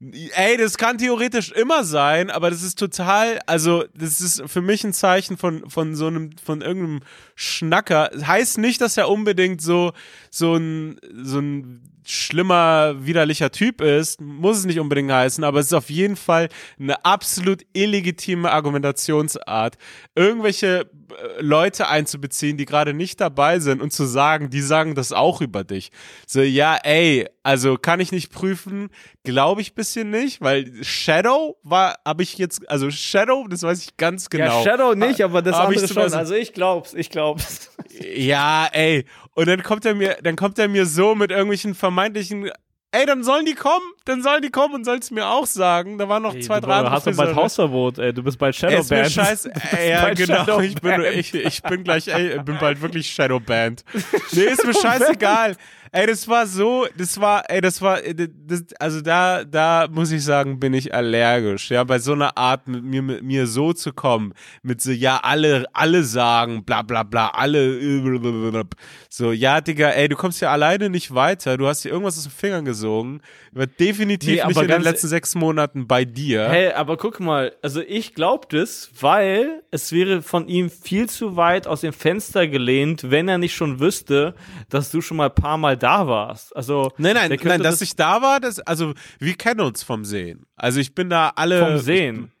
Ey, 0.00 0.56
das 0.56 0.78
kann 0.78 0.96
theoretisch 0.96 1.50
immer 1.50 1.82
sein, 1.82 2.30
aber 2.30 2.50
das 2.50 2.62
ist 2.62 2.78
total, 2.78 3.40
also 3.46 3.84
das 3.94 4.20
ist 4.20 4.42
für 4.46 4.62
mich 4.62 4.84
ein 4.84 4.92
Zeichen 4.92 5.36
von 5.36 5.68
von 5.68 5.96
so 5.96 6.06
einem 6.06 6.30
von 6.38 6.60
irgendeinem 6.60 7.00
Schnacker. 7.34 8.10
Heißt 8.14 8.58
nicht, 8.58 8.80
dass 8.80 8.96
er 8.96 9.08
unbedingt 9.08 9.60
so 9.60 9.92
so 10.30 10.54
ein 10.54 11.00
so 11.24 11.40
ein 11.40 11.82
schlimmer 12.08 12.94
widerlicher 12.98 13.50
Typ 13.50 13.80
ist, 13.80 14.20
muss 14.20 14.58
es 14.58 14.64
nicht 14.64 14.80
unbedingt 14.80 15.12
heißen, 15.12 15.44
aber 15.44 15.60
es 15.60 15.66
ist 15.66 15.74
auf 15.74 15.90
jeden 15.90 16.16
Fall 16.16 16.48
eine 16.78 17.04
absolut 17.04 17.62
illegitime 17.74 18.50
Argumentationsart, 18.50 19.76
irgendwelche 20.14 20.80
äh, 20.80 21.40
Leute 21.40 21.88
einzubeziehen, 21.88 22.56
die 22.56 22.64
gerade 22.64 22.94
nicht 22.94 23.20
dabei 23.20 23.58
sind 23.58 23.82
und 23.82 23.92
zu 23.92 24.04
sagen, 24.04 24.48
die 24.48 24.62
sagen 24.62 24.94
das 24.94 25.12
auch 25.12 25.40
über 25.42 25.64
dich. 25.64 25.90
So, 26.26 26.40
ja, 26.40 26.76
ey, 26.82 27.28
also 27.42 27.76
kann 27.76 28.00
ich 28.00 28.12
nicht 28.12 28.32
prüfen, 28.32 28.88
glaube 29.22 29.60
ich 29.60 29.74
bisschen 29.74 30.10
nicht, 30.10 30.40
weil 30.40 30.72
Shadow 30.82 31.58
war, 31.62 31.98
habe 32.06 32.22
ich 32.22 32.38
jetzt, 32.38 32.68
also 32.70 32.90
Shadow, 32.90 33.46
das 33.48 33.62
weiß 33.62 33.82
ich 33.82 33.96
ganz 33.96 34.30
genau. 34.30 34.62
Ja, 34.62 34.64
Shadow 34.64 34.94
nicht, 34.94 35.22
aber 35.22 35.42
das 35.42 35.56
Hab 35.56 35.70
ich 35.70 35.78
andere 35.78 35.92
schon. 35.92 36.14
Also, 36.14 36.34
ich 36.34 36.52
glaub's, 36.52 36.94
ich 36.94 37.10
glaub's. 37.10 37.70
Ja, 38.00 38.68
ey. 38.72 39.04
Und 39.38 39.46
dann 39.46 39.62
kommt 39.62 39.84
er 39.84 39.94
mir, 39.94 40.18
dann 40.20 40.34
kommt 40.34 40.58
er 40.58 40.66
mir 40.66 40.84
so 40.84 41.14
mit 41.14 41.30
irgendwelchen 41.30 41.76
vermeintlichen, 41.76 42.50
ey, 42.90 43.06
dann 43.06 43.22
sollen 43.22 43.46
die 43.46 43.54
kommen, 43.54 43.86
dann 44.08 44.22
sollen 44.22 44.40
die 44.40 44.50
kommen 44.50 44.74
und 44.74 44.84
sollen 44.84 45.00
es 45.00 45.10
mir 45.10 45.26
auch 45.28 45.46
sagen. 45.46 45.98
Da 45.98 46.08
waren 46.08 46.22
noch 46.22 46.38
zwei, 46.40 46.60
drei 46.60 46.68
du 46.68 46.74
andere 46.78 46.92
hast 46.92 47.06
doch 47.06 47.16
bald. 47.16 47.36
Hausverbot, 47.36 47.98
ey. 47.98 48.12
Du 48.14 48.22
bist 48.22 48.38
bald 48.38 48.60
Ey, 48.62 48.78
ist 48.78 48.90
mir 48.90 49.04
Shadowband. 49.04 49.12
scheiß, 49.12 49.42
Du 49.42 49.50
bist 49.50 49.72
ey, 49.74 49.90
ja, 49.90 50.14
genau, 50.14 50.60
ich 50.60 50.74
bin, 50.76 50.90
Shadowband. 50.90 51.16
ich, 51.16 51.34
ich 51.34 51.62
bin 51.62 51.84
gleich, 51.84 52.08
ey, 52.08 52.36
ich 52.36 52.42
bin 52.42 52.56
bald 52.58 52.80
wirklich 52.80 53.08
Shadowband. 53.10 53.84
Nee, 54.32 54.42
ist 54.44 54.66
mir 54.66 54.74
scheißegal. 54.74 55.56
Ey, 55.90 56.06
das 56.06 56.28
war 56.28 56.46
so, 56.46 56.86
das 56.96 57.18
war, 57.18 57.48
ey, 57.48 57.60
das 57.60 57.80
war, 57.80 58.02
äh, 58.04 58.14
das, 58.14 58.64
also 58.78 59.00
da, 59.00 59.44
da 59.44 59.88
muss 59.90 60.10
ich 60.10 60.22
sagen, 60.22 60.60
bin 60.60 60.74
ich 60.74 60.92
allergisch, 60.94 61.70
ja, 61.70 61.82
bei 61.84 61.98
so 61.98 62.12
einer 62.12 62.36
Art 62.36 62.68
mit 62.68 62.84
mir, 62.84 63.00
mit 63.00 63.22
mir 63.22 63.46
so 63.46 63.72
zu 63.72 63.92
kommen, 63.92 64.34
mit 64.62 64.82
so, 64.82 64.90
ja, 64.90 65.18
alle, 65.22 65.64
alle 65.72 66.04
sagen, 66.04 66.64
bla, 66.64 66.82
bla, 66.82 67.04
bla, 67.04 67.28
alle, 67.28 68.66
so, 69.08 69.32
ja, 69.32 69.60
Digga, 69.60 69.88
ey, 69.90 70.08
du 70.08 70.16
kommst 70.16 70.42
ja 70.42 70.52
alleine 70.52 70.90
nicht 70.90 71.14
weiter, 71.14 71.56
du 71.56 71.66
hast 71.66 71.84
dir 71.84 71.90
irgendwas 71.90 72.18
aus 72.18 72.24
den 72.24 72.32
Fingern 72.32 72.64
gesogen, 72.66 73.22
wird 73.52 73.80
definitiv 73.80 73.97
Nee, 73.98 74.34
nicht 74.34 74.44
aber 74.44 74.62
in 74.62 74.68
den 74.68 74.82
letzten 74.82 75.08
sechs 75.08 75.34
Monaten 75.34 75.86
bei 75.86 76.04
dir. 76.04 76.48
Hey, 76.48 76.72
aber 76.72 76.96
guck 76.96 77.20
mal, 77.20 77.52
also 77.62 77.80
ich 77.80 78.14
glaub 78.14 78.48
das, 78.50 78.90
weil 79.00 79.62
es 79.70 79.92
wäre 79.92 80.22
von 80.22 80.48
ihm 80.48 80.70
viel 80.70 81.08
zu 81.08 81.36
weit 81.36 81.66
aus 81.66 81.80
dem 81.82 81.92
Fenster 81.92 82.46
gelehnt, 82.46 83.10
wenn 83.10 83.28
er 83.28 83.38
nicht 83.38 83.54
schon 83.54 83.80
wüsste, 83.80 84.34
dass 84.68 84.90
du 84.90 85.00
schon 85.00 85.16
mal 85.16 85.28
ein 85.28 85.34
paar 85.34 85.58
Mal 85.58 85.76
da 85.76 86.06
warst. 86.06 86.54
Also 86.56 86.92
Nein, 86.98 87.14
nein, 87.14 87.38
nein, 87.42 87.62
dass 87.62 87.78
das 87.78 87.82
ich 87.82 87.96
da 87.96 88.22
war, 88.22 88.40
das, 88.40 88.60
also 88.60 88.94
wir 89.18 89.34
kennen 89.34 89.60
uns 89.60 89.82
vom 89.82 90.04
Sehen. 90.04 90.46
Also 90.56 90.80
ich 90.80 90.94
bin 90.94 91.10
da 91.10 91.32
alle. 91.36 91.58
vom 91.64 91.78
Sehen. 91.78 92.32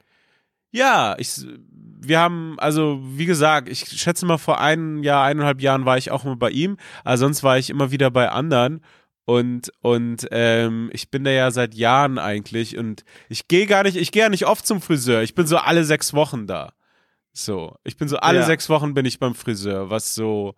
Ja, 0.70 1.16
ich, 1.18 1.40
wir 2.00 2.18
haben, 2.18 2.56
also 2.58 3.00
wie 3.02 3.26
gesagt, 3.26 3.68
ich 3.68 3.80
schätze 3.80 4.26
mal 4.26 4.38
vor 4.38 4.60
einem 4.60 5.02
Jahr, 5.02 5.24
eineinhalb 5.24 5.60
Jahren 5.60 5.84
war 5.84 5.96
ich 5.98 6.10
auch 6.10 6.24
mal 6.24 6.36
bei 6.36 6.50
ihm, 6.50 6.76
aber 7.04 7.16
sonst 7.16 7.42
war 7.42 7.58
ich 7.58 7.70
immer 7.70 7.90
wieder 7.90 8.10
bei 8.10 8.28
anderen. 8.28 8.82
Und, 9.28 9.70
und 9.82 10.26
ähm, 10.30 10.88
ich 10.94 11.10
bin 11.10 11.22
da 11.22 11.30
ja 11.30 11.50
seit 11.50 11.74
Jahren 11.74 12.18
eigentlich 12.18 12.78
und 12.78 13.04
ich 13.28 13.46
gehe 13.46 13.66
gar 13.66 13.82
nicht, 13.82 13.98
ich 13.98 14.10
gehe 14.10 14.22
ja 14.22 14.30
nicht 14.30 14.46
oft 14.46 14.66
zum 14.66 14.80
Friseur. 14.80 15.20
Ich 15.22 15.34
bin 15.34 15.46
so 15.46 15.58
alle 15.58 15.84
sechs 15.84 16.14
Wochen 16.14 16.46
da. 16.46 16.72
So, 17.34 17.74
ich 17.84 17.98
bin 17.98 18.08
so 18.08 18.16
alle 18.16 18.38
Ja. 18.38 18.46
sechs 18.46 18.70
Wochen 18.70 18.94
bin 18.94 19.04
ich 19.04 19.18
beim 19.18 19.34
Friseur, 19.34 19.90
was 19.90 20.14
so, 20.14 20.54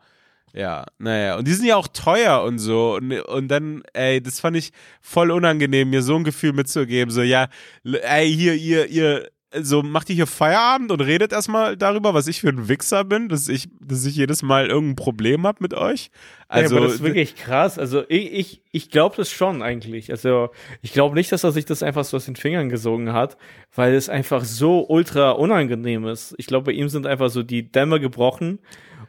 ja, 0.52 0.86
naja. 0.98 1.36
Und 1.36 1.48
die 1.48 1.52
sind 1.52 1.66
ja 1.66 1.74
auch 1.74 1.88
teuer 1.88 2.44
und 2.44 2.60
so. 2.60 2.94
Und, 2.94 3.10
und 3.12 3.48
dann, 3.48 3.82
ey, 3.92 4.22
das 4.22 4.38
fand 4.38 4.56
ich 4.56 4.70
voll 5.00 5.32
unangenehm, 5.32 5.90
mir 5.90 6.02
so 6.04 6.14
ein 6.14 6.22
Gefühl 6.22 6.52
mitzugeben. 6.52 7.10
So, 7.12 7.22
ja, 7.22 7.48
ey, 7.82 8.32
hier, 8.32 8.54
ihr, 8.54 8.86
ihr, 8.86 9.28
so 9.58 9.82
macht 9.82 10.08
ihr 10.10 10.14
hier 10.14 10.26
Feierabend 10.26 10.92
und 10.92 11.00
redet 11.00 11.32
erstmal 11.32 11.76
darüber, 11.76 12.14
was 12.14 12.28
ich 12.28 12.40
für 12.40 12.50
ein 12.50 12.68
Wichser 12.68 13.04
bin, 13.04 13.28
dass 13.28 13.48
ich, 13.48 13.68
dass 13.80 14.04
ich 14.04 14.14
jedes 14.14 14.42
Mal 14.42 14.68
irgendein 14.68 14.96
Problem 14.96 15.46
hab 15.46 15.60
mit 15.60 15.74
euch. 15.74 16.10
Also, 16.48 16.74
ja, 16.74 16.80
aber 16.80 16.86
das 16.86 16.96
ist 16.96 17.02
wirklich 17.02 17.34
krass. 17.34 17.78
Also 17.78 18.04
ich, 18.08 18.32
ich, 18.32 18.62
ich 18.70 18.90
glaube 18.90 19.16
das 19.16 19.30
schon 19.30 19.62
eigentlich. 19.62 20.10
Also 20.10 20.50
ich 20.82 20.92
glaube 20.92 21.16
nicht, 21.16 21.32
dass 21.32 21.42
er 21.42 21.52
sich 21.52 21.64
das 21.64 21.82
einfach 21.82 22.04
so 22.04 22.16
aus 22.16 22.26
den 22.26 22.36
Fingern 22.36 22.68
gesogen 22.68 23.12
hat, 23.12 23.36
weil 23.74 23.94
es 23.94 24.08
einfach 24.08 24.44
so 24.44 24.86
ultra 24.88 25.32
unangenehm 25.32 26.06
ist. 26.06 26.34
Ich 26.38 26.46
glaube, 26.46 26.66
bei 26.66 26.72
ihm 26.72 26.88
sind 26.88 27.06
einfach 27.06 27.30
so 27.30 27.42
die 27.42 27.70
Dämme 27.70 27.98
gebrochen 27.98 28.60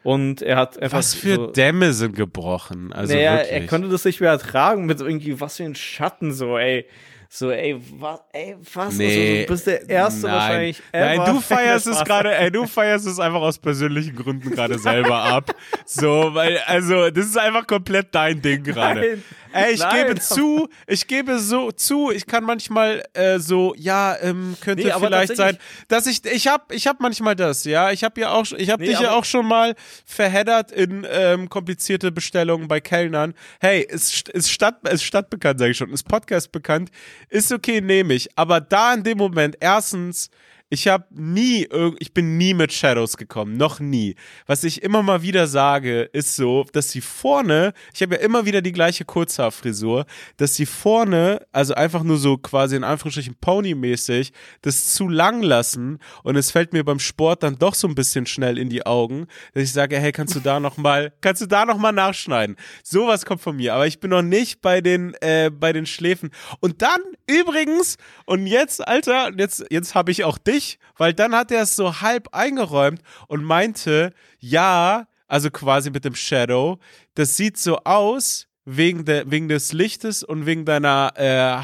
und 0.04 0.42
er 0.42 0.58
hat 0.58 0.82
einfach 0.82 0.98
was 0.98 1.14
für 1.14 1.36
so, 1.36 1.48
Dämme 1.48 1.94
sind 1.94 2.16
gebrochen. 2.16 2.92
Also 2.94 3.14
naja, 3.14 3.38
wirklich. 3.38 3.52
er 3.52 3.68
konnte 3.68 3.90
das 3.90 4.06
nicht 4.06 4.22
mehr 4.22 4.32
ertragen 4.32 4.86
mit 4.88 5.02
irgendwie 5.02 5.40
was 5.40 5.58
für 5.58 5.64
ein 5.64 5.76
Schatten 5.76 6.34
so, 6.34 6.58
ey. 6.58 6.88
So, 7.34 7.50
ey, 7.50 7.80
was, 7.98 8.20
ey, 8.34 8.58
was? 8.74 8.98
Nee, 8.98 9.06
also, 9.06 9.42
du 9.42 9.48
bist 9.54 9.68
der 9.68 9.90
Erste 9.90 10.28
nein. 10.28 10.36
wahrscheinlich 10.36 10.82
Nein, 10.92 11.22
ever, 11.22 11.32
du 11.32 11.40
feierst 11.40 11.88
es 11.88 12.04
gerade, 12.04 12.36
ey, 12.36 12.52
du 12.52 12.68
feierst 12.68 13.08
es 13.08 13.20
einfach 13.20 13.40
aus 13.40 13.58
persönlichen 13.58 14.18
Gründen 14.18 14.52
gerade 14.52 14.78
selber 14.78 15.16
ab. 15.16 15.56
So, 15.86 16.34
weil, 16.34 16.58
also, 16.66 17.10
das 17.10 17.26
ist 17.26 17.38
einfach 17.38 17.68
komplett 17.68 18.14
dein 18.14 18.42
Ding 18.42 18.64
gerade. 18.64 19.20
Ey, 19.54 19.74
ich 19.74 19.80
nein. 19.80 20.08
gebe 20.08 20.20
zu, 20.20 20.68
ich 20.88 21.08
gebe 21.08 21.40
so 21.40 21.72
zu, 21.72 22.12
ich 22.12 22.26
kann 22.26 22.44
manchmal 22.44 23.04
äh, 23.14 23.40
so, 23.40 23.74
ja, 23.78 24.16
ähm, 24.22 24.56
könnte 24.62 24.86
Nee, 24.86 24.94
vielleicht 24.98 25.36
sein, 25.36 25.58
dass 25.88 26.08
ich, 26.08 26.26
ich 26.26 26.48
hab, 26.48 26.72
ich 26.72 26.88
hab 26.88 27.00
manchmal 27.00 27.36
das, 27.36 27.64
ja, 27.66 27.92
ich 27.92 28.04
hab 28.04 28.18
ja 28.18 28.32
auch, 28.32 28.46
ich 28.58 28.70
hab 28.70 28.80
Nee, 28.80 28.88
dich 28.88 29.00
ja 29.00 29.12
auch 29.12 29.26
schon 29.26 29.46
mal 29.46 29.76
verheddert 30.06 30.72
in 30.72 31.06
ähm, 31.10 31.50
komplizierte 31.50 32.12
Bestellungen 32.12 32.68
bei 32.68 32.80
Kellnern. 32.80 33.34
Hey, 33.60 33.82
ist, 33.82 34.30
ist 34.30 34.52
Stadt, 34.52 34.88
ist 34.88 35.04
stadtbekannt, 35.04 35.60
sage 35.60 35.72
ich 35.72 35.78
schon, 35.78 35.92
ist 35.92 36.04
Podcast 36.04 36.52
bekannt, 36.52 36.90
ist 37.30 37.52
okay, 37.52 37.82
nehme 37.82 38.14
ich, 38.14 38.30
aber 38.38 38.62
da 38.62 38.94
in 38.94 39.04
dem 39.04 39.18
Moment, 39.18 39.58
erstens, 39.60 40.30
ich 40.74 40.88
habe 40.88 41.06
nie, 41.12 41.68
ich 42.00 42.14
bin 42.14 42.38
nie 42.38 42.54
mit 42.54 42.72
Shadows 42.72 43.18
gekommen, 43.18 43.58
noch 43.58 43.82
nie. 43.82 44.16
Was 44.48 44.64
ich 44.64 44.82
immer 44.82 45.04
mal 45.04 45.22
wieder 45.22 45.46
sage, 45.46 46.04
ist 46.14 46.38
so, 46.38 46.66
dass 46.72 46.92
sie 46.92 47.02
vorne, 47.02 47.74
ich 47.94 48.02
habe 48.02 48.16
ja 48.16 48.22
immer 48.22 48.46
wieder 48.46 48.62
die 48.62 48.72
gleiche 48.72 49.04
Kurzhaarfrisur, 49.04 50.06
dass 50.38 50.56
sie 50.56 50.66
vorne, 50.66 51.46
also 51.52 51.74
einfach 51.74 52.04
nur 52.04 52.16
so 52.18 52.38
quasi 52.38 52.78
in 52.78 52.86
Anführungsstrichen 52.86 53.36
Pony-mäßig, 53.42 54.32
das 54.62 54.94
zu 54.94 55.10
lang 55.10 55.42
lassen 55.42 56.00
und 56.24 56.38
es 56.38 56.52
fällt 56.52 56.72
mir 56.72 56.86
beim 56.86 57.00
Sport 57.00 57.44
dann 57.44 57.60
doch 57.60 57.76
so 57.76 57.90
ein 57.90 57.96
bisschen 57.96 58.26
schnell 58.26 58.58
in 58.58 58.70
die 58.70 58.86
Augen, 58.86 59.28
dass 59.54 59.64
ich 59.64 59.74
sage, 59.74 60.00
hey, 60.00 60.14
kannst 60.14 60.36
du 60.36 60.40
da 60.40 60.62
noch 60.62 60.78
mal, 60.78 61.12
kannst 61.20 61.42
du 61.42 61.48
da 61.48 61.66
noch 61.66 61.80
mal 61.80 61.92
nachschneiden? 61.92 62.56
Sowas 62.82 63.26
kommt 63.26 63.42
von 63.42 63.58
mir, 63.58 63.74
aber 63.74 63.88
ich 63.88 64.00
bin 64.00 64.12
noch 64.12 64.22
nicht 64.22 64.62
bei 64.62 64.80
den, 64.80 65.16
äh, 65.16 65.52
bei 65.52 65.74
den 65.74 65.86
Schläfen. 65.86 66.30
Und 66.62 66.82
dann 66.82 67.02
übrigens, 67.28 67.98
und 68.26 68.48
jetzt, 68.48 68.88
Alter, 68.88 69.32
jetzt, 69.38 69.66
jetzt 69.70 69.96
habe 69.96 70.12
ich 70.12 70.24
auch 70.24 70.38
dich, 70.38 70.61
weil 70.98 71.14
dann 71.14 71.36
hat 71.36 71.52
er 71.52 71.64
es 71.64 71.76
so 71.76 72.02
halb 72.02 72.30
eingeräumt 72.34 73.02
und 73.28 73.44
meinte, 73.44 74.14
ja, 74.40 75.08
also 75.28 75.50
quasi 75.50 75.92
mit 75.92 76.06
dem 76.06 76.16
Shadow, 76.16 76.78
das 77.16 77.38
sieht 77.38 77.58
so 77.58 77.78
aus, 77.80 78.48
wegen, 78.66 79.06
der, 79.06 79.30
wegen 79.32 79.48
des 79.50 79.74
Lichtes 79.74 80.24
und 80.24 80.46
wegen 80.46 80.66
deiner 80.66 81.12
äh, 81.16 81.64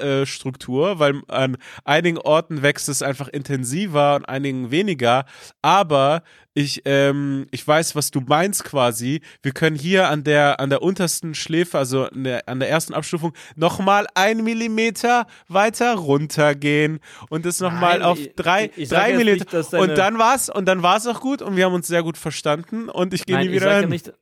Haarstruktur, 0.00 0.98
weil 0.98 1.20
an 1.28 1.56
einigen 1.84 2.18
Orten 2.18 2.62
wächst 2.62 2.88
es 2.88 3.02
einfach 3.02 3.28
intensiver 3.28 4.16
und 4.16 4.24
einigen 4.28 4.70
weniger. 4.70 5.24
Aber 5.62 6.22
ich, 6.54 6.82
ähm, 6.84 7.46
ich 7.50 7.66
weiß, 7.66 7.94
was 7.94 8.10
du 8.10 8.20
meinst 8.20 8.64
quasi. 8.64 9.20
Wir 9.42 9.52
können 9.52 9.76
hier 9.76 10.08
an 10.08 10.24
der, 10.24 10.58
an 10.60 10.70
der 10.70 10.82
untersten 10.82 11.34
Schläfe, 11.34 11.78
also 11.78 12.06
an 12.06 12.24
der, 12.24 12.48
an 12.48 12.58
der 12.58 12.68
ersten 12.70 12.94
Abstufung, 12.94 13.32
nochmal 13.54 14.06
ein 14.14 14.42
Millimeter 14.42 15.26
weiter 15.48 15.94
runtergehen 15.94 17.00
und 17.28 17.46
das 17.46 17.60
nochmal 17.60 18.02
auf 18.02 18.18
ich- 18.18 18.34
drei, 18.34 18.66
ich- 18.74 18.78
ich 18.84 18.88
drei 18.88 19.12
Millimeter. 19.14 19.58
nicht, 19.58 19.72
und 19.74 19.96
dann 19.96 20.18
war's, 20.18 20.48
und 20.48 20.66
dann 20.66 20.82
war's 20.82 21.06
auch 21.06 21.20
gut 21.20 21.40
und 21.42 21.56
wir 21.56 21.66
haben 21.66 21.74
uns 21.74 21.86
sehr 21.86 22.02
gut 22.02 22.18
verstanden 22.18 22.88
und 22.88 23.14
ich 23.14 23.26
gehe 23.26 23.38
nie 23.38 23.46
ich 23.46 23.52
wieder 23.52 23.66
sag 23.66 23.72
ja 23.74 23.80
hin. 23.80 23.88
nicht. 23.90 24.12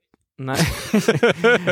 Nein, 0.40 0.65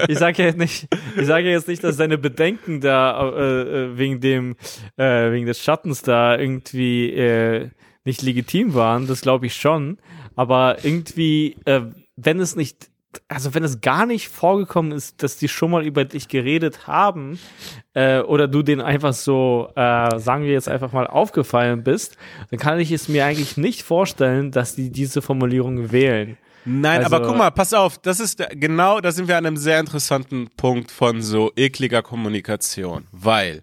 ich 0.08 0.18
sage 0.18 0.44
ja 0.44 0.52
nicht, 0.52 0.88
ich 1.16 1.26
sage 1.26 1.46
ja 1.46 1.52
jetzt 1.52 1.68
nicht, 1.68 1.84
dass 1.84 1.96
deine 1.96 2.18
Bedenken 2.18 2.80
da 2.80 3.30
äh, 3.30 3.62
äh, 3.62 3.96
wegen 3.96 4.20
dem, 4.20 4.56
äh, 4.96 5.30
wegen 5.30 5.46
des 5.46 5.62
Schattens 5.62 6.02
da 6.02 6.36
irgendwie 6.36 7.12
äh, 7.12 7.70
nicht 8.04 8.22
legitim 8.22 8.74
waren. 8.74 9.06
Das 9.06 9.20
glaube 9.20 9.46
ich 9.46 9.54
schon. 9.54 9.98
Aber 10.34 10.78
irgendwie, 10.82 11.56
äh, 11.64 11.82
wenn 12.16 12.40
es 12.40 12.56
nicht 12.56 12.90
also 13.28 13.54
wenn 13.54 13.64
es 13.64 13.80
gar 13.80 14.04
nicht 14.04 14.28
vorgekommen 14.28 14.92
ist, 14.92 15.22
dass 15.22 15.38
die 15.38 15.48
schon 15.48 15.70
mal 15.70 15.86
über 15.86 16.04
dich 16.04 16.28
geredet 16.28 16.86
haben 16.86 17.38
äh, 17.94 18.20
oder 18.20 18.46
du 18.46 18.62
denen 18.62 18.82
einfach 18.82 19.14
so, 19.14 19.70
äh, 19.74 20.18
sagen 20.18 20.44
wir 20.44 20.52
jetzt 20.52 20.68
einfach 20.68 20.92
mal, 20.92 21.06
aufgefallen 21.06 21.82
bist, 21.82 22.18
dann 22.50 22.58
kann 22.58 22.78
ich 22.78 22.92
es 22.92 23.08
mir 23.08 23.24
eigentlich 23.24 23.56
nicht 23.56 23.82
vorstellen, 23.82 24.50
dass 24.50 24.74
die 24.74 24.90
diese 24.90 25.22
Formulierung 25.22 25.92
wählen. 25.92 26.36
Nein, 26.66 27.04
Also- 27.04 27.16
aber 27.16 27.26
guck 27.26 27.36
mal, 27.38 27.50
pass 27.50 27.72
auf, 27.72 27.98
das 27.98 28.20
ist 28.20 28.42
genau, 28.50 29.00
da 29.00 29.12
sind 29.12 29.28
wir 29.28 29.36
an 29.38 29.46
einem 29.46 29.56
sehr 29.56 29.78
interessanten 29.80 30.48
Punkt 30.56 30.90
von 30.90 31.22
so 31.22 31.52
ekliger 31.56 32.02
Kommunikation, 32.02 33.06
weil 33.12 33.62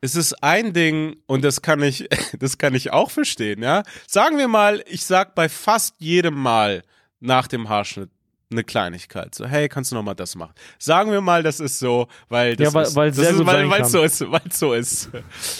es 0.00 0.16
ist 0.16 0.42
ein 0.42 0.72
Ding 0.72 1.16
und 1.26 1.42
das 1.44 1.62
kann 1.62 1.82
ich, 1.82 2.08
das 2.38 2.58
kann 2.58 2.74
ich 2.74 2.92
auch 2.92 3.10
verstehen, 3.10 3.62
ja. 3.62 3.82
Sagen 4.06 4.36
wir 4.36 4.48
mal, 4.48 4.82
ich 4.86 5.04
sag 5.06 5.34
bei 5.34 5.48
fast 5.48 5.94
jedem 5.98 6.34
Mal 6.34 6.82
nach 7.20 7.46
dem 7.46 7.68
Haarschnitt 7.68 8.10
eine 8.50 8.62
Kleinigkeit, 8.64 9.34
so 9.34 9.46
hey, 9.46 9.68
kannst 9.68 9.90
du 9.90 9.94
noch 9.96 10.02
mal 10.02 10.14
das 10.14 10.34
machen? 10.36 10.52
Sagen 10.78 11.10
wir 11.10 11.20
mal, 11.20 11.42
das 11.42 11.58
ist 11.60 11.78
so, 11.78 12.08
weil 12.28 12.54
das 12.56 12.66
Ja, 12.68 12.74
weil- 12.74 12.82
ist, 12.86 12.94
weil 12.96 13.08
das 13.10 13.16
sehr 13.16 13.30
ist, 13.30 13.46
weil, 13.46 13.70
weil 13.70 13.84
so 13.84 14.02
ist, 14.02 14.30
weil 14.30 14.42
so 14.52 14.72
ist. 14.74 15.08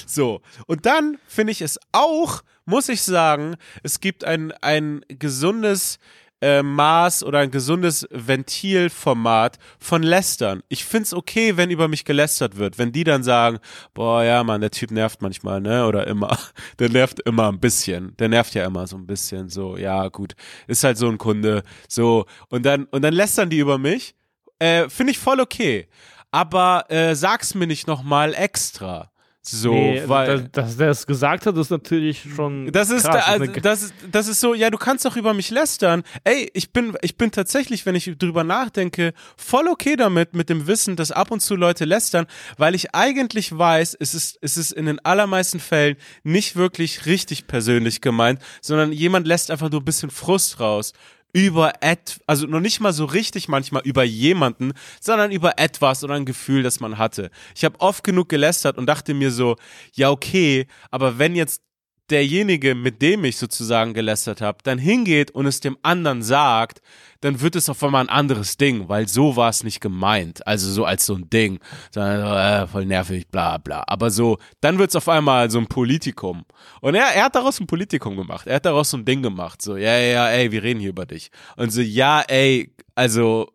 So 0.07 0.43
und 0.67 0.85
dann 0.87 1.19
finde 1.27 1.53
ich 1.53 1.63
es 1.63 1.79
auch, 1.93 2.43
muss 2.67 2.89
ich 2.89 3.03
sagen, 3.03 3.57
es 3.83 4.01
gibt 4.01 4.25
ein 4.25 4.53
ein 4.61 5.01
gesundes 5.09 5.99
äh, 6.41 6.63
Maß 6.63 7.25
oder 7.25 7.39
ein 7.39 7.51
gesundes 7.51 8.07
Ventilformat 8.11 9.59
von 9.79 10.03
Lästern. 10.03 10.63
Ich 10.69 10.85
find's 10.85 11.15
okay, 11.15 11.57
wenn 11.57 11.71
über 11.71 11.89
mich 11.89 12.05
gelästert 12.05 12.57
wird, 12.57 12.79
wenn 12.79 12.93
die 12.93 13.05
dann 13.05 13.23
sagen, 13.23 13.59
boah, 13.95 14.23
ja, 14.23 14.45
Mann, 14.45 14.61
der 14.61 14.71
Typ 14.71 14.91
nervt 14.91 15.23
manchmal, 15.23 15.61
ne, 15.61 15.87
oder 15.87 16.07
immer. 16.07 16.37
Der 16.79 16.89
nervt 16.89 17.21
immer 17.21 17.49
ein 17.49 17.61
bisschen. 17.61 18.17
Der 18.19 18.29
nervt 18.29 18.55
ja 18.55 18.65
immer 18.65 18.87
so 18.87 18.97
ein 18.97 19.07
bisschen, 19.07 19.49
so, 19.49 19.77
ja, 19.77 20.09
gut, 20.09 20.35
ist 20.67 20.85
halt 20.85 20.99
so 20.99 21.09
ein 21.09 21.19
Kunde, 21.19 21.63
so. 21.89 22.27
Und 22.49 22.67
dann, 22.67 22.85
und 22.87 23.03
dann 23.03 23.15
lästern 23.15 23.51
die 23.51 23.59
über 23.59 23.79
mich. 23.79 24.15
Äh, 24.59 24.89
Finde 24.89 25.13
ich 25.13 25.19
voll 25.19 25.41
okay. 25.41 25.89
Aber 26.31 26.91
äh, 26.91 27.15
sag's 27.15 27.55
mir 27.55 27.67
nicht 27.67 27.87
nochmal 27.87 28.35
extra. 28.35 29.13
So, 29.47 29.75
nee, 29.75 30.03
weil. 30.07 30.45
dass, 30.45 30.51
dass 30.53 30.77
der 30.79 30.89
es 30.89 31.07
gesagt 31.07 31.45
hat, 31.45 31.55
ist 31.59 31.69
natürlich 31.69 32.27
schon. 32.35 32.73
Das 32.73 32.89
ist, 32.89 33.05
krass. 33.05 33.27
da, 33.27 33.33
also, 33.33 33.47
das, 33.61 33.83
ist, 33.83 33.95
das 34.11 34.27
ist 34.27 34.41
so, 34.41 34.55
ja, 34.55 34.71
du 34.71 34.79
kannst 34.79 35.05
doch 35.05 35.17
über 35.17 35.35
mich 35.35 35.51
lästern. 35.51 36.03
Ey, 36.25 36.51
ich 36.55 36.73
bin, 36.73 36.97
ich 37.03 37.19
bin 37.19 37.31
tatsächlich, 37.31 37.85
wenn 37.85 37.95
ich 37.95 38.11
drüber 38.17 38.43
nachdenke, 38.43 39.13
voll 39.37 39.69
okay 39.69 39.97
damit, 39.97 40.33
mit 40.33 40.49
dem 40.49 40.67
Wissen, 40.67 40.97
dass 40.97 41.13
ab 41.13 41.31
und 41.31 41.41
zu 41.41 41.57
Leute 41.57 41.85
lästern, 41.85 42.25
weil 42.57 42.75
ich 42.75 42.95
eigentlich 42.95 43.57
weiß, 43.57 43.95
es 44.01 44.15
ist, 44.15 44.39
es 44.41 44.57
ist 44.57 44.73
in 44.73 44.87
den 44.87 45.05
allermeisten 45.05 45.61
Fällen 45.61 45.97
nicht 46.23 46.57
wirklich 46.57 47.05
richtig 47.05 47.47
persönlich 47.47 48.01
gemeint, 48.01 48.41
sondern 48.63 48.93
jemand 48.93 49.27
lässt 49.27 49.51
einfach 49.51 49.71
nur 49.71 49.83
ein 49.83 49.85
bisschen 49.85 50.09
Frust 50.09 50.59
raus 50.59 50.95
über 51.35 51.73
et, 51.83 52.21
also 52.27 52.47
noch 52.47 52.61
nicht 52.61 52.81
mal 52.81 52.93
so 52.93 53.05
richtig 53.05 53.49
manchmal 53.49 53.83
über 53.85 54.05
jemanden, 54.05 54.73
sondern 55.01 55.33
über 55.33 55.59
etwas 55.59 56.03
oder 56.05 56.15
ein 56.15 56.25
Gefühl, 56.25 56.63
das 56.63 56.81
man 56.81 56.97
hatte. 56.97 57.31
Ich 57.57 57.65
habe 57.65 57.79
oft 57.81 58.05
genug 58.05 58.29
gelästert 58.29 58.79
und 58.79 58.87
dachte 58.87 59.13
mir 59.13 59.31
so, 59.31 59.57
ja 59.93 60.11
okay, 60.11 60.67
aber 60.91 61.19
wenn 61.19 61.35
jetzt 61.35 61.63
derjenige, 62.11 62.75
mit 62.75 63.01
dem 63.01 63.25
ich 63.25 63.37
sozusagen 63.37 63.95
gelästert 63.95 64.41
habe, 64.41 64.59
dann 64.63 64.79
hingeht 64.79 65.31
und 65.31 65.47
es 65.47 65.61
dem 65.61 65.79
anderen 65.83 66.23
sagt, 66.23 66.81
dann 67.21 67.41
wird 67.41 67.57
es 67.57 67.71
auf 67.71 67.83
einmal 67.83 68.05
ein 68.05 68.11
anderes 68.11 68.59
Ding, 68.59 68.89
weil 68.91 69.09
so 69.09 69.37
war 69.37 69.49
es 69.49 69.65
nicht 69.65 69.81
gemeint. 69.81 70.47
Also 70.47 70.71
so 70.71 70.85
als 70.85 71.07
so 71.07 71.15
ein 71.15 71.31
Ding. 71.31 71.59
Sondern 71.91 72.21
so, 72.21 72.35
äh, 72.35 72.67
voll 72.67 72.85
nervig, 72.85 73.29
bla 73.29 73.57
bla. 73.57 73.83
Aber 73.87 74.11
so, 74.11 74.37
dann 74.61 74.79
wird 74.79 74.91
es 74.91 74.97
auf 74.97 75.09
einmal 75.09 75.51
so 75.51 75.59
ein 75.59 75.67
Politikum. 75.67 76.45
Und 76.83 76.95
er, 76.95 77.07
er 77.15 77.25
hat 77.25 77.35
daraus 77.35 77.59
ein 77.61 77.67
Politikum 77.67 78.17
gemacht. 78.17 78.47
Er 78.47 78.57
hat 78.57 78.67
daraus 78.67 78.91
so 78.91 78.99
ein 78.99 79.07
Ding 79.07 79.23
gemacht. 79.23 79.63
So, 79.63 79.77
ja, 79.79 79.97
ja, 79.97 80.13
ja, 80.13 80.29
ey, 80.29 80.53
wir 80.53 80.63
reden 80.63 80.81
hier 80.81 80.91
über 80.91 81.07
dich. 81.07 81.31
Und 81.57 81.71
so, 81.71 81.81
ja, 81.81 82.21
ey, 82.21 82.75
also, 82.95 83.51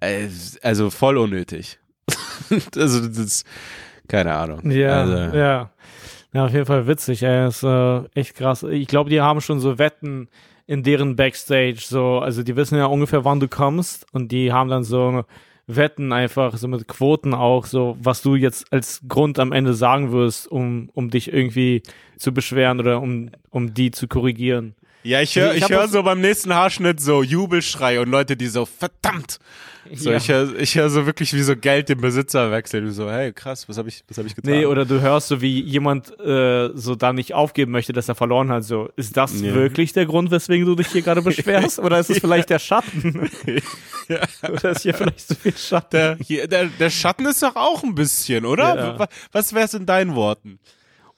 äh, 0.00 0.28
also 0.62 0.90
voll 0.90 1.18
unnötig. 1.18 1.80
also, 2.76 3.08
das 3.08 3.18
ist, 3.18 3.46
keine 4.06 4.34
Ahnung. 4.34 4.70
Ja, 4.70 5.00
also, 5.00 5.36
ja. 5.36 5.72
Ja, 6.32 6.44
auf 6.44 6.52
jeden 6.52 6.66
Fall 6.66 6.86
witzig, 6.86 7.22
ey. 7.22 7.48
Ist 7.48 7.62
äh, 7.62 8.02
echt 8.14 8.34
krass. 8.34 8.62
Ich 8.62 8.86
glaube, 8.86 9.10
die 9.10 9.20
haben 9.20 9.40
schon 9.40 9.60
so 9.60 9.78
Wetten 9.78 10.28
in 10.66 10.82
deren 10.82 11.16
Backstage, 11.16 11.78
so, 11.80 12.18
also 12.18 12.42
die 12.42 12.54
wissen 12.54 12.76
ja 12.76 12.84
ungefähr, 12.84 13.24
wann 13.24 13.40
du 13.40 13.48
kommst 13.48 14.06
und 14.12 14.30
die 14.30 14.52
haben 14.52 14.68
dann 14.68 14.84
so 14.84 15.24
Wetten 15.66 16.12
einfach, 16.12 16.58
so 16.58 16.68
mit 16.68 16.86
Quoten 16.86 17.32
auch, 17.32 17.64
so, 17.64 17.96
was 18.02 18.20
du 18.20 18.34
jetzt 18.34 18.70
als 18.70 19.00
Grund 19.08 19.38
am 19.38 19.52
Ende 19.52 19.72
sagen 19.72 20.12
wirst, 20.12 20.46
um, 20.50 20.90
um 20.92 21.08
dich 21.08 21.32
irgendwie 21.32 21.82
zu 22.18 22.34
beschweren 22.34 22.80
oder 22.80 23.00
um, 23.00 23.30
um 23.48 23.72
die 23.72 23.90
zu 23.90 24.08
korrigieren. 24.08 24.74
Ja, 25.04 25.22
ich 25.22 25.36
höre 25.36 25.54
ich 25.54 25.62
ich 25.64 25.68
hör 25.70 25.88
so 25.88 26.02
beim 26.02 26.20
nächsten 26.20 26.52
Haarschnitt 26.54 27.00
so 27.00 27.22
Jubelschrei 27.22 28.00
und 28.00 28.08
Leute, 28.10 28.36
die 28.36 28.48
so, 28.48 28.66
verdammt! 28.66 29.38
So, 29.94 30.10
Ja. 30.10 30.16
ich 30.18 30.28
höre 30.28 30.54
ich 30.58 30.74
hör 30.74 30.90
so 30.90 31.06
wirklich 31.06 31.32
wie 31.32 31.40
so 31.42 31.56
Geld 31.56 31.88
den 31.88 31.98
Besitzer 32.00 32.50
wechseln. 32.50 32.90
So, 32.92 33.10
hey, 33.10 33.32
krass, 33.32 33.68
was 33.70 33.78
habe 33.78 33.88
ich, 33.88 34.02
was 34.08 34.18
hab 34.18 34.26
ich 34.26 34.34
getan? 34.34 34.52
Nee, 34.52 34.66
oder 34.66 34.84
du 34.84 35.00
hörst 35.00 35.28
so, 35.28 35.40
wie 35.40 35.62
jemand 35.62 36.10
äh, 36.20 36.70
so 36.74 36.94
da 36.94 37.14
nicht 37.14 37.32
aufgeben 37.32 37.72
möchte, 37.72 37.94
dass 37.94 38.06
er 38.08 38.14
verloren 38.14 38.50
hat. 38.50 38.64
So, 38.64 38.90
ist 38.96 39.16
das 39.16 39.40
Ja. 39.40 39.54
wirklich 39.54 39.94
der 39.94 40.04
Grund, 40.04 40.30
weswegen 40.30 40.66
du 40.66 40.74
dich 40.74 40.88
hier 40.88 41.00
gerade 41.02 41.22
beschwerst? 41.22 41.78
Oder 41.78 42.00
ist 42.00 42.10
es 42.10 42.18
vielleicht 42.18 42.50
der 42.50 42.58
Schatten? 42.58 43.30
Oder 44.42 44.70
ist 44.70 44.82
hier 44.82 44.92
vielleicht 44.94 45.26
so 45.28 45.34
viel 45.36 45.56
Schatten? 45.56 45.88
der, 45.92 46.18
hier, 46.22 46.48
der, 46.48 46.66
der 46.66 46.90
Schatten 46.90 47.24
ist 47.24 47.42
doch 47.42 47.56
auch 47.56 47.82
ein 47.82 47.94
bisschen, 47.94 48.44
oder? 48.44 48.76
Ja. 48.76 48.98
Wa- 48.98 49.08
Was 49.32 49.54
wär's 49.54 49.72
in 49.74 49.86
deinen 49.86 50.14
Worten? 50.14 50.58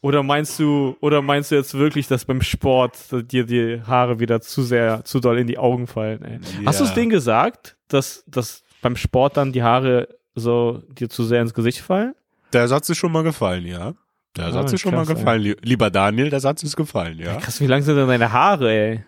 Oder 0.03 0.23
meinst 0.23 0.59
du, 0.59 0.97
oder 1.01 1.21
meinst 1.21 1.51
du 1.51 1.57
jetzt 1.57 1.75
wirklich, 1.75 2.09
dass 2.09 2.25
beim 2.25 2.41
Sport 2.41 2.97
dir 3.31 3.45
die 3.45 3.83
Haare 3.87 4.19
wieder 4.19 4.41
zu 4.41 4.63
sehr, 4.63 5.05
zu 5.05 5.21
doll 5.21 5.39
in 5.39 5.47
die 5.47 5.59
Augen 5.59 5.87
fallen? 5.87 6.23
Ey? 6.25 6.39
Hast 6.65 6.81
du 6.81 6.85
es 6.85 6.95
denen 6.95 7.11
gesagt, 7.11 7.77
dass, 7.89 8.25
dass 8.27 8.63
beim 8.81 8.97
Sport 8.97 9.37
dann 9.37 9.53
die 9.53 9.63
Haare 9.63 10.09
so 10.35 10.83
dir 10.89 11.11
zu 11.11 11.25
sehr 11.25 11.43
ins 11.43 11.53
Gesicht 11.53 11.81
fallen? 11.81 12.15
Der 12.55 12.67
Satz 12.67 12.89
ist 12.89 12.97
schon 12.99 13.13
mal 13.13 13.23
gefallen, 13.23 13.67
ja. 13.67 13.93
Der 14.37 14.47
Ah, 14.47 14.53
Satz 14.53 14.73
ist 14.73 14.81
schon 14.81 14.93
krass, 14.93 15.07
mal 15.09 15.13
ey. 15.13 15.19
gefallen. 15.19 15.43
Lie- 15.43 15.57
Lieber 15.63 15.91
Daniel, 15.91 16.31
der 16.31 16.41
Satz 16.41 16.63
ist 16.63 16.77
gefallen, 16.77 17.19
ja. 17.19 17.37
Krass, 17.37 17.61
wie 17.61 17.67
lang 17.67 17.83
sind 17.83 17.97
denn 17.97 18.09
deine 18.09 18.33
Haare, 18.33 18.71
ey? 18.73 19.05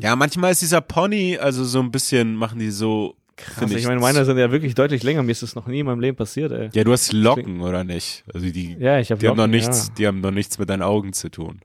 Ja, 0.00 0.14
manchmal 0.14 0.52
ist 0.52 0.62
dieser 0.62 0.80
Pony, 0.80 1.38
also 1.38 1.64
so 1.64 1.80
ein 1.80 1.90
bisschen 1.90 2.34
machen 2.34 2.58
die 2.58 2.70
so. 2.70 3.16
Krass, 3.38 3.70
ich 3.70 3.86
meine, 3.86 4.00
meine 4.00 4.24
sind 4.24 4.36
ja 4.38 4.50
wirklich 4.50 4.74
deutlich 4.74 5.02
länger. 5.02 5.22
Mir 5.22 5.30
ist 5.32 5.42
das 5.42 5.54
noch 5.54 5.66
nie 5.66 5.80
in 5.80 5.86
meinem 5.86 6.00
Leben 6.00 6.16
passiert, 6.16 6.52
ey. 6.52 6.70
Ja, 6.74 6.84
du 6.84 6.92
hast 6.92 7.12
Locken, 7.12 7.60
oder 7.60 7.84
nicht? 7.84 8.24
Also 8.34 8.50
die, 8.50 8.76
Ja, 8.78 8.98
ich 8.98 9.10
habe 9.10 9.20
die 9.20 9.28
haben 9.28 9.36
noch 9.36 9.46
nichts, 9.46 9.92
die 9.94 10.06
haben 10.06 10.20
noch 10.20 10.30
nichts 10.32 10.58
mit 10.58 10.68
deinen 10.68 10.82
Augen 10.82 11.12
zu 11.12 11.30
tun. 11.30 11.60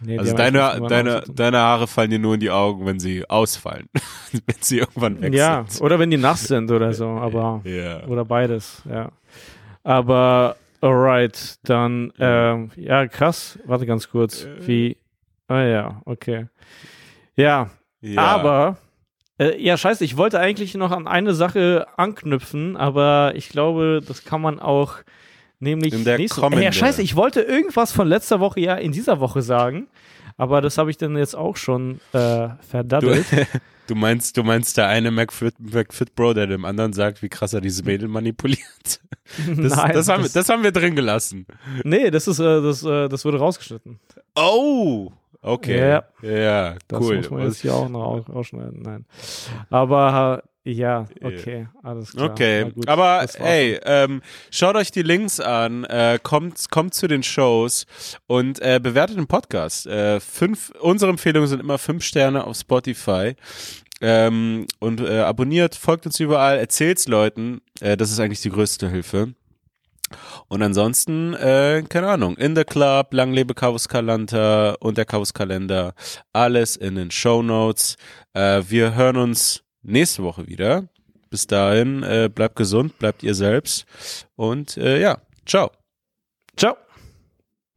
Nee, 0.00 0.18
Also 0.18 0.34
deine, 0.36 0.80
deine, 0.88 1.22
deine 1.32 1.56
Haare 1.58 1.86
fallen 1.86 2.10
dir 2.10 2.18
nur 2.18 2.34
in 2.34 2.40
die 2.40 2.50
Augen, 2.50 2.84
wenn 2.86 3.00
sie 3.00 3.28
ausfallen. 3.28 3.88
wenn 4.46 4.56
sie 4.60 4.78
irgendwann 4.78 5.20
weg 5.20 5.34
Ja, 5.34 5.64
sind. 5.68 5.82
oder 5.82 5.98
wenn 5.98 6.10
die 6.10 6.16
nass 6.18 6.44
sind 6.44 6.70
oder 6.70 6.92
so, 6.92 7.06
aber 7.20 7.62
Ja. 7.64 8.04
oder 8.06 8.24
beides, 8.24 8.82
ja. 8.88 9.10
Aber 9.82 10.56
alright, 10.80 11.56
dann 11.64 12.12
ähm, 12.18 12.70
ja 12.76 13.06
krass. 13.06 13.58
Warte 13.64 13.86
ganz 13.86 14.08
kurz, 14.10 14.46
wie? 14.60 14.96
Ah 15.48 15.62
ja, 15.62 16.02
okay. 16.04 16.46
Ja, 17.36 17.70
ja. 18.00 18.20
aber 18.20 18.78
äh, 19.38 19.60
ja 19.62 19.76
scheiße, 19.76 20.04
ich 20.04 20.16
wollte 20.16 20.38
eigentlich 20.40 20.74
noch 20.74 20.90
an 20.90 21.06
eine 21.06 21.34
Sache 21.34 21.86
anknüpfen, 21.96 22.76
aber 22.76 23.32
ich 23.34 23.48
glaube, 23.48 24.00
das 24.06 24.24
kann 24.24 24.40
man 24.40 24.58
auch 24.60 24.94
nämlich 25.60 25.92
In 25.92 26.04
der 26.04 26.18
nächste- 26.18 26.40
kommenden. 26.40 26.62
Ja 26.62 26.72
scheiße, 26.72 27.02
ich 27.02 27.16
wollte 27.16 27.40
irgendwas 27.40 27.92
von 27.92 28.08
letzter 28.08 28.40
Woche 28.40 28.60
ja 28.60 28.74
in 28.76 28.92
dieser 28.92 29.20
Woche 29.20 29.42
sagen, 29.42 29.88
aber 30.36 30.60
das 30.60 30.78
habe 30.78 30.90
ich 30.90 30.98
dann 30.98 31.16
jetzt 31.16 31.34
auch 31.34 31.56
schon 31.56 32.00
äh, 32.12 32.18
du, 32.18 32.50
verdaddelt. 32.68 33.24
du 33.86 33.94
meinst, 33.94 34.36
du 34.36 34.42
meinst 34.42 34.76
der 34.76 34.88
eine 34.88 35.10
McFit, 35.10 35.54
McFit 35.58 36.14
Bro, 36.14 36.34
der 36.34 36.46
dem 36.46 36.64
anderen 36.66 36.92
sagt, 36.92 37.22
wie 37.22 37.28
krass 37.30 37.54
er 37.54 37.60
diese 37.62 37.82
Mädel 37.84 38.08
manipuliert. 38.08 38.60
Das, 39.56 39.74
Nein, 39.74 39.92
das, 39.92 40.08
haben, 40.08 40.22
das- 40.22 40.34
das 40.34 40.48
haben 40.48 40.62
wir 40.62 40.70
drin 40.70 40.94
gelassen. 40.94 41.46
Nee, 41.82 42.12
das 42.12 42.28
ist, 42.28 42.38
äh, 42.38 42.62
das, 42.62 42.84
äh, 42.84 43.08
das 43.08 43.24
wurde 43.24 43.38
rausgeschnitten. 43.38 43.98
Oh, 44.36 45.10
okay. 45.46 45.78
Ja. 45.78 46.04
Ja, 46.22 46.74
Das 46.88 47.00
cool. 47.00 47.16
muss 47.18 47.30
man 47.30 47.42
jetzt 47.44 47.60
hier 47.62 47.74
auch 47.74 47.88
noch 47.88 48.02
au- 48.28 48.32
rausschneiden. 48.32 48.82
Nein. 48.82 49.06
Aber 49.70 50.42
ja, 50.64 51.06
okay, 51.22 51.68
alles 51.84 52.10
klar. 52.10 52.30
Okay, 52.30 52.70
gut, 52.72 52.88
aber 52.88 53.24
hey, 53.38 53.78
ähm, 53.84 54.20
schaut 54.50 54.74
euch 54.74 54.90
die 54.90 55.02
Links 55.02 55.38
an, 55.38 55.84
äh, 55.84 56.18
kommt, 56.20 56.70
kommt 56.72 56.92
zu 56.92 57.06
den 57.06 57.22
Shows 57.22 57.86
und 58.26 58.60
äh, 58.60 58.80
bewertet 58.82 59.16
den 59.16 59.28
Podcast. 59.28 59.86
Äh, 59.86 60.18
fünf, 60.18 60.72
unsere 60.80 61.10
Empfehlungen 61.12 61.48
sind 61.48 61.60
immer 61.60 61.78
fünf 61.78 62.02
Sterne 62.02 62.44
auf 62.44 62.56
Spotify. 62.56 63.36
Ähm, 64.00 64.66
und 64.80 65.00
äh, 65.00 65.20
abonniert, 65.20 65.74
folgt 65.76 66.04
uns 66.04 66.18
überall, 66.20 66.58
erzählt's 66.58 67.06
Leuten. 67.06 67.60
Äh, 67.80 67.96
das 67.96 68.10
ist 68.10 68.18
eigentlich 68.20 68.42
die 68.42 68.50
größte 68.50 68.90
Hilfe. 68.90 69.34
Und 70.48 70.62
ansonsten, 70.62 71.34
äh, 71.34 71.82
keine 71.88 72.08
Ahnung, 72.08 72.36
in 72.36 72.54
the 72.54 72.64
Club, 72.64 73.12
lang 73.12 73.32
lebe 73.32 73.54
Kavus 73.54 73.88
Kalanta 73.88 74.74
und 74.80 74.98
der 74.98 75.04
Kavus 75.04 75.34
Kalender, 75.34 75.94
alles 76.32 76.76
in 76.76 76.94
den 76.94 77.10
Show 77.10 77.42
Notes. 77.42 77.96
Äh, 78.32 78.62
wir 78.68 78.94
hören 78.94 79.16
uns 79.16 79.62
nächste 79.82 80.22
Woche 80.22 80.46
wieder. 80.46 80.84
Bis 81.30 81.46
dahin, 81.46 82.02
äh, 82.02 82.30
bleibt 82.32 82.56
gesund, 82.56 82.98
bleibt 82.98 83.22
ihr 83.22 83.34
selbst 83.34 83.84
und 84.36 84.76
äh, 84.76 85.00
ja, 85.00 85.18
ciao. 85.44 85.70
Ciao. 86.56 86.85